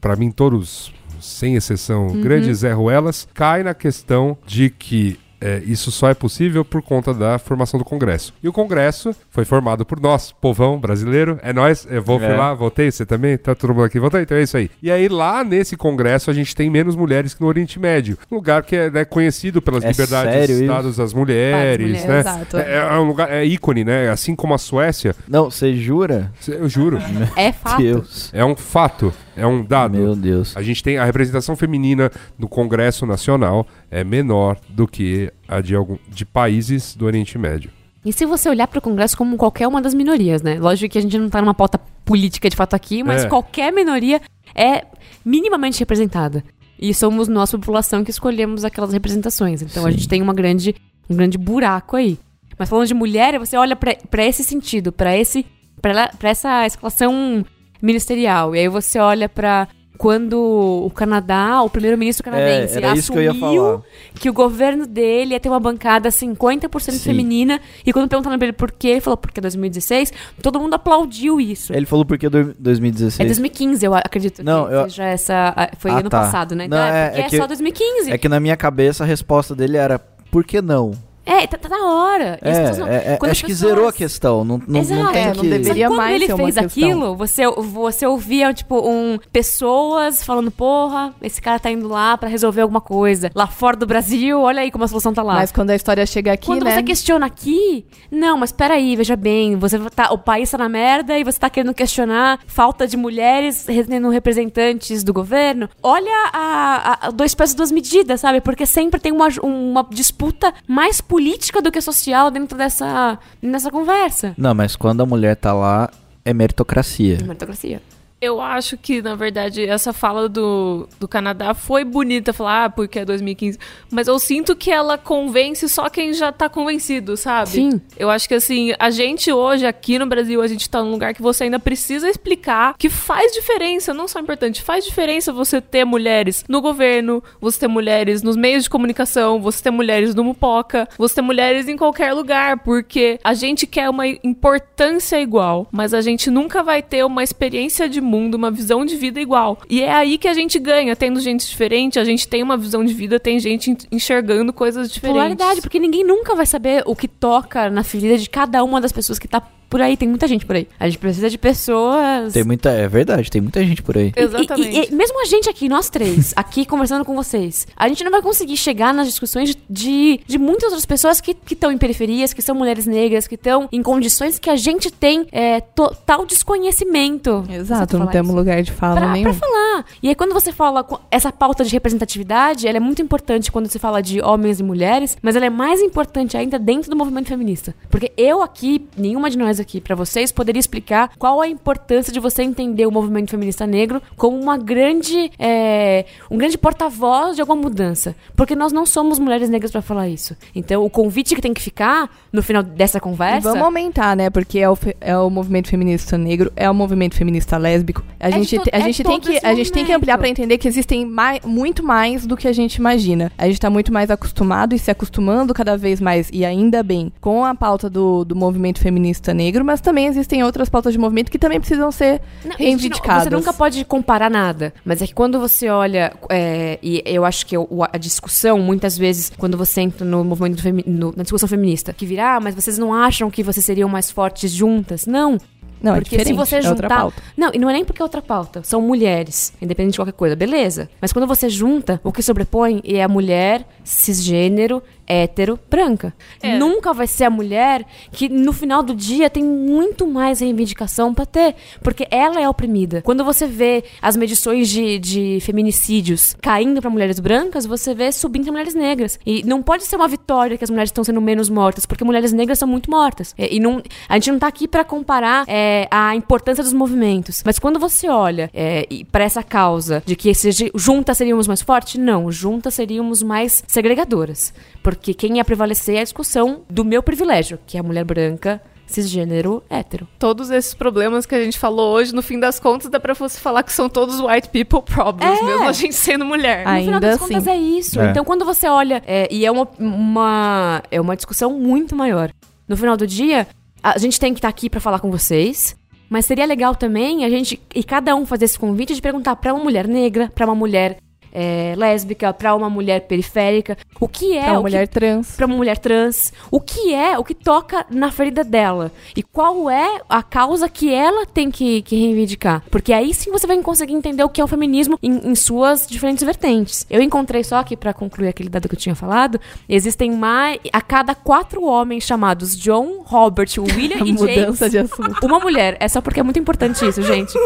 pra 0.02 0.16
mim, 0.16 0.30
todos, 0.32 0.94
sem 1.22 1.56
exceção, 1.56 2.08
Uhum. 2.08 2.22
grandes 2.22 2.60
Zé 2.60 2.74
Ruelas, 2.74 3.28
cai 3.34 3.64
na 3.64 3.74
questão 3.74 4.38
de 4.46 4.70
que 4.70 5.20
é, 5.40 5.62
isso 5.66 5.92
só 5.92 6.10
é 6.10 6.14
possível 6.14 6.66
por 6.66 6.82
conta 6.82 7.14
da 7.14 7.38
formação 7.38 7.78
do 7.78 7.86
Congresso. 7.86 8.34
E 8.42 8.48
o 8.48 8.54
Congresso 8.54 9.16
foi 9.30 9.46
formado 9.46 9.86
por 9.86 10.00
nós, 10.00 10.32
povão 10.32 10.80
brasileiro, 10.80 11.40
é 11.44 11.54
nós, 11.54 11.88
eu 11.90 12.02
vou 12.02 12.22
É. 12.22 12.36
lá, 12.36 12.54
votei, 12.54 12.90
você 12.92 13.06
também, 13.06 13.38
tá 13.38 13.54
todo 13.54 13.74
mundo 13.74 13.86
aqui, 13.86 14.00
votei, 14.00 14.22
então 14.22 14.38
é 14.38 14.42
isso 14.44 14.58
aí. 14.58 14.70
E 14.82 14.90
aí 14.92 15.08
lá 15.08 15.44
nesse 15.44 15.78
Congresso 15.78 16.32
a 16.32 16.34
gente 16.34 16.56
tem 16.56 16.70
menos 16.70 16.96
mulheres 16.96 17.34
que 17.34 17.42
no 17.42 17.48
Oriente 17.48 17.80
Médio, 17.80 18.18
um 18.32 18.36
lugar 18.36 18.64
que 18.64 18.76
é 18.76 18.90
né, 18.90 19.06
conhecido 19.06 19.62
pelas 19.62 19.84
É 19.84 19.90
liberdades 19.90 20.34
sério 20.34 20.56
isso? 20.56 20.68
dadas 20.68 21.00
às 21.00 21.14
mulheres, 21.14 21.86
mulheres, 21.86 22.06
né? 22.06 22.20
exato. 22.20 22.58
É, 22.58 22.76
é 22.78 23.00
um 23.00 23.04
lugar, 23.08 23.32
é 23.32 23.46
ícone, 23.46 23.84
né? 23.84 24.10
Assim 24.10 24.36
como 24.36 24.54
a 24.54 24.58
Suécia, 24.58 25.16
Não, 25.28 25.52
você 25.52 25.76
jura? 25.76 26.32
eu 26.48 26.68
juro. 26.68 26.98
É 27.36 27.52
fato. 27.52 27.82
Deus. 27.82 28.30
É 28.34 28.44
um 28.44 28.56
fato, 28.56 29.14
é 29.38 29.48
um 29.48 29.64
dado. 29.64 29.98
Meu 29.98 30.16
Deus. 30.16 30.56
A 30.58 30.62
gente 30.62 30.84
tem 30.84 30.98
a 30.98 31.06
representação 31.06 31.56
feminina 31.56 32.12
no 32.38 32.48
Congresso 32.48 33.06
Nacional 33.06 33.66
é 33.90 34.04
menor 34.04 34.58
do 34.70 34.88
que 34.88 35.32
a 35.48 35.62
de, 35.62 35.76
algum, 35.76 35.98
de 36.10 36.26
países 36.26 36.96
do 36.96 37.06
Oriente 37.06 37.38
Médio. 37.38 37.72
E 38.04 38.12
se 38.14 38.26
você 38.26 38.50
olhar 38.50 38.68
para 38.68 38.80
o 38.80 38.82
Congresso 38.82 39.18
como 39.18 39.36
qualquer 39.38 39.68
uma 39.68 39.82
das 39.82 39.94
minorias, 39.94 40.42
né? 40.42 40.58
Lógico 40.60 40.92
que 40.92 40.98
a 40.98 41.02
gente 41.02 41.18
não 41.18 41.30
tá 41.30 41.42
numa 41.42 41.54
pauta 41.54 41.80
política 42.06 42.50
de 42.50 42.56
fato 42.56 42.74
aqui, 42.74 43.04
mas 43.04 43.26
É. 43.26 43.28
qualquer 43.28 43.72
minoria 43.74 44.22
é 44.56 44.86
minimamente 45.26 45.80
representada. 45.80 46.44
E 46.80 46.94
somos 46.94 47.28
nós, 47.28 47.52
população, 47.52 48.04
que 48.04 48.12
escolhemos 48.12 48.64
aquelas 48.64 48.94
representações. 48.94 49.62
Então 49.62 49.86
a 49.86 49.92
Sim. 49.92 49.98
gente 49.98 50.08
tem 50.08 50.22
uma 50.22 50.34
grande, 50.34 50.76
um 51.10 51.16
grande 51.16 51.38
buraco 51.38 51.96
aí. 51.98 52.18
Mas 52.58 52.70
falando 52.70 52.88
de 52.88 52.94
mulher, 52.94 53.38
você 53.40 53.58
olha 53.58 53.76
pra 53.76 53.96
pra 54.10 54.26
esse 54.26 54.44
sentido, 54.44 54.92
pra 54.92 55.16
esse 55.18 55.46
pra 55.82 56.10
essa 56.30 56.66
escalação 56.66 57.46
ministerial. 57.82 58.56
E 58.56 58.60
aí 58.60 58.68
você 58.68 59.00
olha 59.00 59.28
pra 59.30 59.68
quando 59.98 60.40
o 60.86 60.92
Canadá, 60.92 61.64
o 61.64 61.72
primeiro-ministro 61.72 62.24
canadense, 62.24 62.78
É, 62.78 62.82
que 62.82 62.86
eu 62.86 63.22
ia 63.24 63.32
assumiu 63.32 63.34
falar. 63.64 63.82
que 64.14 64.30
o 64.30 64.34
governo 64.34 64.86
dele 64.86 65.34
ia 65.34 65.40
ter 65.40 65.50
uma 65.50 65.60
bancada 65.60 66.10
50% 66.12 66.92
Sim. 66.92 67.00
feminina. 67.00 67.60
E 67.84 67.92
quando 67.92 68.08
perguntaram 68.08 68.38
pra 68.38 68.46
ele 68.48 68.54
por 68.54 68.72
quê, 68.72 68.90
ele 68.90 69.02
falou 69.02 69.18
porque 69.18 69.42
2016, 69.42 70.14
todo 70.40 70.60
mundo 70.60 70.76
aplaudiu 70.76 71.42
isso. 71.42 71.74
Ele 71.74 71.88
falou 71.88 72.06
porque 72.06 72.30
do- 72.30 72.54
2016. 72.60 73.20
É 73.20 73.26
2015, 73.26 73.84
eu 73.88 73.96
acredito 73.96 74.44
Não, 74.44 74.68
que 74.68 74.74
eu- 74.76 74.84
seja 74.84 75.04
essa. 75.06 75.56
Foi 75.80 75.90
Ah, 75.90 75.98
ano 75.98 76.10
tá. 76.10 76.20
passado, 76.22 76.54
né? 76.56 76.68
Não, 76.68 76.78
Então, 76.78 76.88
é- 76.88 77.06
porque 77.08 77.22
é 77.22 77.26
é, 77.26 77.30
que- 77.30 77.38
só 77.38 77.48
2015. 77.48 78.12
É 78.12 78.18
que 78.20 78.30
na 78.30 78.40
minha 78.40 78.56
cabeça 78.56 79.04
a 79.04 79.08
resposta 79.08 79.56
dele 79.56 79.78
era 79.78 79.98
por 80.30 80.44
que 80.44 80.62
não? 80.62 80.92
É, 81.28 81.46
tá, 81.46 81.58
tá 81.58 81.68
na 81.70 81.86
hora. 81.86 82.40
É, 82.42 82.78
não- 82.78 82.88
é, 82.88 82.96
é, 82.96 83.30
acho 83.30 83.42
que 83.44 83.52
pessoas- 83.52 83.58
zerou 83.72 83.88
a 83.88 83.94
questão. 83.94 84.46
Não, 84.46 84.62
não, 84.66 84.80
Exato. 84.80 85.04
não 85.04 85.12
tem 85.12 85.22
É, 85.24 85.32
que... 85.32 85.38
não 85.38 85.44
deveria 85.44 85.88
quando 85.90 85.98
mais 85.98 86.16
ele 86.16 86.28
fez 86.28 86.56
questão. 86.56 86.66
aquilo, 86.66 87.16
você, 87.16 87.46
você 87.52 88.08
ouvia, 88.08 88.54
tipo, 88.54 88.80
um, 88.90 89.20
pessoas 89.32 90.24
falando, 90.24 90.50
porra, 90.50 91.14
esse 91.22 91.42
cara 91.42 91.60
tá 91.60 91.70
indo 91.70 91.88
lá 91.88 92.18
pra 92.18 92.30
resolver 92.30 92.62
alguma 92.62 92.80
coisa. 92.82 93.30
Lá 93.36 93.46
fora 93.46 93.76
do 93.76 93.86
Brasil, 93.86 94.40
olha 94.40 94.62
aí 94.62 94.72
como 94.72 94.84
a 94.86 94.88
solução 94.88 95.14
tá 95.14 95.22
lá. 95.22 95.34
Mas 95.36 95.52
quando 95.52 95.72
a 95.72 95.76
história 95.76 96.06
chega 96.06 96.32
aqui, 96.32 96.46
Quando 96.48 96.64
né? 96.64 96.74
você 96.76 96.84
questiona 96.84 97.26
aqui, 97.26 97.86
não, 98.10 98.38
mas 98.38 98.52
peraí, 98.54 98.96
veja 98.96 99.16
bem, 99.18 99.58
você 99.58 99.78
tá, 99.90 100.14
o 100.14 100.18
país 100.18 100.50
tá 100.50 100.58
na 100.58 100.70
merda 100.70 101.18
e 101.20 101.24
você 101.26 101.38
tá 101.40 101.50
querendo 101.50 101.74
questionar 101.74 102.40
falta 102.48 102.88
de 102.88 102.96
mulheres 102.96 103.56
sendo 103.56 104.10
representantes 104.10 105.04
do 105.04 105.12
governo. 105.12 105.68
Olha 105.84 106.30
a, 106.32 107.08
a- 107.08 107.12
dois 107.12 107.36
pesos, 107.36 107.54
duas 107.54 107.72
medidas, 107.72 108.22
sabe? 108.22 108.40
Porque 108.40 108.66
sempre 108.66 108.98
tem 109.00 109.12
uma, 109.12 109.28
uma 109.44 109.86
disputa 109.92 110.54
mais 110.66 111.02
política 111.02 111.17
do 111.62 111.72
que 111.72 111.82
social 111.82 112.32
dentro 112.32 112.58
dessa, 112.58 113.18
nessa 113.42 113.70
conversa. 113.70 114.34
Não, 114.38 114.54
mas 114.54 114.76
quando 114.76 115.02
a 115.02 115.06
mulher 115.06 115.36
tá 115.36 115.54
lá, 115.54 115.90
é 116.24 116.34
meritocracia. 116.34 117.18
Meritocracia. 117.22 117.82
Eu 118.20 118.42
acho 118.42 118.78
que, 118.78 119.00
na 119.00 119.14
verdade, 119.14 119.64
essa 119.64 119.94
fala 119.94 120.28
do, 120.28 120.90
do 121.00 121.08
Canadá 121.08 121.54
foi 121.54 121.84
bonita, 121.84 122.34
falar, 122.34 122.66
ah, 122.66 122.70
porque 122.70 123.00
é 123.00 123.06
2015. 123.06 123.60
Mas 123.92 124.08
eu 124.08 124.18
sinto 124.18 124.56
que 124.56 124.72
ela 124.72 124.98
convence 124.98 125.70
só 125.70 125.88
quem 125.88 126.14
já 126.14 126.32
tá 126.32 126.50
convencido, 126.50 127.16
sabe? 127.16 127.50
Sim. 127.50 127.82
Eu 127.96 128.10
acho 128.10 128.28
que, 128.28 128.34
assim, 128.34 128.74
a 128.80 128.90
gente 128.90 129.32
hoje, 129.32 129.68
aqui 129.68 130.00
no 130.00 130.08
Brasil, 130.08 130.42
a 130.42 130.48
gente 130.48 130.68
tá 130.68 130.82
num 130.82 130.90
lugar 130.90 131.14
que 131.14 131.22
você 131.22 131.44
ainda 131.44 131.60
precisa 131.60 132.10
explicar 132.10 132.76
que 132.76 132.90
faz 132.90 133.34
diferença, 133.34 133.94
não 133.94 134.08
só 134.08 134.20
importante, 134.20 134.64
faz 134.64 134.84
diferença 134.84 135.32
você 135.32 135.62
ter 135.62 135.86
mulheres 135.86 136.44
no 136.50 136.60
governo, 136.60 137.24
você 137.40 137.60
ter 137.60 137.68
mulheres 137.68 138.24
nos 138.24 138.36
meios 138.36 138.64
de 138.64 138.70
comunicação, 138.70 139.40
você 139.40 139.62
ter 139.62 139.72
mulheres 139.72 140.16
no 140.16 140.24
Mupoca, 140.24 140.90
você 140.98 141.16
ter 141.16 141.22
mulheres 141.22 141.68
em 141.68 141.78
qualquer 141.78 142.14
lugar, 142.14 142.60
porque 142.64 143.20
a 143.24 143.36
gente 143.36 143.68
quer 143.68 143.92
uma 143.92 144.08
importância 144.08 145.22
igual, 145.22 145.68
mas 145.72 145.94
a 145.94 146.02
gente 146.02 146.32
nunca 146.32 146.64
vai 146.64 146.82
ter 146.82 147.06
uma 147.06 147.24
experiência 147.24 147.88
de 147.88 148.07
mundo, 148.08 148.36
uma 148.36 148.50
visão 148.50 148.86
de 148.86 148.96
vida 148.96 149.20
igual. 149.20 149.60
E 149.70 149.82
é 149.84 149.92
aí 149.94 150.18
que 150.18 150.28
a 150.28 150.34
gente 150.34 150.58
ganha, 150.58 150.96
tendo 150.96 151.20
gente 151.20 151.46
diferente, 151.48 152.00
a 152.00 152.04
gente 152.04 152.28
tem 152.28 152.42
uma 152.42 152.58
visão 152.58 152.84
de 152.84 152.94
vida, 152.94 153.20
tem 153.20 153.40
gente 153.40 153.72
en- 153.72 153.78
enxergando 153.92 154.52
coisas 154.54 154.90
diferentes. 154.92 155.22
Polaridade, 155.22 155.62
porque 155.62 155.80
ninguém 155.80 156.04
nunca 156.06 156.34
vai 156.34 156.46
saber 156.46 156.82
o 156.86 156.96
que 156.96 157.08
toca 157.08 157.70
na 157.70 157.84
ferida 157.84 158.18
de 158.18 158.30
cada 158.30 158.64
uma 158.64 158.80
das 158.82 158.92
pessoas 158.92 159.20
que 159.20 159.28
tá 159.28 159.42
por 159.70 159.82
aí. 159.82 159.96
Tem 159.98 160.08
muita 160.08 160.28
gente 160.28 160.46
por 160.46 160.56
aí. 160.56 160.68
A 160.80 160.88
gente 160.88 160.98
precisa 161.00 161.30
de 161.30 161.38
pessoas. 161.38 162.34
Tem 162.34 162.44
muita... 162.44 162.70
É 162.72 162.88
verdade, 162.88 163.30
tem 163.30 163.42
muita 163.42 163.64
gente 163.66 163.82
por 163.82 163.98
aí. 163.98 164.12
E- 164.16 164.20
Exatamente. 164.22 164.70
E, 164.70 164.86
e- 164.90 164.96
mesmo 164.96 165.22
a 165.22 165.26
gente 165.26 165.50
aqui, 165.50 165.68
nós 165.70 165.90
três, 165.90 166.34
aqui 166.36 166.66
conversando 166.66 167.04
com 167.06 167.16
vocês, 167.16 167.68
a 167.76 167.88
gente 167.88 168.04
não 168.04 168.12
vai 168.12 168.22
conseguir 168.22 168.58
chegar 168.58 168.94
nas 168.94 169.08
discussões 169.08 169.50
de, 169.50 169.58
de, 169.70 170.20
de 170.26 170.38
muitas 170.38 170.66
outras 170.66 170.86
pessoas 170.86 171.20
que 171.22 171.36
estão 171.52 171.72
em 171.72 171.78
periferias, 171.78 172.34
que 172.34 172.42
são 172.42 172.56
mulheres 172.56 172.86
negras, 172.86 173.28
que 173.28 173.36
estão 173.36 173.68
em 173.72 173.82
condições 173.84 174.40
que 174.40 174.50
a 174.50 174.56
gente 174.56 174.90
tem 174.92 175.28
é, 175.32 175.60
total 175.62 176.26
desconhecimento. 176.26 177.44
Exato, 177.50 177.92
Você 177.92 177.98
não 177.98 178.08
temos 178.08 178.34
lugar 178.36 178.62
de 178.62 178.72
fala 178.72 178.96
Pra, 178.98 179.12
nenhum. 179.12 179.24
pra 179.26 179.34
falar. 179.34 179.67
E 180.02 180.10
aí, 180.10 180.16
quando 180.16 180.34
você 180.34 180.52
fala 180.52 180.84
com 180.84 181.00
essa 181.12 181.32
pauta 181.32 181.64
de 181.64 181.72
representatividade, 181.72 182.68
ela 182.68 182.78
é 182.78 182.80
muito 182.80 183.02
importante 183.02 183.52
quando 183.52 183.68
se 183.68 183.80
fala 183.80 184.02
de 184.02 184.22
homens 184.22 184.60
e 184.60 184.64
mulheres, 184.64 185.18
mas 185.22 185.36
ela 185.36 185.46
é 185.46 185.50
mais 185.50 185.82
importante 185.82 186.38
ainda 186.38 186.58
dentro 186.60 186.90
do 186.90 186.96
movimento 186.96 187.28
feminista. 187.28 187.76
Porque 187.90 188.12
eu 188.18 188.42
aqui, 188.42 188.88
nenhuma 188.98 189.30
de 189.30 189.38
nós 189.38 189.60
aqui, 189.60 189.80
pra 189.82 189.96
vocês, 189.96 190.32
poderia 190.32 190.60
explicar 190.60 191.12
qual 191.18 191.42
a 191.42 191.48
importância 191.48 192.12
de 192.14 192.20
você 192.20 192.44
entender 192.44 192.86
o 192.86 192.92
movimento 192.92 193.32
feminista 193.32 193.66
negro 193.68 194.02
como 194.16 194.40
uma 194.40 194.58
grande. 194.58 195.32
é, 195.40 196.06
um 196.30 196.38
grande 196.38 196.58
porta-voz 196.58 197.36
de 197.36 197.42
alguma 197.42 197.62
mudança. 197.62 198.16
Porque 198.36 198.56
nós 198.56 198.72
não 198.72 198.86
somos 198.86 199.20
mulheres 199.20 199.50
negras 199.50 199.72
pra 199.72 199.82
falar 199.82 200.08
isso. 200.08 200.36
Então, 200.56 200.84
o 200.84 200.90
convite 200.90 201.36
que 201.36 201.42
tem 201.42 201.54
que 201.54 201.62
ficar 201.62 202.10
no 202.32 202.42
final 202.44 202.64
dessa 202.64 202.98
E 202.98 203.02
conversa. 203.02 203.42
vamos 203.50 203.64
aumentar, 203.64 204.16
né? 204.16 204.30
Porque 204.30 204.60
é 204.60 204.70
o, 204.70 204.78
é 205.02 205.18
o 205.18 205.30
movimento 205.30 205.68
feminista 205.70 206.18
negro, 206.18 206.52
é 206.56 206.70
o 206.70 206.74
movimento 206.74 207.16
feminista 207.16 207.58
lésbico. 207.58 208.04
A 208.20 208.30
É 208.30 208.32
gente, 208.32 208.58
a 208.58 208.78
é 208.78 208.82
gente 208.82 209.04
tem 209.04 209.20
que 209.20 209.40
a 209.46 209.54
gente 209.54 209.67
tem 209.72 209.86
que 209.86 209.92
ampliar 209.94 210.18
pra 210.18 210.28
entender 210.30 210.58
que 210.58 210.68
existem 210.68 211.06
mai- 211.06 211.40
muito 211.46 211.84
mais 211.84 212.26
do 212.26 212.36
que 212.38 212.48
a 212.48 212.54
gente 212.54 212.76
imagina. 212.76 213.32
A 213.38 213.48
gente 213.48 213.60
tá 213.60 213.70
muito 213.70 213.92
mais 213.94 214.10
acostumado 214.10 214.74
e 214.76 214.80
se 214.80 214.90
acostumando 214.92 215.54
cada 215.54 215.78
vez 215.78 216.00
mais 216.02 216.30
e 216.34 216.44
ainda 216.46 216.82
bem 216.84 217.12
com 217.22 217.44
a 217.46 217.54
pauta 217.56 217.90
do, 217.90 218.24
do 218.26 218.36
movimento 218.36 218.80
feminista 218.80 219.34
negro, 219.34 219.64
mas 219.66 219.82
também 219.82 220.06
existem 220.08 220.44
outras 220.44 220.70
pautas 220.70 220.94
de 220.94 221.00
movimento 221.00 221.32
que 221.32 221.40
também 221.40 221.60
precisam 221.60 221.92
ser 221.92 222.22
Não, 222.44 222.52
gente 222.52 222.60
não- 222.60 222.66
reivindicadas. 222.66 223.24
Você 223.24 223.30
nunca 223.30 223.54
pode 223.54 223.84
comparar 223.86 224.30
nada. 224.30 224.74
Mas 224.86 225.02
é 225.02 225.08
que 225.08 225.14
quando 225.14 225.40
você 225.40 225.70
olha. 225.70 226.14
é, 226.30 226.80
e 226.82 227.02
eu 227.06 227.24
acho 227.26 227.46
que 227.46 227.58
o- 227.58 227.84
a 227.92 227.98
discussão, 227.98 228.60
muitas 228.60 228.98
vezes, 228.98 229.32
quando 229.38 229.58
você 229.58 229.82
entra 229.82 230.06
no 230.06 230.24
movimento 230.24 230.64
no- 230.86 231.14
na 231.16 231.24
discussão 231.24 231.48
feminista, 231.48 231.94
que 231.94 232.06
virá, 232.06 232.36
ah, 232.36 232.40
mas 232.40 232.56
vocês 232.56 232.78
não 232.78 232.94
acham 232.94 233.30
que 233.30 233.44
vocês 233.44 233.66
seriam 233.66 233.88
mais 233.90 234.10
fortes 234.12 234.52
juntas? 234.52 235.06
Não. 235.06 235.38
Não, 235.82 235.96
é 235.96 236.02
porque 236.02 236.18
se 236.18 236.18
diferente, 236.18 236.38
você 236.38 236.56
é 236.58 236.62
juntar. 236.62 236.88
pauta. 236.88 237.22
Não, 237.36 237.52
e 237.54 237.60
não 237.60 237.70
é 237.70 237.74
nem 237.74 237.86
porque 237.86 238.02
é 238.02 238.06
outra 238.06 238.22
pauta. 238.22 238.62
São 238.64 238.82
mulheres, 238.82 239.54
independente 239.62 239.94
de 239.94 240.00
qualquer 240.00 240.14
coisa, 240.14 240.36
beleza. 240.36 240.90
Mas 241.02 241.14
quando 241.14 241.28
você 241.28 241.50
junta, 241.50 242.00
o 242.04 242.12
que 242.12 242.22
sobrepõe 242.22 242.82
é 242.84 243.04
a 243.04 243.08
mulher 243.08 243.66
cisgênero, 243.84 244.82
hétero, 245.08 245.60
branca. 245.70 246.14
É. 246.42 246.58
Nunca 246.58 246.94
vai 246.94 247.08
ser 247.08 247.24
a 247.24 247.30
mulher 247.30 247.86
que 248.12 248.28
no 248.28 248.52
final 248.52 248.84
do 248.84 248.94
dia 248.94 249.30
tem 249.30 249.44
muito 249.44 250.06
mais 250.06 250.42
reivindicação 250.42 251.14
pra 251.14 251.26
ter. 251.26 251.56
Porque 251.82 252.08
ela 252.12 252.42
é 252.42 252.48
oprimida. 252.48 253.02
Quando 253.02 253.24
você 253.24 253.48
vê 253.48 253.84
as 254.02 254.18
medições 254.18 254.68
de, 254.70 255.00
de 255.00 255.40
feminicídios 255.42 256.36
caindo 256.42 256.82
pra 256.82 256.90
mulheres 256.90 257.20
brancas, 257.20 257.66
você 257.66 257.94
vê 257.94 258.12
subindo 258.12 258.44
pra 258.44 258.52
mulheres 258.52 258.76
negras. 258.76 259.20
E 259.26 259.44
não 259.46 259.64
pode 259.64 259.84
ser 259.84 259.96
uma 259.96 260.08
vitória 260.08 260.58
que 260.58 260.64
as 260.64 260.70
mulheres 260.70 260.90
estão 260.90 261.04
sendo 261.04 261.22
menos 261.22 261.50
mortas, 261.50 261.86
porque 261.86 262.04
mulheres 262.04 262.34
negras 262.34 262.60
são 262.60 262.68
muito 262.68 262.92
mortas. 262.92 263.34
E, 263.38 263.56
e 263.56 263.60
não, 263.60 263.82
a 264.10 264.14
gente 264.16 264.32
não 264.32 264.40
tá 264.40 264.48
aqui 264.48 264.68
pra 264.68 264.84
comparar 264.84 265.46
é, 265.48 265.88
a 265.90 266.16
importância 266.16 266.64
dos 266.64 266.74
movimentos. 266.74 267.42
Mas 267.46 267.58
quando 267.58 267.80
você 267.80 268.10
olha 268.10 268.50
é, 268.54 268.88
pra 269.12 269.24
essa 269.24 269.42
causa 269.42 270.04
de 270.06 270.16
que 270.16 270.34
seja, 270.34 270.70
juntas 270.76 271.18
seríamos 271.18 271.48
mais 271.48 271.62
fortes, 271.62 271.96
não. 271.96 272.32
Juntas 272.32 272.74
seríamos 272.74 273.24
mais 273.24 273.64
segregadoras. 273.68 274.54
Porque 274.84 274.97
quem 274.98 275.38
ia 275.38 275.46
prevalecer 275.46 275.96
é 275.96 276.00
a 276.02 276.04
discussão 276.04 276.62
do 276.70 276.84
meu 276.84 277.02
privilégio, 277.04 277.60
que 277.66 277.78
é 277.78 277.80
a 277.80 277.84
mulher 277.84 278.04
branca, 278.04 278.62
cisgênero, 278.86 279.62
hétero. 279.70 280.08
Todos 280.18 280.50
esses 280.50 280.74
problemas 280.74 281.26
que 281.26 281.36
a 281.36 281.44
gente 281.44 281.58
falou 281.60 281.94
hoje, 281.94 282.16
no 282.16 282.22
fim 282.22 282.40
das 282.40 282.60
contas, 282.60 282.90
dá 282.90 283.00
pra 283.00 283.14
você 283.14 283.38
falar 283.40 283.62
que 283.64 283.72
são 283.74 283.90
todos 283.90 284.20
white 284.22 284.50
people 284.50 284.82
problems, 284.82 285.40
É. 285.40 285.44
mesmo 285.44 285.68
a 285.68 285.74
gente 285.74 285.94
sendo 285.94 286.26
mulher. 286.26 286.60
No 286.60 286.64
final 286.64 286.76
Ainda 286.76 287.00
das 287.00 287.16
assim. 287.22 287.34
contas 287.34 287.48
é 287.48 287.58
isso. 287.58 288.00
É. 288.00 288.10
Então 288.10 288.24
quando 288.24 288.46
você 288.46 288.68
olha, 288.68 289.04
é, 289.06 289.28
e 289.32 289.46
é 289.46 289.52
uma, 289.52 289.68
uma, 289.78 290.84
é 290.90 291.00
uma 291.02 291.16
discussão 291.16 291.52
muito 291.60 291.96
maior. 291.96 292.32
No 292.68 292.76
final 292.78 292.96
do 292.98 293.06
dia, 293.06 293.48
a 293.84 293.98
gente 293.98 294.20
tem 294.20 294.34
que 294.34 294.40
estar 294.40 294.50
aqui 294.50 294.70
pra 294.70 294.80
falar 294.80 295.00
com 295.00 295.12
vocês. 295.12 295.76
Mas 296.10 296.26
seria 296.26 296.46
legal 296.46 296.74
também 296.74 297.26
a 297.26 297.30
gente 297.30 297.62
e 297.76 297.84
cada 297.84 298.16
um 298.16 298.26
fazer 298.26 298.46
esse 298.46 298.58
convite 298.58 298.96
de 298.96 299.02
perguntar 299.02 299.36
pra 299.36 299.54
uma 299.54 299.62
mulher 299.62 299.86
negra, 299.90 300.32
pra 300.34 300.46
uma 300.46 300.56
mulher 300.56 301.00
é, 301.40 301.76
lésbica, 301.78 302.34
pra 302.34 302.56
uma 302.56 302.68
mulher 302.68 303.02
periférica, 303.02 303.78
o 304.00 304.08
que 304.08 304.36
é 304.36 304.48
É 304.48 304.52
uma 304.52 304.54
o 304.54 304.56
que 304.56 304.62
mulher 304.64 304.88
trans. 304.88 305.36
Pra 305.36 305.46
uma 305.46 305.56
mulher 305.56 305.78
trans, 305.78 306.34
o 306.50 306.60
que 306.60 306.96
é, 306.96 307.16
o 307.20 307.24
que 307.24 307.36
toca 307.36 307.86
na 307.92 308.10
ferida 308.10 308.44
dela 308.44 308.92
e 309.16 309.22
qual 309.22 309.70
é 309.70 310.02
a 310.10 310.24
causa 310.24 310.68
que 310.68 310.92
ela 310.92 311.28
tem 311.28 311.52
que, 311.52 311.84
que 311.84 311.96
reivindicar. 311.96 312.64
Porque 312.72 312.92
aí 312.92 313.14
sim 313.14 313.30
você 313.32 313.46
vai 313.46 313.56
conseguir 313.62 313.94
entender 313.94 314.24
o 314.24 314.30
que 314.30 314.42
é 314.42 314.44
o 314.44 314.48
feminismo 314.48 314.98
em, 315.04 315.30
em 315.30 315.36
suas 315.36 315.86
diferentes 315.86 316.24
vertentes. 316.24 316.88
Eu 316.90 317.04
encontrei 317.04 317.44
só 317.44 317.58
aqui 317.58 317.78
pra 317.78 317.94
concluir 317.94 318.30
aquele 318.30 318.50
dado 318.50 318.68
que 318.68 318.74
eu 318.74 318.80
tinha 318.80 318.96
falado, 318.96 319.40
existem 319.70 320.10
mais 320.10 320.60
a 320.74 320.82
cada 320.82 321.14
quatro 321.14 321.64
homens 321.64 322.04
chamados 322.04 322.58
John, 322.58 323.04
Robert, 323.06 323.50
William 323.60 323.98
e 324.04 324.18
James, 324.18 324.22
Mudança 324.22 324.68
de 324.72 324.80
assunto. 324.80 325.24
uma 325.24 325.40
mulher. 325.40 325.78
É 325.80 325.88
só 325.88 326.02
porque 326.02 326.20
é 326.20 326.24
muito 326.24 326.40
importante 326.40 326.84
isso, 326.84 327.04
gente. 327.04 327.38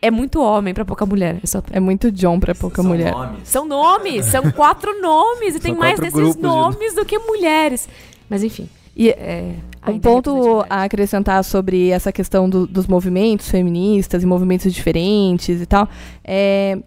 É 0.00 0.10
muito 0.10 0.40
homem 0.42 0.72
pra 0.72 0.84
pouca 0.84 1.04
mulher. 1.04 1.38
É 1.42 1.46
só 1.46 1.62
É 1.72 1.80
muito 1.80 2.10
John 2.12 2.38
pra 2.38 2.54
pouca 2.54 2.82
mulher. 2.82 3.12
são 3.44 3.66
nomes, 3.66 4.26
são 4.26 4.50
quatro 4.52 5.00
nomes 5.00 5.56
e 5.56 5.60
tem 5.60 5.74
mais 5.74 5.98
desses 5.98 6.14
grupos 6.14 6.36
de- 6.36 6.42
nomes 6.42 6.94
do 6.94 7.04
que 7.04 7.18
mulheres. 7.18 7.88
Mas 8.30 8.42
enfim. 8.44 8.68
E 8.96 9.10
É, 9.10 9.54
Um 9.86 9.98
ponto 10.00 10.30
representatividade. 10.30 10.66
a 10.70 10.82
acrescentar 10.84 11.44
sobre 11.44 11.88
essa 11.90 12.10
questão 12.12 12.48
do- 12.50 12.66
dos 12.66 12.86
movimentos 12.86 13.48
feministas 13.48 14.22
e 14.22 14.26
movimentos 14.26 14.72
diferentes 14.74 15.60
e 15.60 15.66
tal, 15.66 15.88
é 16.24 16.78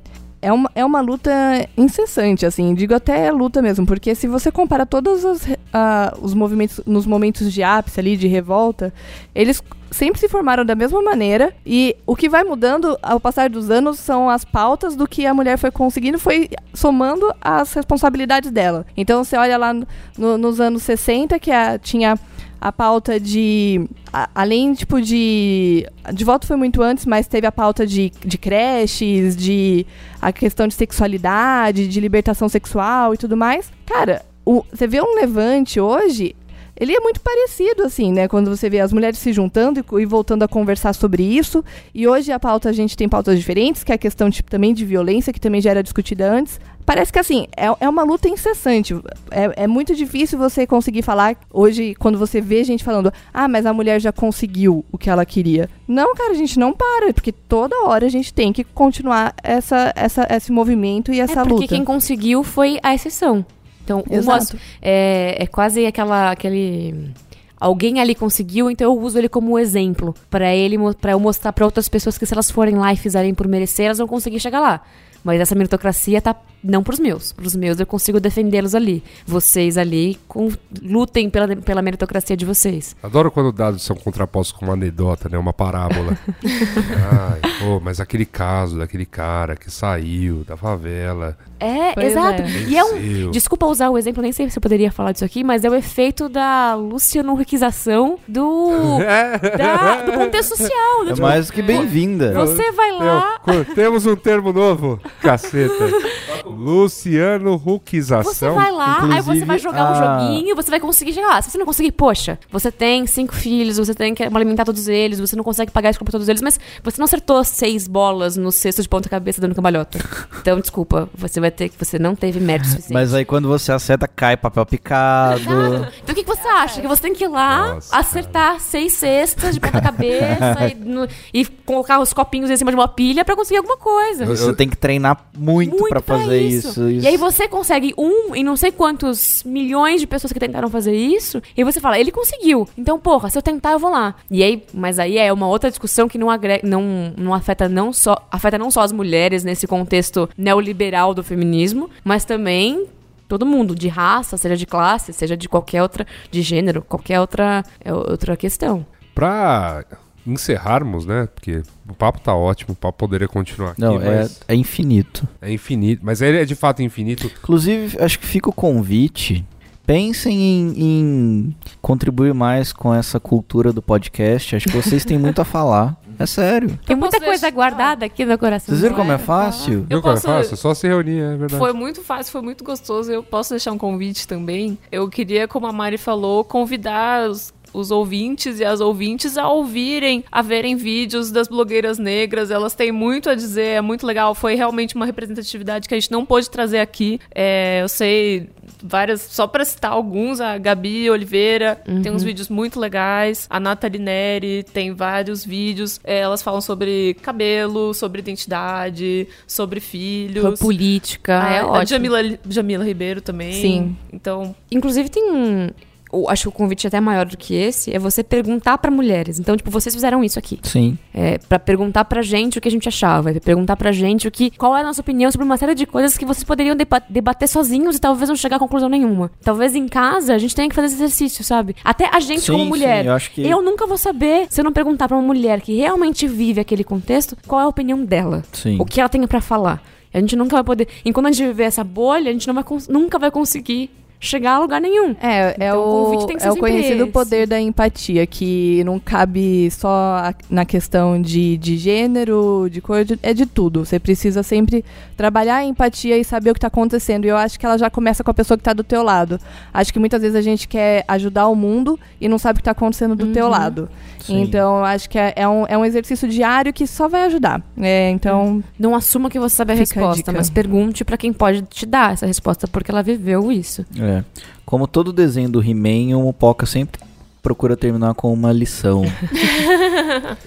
é 0.41 0.51
uma, 0.51 0.71
é 0.73 0.83
uma 0.83 1.01
luta 1.01 1.31
incessante, 1.77 2.45
assim, 2.45 2.73
digo 2.73 2.93
até 2.95 3.31
luta 3.31 3.61
mesmo, 3.61 3.85
porque 3.85 4.15
se 4.15 4.27
você 4.27 4.51
compara 4.51 4.85
todos 4.85 5.23
os, 5.23 5.41
ah, 5.73 6.13
os 6.21 6.33
movimentos, 6.33 6.81
nos 6.85 7.05
momentos 7.05 7.53
de 7.53 7.61
ápice 7.61 7.99
ali, 7.99 8.17
de 8.17 8.27
revolta, 8.27 8.93
eles 9.35 9.61
sempre 9.91 10.19
se 10.19 10.29
formaram 10.29 10.63
da 10.65 10.73
mesma 10.73 11.01
maneira 11.01 11.53
e 11.65 11.95
o 12.07 12.15
que 12.15 12.29
vai 12.29 12.43
mudando 12.45 12.97
ao 13.03 13.19
passar 13.19 13.49
dos 13.49 13.69
anos 13.69 13.99
são 13.99 14.29
as 14.29 14.45
pautas 14.45 14.95
do 14.95 15.05
que 15.07 15.25
a 15.25 15.33
mulher 15.33 15.57
foi 15.57 15.69
conseguindo, 15.69 16.17
foi 16.17 16.49
somando 16.73 17.31
as 17.41 17.73
responsabilidades 17.73 18.51
dela. 18.51 18.85
Então 18.95 19.23
você 19.23 19.35
olha 19.35 19.57
lá 19.57 19.73
no- 19.73 20.37
nos 20.37 20.59
anos 20.61 20.83
60 20.83 21.37
que 21.39 21.51
a- 21.51 21.77
tinha 21.77 22.17
a 22.61 22.71
pauta 22.71 23.19
de. 23.19 23.87
a- 24.13 24.29
além, 24.35 24.73
tipo, 24.75 25.01
de. 25.01 25.85
De 26.13 26.23
voto 26.23 26.45
foi 26.45 26.55
muito 26.55 26.81
antes, 26.81 27.05
mas 27.07 27.27
teve 27.27 27.47
a 27.47 27.51
pauta 27.51 27.85
de, 27.87 28.11
de 28.23 28.37
creches, 28.37 29.35
de. 29.35 29.85
a 30.21 30.31
questão 30.31 30.67
de 30.67 30.75
sexualidade, 30.75 31.87
de 31.87 31.99
libertação 31.99 32.47
sexual 32.47 33.13
e 33.13 33.17
tudo 33.17 33.35
mais. 33.35 33.71
Cara, 33.85 34.21
o- 34.45 34.63
você 34.71 34.85
vê 34.87 35.01
um 35.01 35.15
levante 35.15 35.79
hoje. 35.79 36.35
Ele 36.79 36.93
é 36.95 36.99
muito 36.99 37.19
parecido, 37.21 37.83
assim, 37.83 38.11
né? 38.11 38.27
Quando 38.27 38.49
você 38.49 38.67
vê 38.67 38.79
as 38.79 38.91
mulheres 38.91 39.19
se 39.19 39.31
juntando 39.31 39.79
e, 39.79 40.01
e 40.01 40.05
voltando 40.05 40.41
a 40.41 40.47
conversar 40.47 40.93
sobre 40.93 41.21
isso. 41.21 41.63
E 41.93 42.07
hoje 42.07 42.31
a 42.31 42.39
pauta, 42.39 42.69
a 42.69 42.71
gente 42.71 42.97
tem 42.97 43.07
pautas 43.07 43.37
diferentes, 43.37 43.83
que 43.83 43.91
é 43.91 43.95
a 43.95 43.99
questão 43.99 44.31
tipo, 44.31 44.49
também 44.49 44.73
de 44.73 44.83
violência, 44.83 45.31
que 45.31 45.39
também 45.39 45.61
já 45.61 45.69
era 45.69 45.83
discutida 45.83 46.31
antes. 46.31 46.59
Parece 46.91 47.13
que, 47.13 47.19
assim, 47.19 47.47
é, 47.55 47.67
é 47.79 47.87
uma 47.87 48.03
luta 48.03 48.27
incessante. 48.27 48.93
É, 49.31 49.63
é 49.63 49.65
muito 49.67 49.95
difícil 49.95 50.37
você 50.37 50.67
conseguir 50.67 51.01
falar 51.01 51.37
hoje, 51.49 51.95
quando 51.95 52.17
você 52.17 52.41
vê 52.41 52.65
gente 52.65 52.83
falando, 52.83 53.13
ah, 53.33 53.47
mas 53.47 53.65
a 53.65 53.71
mulher 53.71 54.01
já 54.01 54.11
conseguiu 54.11 54.83
o 54.91 54.97
que 54.97 55.09
ela 55.09 55.25
queria. 55.25 55.69
Não, 55.87 56.13
cara, 56.13 56.31
a 56.31 56.35
gente 56.35 56.59
não 56.59 56.73
para, 56.73 57.13
porque 57.13 57.31
toda 57.31 57.85
hora 57.85 58.05
a 58.05 58.09
gente 58.09 58.33
tem 58.33 58.51
que 58.51 58.65
continuar 58.65 59.33
essa, 59.41 59.93
essa, 59.95 60.27
esse 60.29 60.51
movimento 60.51 61.13
e 61.13 61.21
essa 61.21 61.39
é 61.39 61.43
porque 61.43 61.53
luta. 61.53 61.67
quem 61.69 61.85
conseguiu 61.85 62.43
foi 62.43 62.77
a 62.83 62.93
exceção. 62.93 63.45
Então, 63.85 63.99
o 63.99 64.57
é, 64.81 65.37
é 65.39 65.47
quase 65.47 65.85
aquela, 65.85 66.31
aquele... 66.31 67.09
Alguém 67.57 68.01
ali 68.01 68.13
conseguiu, 68.13 68.69
então 68.69 68.91
eu 68.91 68.99
uso 68.99 69.17
ele 69.17 69.29
como 69.29 69.57
exemplo 69.57 70.13
pra 70.29 70.53
ele, 70.53 70.75
para 70.99 71.13
eu 71.13 71.19
mostrar 71.21 71.53
pra 71.53 71.63
outras 71.63 71.87
pessoas 71.87 72.17
que 72.17 72.25
se 72.25 72.33
elas 72.33 72.51
forem 72.51 72.75
lá 72.75 72.91
e 72.91 72.97
fizerem 72.97 73.33
por 73.33 73.47
merecer, 73.47 73.85
elas 73.85 73.99
vão 73.99 74.09
conseguir 74.09 74.41
chegar 74.41 74.59
lá. 74.59 74.81
Mas 75.23 75.39
essa 75.39 75.55
meritocracia 75.55 76.21
tá 76.21 76.35
não 76.63 76.83
pros 76.83 76.99
meus. 76.99 77.31
Pros 77.31 77.55
meus 77.55 77.79
eu 77.79 77.85
consigo 77.85 78.19
defendê-los 78.19 78.75
ali. 78.75 79.03
Vocês 79.25 79.77
ali 79.77 80.19
com, 80.27 80.49
lutem 80.81 81.29
pela, 81.29 81.55
pela 81.55 81.81
meritocracia 81.81 82.35
de 82.37 82.45
vocês. 82.45 82.95
Adoro 83.01 83.31
quando 83.31 83.51
dados 83.51 83.81
são 83.83 83.95
contrapostos 83.95 84.55
com 84.57 84.65
uma 84.65 84.73
anedota, 84.73 85.27
né? 85.29 85.37
Uma 85.37 85.53
parábola. 85.53 86.17
Ai, 86.43 87.41
pô, 87.59 87.79
mas 87.79 87.99
aquele 87.99 88.25
caso 88.25 88.77
daquele 88.77 89.05
cara 89.05 89.55
que 89.55 89.69
saiu 89.71 90.43
da 90.45 90.55
favela. 90.57 91.37
É, 91.59 91.93
Pois 91.93 92.07
exato. 92.11 92.41
é. 92.41 92.47
E 92.67 92.77
é 92.77 92.83
um. 92.83 93.31
Desculpa 93.31 93.67
usar 93.67 93.89
o 93.89 93.97
exemplo, 93.97 94.21
nem 94.23 94.31
sei 94.31 94.49
se 94.49 94.57
eu 94.57 94.61
poderia 94.61 94.91
falar 94.91 95.11
disso 95.11 95.25
aqui, 95.25 95.43
mas 95.43 95.63
é 95.63 95.69
o 95.69 95.75
efeito 95.75 96.27
da 96.27 96.73
luciano-riquização 96.75 98.17
do. 98.27 98.69
da- 99.57 100.01
do 100.03 100.11
contexto 100.13 100.57
social. 100.57 101.03
do 101.05 101.11
É 101.11 101.13
tipo, 101.13 101.21
mais 101.21 101.47
do 101.47 101.53
que 101.53 101.61
bem-vinda. 101.61 102.33
Você 102.33 102.71
vai 102.71 102.91
lá. 102.93 103.39
Eu- 103.47 103.65
temos 103.75 104.05
um 104.05 104.15
termo 104.15 104.51
novo. 104.51 104.99
Caceta. 105.21 105.71
Luciano 106.55 107.57
Você 107.57 107.63
Ruquização. 107.65 108.55
vai 108.55 108.71
lá, 108.71 108.99
aí 109.11 109.21
você 109.21 109.45
vai 109.45 109.57
jogar 109.59 109.83
um 109.91 109.93
a- 109.93 110.19
joguinho, 110.27 110.55
você 110.55 110.69
vai 110.69 110.79
conseguir 110.79 111.13
chegar 111.13 111.27
lá. 111.27 111.41
Se 111.41 111.49
você 111.51 111.57
não 111.57 111.65
conseguir, 111.65 111.91
poxa, 111.91 112.39
você 112.51 112.71
tem 112.71 113.05
cinco 113.07 113.33
filhos, 113.35 113.77
você 113.77 113.93
tem 113.93 114.13
que 114.13 114.23
alimentar 114.23 114.65
todos 114.65 114.87
eles, 114.87 115.19
você 115.19 115.35
não 115.35 115.43
consegue 115.43 115.71
pagar 115.71 115.89
a 115.89 115.91
escola 115.91 116.05
pra 116.05 116.11
todos 116.13 116.27
eles, 116.29 116.41
mas 116.41 116.59
você 116.83 116.97
não 116.99 117.05
acertou 117.05 117.43
seis 117.43 117.87
bolas 117.87 118.35
no 118.37 118.51
cesto 118.51 118.81
de 118.81 118.89
ponta-cabeça 118.89 119.39
dando 119.41 119.55
cambalhota. 119.55 119.99
Então, 120.41 120.59
desculpa, 120.59 121.07
você 121.13 121.39
vai 121.39 121.51
ter 121.51 121.69
que. 121.69 121.77
Você 121.77 121.99
não 121.99 122.15
teve 122.15 122.39
mérito 122.39 122.67
suficiente. 122.67 122.93
Mas 122.93 123.13
aí 123.13 123.23
quando 123.23 123.47
você 123.47 123.71
acerta, 123.71 124.07
cai 124.07 124.35
papel 124.35 124.65
picado. 124.65 125.39
Exato. 125.39 125.93
Então 126.01 126.13
o 126.13 126.15
que, 126.15 126.23
que 126.23 126.27
você 126.27 126.47
acha? 126.47 126.81
Que 126.81 126.87
você 126.87 127.01
tem 127.03 127.13
que 127.13 127.23
ir 127.25 127.27
lá, 127.27 127.75
Nossa, 127.75 127.95
acertar 127.95 128.59
seis 128.59 128.93
cestas 128.93 129.53
de 129.53 129.59
ponta-cabeça 129.59 130.67
e, 130.71 130.73
no- 130.75 131.07
e 131.31 131.45
colocar 131.45 131.99
os 131.99 132.11
copinhos 132.11 132.49
em 132.49 132.57
cima 132.57 132.71
de 132.71 132.75
uma 132.75 132.87
pilha 132.87 133.23
pra 133.23 133.35
conseguir 133.35 133.57
alguma 133.57 133.77
coisa. 133.77 134.25
Você 134.25 134.51
tem 134.55 134.67
que 134.67 134.75
treinar 134.75 135.25
muito, 135.37 135.71
Muito 135.77 135.89
pra 135.89 136.01
fazer 136.01 136.40
isso. 136.41 136.89
E 136.89 137.07
aí 137.07 137.17
você 137.17 137.47
consegue 137.47 137.93
um 137.97 138.35
em 138.35 138.43
não 138.43 138.55
sei 138.55 138.71
quantos 138.71 139.43
milhões 139.43 140.01
de 140.01 140.07
pessoas 140.07 140.31
que 140.33 140.39
tentaram 140.39 140.69
fazer 140.69 140.95
isso, 140.95 141.41
e 141.55 141.63
você 141.63 141.79
fala, 141.79 141.99
ele 141.99 142.11
conseguiu. 142.11 142.67
Então, 142.77 142.99
porra, 142.99 143.29
se 143.29 143.37
eu 143.37 143.41
tentar, 143.41 143.71
eu 143.73 143.79
vou 143.79 143.91
lá. 143.91 144.15
E 144.29 144.43
aí, 144.43 144.63
mas 144.73 144.99
aí 144.99 145.17
é 145.17 145.31
uma 145.31 145.47
outra 145.47 145.69
discussão 145.69 146.07
que 146.07 146.17
não, 146.17 146.29
agrega, 146.29 146.67
não, 146.67 147.13
não 147.17 147.33
afeta 147.33 147.67
não 147.67 147.93
só 147.93 148.27
afeta 148.31 148.57
não 148.57 148.71
só 148.71 148.81
as 148.81 148.91
mulheres 148.91 149.43
nesse 149.43 149.67
contexto 149.67 150.29
neoliberal 150.37 151.13
do 151.13 151.23
feminismo, 151.23 151.89
mas 152.03 152.25
também 152.25 152.87
todo 153.27 153.45
mundo, 153.45 153.73
de 153.73 153.87
raça, 153.87 154.35
seja 154.35 154.57
de 154.57 154.65
classe, 154.65 155.13
seja 155.13 155.37
de 155.37 155.47
qualquer 155.47 155.81
outra, 155.81 156.05
de 156.29 156.41
gênero, 156.41 156.81
qualquer 156.81 157.19
outra, 157.21 157.63
é 157.79 157.93
outra 157.93 158.35
questão. 158.35 158.85
Pra 159.15 159.85
encerrarmos, 160.25 161.05
né? 161.05 161.27
Porque 161.33 161.61
o 161.89 161.93
papo 161.93 162.19
tá 162.19 162.35
ótimo, 162.35 162.73
o 162.73 162.75
papo 162.75 162.97
poderia 162.97 163.27
continuar 163.27 163.71
aqui, 163.71 163.81
Não, 163.81 164.01
é, 164.01 164.05
mas 164.21 164.39
é 164.47 164.55
infinito. 164.55 165.27
é 165.41 165.51
infinito. 165.51 166.01
Mas 166.03 166.21
ele 166.21 166.37
é 166.41 166.45
de 166.45 166.55
fato 166.55 166.81
infinito. 166.81 167.31
Inclusive, 167.41 167.97
acho 168.01 168.19
que 168.19 168.25
fica 168.25 168.49
o 168.49 168.53
convite. 168.53 169.45
Pensem 169.85 170.39
em, 170.39 170.73
em 170.77 171.55
contribuir 171.81 172.33
mais 172.33 172.71
com 172.71 172.93
essa 172.93 173.19
cultura 173.19 173.73
do 173.73 173.81
podcast. 173.81 174.55
Acho 174.55 174.67
que 174.67 174.75
vocês 174.75 175.03
têm 175.03 175.17
muito 175.17 175.41
a 175.41 175.45
falar. 175.45 175.99
É 176.19 176.25
sério. 176.27 176.79
Tem 176.85 176.95
muita 176.95 177.17
posso 177.17 177.25
coisa 177.25 177.41
deixar- 177.41 177.55
guardada 177.55 178.05
aqui 178.05 178.23
no 178.23 178.37
coração. 178.37 178.67
Vocês 178.67 178.81
viram 178.81 178.95
como 178.95 179.11
é 179.11 179.17
fácil? 179.17 179.73
Eu 179.73 179.85
Viu 179.87 180.01
como 180.01 180.13
é 180.13 180.15
posso- 180.15 180.27
fácil? 180.27 180.53
É 180.53 180.55
só 180.55 180.73
se 180.75 180.87
reunir, 180.87 181.19
é 181.19 181.29
verdade. 181.35 181.57
Foi 181.57 181.73
muito 181.73 182.01
fácil, 182.03 182.31
foi 182.31 182.41
muito 182.41 182.63
gostoso. 182.63 183.11
Eu 183.11 183.23
posso 183.23 183.49
deixar 183.49 183.71
um 183.71 183.77
convite 183.77 184.27
também. 184.27 184.77
Eu 184.91 185.09
queria, 185.09 185.47
como 185.47 185.65
a 185.65 185.73
Mari 185.73 185.97
falou, 185.97 186.43
convidar 186.45 187.27
os, 187.27 187.51
os 187.73 187.91
ouvintes 187.91 188.59
e 188.59 188.65
as 188.65 188.79
ouvintes 188.81 189.37
a 189.37 189.47
ouvirem, 189.49 190.23
a 190.31 190.41
verem 190.41 190.75
vídeos 190.75 191.31
das 191.31 191.47
blogueiras 191.47 191.97
negras. 191.97 192.51
Elas 192.51 192.73
têm 192.73 192.91
muito 192.91 193.29
a 193.29 193.35
dizer, 193.35 193.77
é 193.77 193.81
muito 193.81 194.05
legal. 194.05 194.33
Foi 194.35 194.55
realmente 194.55 194.95
uma 194.95 195.05
representatividade 195.05 195.87
que 195.87 195.93
a 195.93 195.99
gente 195.99 196.11
não 196.11 196.25
pôde 196.25 196.49
trazer 196.49 196.79
aqui. 196.79 197.19
É, 197.33 197.81
eu 197.81 197.89
sei 197.89 198.49
várias, 198.83 199.21
só 199.21 199.47
pra 199.47 199.63
citar 199.65 199.91
alguns, 199.91 200.41
a 200.41 200.57
Gabi 200.57 201.09
Oliveira 201.09 201.81
tem 202.01 202.11
uns 202.11 202.23
vídeos 202.23 202.49
muito 202.49 202.79
legais, 202.79 203.45
a 203.49 203.59
Nathalie 203.59 203.99
Neri 203.99 204.63
tem 204.73 204.93
vários 204.93 205.45
vídeos, 205.45 205.99
É, 206.03 206.19
elas 206.19 206.41
falam 206.41 206.61
sobre 206.61 207.15
cabelo, 207.21 207.93
sobre 207.93 208.19
identidade, 208.21 209.27
sobre 209.45 209.79
filhos. 209.79 210.59
política, 210.59 211.33
é 211.33 211.59
a 211.59 211.67
ótimo. 211.67 211.87
Jamila, 211.87 212.19
Jamila 212.49 212.83
Ribeiro 212.83 213.21
também. 213.21 213.53
Sim. 213.53 213.95
Então, 214.11 214.55
Inclusive 214.71 215.09
tem 215.09 215.31
um. 215.31 215.69
Eu 216.13 216.29
acho 216.29 216.43
que 216.43 216.49
o 216.49 216.51
convite 216.51 216.85
é 216.85 216.89
até 216.89 216.99
maior 216.99 217.25
do 217.25 217.37
que 217.37 217.53
esse, 217.55 217.93
é 217.93 217.99
você 217.99 218.23
perguntar 218.23 218.77
pra 218.77 218.91
mulheres. 218.91 219.39
Então, 219.39 219.55
tipo, 219.55 219.69
vocês 219.71 219.93
fizeram 219.93 220.23
isso 220.23 220.37
aqui. 220.39 220.59
Sim. 220.63 220.97
É, 221.13 221.37
para 221.37 221.59
perguntar 221.59 222.05
pra 222.05 222.21
gente 222.21 222.57
o 222.57 222.61
que 222.61 222.67
a 222.67 222.71
gente 222.71 222.87
achava, 222.87 223.31
é 223.31 223.39
perguntar 223.39 223.75
pra 223.75 223.91
gente 223.91 224.27
o 224.27 224.31
que, 224.31 224.51
qual 224.51 224.75
é 224.75 224.81
a 224.81 224.83
nossa 224.83 225.01
opinião 225.01 225.31
sobre 225.31 225.45
uma 225.45 225.57
série 225.57 225.75
de 225.75 225.85
coisas 225.85 226.17
que 226.17 226.25
vocês 226.25 226.43
poderiam 226.43 226.75
deba- 226.75 227.01
debater 227.09 227.47
sozinhos 227.47 227.95
e 227.95 227.99
talvez 227.99 228.29
não 228.29 228.35
chegar 228.35 228.55
a 228.57 228.59
conclusão 228.59 228.89
nenhuma. 228.89 229.31
Talvez 229.43 229.75
em 229.75 229.87
casa 229.87 230.33
a 230.33 230.37
gente 230.37 230.55
tenha 230.55 230.69
que 230.69 230.75
fazer 230.75 230.87
esse 230.87 230.95
exercício, 230.95 231.43
sabe? 231.43 231.75
Até 231.83 232.09
a 232.13 232.19
gente 232.19 232.41
Sim, 232.41 232.51
como 232.53 232.63
sim, 232.63 232.69
mulher. 232.69 233.05
eu 233.05 233.13
acho 233.13 233.31
que- 233.31 233.41
eu 233.47 233.61
nunca 233.61 233.85
vou 233.87 233.97
saber 233.97 234.47
se 234.49 234.59
eu 234.59 234.65
não 234.65 234.71
perguntar 234.73 235.07
pra 235.07 235.17
uma 235.17 235.25
mulher 235.25 235.61
que 235.61 235.75
realmente 235.75 236.27
vive 236.27 236.59
aquele 236.61 236.83
contexto, 236.83 237.37
qual 237.47 237.61
é 237.61 237.63
a 237.63 237.67
opinião 237.67 238.03
dela. 238.03 238.43
Sim. 238.51 238.77
O 238.79 238.85
que 238.85 238.99
ela 238.99 239.09
tem 239.09 239.25
pra 239.27 239.41
falar. 239.41 239.81
A 240.13 240.19
gente 240.19 240.35
nunca 240.35 240.57
vai 240.57 240.63
poder. 240.63 240.87
Enquanto 241.05 241.27
a 241.27 241.31
gente 241.31 241.45
viver 241.47 241.63
essa 241.63 241.83
bolha, 241.85 242.29
a 242.29 242.33
gente 242.33 242.45
não 242.45 242.53
vai 242.53 242.65
nunca 242.89 243.17
vai 243.17 243.31
conseguir 243.31 243.89
chegar 244.23 244.53
a 244.53 244.59
lugar 244.59 244.79
nenhum. 244.79 245.15
É, 245.19 245.47
é, 245.49 245.55
Então, 245.57 245.79
o 245.81 246.15
o, 246.15 246.21
ser 246.39 246.47
é 246.47 246.51
o 246.51 246.55
conhecido 246.55 247.03
esse. 247.03 247.11
poder 247.11 247.47
da 247.47 247.59
empatia, 247.59 248.25
que 248.27 248.83
não 248.85 248.99
cabe 248.99 249.69
só 249.71 250.31
na 250.49 250.63
questão 250.63 251.19
de, 251.19 251.57
de 251.57 251.75
gênero, 251.75 252.69
de 252.71 252.79
cor, 252.81 253.03
de- 253.03 253.17
é 253.23 253.33
de 253.33 253.45
tudo. 253.47 253.83
Você 253.83 253.99
precisa 253.99 254.43
sempre 254.43 254.85
trabalhar 255.17 255.55
a 255.57 255.65
empatia 255.65 256.17
e 256.17 256.23
saber 256.23 256.51
o 256.51 256.53
que 256.53 256.59
está 256.59 256.67
acontecendo. 256.67 257.25
E 257.25 257.29
eu 257.29 257.35
acho 257.37 257.59
que 257.59 257.65
ela 257.65 257.77
já 257.79 257.89
começa 257.89 258.23
com 258.23 258.29
a 258.29 258.33
pessoa 258.33 258.57
que 258.57 258.61
está 258.61 258.73
do 258.73 258.83
teu 258.83 259.01
lado. 259.01 259.39
Acho 259.73 259.91
que 259.91 259.97
muitas 259.99 260.21
vezes 260.21 260.35
a 260.37 260.41
gente 260.41 260.67
quer 260.67 261.03
ajudar 261.07 261.47
o 261.47 261.55
mundo 261.55 261.99
e 262.19 262.29
não 262.29 262.37
sabe 262.37 262.57
o 262.57 262.59
que 262.59 262.61
está 262.61 262.71
acontecendo 262.71 263.15
do 263.15 263.33
teu 263.33 263.47
lado. 263.49 263.89
Sim. 264.25 264.41
Então, 264.41 264.77
eu 264.79 264.85
acho 264.85 265.09
que 265.09 265.17
é, 265.17 265.33
é 265.35 265.47
um, 265.47 265.65
é 265.67 265.77
um 265.77 265.83
exercício 265.85 266.27
diário 266.27 266.71
que 266.73 266.85
só 266.87 267.07
vai 267.07 267.23
ajudar. 267.23 267.61
É, 267.79 268.09
então, 268.09 268.63
Não 268.79 268.95
assuma 268.95 269.29
que 269.29 269.39
você 269.39 269.55
sabe 269.55 269.71
a 269.71 269.75
a 269.75 269.77
resposta, 269.77 270.15
dica. 270.17 270.31
mas 270.31 270.49
pergunte 270.49 271.03
pra 271.05 271.17
quem 271.17 271.31
pode 271.33 271.61
te 271.63 271.85
dar 271.85 272.13
essa 272.13 272.25
resposta, 272.25 272.67
porque 272.67 272.91
ela 272.91 273.01
viveu 273.03 273.51
isso. 273.51 273.85
É. 273.99 274.23
Como 274.65 274.87
todo 274.87 275.11
desenho 275.13 275.49
do 275.49 275.61
He-Man, 275.61 276.17
o 276.17 276.23
Mopoca 276.23 276.65
sempre 276.65 277.01
procura 277.41 277.75
terminar 277.75 278.13
com 278.13 278.31
uma 278.31 278.51
lição. 278.51 279.03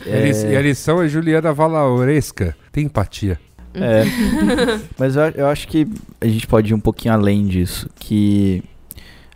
E 0.07 0.13
a 0.13 0.21
li- 0.21 0.53
E 0.53 0.57
a 0.57 0.63
lição 0.63 1.03
é 1.03 1.09
Juliana 1.09 1.53
Valauresca. 1.53 2.57
Tem 2.73 2.85
empatia. 2.85 3.39
É. 3.75 4.05
Mas 4.99 5.17
eu, 5.17 5.23
eu 5.31 5.47
acho 5.49 5.67
que 5.69 5.87
a 6.21 6.27
gente 6.27 6.47
pode 6.47 6.71
ir 6.71 6.75
um 6.75 6.81
pouquinho 6.81 7.15
além 7.15 7.47
disso. 7.47 7.89
Que 7.97 8.63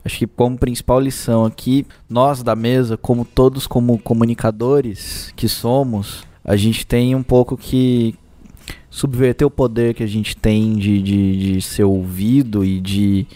acho 0.08 0.18
que 0.18 0.26
como 0.26 0.58
principal 0.58 0.98
lição 0.98 1.44
aqui, 1.44 1.86
nós 2.08 2.42
da 2.42 2.56
mesa, 2.56 2.96
como 2.96 3.26
todos 3.26 3.66
como 3.66 3.98
comunicadores 3.98 5.32
que 5.36 5.48
somos, 5.48 6.24
a 6.42 6.56
gente 6.56 6.86
tem 6.86 7.14
um 7.14 7.22
pouco 7.22 7.58
que 7.58 8.14
subverter 8.90 9.46
o 9.46 9.50
poder 9.50 9.92
que 9.92 10.02
a 10.02 10.06
gente 10.06 10.34
tem 10.34 10.76
de, 10.76 11.02
de, 11.02 11.54
de 11.54 11.62
ser 11.62 11.84
ouvido 11.84 12.64
e 12.64 12.80
de 12.80 13.26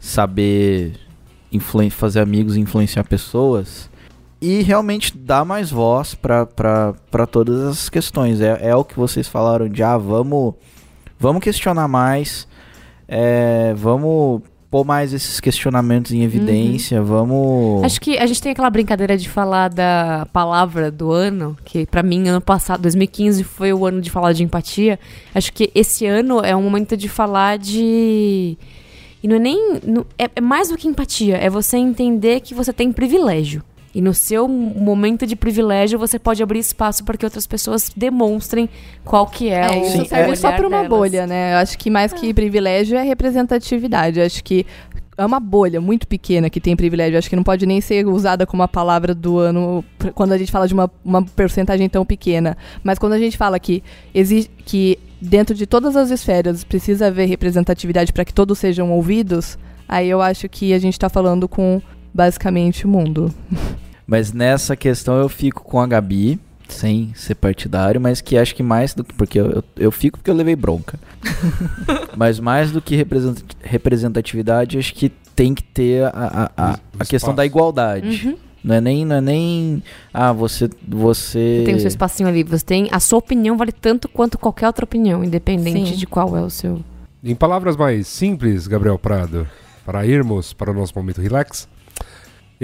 saber 0.00 0.98
fazer 1.90 2.20
amigos 2.20 2.56
e 2.56 2.60
influenciar 2.60 3.04
pessoas. 3.04 3.90
E 4.40 4.62
realmente 4.62 5.16
dar 5.16 5.44
mais 5.44 5.70
voz 5.70 6.14
para 6.14 7.26
todas 7.30 7.60
as 7.60 7.88
questões. 7.88 8.40
É, 8.40 8.70
é 8.70 8.74
o 8.74 8.84
que 8.84 8.96
vocês 8.96 9.28
falaram 9.28 9.68
de, 9.68 9.82
ah, 9.82 9.96
vamos, 9.98 10.54
vamos 11.18 11.42
questionar 11.42 11.86
mais, 11.86 12.48
é, 13.06 13.74
vamos 13.76 14.42
pôr 14.74 14.84
mais 14.84 15.12
esses 15.12 15.38
questionamentos 15.38 16.10
em 16.10 16.24
evidência, 16.24 17.00
vamos... 17.00 17.84
Acho 17.84 18.00
que 18.00 18.18
a 18.18 18.26
gente 18.26 18.42
tem 18.42 18.50
aquela 18.50 18.68
brincadeira 18.68 19.16
de 19.16 19.28
falar 19.28 19.68
da 19.68 20.26
palavra 20.32 20.90
do 20.90 21.12
ano, 21.12 21.56
que 21.64 21.86
pra 21.86 22.02
mim, 22.02 22.26
ano 22.26 22.40
passado, 22.40 22.82
2015, 22.82 23.44
foi 23.44 23.72
o 23.72 23.86
ano 23.86 24.00
de 24.00 24.10
falar 24.10 24.32
de 24.32 24.42
empatia. 24.42 24.98
Acho 25.32 25.52
que 25.52 25.70
esse 25.76 26.04
ano 26.06 26.40
é 26.40 26.56
um 26.56 26.62
momento 26.62 26.96
de 26.96 27.08
falar 27.08 27.56
de. 27.56 28.58
E 29.22 29.28
não 29.28 29.36
é 29.36 29.38
nem. 29.38 29.78
não- 29.86 30.04
é, 30.18 30.28
é 30.34 30.40
mais 30.40 30.70
do 30.70 30.76
que 30.76 30.88
empatia, 30.88 31.36
é 31.36 31.48
você 31.48 31.76
entender 31.76 32.40
que 32.40 32.52
você 32.52 32.72
tem 32.72 32.90
privilégio. 32.90 33.62
E 33.94 34.00
no 34.00 34.12
seu 34.12 34.48
momento 34.48 35.24
de 35.26 35.36
privilégio, 35.36 35.98
você 35.98 36.18
pode 36.18 36.42
abrir 36.42 36.58
espaço 36.58 37.04
para 37.04 37.16
que 37.16 37.24
outras 37.24 37.46
pessoas 37.46 37.90
demonstrem 37.96 38.68
qual 39.04 39.26
que 39.26 39.48
é, 39.50 39.66
É, 39.66 39.70
o 39.70 39.86
isso 39.86 40.04
serve 40.06 40.32
o 40.32 40.36
só 40.36 40.50
para 40.50 40.66
uma 40.66 40.82
delas. 40.82 40.88
bolha, 40.88 41.26
né? 41.26 41.54
Eu 41.54 41.58
acho 41.58 41.78
que 41.78 41.88
mais 41.90 42.12
que 42.12 42.34
privilégio 42.34 42.98
é 42.98 43.02
representatividade. 43.02 44.18
Eu 44.18 44.26
acho 44.26 44.42
que 44.42 44.66
é 45.16 45.24
uma 45.24 45.38
bolha 45.38 45.80
muito 45.80 46.08
pequena 46.08 46.50
que 46.50 46.60
tem 46.60 46.74
privilégio. 46.74 47.16
Acho 47.16 47.30
que 47.30 47.36
não 47.36 47.44
pode 47.44 47.64
nem 47.66 47.80
ser 47.80 48.04
usada 48.06 48.44
como 48.44 48.64
a 48.64 48.68
palavra 48.68 49.14
do 49.14 49.38
ano 49.38 49.84
quando 50.14 50.32
a 50.32 50.38
gente 50.38 50.50
fala 50.50 50.66
de 50.66 50.74
uma, 50.74 50.90
uma 51.04 51.24
porcentagem 51.24 51.88
tão 51.88 52.04
pequena. 52.04 52.56
Mas 52.82 52.98
quando 52.98 53.12
a 53.12 53.18
gente 53.18 53.36
fala 53.36 53.60
que 53.60 53.80
existe 54.12 54.50
que 54.64 54.98
dentro 55.20 55.54
de 55.54 55.66
todas 55.66 55.94
as 55.94 56.10
esferas 56.10 56.64
precisa 56.64 57.06
haver 57.06 57.28
representatividade 57.28 58.12
para 58.12 58.24
que 58.24 58.34
todos 58.34 58.58
sejam 58.58 58.90
ouvidos, 58.90 59.56
aí 59.88 60.10
eu 60.10 60.20
acho 60.20 60.48
que 60.48 60.74
a 60.74 60.78
gente 60.80 60.94
está 60.94 61.08
falando 61.08 61.48
com 61.48 61.80
basicamente 62.14 62.86
o 62.86 62.88
mundo. 62.88 63.34
Mas 64.06 64.32
nessa 64.32 64.76
questão 64.76 65.16
eu 65.16 65.28
fico 65.28 65.64
com 65.64 65.80
a 65.80 65.86
Gabi, 65.86 66.38
sem 66.68 67.12
ser 67.14 67.34
partidário, 67.34 68.00
mas 68.00 68.20
que 68.20 68.38
acho 68.38 68.54
que 68.54 68.62
mais 68.62 68.94
do 68.94 69.02
que. 69.02 69.12
Porque 69.14 69.40
eu, 69.40 69.50
eu, 69.50 69.64
eu 69.76 69.90
fico 69.90 70.18
porque 70.18 70.30
eu 70.30 70.34
levei 70.34 70.54
bronca. 70.54 70.98
mas 72.16 72.38
mais 72.38 72.70
do 72.70 72.80
que 72.80 72.94
represent- 72.94 73.42
representatividade, 73.62 74.78
acho 74.78 74.94
que 74.94 75.10
tem 75.34 75.54
que 75.54 75.62
ter 75.62 76.04
a, 76.04 76.10
a, 76.56 76.72
a, 76.72 76.78
a 77.00 77.04
questão 77.04 77.34
da 77.34 77.44
igualdade. 77.44 78.26
Uhum. 78.28 78.36
Não 78.62 78.74
é 78.76 78.80
nem. 78.80 79.04
Não 79.04 79.16
é 79.16 79.20
nem. 79.20 79.82
Ah, 80.12 80.32
você. 80.32 80.70
Você. 80.88 81.58
Você 81.58 81.62
tem 81.66 81.74
o 81.74 81.80
seu 81.80 81.88
espacinho 81.88 82.28
ali, 82.28 82.42
você 82.42 82.64
tem. 82.64 82.88
A 82.90 83.00
sua 83.00 83.18
opinião 83.18 83.56
vale 83.58 83.72
tanto 83.72 84.08
quanto 84.08 84.38
qualquer 84.38 84.66
outra 84.66 84.84
opinião, 84.84 85.22
independente 85.22 85.90
Sim. 85.92 85.96
de 85.96 86.06
qual 86.06 86.36
é 86.36 86.40
o 86.40 86.48
seu. 86.48 86.82
Em 87.22 87.34
palavras 87.34 87.76
mais 87.76 88.06
simples, 88.06 88.66
Gabriel 88.66 88.98
Prado, 88.98 89.46
para 89.84 90.06
irmos 90.06 90.52
para 90.52 90.70
o 90.70 90.74
nosso 90.74 90.92
momento 90.96 91.20
relax, 91.20 91.68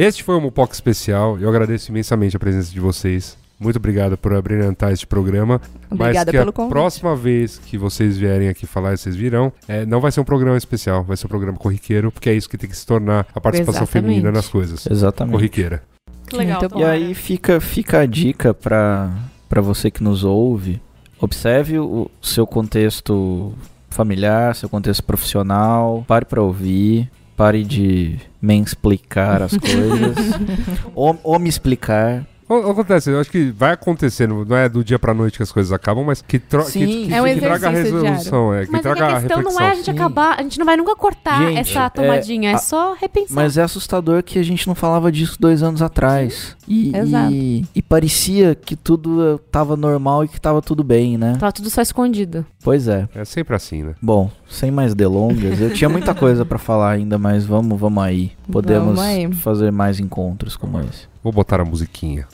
este 0.02 0.22
foi 0.24 0.34
o 0.36 0.40
Mupoca 0.40 0.72
Especial. 0.72 1.38
Eu 1.38 1.48
agradeço 1.48 1.90
imensamente 1.90 2.36
a 2.36 2.40
presença 2.40 2.72
de 2.72 2.80
vocês. 2.80 3.36
Muito 3.58 3.76
obrigado 3.76 4.16
por 4.16 4.32
abrilhantar 4.32 4.90
este 4.92 5.06
programa. 5.06 5.60
Obrigada 5.90 6.14
Mas 6.14 6.24
que 6.24 6.38
pelo 6.38 6.50
a 6.50 6.52
convite. 6.52 6.72
próxima 6.72 7.14
vez 7.14 7.58
que 7.58 7.76
vocês 7.76 8.16
vierem 8.16 8.48
aqui 8.48 8.66
falar, 8.66 8.96
vocês 8.96 9.14
virão, 9.14 9.52
é, 9.68 9.84
não 9.84 10.00
vai 10.00 10.10
ser 10.10 10.20
um 10.20 10.24
programa 10.24 10.56
especial, 10.56 11.04
vai 11.04 11.16
ser 11.16 11.26
um 11.26 11.28
programa 11.28 11.58
corriqueiro, 11.58 12.10
porque 12.10 12.30
é 12.30 12.34
isso 12.34 12.48
que 12.48 12.56
tem 12.56 12.70
que 12.70 12.76
se 12.76 12.86
tornar 12.86 13.26
a 13.34 13.40
participação 13.40 13.82
Exatamente. 13.82 14.06
feminina 14.06 14.32
nas 14.32 14.48
coisas. 14.48 14.86
Exatamente. 14.86 15.34
Corriqueira. 15.34 15.82
Que 16.26 16.36
legal. 16.36 16.66
Bom. 16.70 16.80
E 16.80 16.84
aí 16.84 17.14
fica, 17.14 17.60
fica 17.60 18.00
a 18.00 18.06
dica 18.06 18.54
para 18.54 19.10
para 19.50 19.60
você 19.60 19.90
que 19.90 20.02
nos 20.02 20.22
ouve. 20.22 20.80
Observe 21.20 21.80
o 21.80 22.08
seu 22.22 22.46
contexto 22.46 23.52
familiar, 23.90 24.54
seu 24.54 24.68
contexto 24.68 25.02
profissional. 25.02 26.04
Pare 26.06 26.24
para 26.24 26.40
ouvir. 26.40 27.10
Pare 27.40 27.64
de 27.64 28.18
me 28.42 28.60
explicar 28.60 29.40
as 29.40 29.56
coisas. 29.56 30.14
ou, 30.94 31.18
ou 31.24 31.38
me 31.38 31.48
explicar. 31.48 32.26
O- 32.46 32.68
Acontece, 32.70 33.08
eu 33.10 33.18
acho 33.20 33.30
que 33.30 33.50
vai 33.52 33.72
acontecendo, 33.72 34.44
não 34.44 34.56
é 34.56 34.68
do 34.68 34.82
dia 34.84 34.98
pra 34.98 35.14
noite 35.14 35.36
que 35.38 35.42
as 35.42 35.50
coisas 35.52 35.72
acabam, 35.72 36.04
mas 36.04 36.20
que, 36.20 36.38
tro 36.38 36.64
que, 36.64 36.70
Sim. 36.72 37.06
que, 37.06 37.14
É 37.14 37.22
um 37.22 37.24
que 37.24 37.40
traga 37.40 37.68
a 37.68 37.70
resolução, 37.70 38.52
é, 38.52 38.66
que 38.66 38.72
Mas 38.72 38.84
é 38.84 38.88
que 38.88 38.94
traga 38.96 39.04
a 39.04 39.16
a 39.16 39.20
questão 39.20 39.36
reflexão. 39.38 39.60
não 39.60 39.66
é 39.68 39.70
a 39.70 39.74
gente 39.74 39.84
Sim. 39.84 39.90
acabar, 39.92 40.36
a 40.38 40.42
gente 40.42 40.58
não 40.58 40.66
vai 40.66 40.76
nunca 40.76 40.96
cortar 40.96 41.38
Gente, 41.46 41.58
essa 41.60 41.84
é- 41.84 41.88
tomadinha, 41.90 42.50
é, 42.50 42.54
a- 42.54 42.58
só 42.58 42.92
repensar. 42.94 43.34
Mas 43.36 43.56
é 43.56 43.62
assustador 43.62 44.22
que 44.24 44.36
a 44.38 44.42
gente 44.42 44.66
não 44.66 44.74
falava 44.74 45.10
disso 45.12 45.36
dois 45.40 45.62
anos 45.62 45.80
atrás. 45.80 46.56
E, 46.68 46.94
Exato. 46.94 47.32
e, 47.32 47.64
e 47.74 47.80
parecia 47.80 48.54
que 48.56 48.74
tudo 48.74 49.38
tava 49.50 49.76
normal 49.76 50.24
e 50.24 50.28
que 50.28 50.40
tava 50.40 50.60
tudo 50.60 50.82
bem, 50.82 51.16
né? 51.16 51.36
Tava 51.38 51.52
tudo 51.52 51.70
só 51.70 51.80
escondido. 51.80 52.44
Pois 52.64 52.88
é. 52.88 53.08
É 53.14 53.24
sempre 53.24 53.54
assim, 53.54 53.84
né? 53.84 53.94
Bom, 54.02 54.28
sem 54.50 54.70
mais 54.70 54.94
delongas, 54.94 55.60
eu 55.60 55.72
tinha 55.72 55.88
muita 55.88 56.14
coisa 56.14 56.44
pra 56.44 56.58
falar 56.58 56.90
ainda, 56.90 57.16
mas 57.16 57.46
vamos, 57.46 57.78
vamos 57.80 58.02
aí. 58.02 58.32
Podemos 58.50 58.96
Vamos 58.96 59.00
aí. 59.00 59.32
fazer 59.32 59.70
mais 59.70 60.00
encontros 60.00 60.56
como 60.56 60.80
esse. 60.80 61.08
Vou 61.22 61.32
botar 61.32 61.60
a 61.60 61.64
musiquinha. 61.64 62.26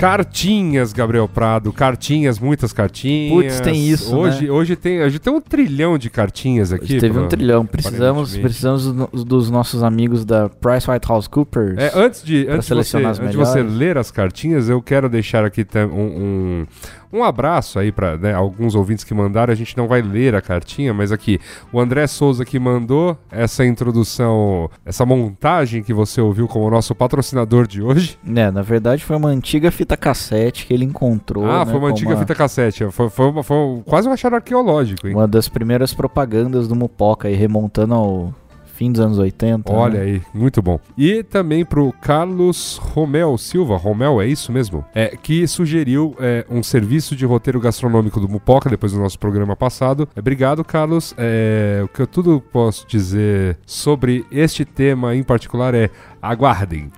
Cartinhas, 0.00 0.92
Gabriel 0.92 1.28
Prado. 1.28 1.72
Cartinhas, 1.72 2.38
muitas 2.38 2.72
cartinhas. 2.72 3.32
Putz, 3.34 3.60
tem 3.60 3.86
isso, 3.88 4.16
Hoje, 4.16 4.44
né? 4.46 4.50
hoje 4.50 4.74
tem, 4.76 5.02
hoje 5.02 5.18
tem 5.18 5.32
um 5.32 5.40
trilhão 5.40 5.98
de 5.98 6.08
cartinhas 6.08 6.72
aqui. 6.72 6.98
Teve 6.98 7.10
pra- 7.12 7.22
um 7.22 7.28
trilhão. 7.28 7.66
Precisamos, 7.66 8.36
precisamos 8.36 8.92
do- 8.92 9.24
dos 9.24 9.50
nossos 9.50 9.82
amigos 9.82 10.24
da 10.24 10.48
PricewaterhouseCoopers. 10.48 11.76
É, 11.78 11.92
antes 11.94 12.22
de, 12.22 12.46
antes, 12.48 12.48
de 12.48 12.56
você, 12.56 12.68
selecionar 12.68 13.10
as 13.10 13.18
antes 13.20 13.30
de 13.32 13.36
você 13.36 13.62
ler 13.62 13.98
as 13.98 14.10
cartinhas, 14.10 14.68
eu 14.68 14.80
quero 14.80 15.08
deixar 15.08 15.44
aqui 15.44 15.66
um, 15.92 16.00
um, 16.00 16.66
um 17.12 17.24
abraço 17.24 17.78
aí 17.78 17.90
para 17.92 18.18
alguns 18.36 18.74
ouvintes 18.74 19.04
que 19.04 19.12
mandaram. 19.14 19.52
A 19.52 19.56
gente 19.56 19.76
não 19.76 19.88
vai 19.88 20.00
ler 20.02 20.34
a 20.34 20.40
cartinha, 20.40 20.92
mas 20.94 21.10
aqui 21.12 21.38
o 21.72 21.80
André 21.80 22.06
Souza 22.06 22.44
que 22.44 22.58
mandou 22.58 23.16
essa 23.30 23.64
introdução, 23.64 24.70
essa 24.84 25.04
montagem 25.04 25.82
que 25.82 25.92
você 25.92 26.20
ouviu 26.20 26.46
como 26.48 26.66
o 26.66 26.70
nosso 26.70 26.94
patrocinador 26.94 27.66
de 27.66 27.82
hoje. 27.82 28.18
É, 28.36 28.50
na 28.50 28.62
verdade 28.62 29.04
foi 29.04 29.16
uma 29.16 29.28
antiga 29.28 29.70
fita 29.70 29.96
cassete 29.96 30.66
que 30.66 30.74
ele 30.74 30.84
encontrou. 30.84 31.44
ah, 31.44 31.64
né, 31.64 31.70
foi 31.70 31.78
uma 31.80 31.88
antiga 31.90 32.16
fita 32.16 32.34
cassete. 32.34 32.84
Foi, 32.90 33.08
foi, 33.10 33.26
uma- 33.26 33.42
foi 33.42 33.82
quase 33.86 34.08
um 34.08 34.12
achado 34.12 34.36
arqueológico, 34.36 35.06
hein? 35.08 35.14
Uma 35.14 35.26
das 35.28 35.48
primeiras 35.48 35.92
propagandas 35.94 36.68
do 36.68 36.74
Mupoca 36.76 37.28
aí, 37.28 37.34
remontando 37.34 37.94
ao 37.94 38.34
fim 38.80 38.90
dos 38.90 39.02
anos 39.02 39.18
80. 39.18 39.70
Olha 39.70 39.98
né? 39.98 40.04
aí, 40.06 40.22
muito 40.32 40.62
bom. 40.62 40.80
E 40.96 41.22
também 41.22 41.66
pro 41.66 41.92
Carlos 42.00 42.78
Romel 42.78 43.36
Silva, 43.36 43.76
Romel, 43.76 44.22
é 44.22 44.26
isso 44.26 44.50
mesmo? 44.50 44.82
É, 44.94 45.08
que 45.22 45.46
sugeriu 45.46 46.16
é, 46.18 46.46
um 46.48 46.62
serviço 46.62 47.14
de 47.14 47.26
roteiro 47.26 47.60
gastronômico 47.60 48.18
do 48.18 48.26
Mupoca 48.26 48.70
depois 48.70 48.92
do 48.92 48.98
nosso 48.98 49.18
programa 49.18 49.54
passado. 49.54 50.08
É, 50.16 50.20
Obrigado, 50.20 50.64
Carlos. 50.64 51.14
É, 51.18 51.82
o 51.84 51.88
que 51.88 52.00
eu 52.00 52.06
tudo 52.06 52.40
posso 52.40 52.86
dizer 52.88 53.58
sobre 53.66 54.24
este 54.32 54.64
tema 54.64 55.14
em 55.14 55.22
particular 55.22 55.74
é 55.74 55.90
aguardem. 56.22 56.90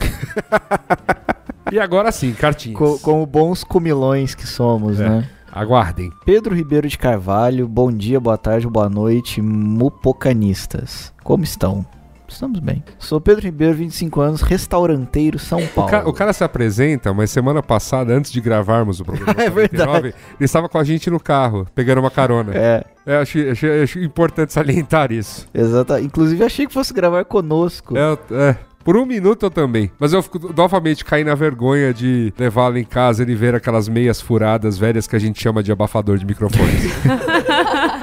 e 1.70 1.78
agora 1.78 2.10
sim, 2.10 2.32
cartinhas. 2.32 2.76
Co- 2.80 2.98
como 2.98 3.24
bons 3.24 3.62
comilões 3.62 4.34
que 4.34 4.44
somos, 4.44 5.00
É. 5.00 5.08
né? 5.08 5.28
Aguardem. 5.60 6.12
Pedro 6.24 6.54
Ribeiro 6.54 6.86
de 6.86 6.98
Carvalho, 6.98 7.66
bom 7.66 7.90
dia, 7.90 8.20
boa 8.20 8.36
tarde, 8.36 8.66
boa 8.68 8.90
noite, 8.90 9.40
mupocanistas. 9.40 11.14
Como 11.24 11.44
estão? 11.44 11.82
Estamos 12.28 12.58
bem. 12.60 12.84
Sou 12.98 13.18
Pedro 13.20 13.44
Ribeiro, 13.46 13.74
25 13.76 14.20
anos, 14.20 14.42
restauranteiro 14.42 15.38
São 15.38 15.60
O, 15.60 15.68
Paulo. 15.68 15.90
ca- 15.90 16.06
o 16.06 16.12
cara 16.12 16.32
se 16.34 16.44
apresenta, 16.44 17.14
mas 17.14 17.30
semana 17.30 17.62
passada, 17.62 18.12
antes 18.12 18.30
de 18.32 18.40
gravarmos 18.40 19.00
o 19.00 19.04
programa 19.04 19.32
É 19.40 19.48
49, 19.48 20.08
ele 20.08 20.14
estava 20.40 20.68
com 20.68 20.76
a 20.76 20.84
gente 20.84 21.08
no 21.08 21.18
carro, 21.18 21.66
pegando 21.74 22.00
uma 22.00 22.10
carona. 22.10 22.52
É, 22.54 22.84
É, 23.06 23.16
acho, 23.16 23.38
acho, 23.50 23.66
acho 23.82 23.98
importante 24.00 24.52
salientar 24.52 25.10
isso. 25.10 25.46
exato. 25.54 25.96
Inclusive 25.98 26.44
achei 26.44 26.66
que 26.66 26.72
fosse 26.74 26.92
gravar 26.92 27.24
conosco. 27.24 27.94
É, 27.96 28.18
é, 28.32 28.56
por 28.86 28.96
um 28.96 29.04
minuto 29.04 29.44
eu 29.44 29.50
também. 29.50 29.90
Mas 29.98 30.14
eu 30.14 30.22
fico 30.22 30.38
novamente 30.56 31.04
caí 31.04 31.22
na 31.24 31.34
vergonha 31.34 31.92
de 31.92 32.32
levá-lo 32.38 32.78
em 32.78 32.84
casa 32.84 33.22
e 33.30 33.34
ver 33.34 33.54
aquelas 33.54 33.86
meias 33.88 34.18
furadas 34.20 34.78
velhas 34.78 35.06
que 35.06 35.14
a 35.14 35.18
gente 35.18 35.42
chama 35.42 35.62
de 35.62 35.70
abafador 35.70 36.16
de 36.16 36.24
microfones. 36.24 36.84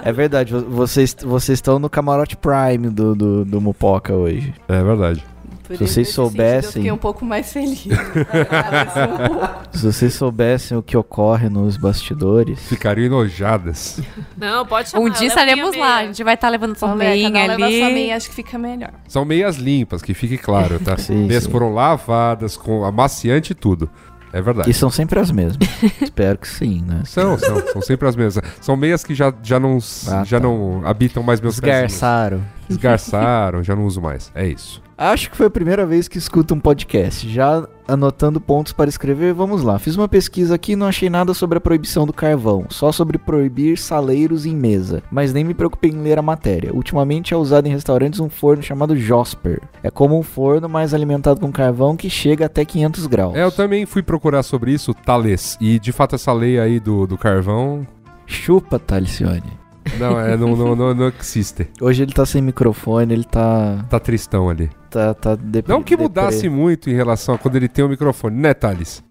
É 0.06 0.12
verdade, 0.12 0.52
vo- 0.52 0.66
vocês, 0.70 1.16
vocês 1.24 1.58
estão 1.60 1.80
no 1.80 1.90
camarote 1.90 2.36
Prime 2.36 2.90
do, 2.90 3.16
do, 3.16 3.46
do 3.46 3.62
Mupoca 3.62 4.14
hoje. 4.14 4.54
é 4.68 4.84
verdade. 4.84 5.24
Por 5.64 5.78
Se 5.78 5.88
vocês 5.88 5.98
nesse 5.98 6.12
sentido, 6.12 6.14
soubessem- 6.16 6.68
Eu 6.68 6.72
fiquei 6.74 6.92
um 6.92 6.98
pouco 6.98 7.26
mais 7.26 7.52
feliz. 7.54 7.86
Se 9.74 9.86
vocês 9.86 10.14
soubessem 10.14 10.78
o 10.78 10.84
que 10.84 10.96
ocorre 10.98 11.50
nos 11.50 11.78
bastidores. 11.78 12.60
Ficariam 12.68 13.06
enojadas. 13.08 14.00
Não, 14.38 14.66
pode 14.66 14.90
chamar. 14.90 15.04
Um 15.06 15.10
dia 15.10 15.28
estaremos 15.28 15.76
lá, 15.76 15.98
a 16.00 16.06
gente 16.06 16.24
vai 16.24 16.34
estar 16.36 16.50
levando 16.50 16.76
ver, 16.76 16.96
meinha 16.96 17.32
cada 17.32 17.44
um 17.44 17.48
leva 17.48 17.66
ali. 17.66 17.80
sua 17.80 17.90
meia, 17.90 18.16
acho 18.16 18.30
que 18.30 18.36
fica 18.36 18.58
melhor. 18.58 18.92
São 19.08 19.26
meias 19.26 19.56
limpas, 19.58 20.02
que 20.02 20.14
fique 20.14 20.38
claro, 20.38 20.80
tá? 20.80 20.98
Sim, 20.98 21.28
meias 21.28 21.44
sim. 21.46 21.52
foram 21.52 21.74
lavadas 21.74 22.56
com 22.58 22.84
amaciante 22.84 23.52
e 23.52 23.56
tudo. 23.56 23.90
É 24.32 24.42
verdade. 24.42 24.70
E 24.70 24.74
são 24.74 24.90
sempre 24.90 25.20
as 25.20 25.30
mesmas. 25.30 25.68
Espero 26.02 26.40
que 26.40 26.48
sim, 26.48 26.84
né? 26.88 27.04
São, 27.06 27.38
são, 27.38 27.68
são 27.68 27.82
sempre 27.84 28.08
as 28.08 28.16
mesmas. 28.16 28.44
São 28.60 28.76
meias 28.76 29.04
que 29.04 29.14
já, 29.14 29.32
já, 29.44 29.60
não, 29.60 29.78
Ah, 30.08 30.24
já 30.26 30.40
tá. 30.40 30.44
não 30.48 30.82
habitam 30.86 31.22
mais 31.22 31.40
meus 31.40 31.60
pezinhos. 31.60 31.94
Esgarçaram. 31.94 32.42
Esgarçaram, 32.68 33.64
já 33.64 33.76
não 33.76 33.86
uso 33.86 34.02
mais. 34.02 34.32
É 34.34 34.48
isso. 34.48 34.82
Acho 34.98 35.30
que 35.32 35.38
foi 35.38 35.48
a 35.48 35.52
primeira 35.52 35.86
vez 35.86 36.08
que 36.08 36.18
escuto 36.18 36.54
um 36.54 36.60
podcast. 36.60 37.28
Já 37.30 37.68
anotando 37.88 38.40
pontos 38.40 38.72
para 38.72 38.90
escrever, 38.90 39.34
vamos 39.34 39.64
lá. 39.64 39.80
Fiz 39.80 39.96
uma 39.96 40.08
pesquisa 40.08 40.56
aqui 40.56 40.74
e 40.74 40.76
não 40.76 40.88
achei 40.88 41.10
nada 41.10 41.34
sobre 41.34 41.58
a 41.58 41.62
proibição 41.62 42.06
do 42.06 42.14
carvão, 42.14 42.66
só 42.70 42.92
sobre 42.92 43.18
proibir 43.18 43.78
saleiros 43.78 44.46
em 44.46 44.56
mesa, 44.56 45.04
mas 45.12 45.34
nem 45.34 45.44
me 45.44 45.54
preocupei 45.54 45.92
em 45.92 46.02
ler 46.02 46.18
a 46.18 46.22
matéria. 46.22 46.74
Ultimamente 46.74 47.34
é 47.34 47.38
usado 47.38 47.68
em 47.68 47.72
restaurantes 47.72 48.20
um 48.20 48.30
forno 48.30 48.64
chamado 48.64 48.96
Josper. 48.96 49.62
É 49.82 49.90
como 49.90 50.18
um 50.18 50.24
forno, 50.24 50.70
mas 50.70 50.94
alimentado 50.94 51.40
com 51.40 51.52
carvão 51.52 51.98
que 51.98 52.10
chega 52.10 52.46
até 52.46 52.64
500 52.64 53.08
graus. 53.08 53.36
É, 53.36 53.44
eu 53.44 53.52
também 53.52 53.86
fui 53.86 54.04
procurar 54.04 54.44
sobre 54.44 54.72
isso, 54.72 54.94
Thales. 54.94 55.58
E 55.60 55.80
de 55.80 55.92
fato 55.92 56.16
essa 56.16 56.32
lei 56.32 56.60
aí 56.60 56.80
do, 56.80 57.06
do 57.06 57.18
carvão. 57.18 57.86
Chupa, 58.26 58.80
Talicione. 58.80 59.63
Não, 60.00 60.20
é, 60.20 60.36
não, 60.38 60.56
não, 60.56 60.76
não, 60.76 60.94
não 60.94 61.14
existe. 61.20 61.68
Hoje 61.82 62.04
ele 62.04 62.14
tá 62.14 62.26
sem 62.26 62.42
microfone, 62.42 63.14
ele 63.14 63.24
tá. 63.26 63.86
Tá 63.90 64.00
tristão 64.00 64.50
ali. 64.50 64.70
tá, 64.90 65.14
tá 65.14 65.36
depre- 65.36 65.72
Não 65.72 65.84
que 65.84 65.92
deprê. 65.98 66.04
mudasse 66.04 66.50
muito 66.50 66.90
em 66.90 66.94
relação 66.94 67.36
a 67.36 67.38
quando 67.38 67.56
ele 67.58 67.68
tem 67.68 67.84
o 67.84 67.90
microfone, 67.90 68.36
né, 68.40 68.54
Thales? 68.54 69.04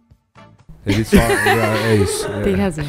Ele 0.86 1.04
só. 1.04 1.16
é 1.86 1.94
isso. 1.96 2.26
é. 2.26 2.40
Tem 2.42 2.54
razão. 2.56 2.84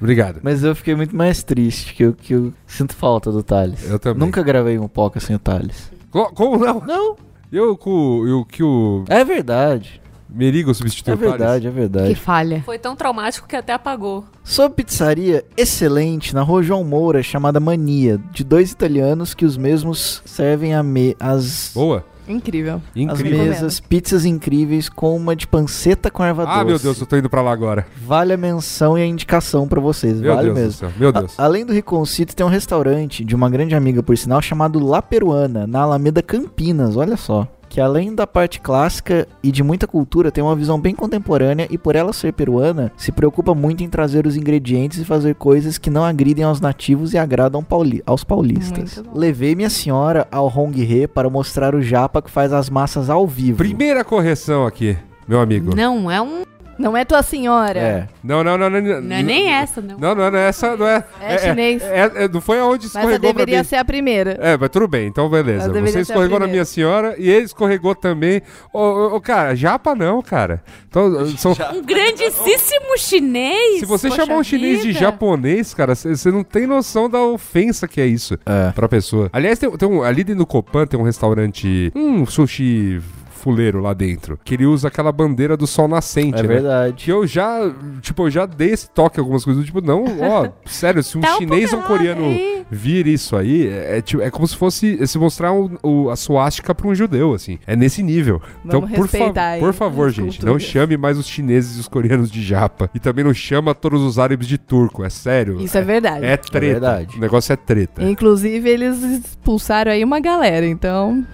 Obrigado. 0.00 0.40
Mas 0.42 0.62
eu 0.64 0.74
fiquei 0.74 0.94
muito 0.94 1.14
mais 1.16 1.42
triste, 1.42 1.94
que 1.94 2.04
eu, 2.04 2.12
que 2.14 2.34
eu 2.34 2.52
sinto 2.66 2.94
falta 2.94 3.30
do 3.32 3.42
Thales. 3.42 3.88
Eu 3.88 3.98
também. 3.98 4.20
Nunca 4.26 4.42
gravei 4.42 4.78
um 4.78 4.88
Poca 4.88 5.20
sem 5.20 5.36
o 5.36 5.38
Thales. 5.38 5.90
Co- 6.10 6.30
Como 6.34 6.58
não? 6.58 6.80
Não, 6.80 7.16
Eu 7.52 7.76
com 7.76 8.26
eu, 8.26 8.44
que 8.44 8.62
o 8.62 9.04
é 9.08 9.24
verdade. 9.24 10.00
Merigo 10.34 10.74
substituiu 10.74 11.14
É 11.14 11.16
verdade, 11.16 11.66
é 11.66 11.70
Que 11.70 11.76
verdade. 11.76 12.14
falha. 12.16 12.62
Foi 12.64 12.78
tão 12.78 12.96
traumático 12.96 13.46
que 13.46 13.54
até 13.56 13.72
apagou. 13.72 14.24
Sob 14.42 14.74
pizzaria 14.74 15.44
excelente 15.56 16.34
na 16.34 16.42
rua 16.42 16.62
João 16.62 16.82
Moura, 16.84 17.22
chamada 17.22 17.60
Mania, 17.60 18.18
de 18.32 18.42
dois 18.42 18.72
italianos 18.72 19.32
que 19.34 19.44
os 19.44 19.56
mesmos 19.56 20.22
servem 20.24 20.74
a 20.74 20.82
me 20.82 21.16
as, 21.20 21.70
Boa. 21.74 22.04
Incrível. 22.26 22.76
as 22.76 22.96
Incrível. 22.96 23.38
mesas, 23.44 23.80
pizzas 23.80 24.24
incríveis 24.24 24.88
com 24.88 25.14
uma 25.14 25.36
de 25.36 25.46
panceta 25.46 26.10
com 26.10 26.24
erva 26.24 26.44
Ah, 26.44 26.54
doce. 26.62 26.64
meu 26.66 26.78
Deus, 26.78 27.00
eu 27.00 27.06
tô 27.06 27.16
indo 27.18 27.28
pra 27.28 27.42
lá 27.42 27.52
agora. 27.52 27.86
Vale 28.04 28.32
a 28.32 28.36
menção 28.36 28.96
e 28.98 29.02
a 29.02 29.06
indicação 29.06 29.68
pra 29.68 29.78
vocês, 29.80 30.20
Meu 30.20 30.34
vale 30.34 30.46
Deus 30.46 30.58
mesmo. 30.58 30.70
do 30.70 30.74
céu. 30.78 30.92
Meu 30.98 31.12
Deus. 31.12 31.38
A- 31.38 31.44
além 31.44 31.66
do 31.66 31.72
Riconcito, 31.72 32.34
tem 32.34 32.44
um 32.44 32.48
restaurante 32.48 33.22
de 33.24 33.34
uma 33.36 33.50
grande 33.50 33.74
amiga, 33.74 34.02
por 34.02 34.16
sinal, 34.16 34.40
chamado 34.40 34.78
La 34.84 35.02
Peruana, 35.02 35.66
na 35.66 35.80
Alameda 35.82 36.22
Campinas, 36.22 36.96
olha 36.96 37.16
só. 37.18 37.46
Que 37.74 37.80
além 37.80 38.14
da 38.14 38.24
parte 38.24 38.60
clássica 38.60 39.26
e 39.42 39.50
de 39.50 39.60
muita 39.60 39.84
cultura, 39.84 40.30
tem 40.30 40.44
uma 40.44 40.54
visão 40.54 40.78
bem 40.80 40.94
contemporânea 40.94 41.66
e 41.68 41.76
por 41.76 41.96
ela 41.96 42.12
ser 42.12 42.32
peruana, 42.32 42.92
se 42.96 43.10
preocupa 43.10 43.52
muito 43.52 43.82
em 43.82 43.88
trazer 43.88 44.28
os 44.28 44.36
ingredientes 44.36 45.00
e 45.00 45.04
fazer 45.04 45.34
coisas 45.34 45.76
que 45.76 45.90
não 45.90 46.04
agridem 46.04 46.44
aos 46.44 46.60
nativos 46.60 47.14
e 47.14 47.18
agradam 47.18 47.64
pauli- 47.64 48.00
aos 48.06 48.22
paulistas. 48.22 49.02
Levei 49.12 49.56
minha 49.56 49.68
senhora 49.68 50.28
ao 50.30 50.46
Hong 50.46 50.80
He 50.80 51.08
para 51.08 51.28
mostrar 51.28 51.74
o 51.74 51.82
japa 51.82 52.22
que 52.22 52.30
faz 52.30 52.52
as 52.52 52.70
massas 52.70 53.10
ao 53.10 53.26
vivo. 53.26 53.58
Primeira 53.58 54.04
correção 54.04 54.64
aqui, 54.64 54.96
meu 55.26 55.40
amigo. 55.40 55.74
Não, 55.74 56.08
é 56.08 56.22
um. 56.22 56.44
Não 56.78 56.96
é 56.96 57.04
tua 57.04 57.22
senhora. 57.22 57.78
É. 57.78 58.08
Não, 58.22 58.42
não, 58.44 58.56
não, 58.58 58.68
não. 58.70 58.80
Não 58.80 59.16
é 59.16 59.22
nem 59.22 59.52
essa, 59.52 59.80
não. 59.80 59.98
Não, 59.98 60.14
não, 60.14 60.30
não 60.30 60.38
é 60.38 60.48
essa, 60.48 60.76
não 60.76 60.86
é. 60.86 61.04
É 61.20 61.38
chinês. 61.38 61.82
é- 61.82 62.24
é- 62.24 62.28
não 62.28 62.40
foi 62.40 62.58
aonde 62.58 62.84
Mas 62.86 62.94
escorregou 62.94 63.20
pra 63.34 63.44
deveria 63.44 63.58
mim. 63.58 63.64
ser 63.64 63.76
a 63.76 63.84
primeira. 63.84 64.38
É, 64.40 64.56
mas 64.56 64.68
tudo 64.70 64.88
bem, 64.88 65.06
então 65.06 65.28
beleza. 65.28 65.68
Você 65.72 66.00
escorregou 66.00 66.38
na 66.40 66.46
minha 66.46 66.64
senhora 66.64 67.14
e 67.18 67.28
ele 67.30 67.44
escorregou 67.44 67.94
também. 67.94 68.42
Ô, 68.72 68.78
ô, 68.80 69.16
ô, 69.16 69.20
cara, 69.20 69.54
japa 69.54 69.94
não, 69.94 70.20
cara. 70.22 70.62
Então, 70.88 71.26
são, 71.36 71.52
Um 71.74 71.82
grandíssimo 71.82 72.96
chinês. 72.98 73.80
se 73.80 73.86
você 73.86 74.08
poxa 74.08 74.22
chamar 74.24 74.38
um 74.38 74.44
chinês 74.44 74.82
de 74.82 74.92
japonês, 74.92 75.74
cara, 75.74 75.94
você 75.94 76.30
não 76.30 76.42
tem 76.44 76.66
noção 76.66 77.08
da 77.08 77.20
ofensa 77.20 77.86
que 77.88 78.00
é 78.00 78.06
isso 78.06 78.38
É. 78.46 78.70
pra 78.72 78.88
pessoa. 78.88 79.28
Aliás, 79.32 79.58
tem, 79.58 79.70
tem 79.70 79.88
um, 79.88 80.02
ali 80.02 80.24
dentro 80.24 80.40
do 80.40 80.46
Copan 80.46 80.86
tem 80.86 80.98
um 80.98 81.02
restaurante, 81.02 81.92
um 81.94 82.24
sushi 82.26 83.00
fuleiro 83.44 83.80
lá 83.80 83.92
dentro, 83.92 84.38
que 84.42 84.54
ele 84.54 84.64
usa 84.64 84.88
aquela 84.88 85.12
bandeira 85.12 85.54
do 85.56 85.66
sol 85.66 85.86
nascente, 85.86 86.38
É 86.38 86.42
né? 86.42 86.48
verdade. 86.48 87.04
Que 87.04 87.12
eu 87.12 87.26
já, 87.26 87.60
tipo, 88.00 88.22
eu 88.26 88.30
já 88.30 88.46
dei 88.46 88.70
esse 88.70 88.88
toque 88.88 89.18
em 89.18 89.20
algumas 89.20 89.44
coisas, 89.44 89.64
tipo, 89.66 89.80
não, 89.82 90.04
ó, 90.20 90.48
sério, 90.64 91.02
se 91.02 91.18
um 91.18 91.20
Tá 91.20 91.34
um 91.34 91.38
chinês 91.38 91.72
ou 91.72 91.80
um 91.80 91.82
coreano 91.82 92.24
aí. 92.24 92.64
vir 92.70 93.06
isso 93.06 93.36
aí, 93.36 93.68
é, 93.68 93.98
é, 93.98 94.00
tipo, 94.02 94.22
é 94.22 94.30
como 94.30 94.46
se 94.48 94.56
fosse 94.56 95.06
se 95.06 95.18
mostrar 95.18 95.52
o, 95.52 95.70
o- 95.82 96.10
a 96.10 96.16
suástica 96.16 96.74
pra 96.74 96.88
um 96.88 96.94
judeu, 96.94 97.34
assim. 97.34 97.58
É 97.66 97.76
nesse 97.76 98.02
nível. 98.02 98.40
então, 98.64 98.80
Vamos 98.80 98.96
por, 98.96 99.08
fa- 99.08 99.32
por 99.60 99.72
favor, 99.74 100.10
gente, 100.10 100.40
não 100.44 100.52
culturas. 100.54 100.62
chame 100.62 100.96
mais 100.96 101.18
os 101.18 101.26
chineses 101.26 101.76
e 101.76 101.80
os 101.80 101.88
coreanos 101.88 102.30
de 102.30 102.42
japa. 102.42 102.88
E 102.94 102.98
também 102.98 103.24
não 103.24 103.34
chama 103.34 103.74
todos 103.74 104.00
os 104.02 104.18
árabes 104.18 104.46
de 104.48 104.56
turco, 104.56 105.04
é 105.04 105.10
sério. 105.10 105.60
Isso 105.60 105.76
é 105.76 105.82
verdade. 105.82 106.24
É 106.24 106.36
treta. 106.36 106.72
verdade. 106.72 107.16
O 107.18 107.20
negócio 107.20 107.52
é 107.52 107.56
treta. 107.56 108.02
Inclusive, 108.02 108.68
eles 108.68 109.02
expulsaram 109.02 109.92
aí 109.92 110.02
uma 110.02 110.18
galera, 110.20 110.66
então. 110.66 111.24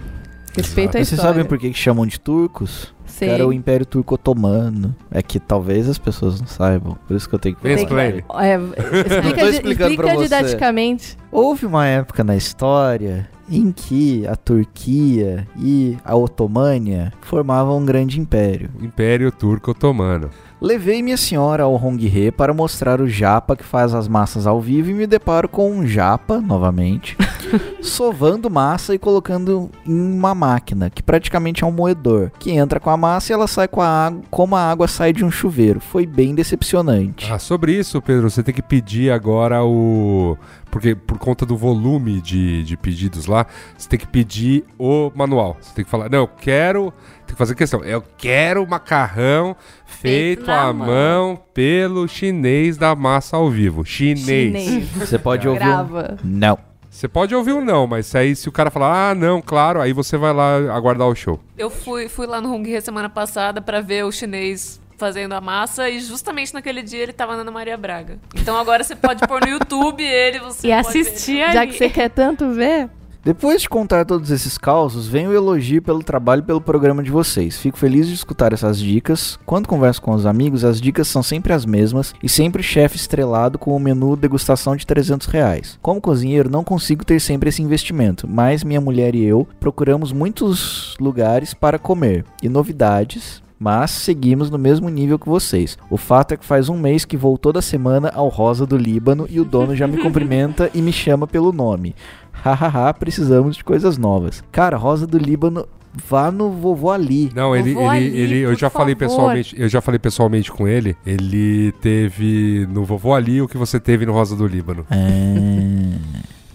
Respeita 0.55 0.99
a 0.99 1.05
vocês 1.05 1.19
sabem 1.19 1.45
por 1.45 1.57
que, 1.57 1.69
que 1.69 1.77
chamam 1.77 2.05
de 2.05 2.19
turcos? 2.19 2.93
Que 3.17 3.25
era 3.25 3.47
o 3.47 3.53
Império 3.53 3.85
Turco 3.85 4.15
Otomano. 4.15 4.95
É 5.11 5.21
que 5.21 5.39
talvez 5.39 5.87
as 5.87 5.97
pessoas 5.99 6.39
não 6.39 6.47
saibam. 6.47 6.97
Por 7.07 7.15
isso 7.15 7.29
que 7.29 7.35
eu 7.35 7.39
tenho 7.39 7.55
que 7.55 7.61
falar. 7.61 7.75
explain. 7.75 8.23
É, 8.39 8.57
Não 8.57 8.71
explica, 9.51 9.87
explicando 9.87 10.23
didaticamente. 10.23 11.17
Houve 11.31 11.65
uma 11.67 11.85
época 11.85 12.23
na 12.23 12.35
história 12.35 13.29
em 13.49 13.71
que 13.71 14.25
a 14.27 14.35
Turquia 14.35 15.47
e 15.57 15.97
a 16.05 16.15
Otomânia 16.15 17.11
formavam 17.21 17.77
um 17.77 17.85
grande 17.85 18.19
império. 18.19 18.69
Império 18.81 19.31
Turco 19.31 19.71
Otomano. 19.71 20.29
Levei 20.59 21.01
minha 21.01 21.17
senhora 21.17 21.63
ao 21.63 21.75
Hong 21.75 22.05
He 22.05 22.31
para 22.31 22.53
mostrar 22.53 23.01
o 23.01 23.07
japa 23.07 23.55
que 23.55 23.63
faz 23.63 23.93
as 23.93 24.07
massas 24.07 24.47
ao 24.47 24.61
vivo 24.61 24.89
e 24.91 24.93
me 24.93 25.05
deparo 25.07 25.49
com 25.49 25.71
um 25.71 25.85
japa, 25.85 26.39
novamente, 26.39 27.17
sovando 27.81 28.49
massa 28.49 28.93
e 28.93 28.99
colocando 28.99 29.69
em 29.85 29.93
uma 30.17 30.33
máquina, 30.35 30.89
que 30.89 31.01
praticamente 31.03 31.63
é 31.63 31.67
um 31.67 31.71
moedor, 31.71 32.31
que 32.39 32.51
entra 32.51 32.79
com 32.79 32.89
a 32.89 32.97
massa 32.97 33.31
e 33.31 33.33
ela 33.33 33.47
sai 33.47 33.67
com 33.67 33.81
a 33.81 33.87
água, 34.07 34.21
como 34.29 34.55
a 34.55 34.71
água 34.71 34.87
sai 34.87 35.13
de 35.13 35.23
um 35.25 35.31
chuveiro. 35.31 35.79
Foi 35.79 36.05
bem 36.05 36.33
decepcionante. 36.35 37.31
Ah, 37.31 37.39
sobre 37.39 37.73
isso, 37.73 38.01
Pedro, 38.01 38.29
você 38.29 38.43
tem 38.43 38.53
que 38.53 38.61
pedir 38.61 39.11
agora 39.11 39.63
o. 39.63 40.37
Porque 40.69 40.95
por 40.95 41.17
conta 41.17 41.45
do 41.45 41.57
volume 41.57 42.21
de, 42.21 42.63
de 42.63 42.77
pedidos 42.77 43.25
lá, 43.25 43.45
você 43.77 43.89
tem 43.89 43.99
que 43.99 44.07
pedir 44.07 44.63
o 44.79 45.11
manual. 45.13 45.57
Você 45.59 45.73
tem 45.75 45.83
que 45.83 45.91
falar, 45.91 46.09
não, 46.09 46.19
eu 46.19 46.27
quero. 46.27 46.93
Tem 47.27 47.35
que 47.35 47.37
fazer 47.37 47.55
questão. 47.55 47.83
Eu 47.83 48.01
quero 48.17 48.65
macarrão 48.65 49.55
feito, 49.85 50.45
Feito 50.45 50.51
à 50.51 50.71
mão. 50.71 50.87
mão 50.87 51.39
pelo 51.53 52.07
chinês 52.07 52.77
da 52.77 52.95
massa 52.95 53.35
ao 53.35 53.49
vivo. 53.49 53.83
Chinês. 53.83 54.25
Chinês. 54.25 54.87
Você 54.95 55.19
pode 55.19 55.47
ouvir 55.47 55.67
um... 55.67 56.17
Não. 56.23 56.70
Você 56.91 57.07
pode 57.07 57.33
ouvir 57.33 57.53
um 57.53 57.63
não, 57.63 57.87
mas 57.87 58.13
aí 58.13 58.35
se 58.35 58.49
o 58.49 58.51
cara 58.51 58.69
falar, 58.69 59.11
ah, 59.11 59.15
não, 59.15 59.41
claro, 59.41 59.79
aí 59.79 59.93
você 59.93 60.17
vai 60.17 60.33
lá 60.33 60.57
aguardar 60.75 61.07
o 61.07 61.15
show. 61.15 61.39
Eu 61.57 61.69
fui, 61.69 62.09
fui 62.09 62.27
lá 62.27 62.41
no 62.41 62.53
Hong 62.53 62.69
He 62.69 62.81
semana 62.81 63.09
passada 63.09 63.61
pra 63.61 63.79
ver 63.79 64.03
o 64.03 64.11
chinês 64.11 64.79
fazendo 64.97 65.33
a 65.33 65.39
massa 65.39 65.89
e 65.89 66.01
justamente 66.01 66.53
naquele 66.53 66.83
dia 66.83 67.01
ele 67.01 67.13
tava 67.13 67.35
na 67.35 67.41
Ana 67.41 67.49
Maria 67.49 67.77
Braga. 67.77 68.19
Então 68.35 68.57
agora 68.57 68.83
você 68.83 68.93
pode 68.93 69.25
pôr 69.25 69.41
no 69.41 69.47
YouTube 69.47 70.03
ele 70.03 70.39
você 70.39 70.67
E 70.67 70.71
assistir 70.73 71.41
ali. 71.41 71.53
Já 71.53 71.65
que 71.65 71.73
você 71.73 71.89
quer 71.89 72.09
tanto 72.09 72.51
ver, 72.51 72.89
Depois 73.23 73.61
de 73.61 73.69
contar 73.69 74.03
todos 74.03 74.31
esses 74.31 74.57
causos, 74.57 75.07
vem 75.07 75.27
o 75.27 75.33
elogio 75.33 75.79
pelo 75.79 76.01
trabalho 76.01 76.39
e 76.39 76.45
pelo 76.45 76.59
programa 76.59 77.03
de 77.03 77.11
vocês. 77.11 77.55
Fico 77.55 77.77
feliz 77.77 78.07
de 78.07 78.15
escutar 78.15 78.51
essas 78.51 78.79
dicas. 78.79 79.37
Quando 79.45 79.67
converso 79.67 80.01
com 80.01 80.11
os 80.11 80.25
amigos, 80.25 80.65
as 80.65 80.81
dicas 80.81 81.07
são 81.07 81.21
sempre 81.21 81.53
as 81.53 81.63
mesmas 81.63 82.15
e 82.23 82.27
sempre 82.27 82.63
chefe 82.63 82.95
estrelado 82.95 83.59
com 83.59 83.75
o 83.75 83.79
menu 83.79 84.15
degustação 84.15 84.75
de 84.75 84.87
300 84.87 85.27
reais. 85.27 85.77
Como 85.83 86.01
cozinheiro, 86.01 86.49
não 86.49 86.63
consigo 86.63 87.05
ter 87.05 87.19
sempre 87.19 87.49
esse 87.49 87.61
investimento, 87.61 88.27
mas 88.27 88.63
minha 88.63 88.81
mulher 88.81 89.13
e 89.13 89.23
eu 89.23 89.47
procuramos 89.59 90.11
muitos 90.11 90.95
lugares 90.99 91.53
para 91.53 91.77
comer 91.77 92.25
e 92.41 92.49
novidades. 92.49 93.43
Mas 93.63 93.91
seguimos 93.91 94.49
no 94.49 94.57
mesmo 94.57 94.89
nível 94.89 95.19
que 95.19 95.29
vocês. 95.29 95.77
O 95.87 95.95
fato 95.95 96.33
é 96.33 96.37
que 96.37 96.43
faz 96.43 96.67
um 96.67 96.79
mês 96.79 97.05
que 97.05 97.15
vou 97.15 97.37
toda 97.37 97.61
semana 97.61 98.09
ao 98.15 98.27
Rosa 98.27 98.65
do 98.65 98.75
Líbano 98.75 99.27
e 99.29 99.39
o 99.39 99.45
dono 99.45 99.75
já 99.75 99.85
me 99.85 99.97
cumprimenta 100.01 100.71
e 100.73 100.81
me 100.81 100.91
chama 100.91 101.27
pelo 101.27 101.53
nome. 101.53 101.95
Hahaha, 102.31 102.91
precisamos 102.91 103.55
de 103.55 103.63
coisas 103.63 103.99
novas. 103.99 104.43
Cara, 104.51 104.77
Rosa 104.77 105.05
do 105.05 105.15
Líbano, 105.15 105.67
vá 105.93 106.31
no 106.31 106.49
vovô 106.49 106.89
ali. 106.89 107.31
Não, 107.35 107.55
ele, 107.55 107.69
ele, 107.69 107.85
Ali, 107.87 108.05
ele 108.05 108.37
eu 108.39 108.55
já 108.55 108.67
falei 108.67 108.95
favor. 108.95 109.09
pessoalmente, 109.11 109.55
eu 109.55 109.69
já 109.69 109.79
falei 109.79 109.99
pessoalmente 109.99 110.51
com 110.51 110.67
ele. 110.67 110.97
Ele 111.05 111.71
teve 111.73 112.67
no 112.67 112.83
vovô 112.83 113.13
ali 113.13 113.43
o 113.43 113.47
que 113.47 113.59
você 113.59 113.79
teve 113.79 114.07
no 114.07 114.13
Rosa 114.13 114.35
do 114.35 114.47
Líbano. 114.47 114.87
É, 114.89 115.99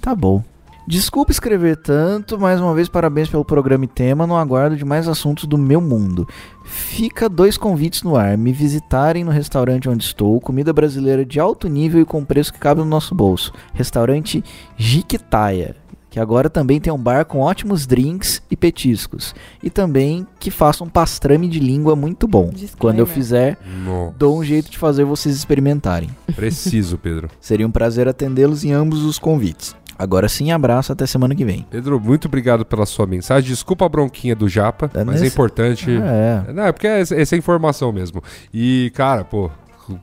tá 0.01 0.12
bom. 0.12 0.43
Desculpa 0.88 1.32
escrever 1.32 1.76
tanto, 1.76 2.38
mais 2.38 2.60
uma 2.60 2.72
vez 2.72 2.88
parabéns 2.88 3.28
pelo 3.28 3.44
programa 3.44 3.84
e 3.84 3.88
tema, 3.88 4.24
no 4.24 4.36
aguardo 4.36 4.76
de 4.76 4.84
mais 4.84 5.08
assuntos 5.08 5.44
do 5.44 5.58
meu 5.58 5.80
mundo. 5.80 6.28
Fica 6.64 7.28
dois 7.28 7.56
convites 7.56 8.04
no 8.04 8.14
ar, 8.14 8.38
me 8.38 8.52
visitarem 8.52 9.24
no 9.24 9.32
restaurante 9.32 9.88
onde 9.88 10.04
estou, 10.04 10.40
comida 10.40 10.72
brasileira 10.72 11.24
de 11.24 11.40
alto 11.40 11.68
nível 11.68 12.00
e 12.00 12.04
com 12.04 12.24
preço 12.24 12.52
que 12.52 12.60
cabe 12.60 12.80
no 12.80 12.86
nosso 12.86 13.16
bolso. 13.16 13.52
Restaurante 13.74 14.44
Jiquitaia, 14.76 15.74
que 16.08 16.20
agora 16.20 16.48
também 16.48 16.80
tem 16.80 16.92
um 16.92 16.98
bar 16.98 17.24
com 17.24 17.40
ótimos 17.40 17.84
drinks 17.84 18.40
e 18.48 18.56
petiscos. 18.56 19.34
E 19.60 19.68
também 19.68 20.24
que 20.38 20.52
faça 20.52 20.84
um 20.84 20.88
pastrame 20.88 21.48
de 21.48 21.58
língua 21.58 21.96
muito 21.96 22.28
bom. 22.28 22.44
Disclaimer. 22.50 22.76
Quando 22.78 22.98
eu 23.00 23.06
fizer, 23.06 23.58
No, 23.84 24.14
dou 24.16 24.38
um 24.38 24.44
jeito 24.44 24.70
de 24.70 24.78
fazer 24.78 25.02
vocês 25.04 25.34
experimentarem. 25.34 26.10
preciso, 26.36 26.96
Pedro. 26.96 27.28
Seria 27.40 27.66
um 27.66 27.72
prazer 27.72 28.06
atendê-los 28.06 28.64
em 28.64 28.70
ambos 28.72 29.02
os 29.02 29.18
convites. 29.18 29.74
Agora 29.98 30.28
sim, 30.28 30.52
abraço 30.52 30.93
até 30.93 31.06
semana 31.06 31.35
que 31.35 31.44
vem. 31.44 31.66
Pedro, 31.70 31.98
muito 32.01 32.27
obrigado 32.28 32.64
pela 32.64 32.86
sua 32.86 33.06
mensagem. 33.06 33.48
Desculpa 33.48 33.86
a 33.86 33.89
bronquinha 33.89 34.35
do 34.36 34.48
Japa, 34.48 34.90
É 34.94 35.05
mas 35.05 35.16
é 35.16 35.20
nesse- 35.24 35.35
importante. 35.35 35.90
É. 35.90 36.52
Não, 36.52 36.64
é 36.64 36.73
porque 36.73 36.86
é 36.86 37.01
essa 37.01 37.35
é 37.35 37.39
informação 37.39 37.93
mesmo. 37.93 38.23
E, 38.52 38.90
cara, 38.94 39.24
pô, 39.24 39.51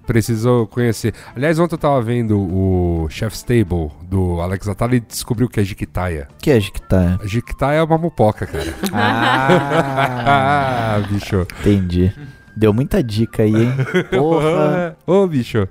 preciso 0.07 0.67
conhecer. 0.71 1.13
Aliás, 1.35 1.59
ontem 1.59 1.75
eu 1.75 1.79
tava 1.79 2.01
vendo 2.01 2.39
o 2.39 3.07
Chef's 3.09 3.43
Table 3.43 3.91
do 4.09 4.39
Alex 4.41 4.67
Atala 4.67 4.95
e 4.95 4.99
descobriu 4.99 5.47
que 5.49 5.59
é 5.59 5.63
Jiquitaia. 5.63 6.27
Que 6.39 6.51
é 6.51 6.59
tá? 6.87 7.19
A 7.21 7.27
Jiquitaia 7.27 7.77
é 7.79 7.83
uma 7.83 7.97
mupoca, 7.97 8.45
cara. 8.47 8.73
Ah, 8.93 10.95
Ah, 10.95 10.99
bicho. 11.09 11.45
entendi. 11.59 12.13
Deu 12.55 12.71
muita 12.71 13.01
dica 13.03 13.41
aí, 13.43 13.55
hein? 13.63 13.73
Porra. 14.11 14.95
Ô, 15.07 15.25
bicho. 15.27 15.67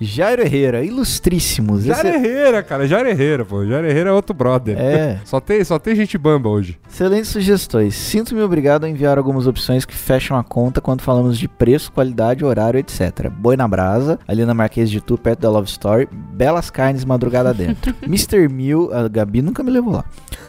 Jairo 0.00 0.42
Herrera, 0.42 0.82
ilustríssimos. 0.82 1.84
Jair 1.84 2.06
Esse- 2.06 2.16
Herrera, 2.16 2.62
cara. 2.62 2.86
Jair 2.86 3.06
Herrera, 3.06 3.44
pô. 3.44 3.64
Jair 3.66 3.84
Herrera 3.84 4.10
é 4.10 4.12
outro 4.12 4.34
brother. 4.34 4.76
É, 4.78 5.20
Só 5.26 5.40
tem, 5.40 5.62
só 5.62 5.78
tem 5.78 5.94
gente 5.94 6.16
bamba 6.16 6.48
hoje. 6.48 6.78
excelentes 6.90 7.28
sugestões. 7.30 7.94
Sinto-me 7.94 8.40
obrigado 8.42 8.84
a 8.84 8.88
enviar 8.88 9.18
algumas 9.18 9.46
opções 9.46 9.84
que 9.84 9.94
fecham 9.94 10.36
a 10.38 10.42
conta 10.42 10.80
quando 10.80 11.02
falamos 11.02 11.38
de 11.38 11.46
preço, 11.46 11.92
qualidade, 11.92 12.44
horário, 12.44 12.78
etc. 12.80 13.28
Boi 13.30 13.56
na 13.56 13.68
brasa, 13.68 14.18
ali 14.26 14.44
na 14.44 14.54
Marquês 14.54 14.90
de 14.90 15.00
Tu, 15.00 15.18
perto 15.18 15.40
da 15.40 15.50
Love 15.50 15.68
Story. 15.68 16.08
Belas 16.10 16.70
carnes, 16.70 17.04
madrugada 17.04 17.52
dentro. 17.52 17.94
Mr. 18.02 18.48
Mill, 18.48 18.90
a 18.94 19.06
Gabi 19.08 19.42
nunca 19.42 19.62
me 19.62 19.70
levou 19.70 19.92
lá. 19.92 20.04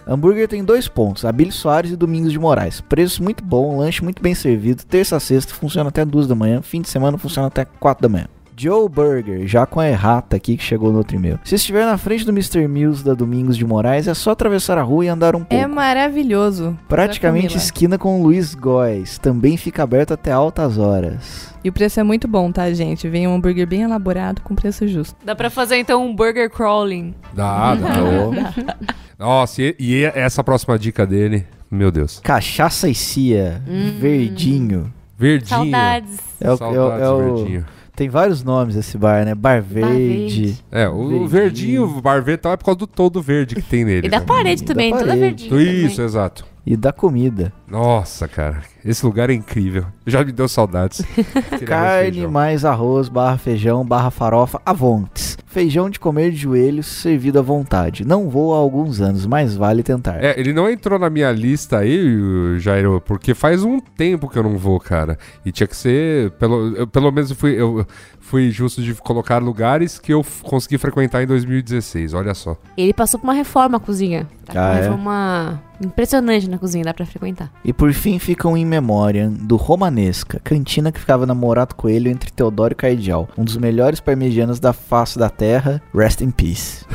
Hambúrguer 0.07 0.47
tem 0.47 0.63
dois 0.63 0.87
pontos, 0.87 1.25
Abílio 1.25 1.51
Soares 1.53 1.91
e 1.91 1.95
Domingos 1.95 2.31
de 2.31 2.39
Moraes. 2.39 2.81
Preço 2.81 3.21
muito 3.21 3.43
bom, 3.43 3.77
lanche 3.77 4.03
muito 4.03 4.21
bem 4.21 4.33
servido, 4.33 4.83
terça 4.83 5.15
a 5.17 5.19
sexta 5.19 5.53
funciona 5.53 5.89
até 5.89 6.03
duas 6.03 6.27
da 6.27 6.33
manhã, 6.35 6.61
fim 6.61 6.81
de 6.81 6.89
semana 6.89 7.17
funciona 7.17 7.47
até 7.49 7.65
quatro 7.65 8.01
da 8.03 8.09
manhã. 8.09 8.25
Joe 8.61 8.88
Burger, 8.88 9.47
já 9.47 9.65
com 9.65 9.79
a 9.79 9.88
errata 9.89 10.35
aqui 10.35 10.55
que 10.55 10.63
chegou 10.63 10.91
no 10.91 10.99
outro 10.99 11.15
e-mail. 11.15 11.39
Se 11.43 11.55
estiver 11.55 11.83
na 11.85 11.97
frente 11.97 12.23
do 12.23 12.31
Mr. 12.31 12.67
Mills 12.67 13.03
da 13.03 13.13
Domingos 13.15 13.57
de 13.57 13.65
Moraes, 13.65 14.07
é 14.07 14.13
só 14.13 14.31
atravessar 14.31 14.77
a 14.77 14.83
rua 14.83 15.05
e 15.05 15.07
andar 15.07 15.35
um 15.35 15.39
pouco. 15.43 15.55
É 15.63 15.65
maravilhoso. 15.65 16.77
Praticamente 16.88 17.57
esquina 17.57 17.97
com 17.97 18.19
o 18.19 18.23
Luiz 18.23 18.53
Góes. 18.53 19.17
Também 19.17 19.57
fica 19.57 19.81
aberto 19.81 20.13
até 20.13 20.31
altas 20.31 20.77
horas. 20.77 21.51
E 21.63 21.69
o 21.69 21.73
preço 21.73 21.99
é 21.99 22.03
muito 22.03 22.27
bom, 22.27 22.51
tá, 22.51 22.71
gente? 22.71 23.07
Vem 23.09 23.27
um 23.27 23.33
hambúrguer 23.35 23.65
bem 23.65 23.81
elaborado 23.81 24.41
com 24.41 24.53
preço 24.53 24.88
justo. 24.88 25.15
Dá 25.25 25.35
pra 25.35 25.49
fazer 25.49 25.77
então 25.77 26.05
um 26.05 26.15
burger 26.15 26.49
crawling. 26.49 27.15
Dá, 27.33 27.73
dá. 27.75 28.53
Nossa, 29.17 29.61
e, 29.61 29.75
e 29.79 30.03
essa 30.03 30.43
próxima 30.43 30.77
dica 30.77 31.05
dele, 31.07 31.45
meu 31.69 31.91
Deus. 31.91 32.19
Cachaça 32.23 32.88
e 32.89 32.93
cia, 32.95 33.61
verdinho. 33.99 34.91
Verdinho. 35.17 35.49
Saudades. 35.49 36.17
É 36.39 36.47
o, 36.47 36.51
é 36.51 36.53
o- 36.53 36.57
Saudades, 36.57 37.01
é 37.05 37.09
o- 37.09 37.35
verdinho. 37.35 37.65
Tem 37.95 38.09
vários 38.09 38.43
nomes 38.43 38.76
esse 38.76 38.97
bar, 38.97 39.26
né? 39.26 39.35
Bar 39.35 39.61
Verde. 39.61 40.45
Verde. 40.45 40.57
É, 40.72 40.88
o 40.88 40.95
Verdinho. 41.07 41.27
verdinho, 41.27 41.84
o 41.84 42.01
bar 42.01 42.23
verde 42.23 42.41
tal 42.41 42.53
é 42.53 42.57
por 42.57 42.65
causa 42.65 42.80
do 42.80 42.88
todo 42.88 43.22
verde 43.22 43.55
que 43.55 43.61
tem 43.61 43.84
nele. 43.85 44.07
E 44.07 44.09
da 44.09 44.19
né? 44.19 44.26
parede 44.26 44.63
da 44.63 44.68
também, 44.68 44.91
toda 44.91 45.05
parede. 45.07 45.49
verdinha. 45.49 45.85
Isso, 45.85 45.95
também. 45.97 46.05
exato. 46.05 46.50
E 46.63 46.75
da 46.77 46.91
comida. 46.93 47.51
Nossa, 47.67 48.27
cara, 48.27 48.61
esse 48.85 49.03
lugar 49.03 49.29
é 49.31 49.33
incrível. 49.33 49.85
Já 50.05 50.23
me 50.23 50.31
deu 50.31 50.47
saudades. 50.47 51.01
Carne 51.65 52.27
mais 52.27 52.63
arroz, 52.63 53.09
barra 53.09 53.38
feijão, 53.38 53.83
barra 53.83 54.11
farofa, 54.11 54.61
avontes. 54.65 55.38
Feijão 55.47 55.89
de 55.89 55.99
comer 55.99 56.29
de 56.31 56.38
joelhos, 56.38 56.85
servido 56.85 57.39
à 57.39 57.41
vontade. 57.41 58.05
Não 58.05 58.29
vou 58.29 58.53
há 58.53 58.57
alguns 58.57 59.01
anos, 59.01 59.25
mas 59.25 59.55
vale 59.55 59.81
tentar. 59.83 60.23
É, 60.23 60.39
ele 60.39 60.53
não 60.53 60.69
entrou 60.69 60.99
na 60.99 61.09
minha 61.09 61.31
lista 61.31 61.79
aí, 61.79 62.57
Jairo, 62.59 63.01
porque 63.05 63.33
faz 63.33 63.63
um 63.63 63.79
tempo 63.79 64.29
que 64.29 64.38
eu 64.38 64.43
não 64.43 64.57
vou, 64.57 64.79
cara. 64.79 65.17
E 65.45 65.51
tinha 65.51 65.67
que 65.67 65.75
ser, 65.75 66.29
pelo, 66.31 66.75
eu, 66.75 66.88
pelo 66.88 67.11
menos 67.11 67.31
eu 67.31 67.35
fui, 67.35 67.59
eu 67.59 67.85
fui 68.19 68.51
justo 68.51 68.81
de 68.81 68.93
colocar 68.93 69.39
lugares 69.39 69.97
que 69.99 70.13
eu 70.13 70.23
consegui 70.43 70.77
frequentar 70.77 71.23
em 71.23 71.27
2016, 71.27 72.13
olha 72.13 72.33
só. 72.33 72.55
Ele 72.77 72.93
passou 72.93 73.19
por 73.19 73.25
uma 73.25 73.33
reforma 73.33 73.77
a 73.77 73.79
cozinha. 73.79 74.27
Tá 74.45 74.53
com 74.53 74.59
Ah, 74.59 74.61
uma 74.63 74.71
é? 74.77 74.81
reforma 74.81 75.63
impressionante 75.83 76.49
na 76.49 76.57
cozinha, 76.57 76.83
dá 76.83 76.93
pra 76.93 77.05
frequentar. 77.05 77.51
E 77.63 77.73
por 77.73 77.91
fim 77.93 78.19
ficam 78.19 78.55
em 78.55 78.65
memória 78.65 79.29
do 79.29 79.55
Romanesca, 79.55 80.39
cantina 80.43 80.91
que 80.91 80.99
ficava 80.99 81.25
na 81.25 81.33
Morato 81.33 81.75
Coelho 81.75 82.09
entre 82.09 82.31
Teodoro 82.31 82.73
e 82.73 82.75
Cardeal. 82.75 83.27
Um 83.37 83.43
dos 83.43 83.57
melhores 83.57 83.99
parmegianos 83.99 84.59
da 84.59 84.73
face 84.73 85.17
da 85.17 85.29
terra. 85.29 85.81
Rest 85.93 86.21
in 86.21 86.31
peace. 86.31 86.85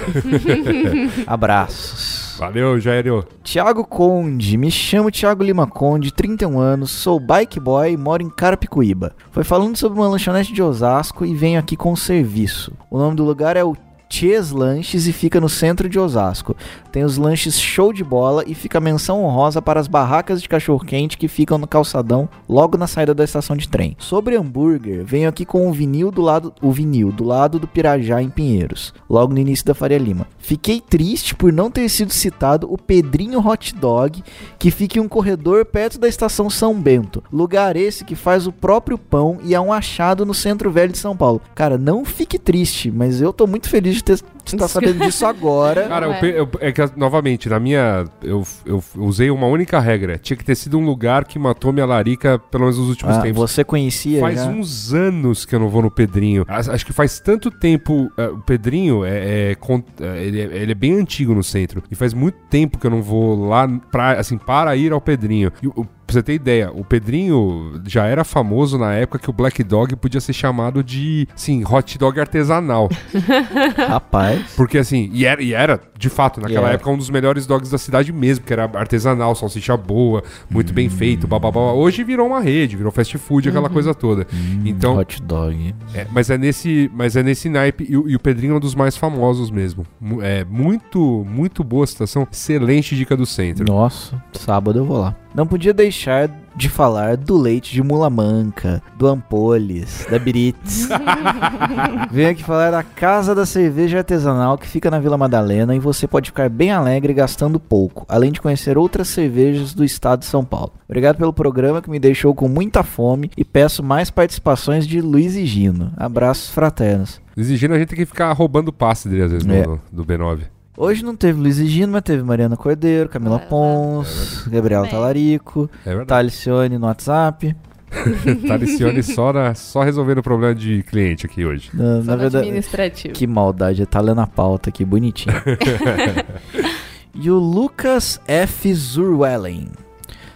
Abraços. 1.26 2.36
Valeu, 2.38 2.78
Jairo. 2.78 3.26
Tiago 3.42 3.82
Conde, 3.84 4.58
me 4.58 4.70
chamo 4.70 5.10
Tiago 5.10 5.42
Lima 5.42 5.66
Conde, 5.66 6.12
31 6.12 6.58
anos, 6.58 6.90
sou 6.90 7.18
bike 7.18 7.58
boy 7.58 7.92
e 7.92 7.96
moro 7.96 8.22
em 8.22 8.28
Carapicuíba. 8.28 9.12
Foi 9.30 9.42
falando 9.42 9.76
sobre 9.76 9.98
uma 9.98 10.08
lanchonete 10.08 10.52
de 10.52 10.62
Osasco 10.62 11.24
e 11.24 11.34
venho 11.34 11.58
aqui 11.58 11.76
com 11.76 11.96
serviço. 11.96 12.72
O 12.90 12.98
nome 12.98 13.16
do 13.16 13.24
lugar 13.24 13.56
é 13.56 13.64
o 13.64 13.74
Ches 14.08 14.50
Lanches 14.50 15.06
e 15.06 15.12
fica 15.12 15.40
no 15.40 15.48
centro 15.48 15.88
de 15.88 15.98
Osasco. 15.98 16.56
Tem 16.90 17.04
os 17.04 17.18
lanches 17.18 17.60
show 17.60 17.92
de 17.92 18.02
bola 18.02 18.44
e 18.46 18.54
fica 18.54 18.80
menção 18.80 19.22
honrosa 19.22 19.60
para 19.60 19.78
as 19.78 19.86
barracas 19.86 20.40
de 20.40 20.48
cachorro-quente 20.48 21.18
que 21.18 21.28
ficam 21.28 21.58
no 21.58 21.66
calçadão 21.66 22.28
logo 22.48 22.78
na 22.78 22.86
saída 22.86 23.14
da 23.14 23.24
estação 23.24 23.56
de 23.56 23.68
trem. 23.68 23.96
Sobre 23.98 24.36
hambúrguer, 24.36 25.04
venho 25.04 25.28
aqui 25.28 25.44
com 25.44 25.68
o 25.68 25.72
vinil 25.72 26.10
do 26.10 26.22
lado, 26.22 26.54
o 26.62 26.72
vinil 26.72 27.12
do 27.12 27.24
lado 27.24 27.58
do 27.58 27.68
Pirajá 27.68 28.22
em 28.22 28.30
Pinheiros, 28.30 28.94
logo 29.10 29.34
no 29.34 29.40
início 29.40 29.66
da 29.66 29.74
Faria 29.74 29.98
Lima. 29.98 30.26
Fiquei 30.38 30.80
triste 30.80 31.34
por 31.34 31.52
não 31.52 31.70
ter 31.70 31.88
sido 31.88 32.12
citado 32.12 32.72
o 32.72 32.78
Pedrinho 32.78 33.46
Hot 33.46 33.74
Dog, 33.74 34.22
que 34.58 34.70
fica 34.70 34.98
em 34.98 35.02
um 35.02 35.08
corredor 35.08 35.64
perto 35.66 35.98
da 35.98 36.08
estação 36.08 36.48
São 36.48 36.80
Bento. 36.80 37.22
Lugar 37.32 37.76
esse 37.76 38.04
que 38.04 38.14
faz 38.14 38.46
o 38.46 38.52
próprio 38.52 38.96
pão 38.96 39.38
e 39.42 39.54
é 39.54 39.60
um 39.60 39.72
achado 39.72 40.24
no 40.24 40.32
centro 40.32 40.70
velho 40.70 40.92
de 40.92 40.98
São 40.98 41.16
Paulo. 41.16 41.42
Cara, 41.54 41.76
não 41.76 42.04
fique 42.04 42.38
triste, 42.38 42.90
mas 42.90 43.20
eu 43.20 43.32
tô 43.32 43.46
muito 43.46 43.68
feliz 43.68 43.95
de 44.04 44.16
de 44.46 44.54
estar 44.54 44.68
sabendo 44.68 45.04
disso 45.04 45.26
agora. 45.26 45.88
Cara, 45.88 46.06
eu 46.06 46.12
é. 46.12 46.40
eu- 46.40 46.48
é 46.60 46.72
que, 46.72 46.80
novamente, 46.96 47.48
na 47.48 47.58
minha. 47.60 48.04
Eu, 48.22 48.44
eu 48.64 48.82
usei 48.96 49.30
uma 49.30 49.46
única 49.46 49.78
regra. 49.80 50.18
Tinha 50.18 50.36
que 50.36 50.44
ter 50.44 50.54
sido 50.54 50.78
um 50.78 50.84
lugar 50.84 51.24
que 51.24 51.38
matou 51.38 51.72
minha 51.72 51.86
larica, 51.86 52.38
pelo 52.38 52.64
menos 52.64 52.78
nos 52.78 52.88
últimos 52.88 53.16
Ah, 53.16 53.20
tempos. 53.22 53.50
você 53.50 53.64
conhecia 53.64 54.20
Faz 54.20 54.36
já? 54.36 54.46
uns 54.46 54.92
anos 54.94 55.44
que 55.44 55.54
eu 55.54 55.58
não 55.60 55.68
vou 55.68 55.82
no 55.82 55.90
Pedrinho. 55.90 56.44
Acho 56.48 56.86
que 56.86 56.92
faz 56.92 57.18
tanto 57.20 57.50
tempo. 57.50 58.10
eh, 58.16 58.28
o 58.28 58.38
Pedrinho 58.38 59.04
é, 59.04 59.52
é 59.52 59.56
é, 60.00 60.22
ele, 60.24 60.40
é, 60.40 60.44
ele 60.62 60.72
é 60.72 60.74
bem 60.74 60.94
antigo 60.98 61.34
no 61.34 61.42
centro. 61.42 61.82
E 61.90 61.94
faz 61.94 62.14
muito 62.14 62.38
tempo 62.48 62.78
que 62.78 62.86
eu 62.86 62.90
não 62.90 63.02
vou 63.02 63.46
lá 63.48 63.68
pra, 63.90 64.12
assim, 64.12 64.38
para 64.38 64.74
ir 64.76 64.92
ao 64.92 65.00
Pedrinho. 65.00 65.50
E, 65.62 65.66
o- 65.66 65.72
pra 66.06 66.12
você 66.14 66.22
ter 66.22 66.34
ideia, 66.34 66.70
o 66.72 66.84
Pedrinho 66.84 67.80
já 67.84 68.06
era 68.06 68.22
famoso 68.22 68.78
na 68.78 68.92
época 68.94 69.18
que 69.18 69.28
o 69.28 69.32
Black 69.32 69.64
Dog 69.64 69.96
podia 69.96 70.20
ser 70.20 70.32
chamado 70.32 70.82
de, 70.84 71.26
assim, 71.34 71.64
hot 71.68 71.98
dog 71.98 72.20
artesanal. 72.20 72.88
Rapaz. 73.88 74.35
Porque 74.56 74.78
assim, 74.78 75.10
e 75.12 75.24
era, 75.24 75.42
e 75.42 75.52
era 75.54 75.80
de 75.98 76.08
fato, 76.08 76.40
naquela 76.40 76.66
era. 76.66 76.74
época, 76.74 76.90
um 76.90 76.96
dos 76.98 77.10
melhores 77.10 77.46
dogs 77.46 77.70
da 77.70 77.78
cidade 77.78 78.12
mesmo, 78.12 78.44
que 78.44 78.52
era 78.52 78.64
artesanal, 78.74 79.34
salsicha 79.34 79.76
boa, 79.76 80.22
muito 80.50 80.72
bem 80.72 80.88
feito, 80.88 81.26
bababá. 81.26 81.72
Hoje 81.72 82.02
virou 82.04 82.26
uma 82.26 82.40
rede, 82.40 82.76
virou 82.76 82.92
fast 82.92 83.16
food, 83.18 83.48
aquela 83.48 83.68
coisa 83.70 83.94
toda. 83.94 84.26
Então, 84.64 84.96
Hot 84.96 85.22
dog. 85.22 85.74
é, 85.94 86.06
mas 86.12 86.30
é 86.30 86.36
nesse, 86.38 86.90
mas 86.94 87.16
é 87.16 87.22
nesse 87.22 87.48
naipe 87.48 87.86
e, 87.88 87.96
o- 87.96 88.08
e 88.08 88.14
o 88.16 88.20
Pedrinho 88.20 88.54
é 88.54 88.56
um 88.56 88.60
dos 88.60 88.74
mais 88.74 88.96
famosos 88.96 89.50
mesmo. 89.50 89.86
É 90.22 90.44
muito, 90.44 91.24
muito 91.28 91.62
boa 91.64 91.86
situação, 91.86 92.26
excelente 92.30 92.94
dica 92.96 93.16
do 93.16 93.26
centro. 93.26 93.64
Nossa, 93.66 94.22
sábado 94.32 94.78
eu 94.78 94.84
vou 94.84 94.98
lá. 94.98 95.16
Não 95.34 95.46
podia 95.46 95.72
deixar 95.74 96.30
de 96.56 96.68
falar 96.68 97.16
do 97.16 97.36
leite 97.36 97.72
de 97.72 97.82
mula 97.82 98.08
manca, 98.08 98.82
do 98.96 99.06
Ampoles, 99.06 100.06
da 100.10 100.18
Biritz. 100.18 100.88
Venho 102.10 102.30
aqui 102.30 102.42
falar 102.42 102.70
da 102.70 102.82
Casa 102.82 103.34
da 103.34 103.44
Cerveja 103.44 103.98
Artesanal 103.98 104.56
que 104.56 104.66
fica 104.66 104.90
na 104.90 104.98
Vila 104.98 105.18
Madalena 105.18 105.74
e 105.74 105.78
você 105.78 106.06
pode 106.06 106.30
ficar 106.30 106.48
bem 106.48 106.70
alegre 106.70 107.12
gastando 107.12 107.60
pouco, 107.60 108.04
além 108.08 108.32
de 108.32 108.40
conhecer 108.40 108.78
outras 108.78 109.08
cervejas 109.08 109.74
do 109.74 109.84
estado 109.84 110.20
de 110.20 110.26
São 110.26 110.44
Paulo. 110.44 110.72
Obrigado 110.88 111.16
pelo 111.16 111.32
programa 111.32 111.82
que 111.82 111.90
me 111.90 111.98
deixou 111.98 112.34
com 112.34 112.48
muita 112.48 112.82
fome 112.82 113.30
e 113.36 113.44
peço 113.44 113.82
mais 113.82 114.10
participações 114.10 114.86
de 114.86 115.00
Luiz 115.00 115.36
e 115.36 115.44
Gino. 115.44 115.92
Abraços 115.96 116.50
fraternos. 116.50 117.20
Exigindo 117.36 117.74
a 117.74 117.78
gente 117.78 117.88
tem 117.88 117.98
que 117.98 118.06
ficar 118.06 118.32
roubando 118.32 118.72
passe 118.72 119.08
dele 119.08 119.22
às 119.24 119.32
vezes 119.32 119.46
É. 119.46 119.66
no- 119.66 119.80
do 119.92 120.04
B9. 120.04 120.40
Hoje 120.76 121.02
não 121.04 121.16
teve 121.16 121.40
Luiz 121.40 121.58
e 121.58 121.66
Gino, 121.66 121.92
mas 121.92 122.02
teve 122.02 122.22
Mariana 122.22 122.56
Cordeiro, 122.56 123.08
Camila 123.08 123.38
Pons, 123.38 124.46
Gabriel 124.46 124.82
Bem. 124.82 124.90
Talarico, 124.90 125.70
É 125.84 125.88
verdade. 125.88 126.08
Talicione 126.08 126.78
no 126.78 126.86
WhatsApp. 126.86 127.56
Talicione 128.46 129.02
só, 129.02 129.32
na- 129.32 129.54
só 129.54 129.82
resolvendo 129.82 130.18
o 130.18 130.22
problema 130.22 130.54
de 130.54 130.82
cliente 130.82 131.24
aqui 131.24 131.46
hoje. 131.46 131.70
Na, 131.72 131.82
Só 131.82 132.02
na 132.04 132.12
no 132.12 132.18
verdade, 132.18 132.36
administrativo. 132.38 133.14
que 133.14 133.26
maldade, 133.26 133.86
tá 133.86 134.00
lendo 134.00 134.20
a 134.20 134.26
pauta 134.26 134.68
aqui, 134.68 134.84
bonitinho. 134.84 135.34
e 137.14 137.30
o 137.30 137.38
Lucas 137.38 138.20
F. 138.26 138.74
Zurwellen. 138.74 139.68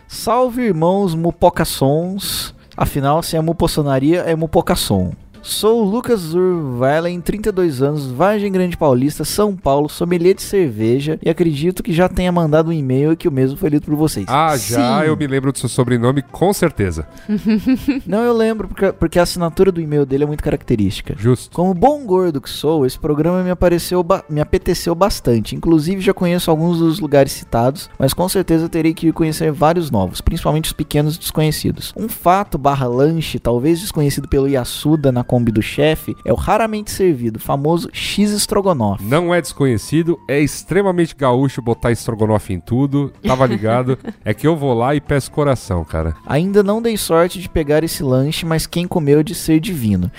Salve, 0.09 0.62
irmãos 0.62 1.15
mupocaçons. 1.15 2.55
Afinal, 2.77 3.23
se 3.23 3.37
é 3.37 3.41
mupoçonaria, 3.43 4.21
é 4.21 4.35
mupocaçom. 4.35 5.12
Sou 5.43 5.83
o 5.83 5.89
Lucas 5.89 6.21
Zurvailen, 6.21 7.21
32 7.21 7.81
anos, 7.81 8.07
Vargem 8.07 8.53
Grande 8.53 8.77
Paulista, 8.77 9.25
São 9.25 9.57
Paulo, 9.57 9.89
sommelier 9.89 10.35
de 10.35 10.43
cerveja 10.43 11.19
e 11.23 11.31
acredito 11.31 11.83
que 11.83 11.93
já 11.93 12.09
tenha 12.09 12.31
mandado 12.31 12.69
um 12.69 12.73
e-mail 12.73 13.12
e 13.12 13.17
que 13.17 13.27
o 13.27 13.33
mesmo 13.33 13.57
foi 13.57 13.71
lido 13.71 13.87
por 13.87 13.95
vocês. 13.95 14.27
Ah, 14.29 14.55
já 14.57 15.01
Sim. 15.01 15.07
eu 15.07 15.17
me 15.17 15.27
lembro 15.27 15.51
do 15.51 15.59
seu 15.59 15.69
sobrenome, 15.69 16.23
com 16.23 16.53
certeza. 16.53 17.07
Não, 18.07 18.23
eu 18.23 18.35
lembro, 18.35 18.69
porque, 18.69 18.93
porque 18.93 19.19
a 19.19 19.23
assinatura 19.23 19.73
do 19.73 19.81
e-mail 19.81 20.05
dele 20.05 20.25
é 20.25 20.27
muito 20.27 20.45
característica. 20.45 21.15
Justo. 21.19 21.55
Como 21.55 21.73
bom 21.73 22.05
gordo 22.05 22.41
que 22.41 22.51
sou, 22.51 22.85
esse 22.85 22.99
programa 22.99 23.43
me 23.43 23.51
apareceu, 23.51 24.05
me 24.29 24.41
apeteceu 24.41 24.95
bastante. 24.95 25.57
Inclusive 25.57 26.03
já 26.03 26.12
conheço 26.12 26.51
alguns 26.51 26.79
dos 26.79 27.01
lugares 27.01 27.33
citados, 27.33 27.89
mas 27.99 28.12
com 28.12 28.29
certeza 28.29 28.69
terei 28.69 28.93
que 28.93 29.11
conhecer 29.12 29.51
vários 29.51 29.91
novos, 29.91 30.21
principalmente 30.21 30.67
os 30.67 30.73
pequenos 30.73 31.17
desconhecidos. 31.17 31.95
Um 31.97 32.09
fato 32.09 32.59
barra 32.59 32.87
lanche, 32.87 33.39
talvez 33.39 33.81
desconhecido 33.81 34.29
pelo 34.29 34.49
Yasuda 34.49 35.11
na 35.11 35.25
Kombi 35.31 35.52
do 35.52 35.62
chefe, 35.62 36.16
é 36.24 36.32
o 36.32 36.35
raramente 36.35 36.90
servido, 36.90 37.39
famoso 37.39 37.89
X 37.93 38.32
Strogonoff. 38.32 39.01
Não 39.05 39.32
é 39.32 39.40
desconhecido, 39.40 40.19
é 40.27 40.40
extremamente 40.40 41.15
gaúcho 41.15 41.62
botar 41.62 41.93
estrogonofe 41.93 42.52
em 42.52 42.59
tudo. 42.59 43.12
Tava 43.24 43.47
ligado? 43.47 43.97
é 44.24 44.35
que 44.35 44.44
eu 44.44 44.57
vou 44.57 44.74
lá 44.74 44.93
e 44.93 45.01
peço 45.01 45.31
coração, 45.31 45.85
cara. 45.85 46.16
Ainda 46.27 46.65
não 46.65 46.82
dei 46.82 46.97
sorte 46.97 47.39
de 47.39 47.48
pegar 47.48 47.85
esse 47.85 48.02
lanche, 48.02 48.44
mas 48.44 48.66
quem 48.66 48.89
comeu 48.89 49.23
de 49.23 49.32
ser 49.36 49.61
divino. 49.61 50.11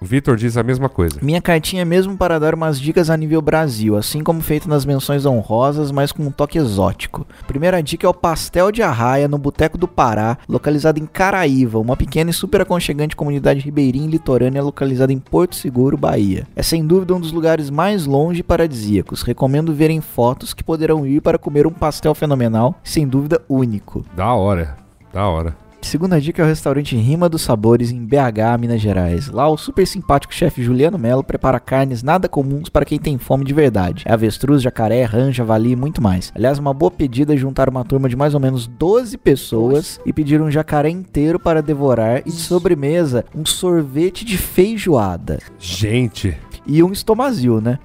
O 0.00 0.04
Vitor 0.04 0.36
diz 0.36 0.56
a 0.56 0.62
mesma 0.62 0.88
coisa. 0.88 1.18
Minha 1.20 1.42
cartinha 1.42 1.82
é 1.82 1.84
mesmo 1.84 2.16
para 2.16 2.38
dar 2.38 2.54
umas 2.54 2.80
dicas 2.80 3.10
a 3.10 3.16
nível 3.16 3.42
Brasil, 3.42 3.96
assim 3.96 4.22
como 4.22 4.40
feito 4.40 4.68
nas 4.68 4.84
menções 4.84 5.26
honrosas, 5.26 5.90
mas 5.90 6.12
com 6.12 6.22
um 6.22 6.30
toque 6.30 6.56
exótico. 6.56 7.26
Primeira 7.48 7.82
dica 7.82 8.06
é 8.06 8.10
o 8.10 8.14
Pastel 8.14 8.70
de 8.70 8.80
Arraia, 8.80 9.26
no 9.26 9.38
Boteco 9.38 9.76
do 9.76 9.88
Pará, 9.88 10.38
localizado 10.48 11.00
em 11.00 11.06
Caraíva, 11.06 11.80
uma 11.80 11.96
pequena 11.96 12.30
e 12.30 12.34
super 12.34 12.60
aconchegante 12.60 13.16
comunidade 13.16 13.60
ribeirinha 13.60 14.06
e 14.06 14.10
litorânea 14.10 14.62
localizada 14.62 15.12
em 15.12 15.18
Porto 15.18 15.56
Seguro, 15.56 15.96
Bahia. 15.96 16.46
É 16.54 16.62
sem 16.62 16.86
dúvida 16.86 17.14
um 17.14 17.20
dos 17.20 17.32
lugares 17.32 17.68
mais 17.68 18.06
longe 18.06 18.40
e 18.40 18.44
paradisíacos. 18.44 19.22
Recomendo 19.22 19.74
verem 19.74 20.00
fotos 20.00 20.54
que 20.54 20.62
poderão 20.62 21.04
ir 21.04 21.20
para 21.20 21.38
comer 21.38 21.66
um 21.66 21.72
pastel 21.72 22.14
fenomenal, 22.14 22.76
sem 22.84 23.06
dúvida 23.06 23.42
único. 23.48 24.04
Da 24.14 24.32
hora. 24.32 24.76
Da 25.12 25.26
hora. 25.26 25.67
Segunda 25.80 26.20
dica 26.20 26.42
é 26.42 26.44
o 26.44 26.48
restaurante 26.48 26.96
Rima 26.96 27.28
dos 27.28 27.42
Sabores 27.42 27.90
em 27.90 28.04
BH, 28.04 28.58
Minas 28.60 28.80
Gerais. 28.80 29.28
Lá 29.28 29.48
o 29.48 29.56
super 29.56 29.86
simpático 29.86 30.34
chefe 30.34 30.62
Juliano 30.62 30.98
Melo 30.98 31.24
prepara 31.24 31.58
carnes 31.58 32.02
nada 32.02 32.28
comuns 32.28 32.68
para 32.68 32.84
quem 32.84 32.98
tem 32.98 33.16
fome 33.16 33.44
de 33.44 33.54
verdade. 33.54 34.02
É 34.06 34.12
avestruz, 34.12 34.60
jacaré, 34.60 35.04
rã, 35.04 35.32
javali 35.32 35.70
e 35.70 35.76
muito 35.76 36.02
mais. 36.02 36.30
Aliás, 36.34 36.58
uma 36.58 36.74
boa 36.74 36.90
pedida 36.90 37.32
é 37.32 37.36
juntar 37.36 37.68
uma 37.68 37.84
turma 37.84 38.08
de 38.08 38.16
mais 38.16 38.34
ou 38.34 38.40
menos 38.40 38.66
12 38.66 39.16
pessoas 39.16 39.98
e 40.04 40.12
pedir 40.12 40.42
um 40.42 40.50
jacaré 40.50 40.90
inteiro 40.90 41.38
para 41.38 41.62
devorar 41.62 42.20
e 42.20 42.30
de 42.30 42.32
sobremesa 42.32 43.24
um 43.34 43.46
sorvete 43.46 44.24
de 44.24 44.36
feijoada. 44.36 45.38
Gente. 45.58 46.36
E 46.66 46.82
um 46.82 46.92
estomazil, 46.92 47.62
né? 47.62 47.78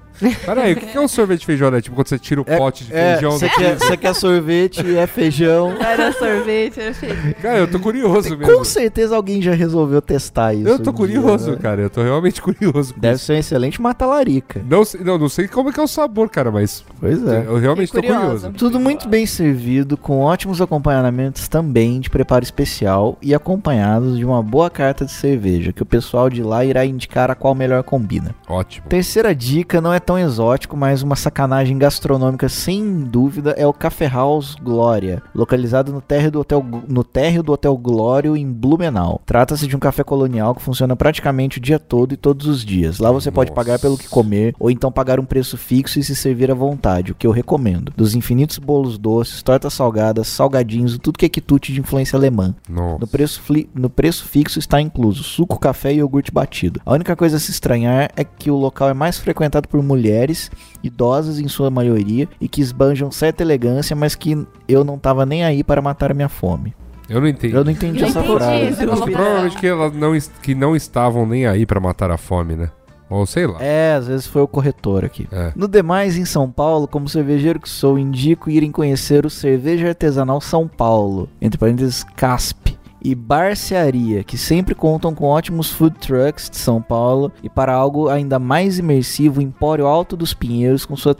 Peraí, 0.46 0.74
o 0.74 0.76
que 0.78 0.98
é 0.98 1.02
um 1.02 1.08
sorvete 1.08 1.42
de 1.42 1.46
feijoada? 1.46 1.78
É 1.78 1.82
tipo 1.82 1.96
quando 1.96 2.08
você 2.08 2.20
tira 2.20 2.42
o 2.42 2.46
pote 2.46 2.84
de 2.86 2.94
É, 2.94 3.14
feijão 3.14 3.32
você 3.32 3.50
quer, 3.50 3.78
você 3.78 3.98
quer 3.98 4.14
sorvete 4.16 4.86
e 4.86 4.96
é 4.98 5.08
feijão. 5.08 5.74
Era 5.82 6.12
sorvete, 6.14 6.80
era 6.80 6.94
feijão. 6.94 7.34
Cara, 7.42 7.58
eu 7.60 7.68
tô 7.68 7.80
curioso 7.80 8.30
Com 8.30 8.36
mesmo. 8.46 8.66
certeza 8.66 9.16
alguém 9.16 9.42
já 9.42 9.54
resolveu 9.54 10.02
testar 10.02 10.54
isso. 10.54 10.68
Eu 10.68 10.80
tô 10.80 10.90
um 10.92 10.94
curioso, 10.94 11.46
dia, 11.46 11.56
né? 11.56 11.60
cara. 11.62 11.82
Eu 11.82 11.90
tô 11.90 12.02
realmente 12.04 12.42
curioso. 12.42 12.94
com 12.94 13.00
Deve 13.00 13.16
isso. 13.16 13.26
ser 13.26 13.34
um 13.34 13.38
excelente 13.38 13.82
mata-larica. 13.82 14.62
Não, 14.68 14.84
sei- 14.86 15.02
não, 15.04 15.18
não 15.18 15.30
sei 15.30 15.48
como 15.48 15.70
é 15.70 15.72
que 15.74 15.80
é 15.80 15.84
o 15.84 15.88
sabor, 15.88 16.30
cara, 16.30 16.52
mas 16.52 16.84
Pois 17.00 17.26
é. 17.28 17.44
eu 17.48 17.58
realmente 17.58 17.92
tô 17.92 18.02
curioso. 18.02 18.52
Tudo 18.58 18.80
muito 18.80 19.08
bem 19.08 19.26
servido, 19.26 19.98
com 19.98 20.20
ótimos 20.22 20.62
acompanhamentos 20.62 21.48
também 21.48 22.00
de 22.00 22.10
preparo 22.10 22.44
especial 22.44 23.18
e 23.22 23.34
acompanhados 23.34 24.18
de 24.18 24.26
uma 24.26 24.42
boa 24.42 24.70
carta 24.70 25.06
de 25.06 25.12
cerveja, 25.12 25.72
que 25.74 25.82
o 25.84 25.86
pessoal 25.86 26.30
de 26.30 26.42
lá 26.44 26.64
irá 26.66 26.86
indicar 26.86 27.30
a 27.32 27.36
qual 27.36 27.54
melhor 27.56 27.84
combina. 27.84 28.34
Ótimo. 28.48 28.88
Terceira 28.88 29.34
dica 29.36 29.82
não 29.82 29.94
é 29.94 30.00
tão 30.04 30.20
exótico, 30.20 30.76
mas 30.78 31.02
uma 31.02 31.16
sacanagem 31.16 31.78
gastronômica 31.78 32.50
sem 32.50 33.00
dúvida 33.00 33.52
é 33.58 33.66
o 33.66 33.74
Café 33.74 34.08
House 34.08 34.56
Glória, 34.62 35.24
localizado 35.34 35.92
no 35.92 36.02
térreo 36.02 36.32
do 36.32 36.40
Hotel, 36.42 36.66
no 36.88 37.04
térreo 37.04 37.42
do 37.42 37.54
Hotel 37.54 37.76
Glório 37.78 38.38
em 38.38 38.52
Blumenau. 38.52 39.22
Trata-se 39.26 39.66
de 39.66 39.76
um 39.76 39.80
café 39.80 40.04
colonial 40.04 40.54
que 40.54 40.62
funciona 40.62 40.96
praticamente 40.96 41.58
o 41.58 41.62
dia 41.62 41.80
todo 41.80 42.14
e 42.14 42.18
todos 42.18 42.46
os 42.48 42.64
dias. 42.64 43.00
Lá 43.00 43.12
você 43.12 43.32
pode 43.32 43.50
Nossa. 43.50 43.56
pagar 43.56 43.80
pelo 43.80 43.98
que 43.98 44.08
comer 44.10 44.54
ou 44.60 44.70
então 44.70 44.92
pagar 44.92 45.20
um 45.20 45.26
preço 45.26 45.58
fixo 45.58 46.00
e 46.00 46.04
se 46.04 46.16
servir 46.16 46.52
à 46.52 46.54
vontade, 46.54 47.12
o 47.12 47.16
que 47.16 47.26
eu 47.26 47.32
recomendo. 47.32 47.94
Dos 47.96 48.14
infinitos 48.14 48.58
bolos 48.58 48.98
doces, 48.98 49.42
tortas 49.42 49.74
salgadas, 49.74 50.28
salgadinhos, 50.28 50.98
tudo 50.98 51.18
que 51.18 51.26
é 51.26 51.30
quitute 51.30 51.74
de 51.74 51.80
influência 51.80 52.18
alemã. 52.18 52.54
Nossa. 52.70 53.00
No 53.00 53.08
preço, 53.08 53.42
no 53.74 53.90
preço 53.90 54.26
fixo 54.26 54.60
está 54.60 54.82
incluso 54.82 55.24
suco, 55.24 55.60
café 55.60 55.94
e 55.94 55.98
iogurte 55.98 56.32
batido. 56.32 56.82
A 56.86 56.94
única 56.94 57.16
coisa 57.16 57.38
a 57.38 57.40
se 57.40 57.52
estranhar 57.52 58.10
é 58.16 58.24
que 58.24 58.52
o 58.52 58.56
local 58.56 58.90
é 58.90 58.94
mais 58.94 59.18
frequentado 59.18 59.68
por 59.68 59.82
mulheres, 59.94 60.52
idosas 60.84 61.40
em 61.40 61.48
sua 61.48 61.70
maioria, 61.70 62.28
e 62.42 62.48
que 62.48 62.62
esbanjam 62.62 63.12
certa 63.12 63.44
elegância, 63.44 63.96
mas 63.96 64.16
que 64.16 64.46
eu 64.68 64.84
não 64.84 64.98
tava 64.98 65.26
nem 65.26 65.44
aí 65.44 65.64
para 65.64 65.82
matar 65.82 66.12
a 66.12 66.14
minha 66.14 66.30
fome. 66.30 66.74
Eu 67.08 67.22
não 67.22 67.28
entendi. 67.28 67.54
Eu 67.54 67.64
não 67.64 67.72
entendi 67.72 68.02
Não 68.02 68.08
essa 68.08 68.20
entendi 68.20 68.38
frase. 68.38 68.64
essa 68.66 68.86
colocação. 68.86 69.14
Provavelmente 69.14 69.58
que 69.58 69.68
elas 69.68 69.94
não, 69.94 70.18
que 70.42 70.56
não 70.56 70.76
estavam 70.76 71.26
nem 71.26 71.46
aí 71.46 71.66
pra 71.66 71.80
matar 71.80 72.10
a 72.12 72.18
fome, 72.18 72.56
né? 72.56 72.70
Ou 73.10 73.26
sei 73.26 73.46
lá. 73.46 73.62
É, 73.62 73.94
às 73.94 74.08
vezes 74.08 74.26
foi 74.26 74.42
o 74.42 74.48
corretor 74.48 75.06
aqui. 75.06 75.28
É. 75.32 75.52
No 75.56 75.68
demais, 75.68 76.18
em 76.18 76.26
São 76.26 76.50
Paulo, 76.50 76.88
como 76.88 77.08
cervejeiro 77.08 77.60
que 77.60 77.70
sou, 77.70 78.00
indico 78.00 78.50
irem 78.50 78.72
conhecer 78.72 79.26
o 79.26 79.30
Cerveja 79.30 79.90
Artesanal 79.90 80.42
São 80.42 80.68
Paulo, 80.68 81.30
entre 81.40 81.60
parênteses 81.60 82.04
CASP, 82.16 82.76
e 83.04 83.14
Barcearia, 83.14 84.24
que 84.24 84.38
sempre 84.38 84.74
contam 84.74 85.14
com 85.14 85.26
ótimos 85.26 85.70
food 85.70 85.98
trucks 86.00 86.50
de 86.50 86.58
São 86.58 86.82
Paulo, 86.82 87.32
e 87.44 87.50
para 87.50 87.74
algo 87.74 88.08
ainda 88.10 88.40
mais 88.40 88.80
imersivo, 88.80 89.40
o 89.40 89.44
Empório 89.44 89.86
Alto 89.86 90.16
dos 90.16 90.34
Pinheiros, 90.34 90.86
com, 90.86 90.96
sua 90.96 91.16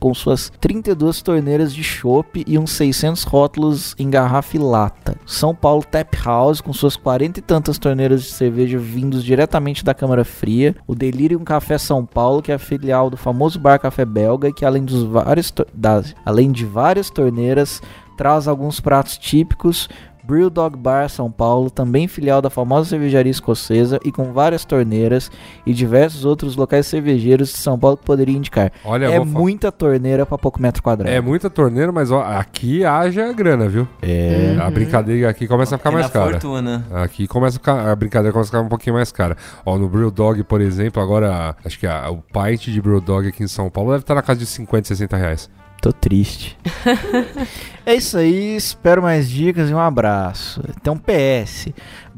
com 0.00 0.14
suas 0.14 0.50
32 0.60 1.20
torneiras 1.22 1.74
de 1.74 1.84
chopp 1.84 2.42
e 2.46 2.58
uns 2.58 2.72
600 2.72 3.24
rótulos 3.24 3.94
em 3.98 4.08
garrafa 4.08 4.56
e 4.56 4.60
lata. 4.60 5.16
São 5.26 5.54
Paulo 5.54 5.84
Tap 5.84 6.14
House, 6.24 6.60
com 6.60 6.72
suas 6.72 6.96
40 6.96 7.38
e 7.40 7.42
tantas 7.42 7.78
torneiras 7.78 8.22
de 8.22 8.30
cerveja 8.30 8.78
vindos 8.78 9.22
diretamente 9.22 9.84
da 9.84 9.94
Câmara 9.94 10.24
Fria. 10.24 10.74
O 10.86 10.94
Delirium 10.94 11.44
Café 11.44 11.76
São 11.78 12.04
Paulo, 12.06 12.40
que 12.42 12.50
é 12.52 12.58
filial 12.58 13.10
do 13.10 13.16
famoso 13.16 13.58
Bar 13.60 13.78
Café 13.78 14.04
Belga, 14.04 14.52
que 14.52 14.64
além, 14.64 14.84
dos 14.84 15.02
vários 15.02 15.50
tor- 15.50 15.66
das, 15.74 16.14
além 16.24 16.50
de 16.50 16.64
várias 16.64 17.10
torneiras, 17.10 17.82
traz 18.16 18.48
alguns 18.48 18.80
pratos 18.80 19.18
típicos. 19.18 19.88
Brewdog 20.26 20.76
Bar 20.76 21.08
São 21.08 21.30
Paulo, 21.30 21.70
também 21.70 22.08
filial 22.08 22.42
da 22.42 22.50
famosa 22.50 22.88
cervejaria 22.88 23.30
escocesa 23.30 24.00
e 24.04 24.10
com 24.10 24.32
várias 24.32 24.64
torneiras 24.64 25.30
e 25.64 25.72
diversos 25.72 26.24
outros 26.24 26.56
locais 26.56 26.86
cervejeiros 26.86 27.50
de 27.50 27.58
São 27.58 27.78
Paulo 27.78 27.96
que 27.96 28.04
poderia 28.04 28.36
indicar. 28.36 28.72
Olha, 28.84 29.06
é 29.06 29.20
muita 29.20 29.70
torneira 29.70 30.26
para 30.26 30.36
pouco 30.38 30.60
metro 30.60 30.82
quadrado. 30.82 31.10
É 31.14 31.20
muita 31.20 31.48
torneira, 31.48 31.92
mas 31.92 32.10
ó, 32.10 32.22
aqui 32.22 32.84
haja 32.84 33.32
grana, 33.32 33.68
viu? 33.68 33.86
É. 34.02 34.56
A 34.60 34.70
brincadeira 34.70 35.30
aqui 35.30 35.46
começa 35.46 35.74
a 35.74 35.78
ficar 35.78 35.90
É 35.90 35.92
mais 35.94 36.10
cara. 36.10 36.30
fortuna. 36.32 36.84
Aqui 36.92 37.26
começa 37.28 37.56
a, 37.56 37.60
ficar, 37.60 37.90
a 37.92 37.94
brincadeira 37.94 38.32
começa 38.32 38.48
a 38.48 38.52
ficar 38.52 38.60
um 38.66 38.68
pouquinho 38.68 38.94
mais 38.96 39.12
cara. 39.12 39.36
Ó, 39.64 39.78
no 39.78 39.88
Brewdog, 39.88 40.42
por 40.44 40.60
exemplo, 40.60 41.00
agora 41.02 41.54
acho 41.64 41.78
que 41.78 41.86
a- 41.86 42.10
o 42.10 42.16
pint 42.18 42.68
de 42.68 42.80
Brewdog 42.80 43.28
aqui 43.28 43.44
em 43.44 43.48
São 43.48 43.70
Paulo 43.70 43.90
deve 43.92 44.02
estar 44.02 44.14
na 44.14 44.22
casa 44.22 44.40
de 44.40 44.46
50, 44.46 44.88
60 44.88 45.16
reais. 45.16 45.48
Tô 45.80 45.92
triste. 45.92 46.56
é 47.86 47.94
isso 47.94 48.16
aí, 48.16 48.56
espero 48.56 49.02
mais 49.02 49.28
dicas 49.30 49.70
e 49.70 49.74
um 49.74 49.78
abraço. 49.78 50.62
Tem 50.82 50.92
um 50.92 50.98
PS. 50.98 51.68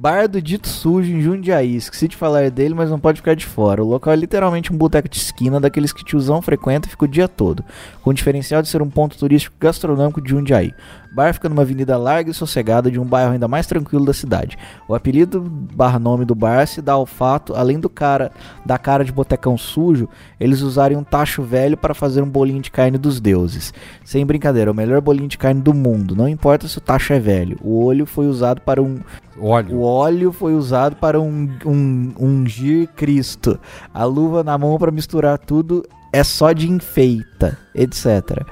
Bar 0.01 0.29
do 0.29 0.41
Dito 0.41 0.69
Sujo 0.69 1.13
em 1.13 1.21
Jundiaí. 1.21 1.75
Esqueci 1.75 2.07
de 2.07 2.15
falar 2.15 2.53
dele, 2.53 2.73
mas 2.73 2.89
não 2.89 3.01
pode 3.01 3.17
ficar 3.17 3.35
de 3.35 3.45
fora. 3.45 3.83
O 3.83 3.89
local 3.89 4.13
é 4.13 4.17
literalmente 4.17 4.73
um 4.73 4.77
boteco 4.77 5.09
de 5.09 5.17
esquina, 5.17 5.59
daqueles 5.59 5.93
que 5.93 6.05
tiozão 6.05 6.41
frequenta 6.41 6.87
e 6.87 6.91
fica 6.93 7.05
o 7.05 7.09
dia 7.09 7.27
todo. 7.27 7.65
Com 8.01 8.11
o 8.11 8.15
diferencial 8.15 8.63
de 8.63 8.69
ser 8.69 8.81
um 8.81 8.89
ponto 8.89 9.19
turístico 9.19 9.57
gastronômico 9.59 10.21
de 10.21 10.31
Jundiaí. 10.31 10.73
O 11.11 11.17
bar 11.17 11.35
fica 11.35 11.49
numa 11.49 11.63
avenida 11.63 11.97
larga 11.97 12.31
e 12.31 12.35
sossegada 12.35 12.93
de 12.93 13.01
um 13.01 13.05
bairro 13.05 13.33
ainda 13.33 13.49
mais 13.49 13.67
tranquilo 13.67 14.05
da 14.05 14.13
cidade. 14.13 14.57
O 14.87 14.95
apelido 14.95 15.41
barra 15.41 15.99
nome 15.99 16.25
do 16.25 16.35
bar 16.35 16.65
se 16.69 16.81
dá 16.81 16.93
ao 16.93 17.05
fato, 17.05 17.57
além 17.57 17.81
do 17.81 17.91
cara 17.91 18.31
da 18.65 18.79
cara 18.79 19.05
de 19.05 19.11
botecão 19.11 19.59
sujo, 19.59 20.09
eles 20.39 20.61
usarem 20.61 20.97
um 20.97 21.03
tacho 21.03 21.43
velho 21.43 21.77
para 21.77 21.93
fazer 21.93 22.23
um 22.23 22.29
bolinho 22.29 22.63
de 22.63 22.71
carne 22.71 22.99
dos 22.99 23.21
deuses. 23.21 23.75
Sem 24.05 24.25
brincadeira, 24.25 24.71
é 24.71 24.73
o 24.73 24.77
melhor 24.77 25.01
bolinho 25.01 25.29
de 25.29 25.39
carne 25.39 25.61
do 25.61 25.75
mundo. 25.75 26.15
Não 26.15 26.29
importa 26.29 26.69
se 26.69 26.79
o 26.79 26.81
tacho 26.81 27.13
é 27.13 27.19
velho. 27.19 27.59
O 27.63 27.83
olho 27.85 28.07
foi 28.07 28.29
usado 28.29 28.61
para 28.61 28.81
um 28.81 29.01
Olha, 29.41 29.75
o 29.75 29.81
óleo 29.89 30.33
foi 30.33 30.55
usado 30.55 30.97
para 30.97 31.21
um, 31.21 31.49
um, 31.65 32.13
ungir 32.19 32.89
Cristo. 32.97 33.59
A 33.93 34.05
luva 34.05 34.45
na 34.45 34.57
mão 34.59 34.79
para 34.79 34.91
misturar 34.91 35.39
tudo 35.39 35.85
é 36.13 36.23
só 36.23 36.53
de 36.53 36.71
enfeita, 36.71 37.59
etc. 37.75 38.45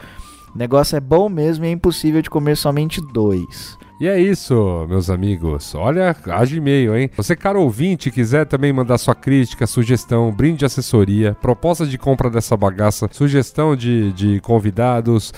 O 0.55 0.59
negócio 0.59 0.97
é 0.97 1.01
bom 1.01 1.29
mesmo 1.29 1.65
e 1.65 1.69
é 1.69 1.71
impossível 1.71 2.23
de 2.23 2.31
comer 2.31 2.57
somente 2.57 3.01
dois. 3.13 3.77
E 3.99 4.07
é 4.07 4.21
isso, 4.21 4.87
meus 4.91 5.09
amigos. 5.09 5.75
Olha, 5.75 6.15
haja 6.27 6.55
e-mail, 6.55 6.95
hein? 6.95 7.11
Você, 7.17 7.35
caro 7.35 7.63
ouvinte, 7.63 8.11
quiser 8.11 8.45
também 8.45 8.71
mandar 8.71 8.99
sua 8.99 9.15
crítica, 9.15 9.67
sugestão, 9.67 10.31
brinde 10.31 10.59
de 10.59 10.65
assessoria, 10.67 11.35
proposta 11.41 11.87
de 11.87 11.97
compra 11.97 12.29
dessa 12.29 12.55
bagaça, 12.59 13.09
sugestão 13.11 13.75
de, 13.75 14.13
de 14.13 14.39
convidados, 14.41 15.33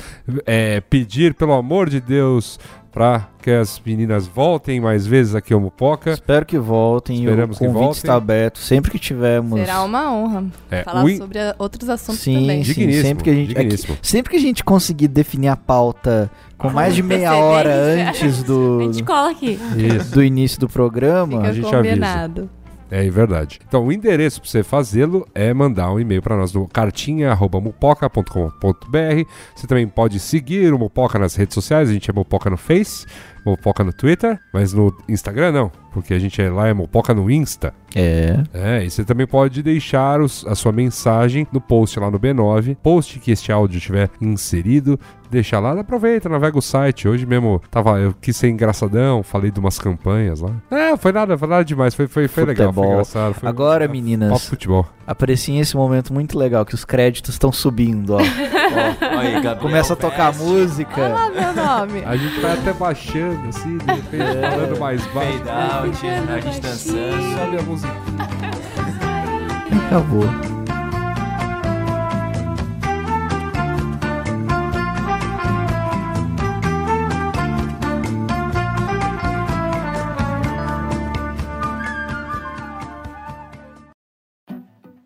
é, 0.45 0.81
pedir, 0.81 1.35
pelo 1.35 1.53
amor 1.53 1.89
de 1.89 2.01
Deus, 2.01 2.59
pra 2.93 3.28
que 3.43 3.51
as 3.51 3.81
meninas 3.85 4.27
voltem 4.27 4.81
mais 4.81 5.06
vezes 5.06 5.35
aqui 5.35 5.52
ao 5.55 5.60
Mupoca. 5.60 6.10
Espero 6.12 6.44
que 6.44 6.59
voltem. 6.59 7.19
Esperamos 7.20 7.56
o 7.56 7.59
que 7.60 7.66
convite 7.66 7.81
voltem. 7.82 7.98
está 7.98 8.15
aberto. 8.15 8.59
Sempre 8.59 8.90
que 8.90 8.98
tivermos. 8.98 9.60
Será 9.60 9.82
uma 9.82 10.12
honra 10.12 10.44
É, 10.70 10.82
falar 10.82 11.09
in- 11.09 11.16
sobre 11.19 11.39
outros 11.59 11.89
assuntos 11.89 12.20
Sim, 12.20 12.40
também. 12.40 12.65
sim. 12.65 12.93
Sempre 13.02 13.24
que 13.24 13.31
a 13.31 13.35
gente. 13.35 13.56
é 13.59 13.65
que- 13.65 13.77
sempre 14.02 14.31
que 14.31 14.36
a 14.36 14.40
gente 14.40 14.65
conseguir 14.65 15.09
definir 15.09 15.48
a 15.48 15.56
pauta 15.56 16.31
com 16.56 16.69
mais 16.70 16.94
de 16.94 17.02
meia 17.02 17.36
hora 17.36 17.70
antecedência. 17.73 18.27
antes 18.27 18.40
A 18.43 18.47
do, 18.47 18.81
gente 18.93 19.05
cola 19.05 19.31
aqui. 19.31 19.59
Isso. 19.77 20.10
do 20.12 20.23
início 20.24 20.59
do 20.60 20.69
programa. 20.69 21.36
Fica 21.39 21.48
a 21.48 21.52
gente 21.52 21.74
avisa. 21.74 22.48
É 22.90 23.09
verdade. 23.10 23.60
Então, 23.66 23.86
o 23.86 23.93
endereço 23.93 24.40
para 24.40 24.51
você 24.51 24.62
fazê-lo 24.62 25.27
é 25.35 25.52
mandar 25.52 25.93
um 25.93 26.01
e-mail 26.01 26.23
para 26.23 26.36
nós 26.36 26.52
no 26.52 26.66
cartinha.mupoca.com.br. 26.66 29.31
Você 29.55 29.66
também 29.66 29.86
pode 29.86 30.19
seguir 30.19 30.73
o 30.73 30.78
Mupoca 30.78 31.19
nas 31.19 31.35
redes 31.35 31.55
sociais. 31.55 31.90
A 31.90 31.93
gente 31.93 32.10
é 32.10 32.15
Mupoca 32.15 32.48
no 32.48 32.56
Face, 32.56 33.06
Mupoca 33.44 33.82
no 33.85 33.93
Twitter, 33.93 34.39
mas 34.52 34.73
no 34.73 34.94
Instagram 35.09 35.52
não, 35.52 35.73
porque 35.93 36.15
a 36.15 36.19
gente 36.19 36.40
é 36.40 36.51
lá 36.51 36.69
é 36.69 36.73
Mupoca 36.74 37.15
no 37.15 37.31
Insta. 37.31 37.73
É. 37.94 38.43
É, 38.52 38.85
e 38.85 38.90
você 38.90 39.05
também 39.05 39.27
pode 39.27 39.62
deixar 39.62 40.20
os- 40.20 40.47
a 40.47 40.55
sua 40.55 40.73
mensagem 40.73 41.47
no 41.52 41.60
post 41.60 41.98
lá 41.98 42.10
no 42.10 42.19
B9, 42.20 42.77
post 42.82 43.19
que 43.19 43.31
este 43.31 43.51
áudio 43.51 43.81
tiver 43.81 44.10
inserido, 44.20 45.01
deixa 45.31 45.59
lá, 45.59 45.73
aproveita, 45.81 46.28
navega 46.28 46.59
o 46.59 46.62
site. 46.62 47.09
Hoje 47.09 47.24
mesmo 47.24 47.60
tava, 47.70 47.98
eu 47.98 48.15
quis 48.20 48.36
ser 48.36 48.48
engraçadão, 48.51 49.23
falei 49.23 49.51
de 49.51 49.59
umas 49.59 49.78
campanhas 49.78 50.40
lá. 50.40 50.51
É, 50.70 50.97
foi 50.98 51.12
nada, 51.12 51.36
foi 51.39 51.48
nada 51.48 51.65
demais, 51.65 51.94
foi, 51.94 52.06
foi, 52.06 52.28
foi 52.28 52.44
legal, 52.44 52.73
foi 52.73 52.86
engraçado. 52.86 53.35
Foi 53.35 53.48
Agora, 53.48 53.89
meninas, 53.89 54.44
futebol. 54.47 54.86
apreciem 55.06 55.59
esse 55.60 55.74
momento 55.74 56.12
muito 56.12 56.39
legal 56.39 56.66
que 56.66 56.74
os 56.74 56.85
créditos 56.85 57.35
estão 57.35 57.51
subindo, 57.51 58.15
ó. 58.15 58.19
Aí, 59.19 59.32
Gabriel 59.35 59.57
Começa 59.59 59.93
a 59.93 59.97
tocar 59.97 60.31
Veste. 60.32 60.45
música. 60.47 61.01
Olha 61.01 61.15
lá 61.15 61.31
meu 61.31 61.53
nome. 61.55 62.05
A 62.05 62.16
gente 62.16 62.40
vai 62.40 62.53
até 62.53 62.73
baixando, 62.73 63.49
assim, 63.49 63.78
de 63.78 63.85
repente, 63.86 64.51
falando 64.51 64.78
mais 64.78 65.05
baixo. 65.07 65.39
Fade 65.39 65.51
out, 65.51 66.07
a 66.32 66.40
gente 66.40 66.61
dançando. 66.61 67.39
Sobe 67.39 67.59
a 67.59 67.62
música. 67.62 67.93
Acabou. 69.86 70.59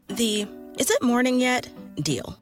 The 0.08 0.46
is 0.78 0.90
it 0.90 1.02
morning 1.02 1.40
yet 1.40 1.68
deal. 2.02 2.41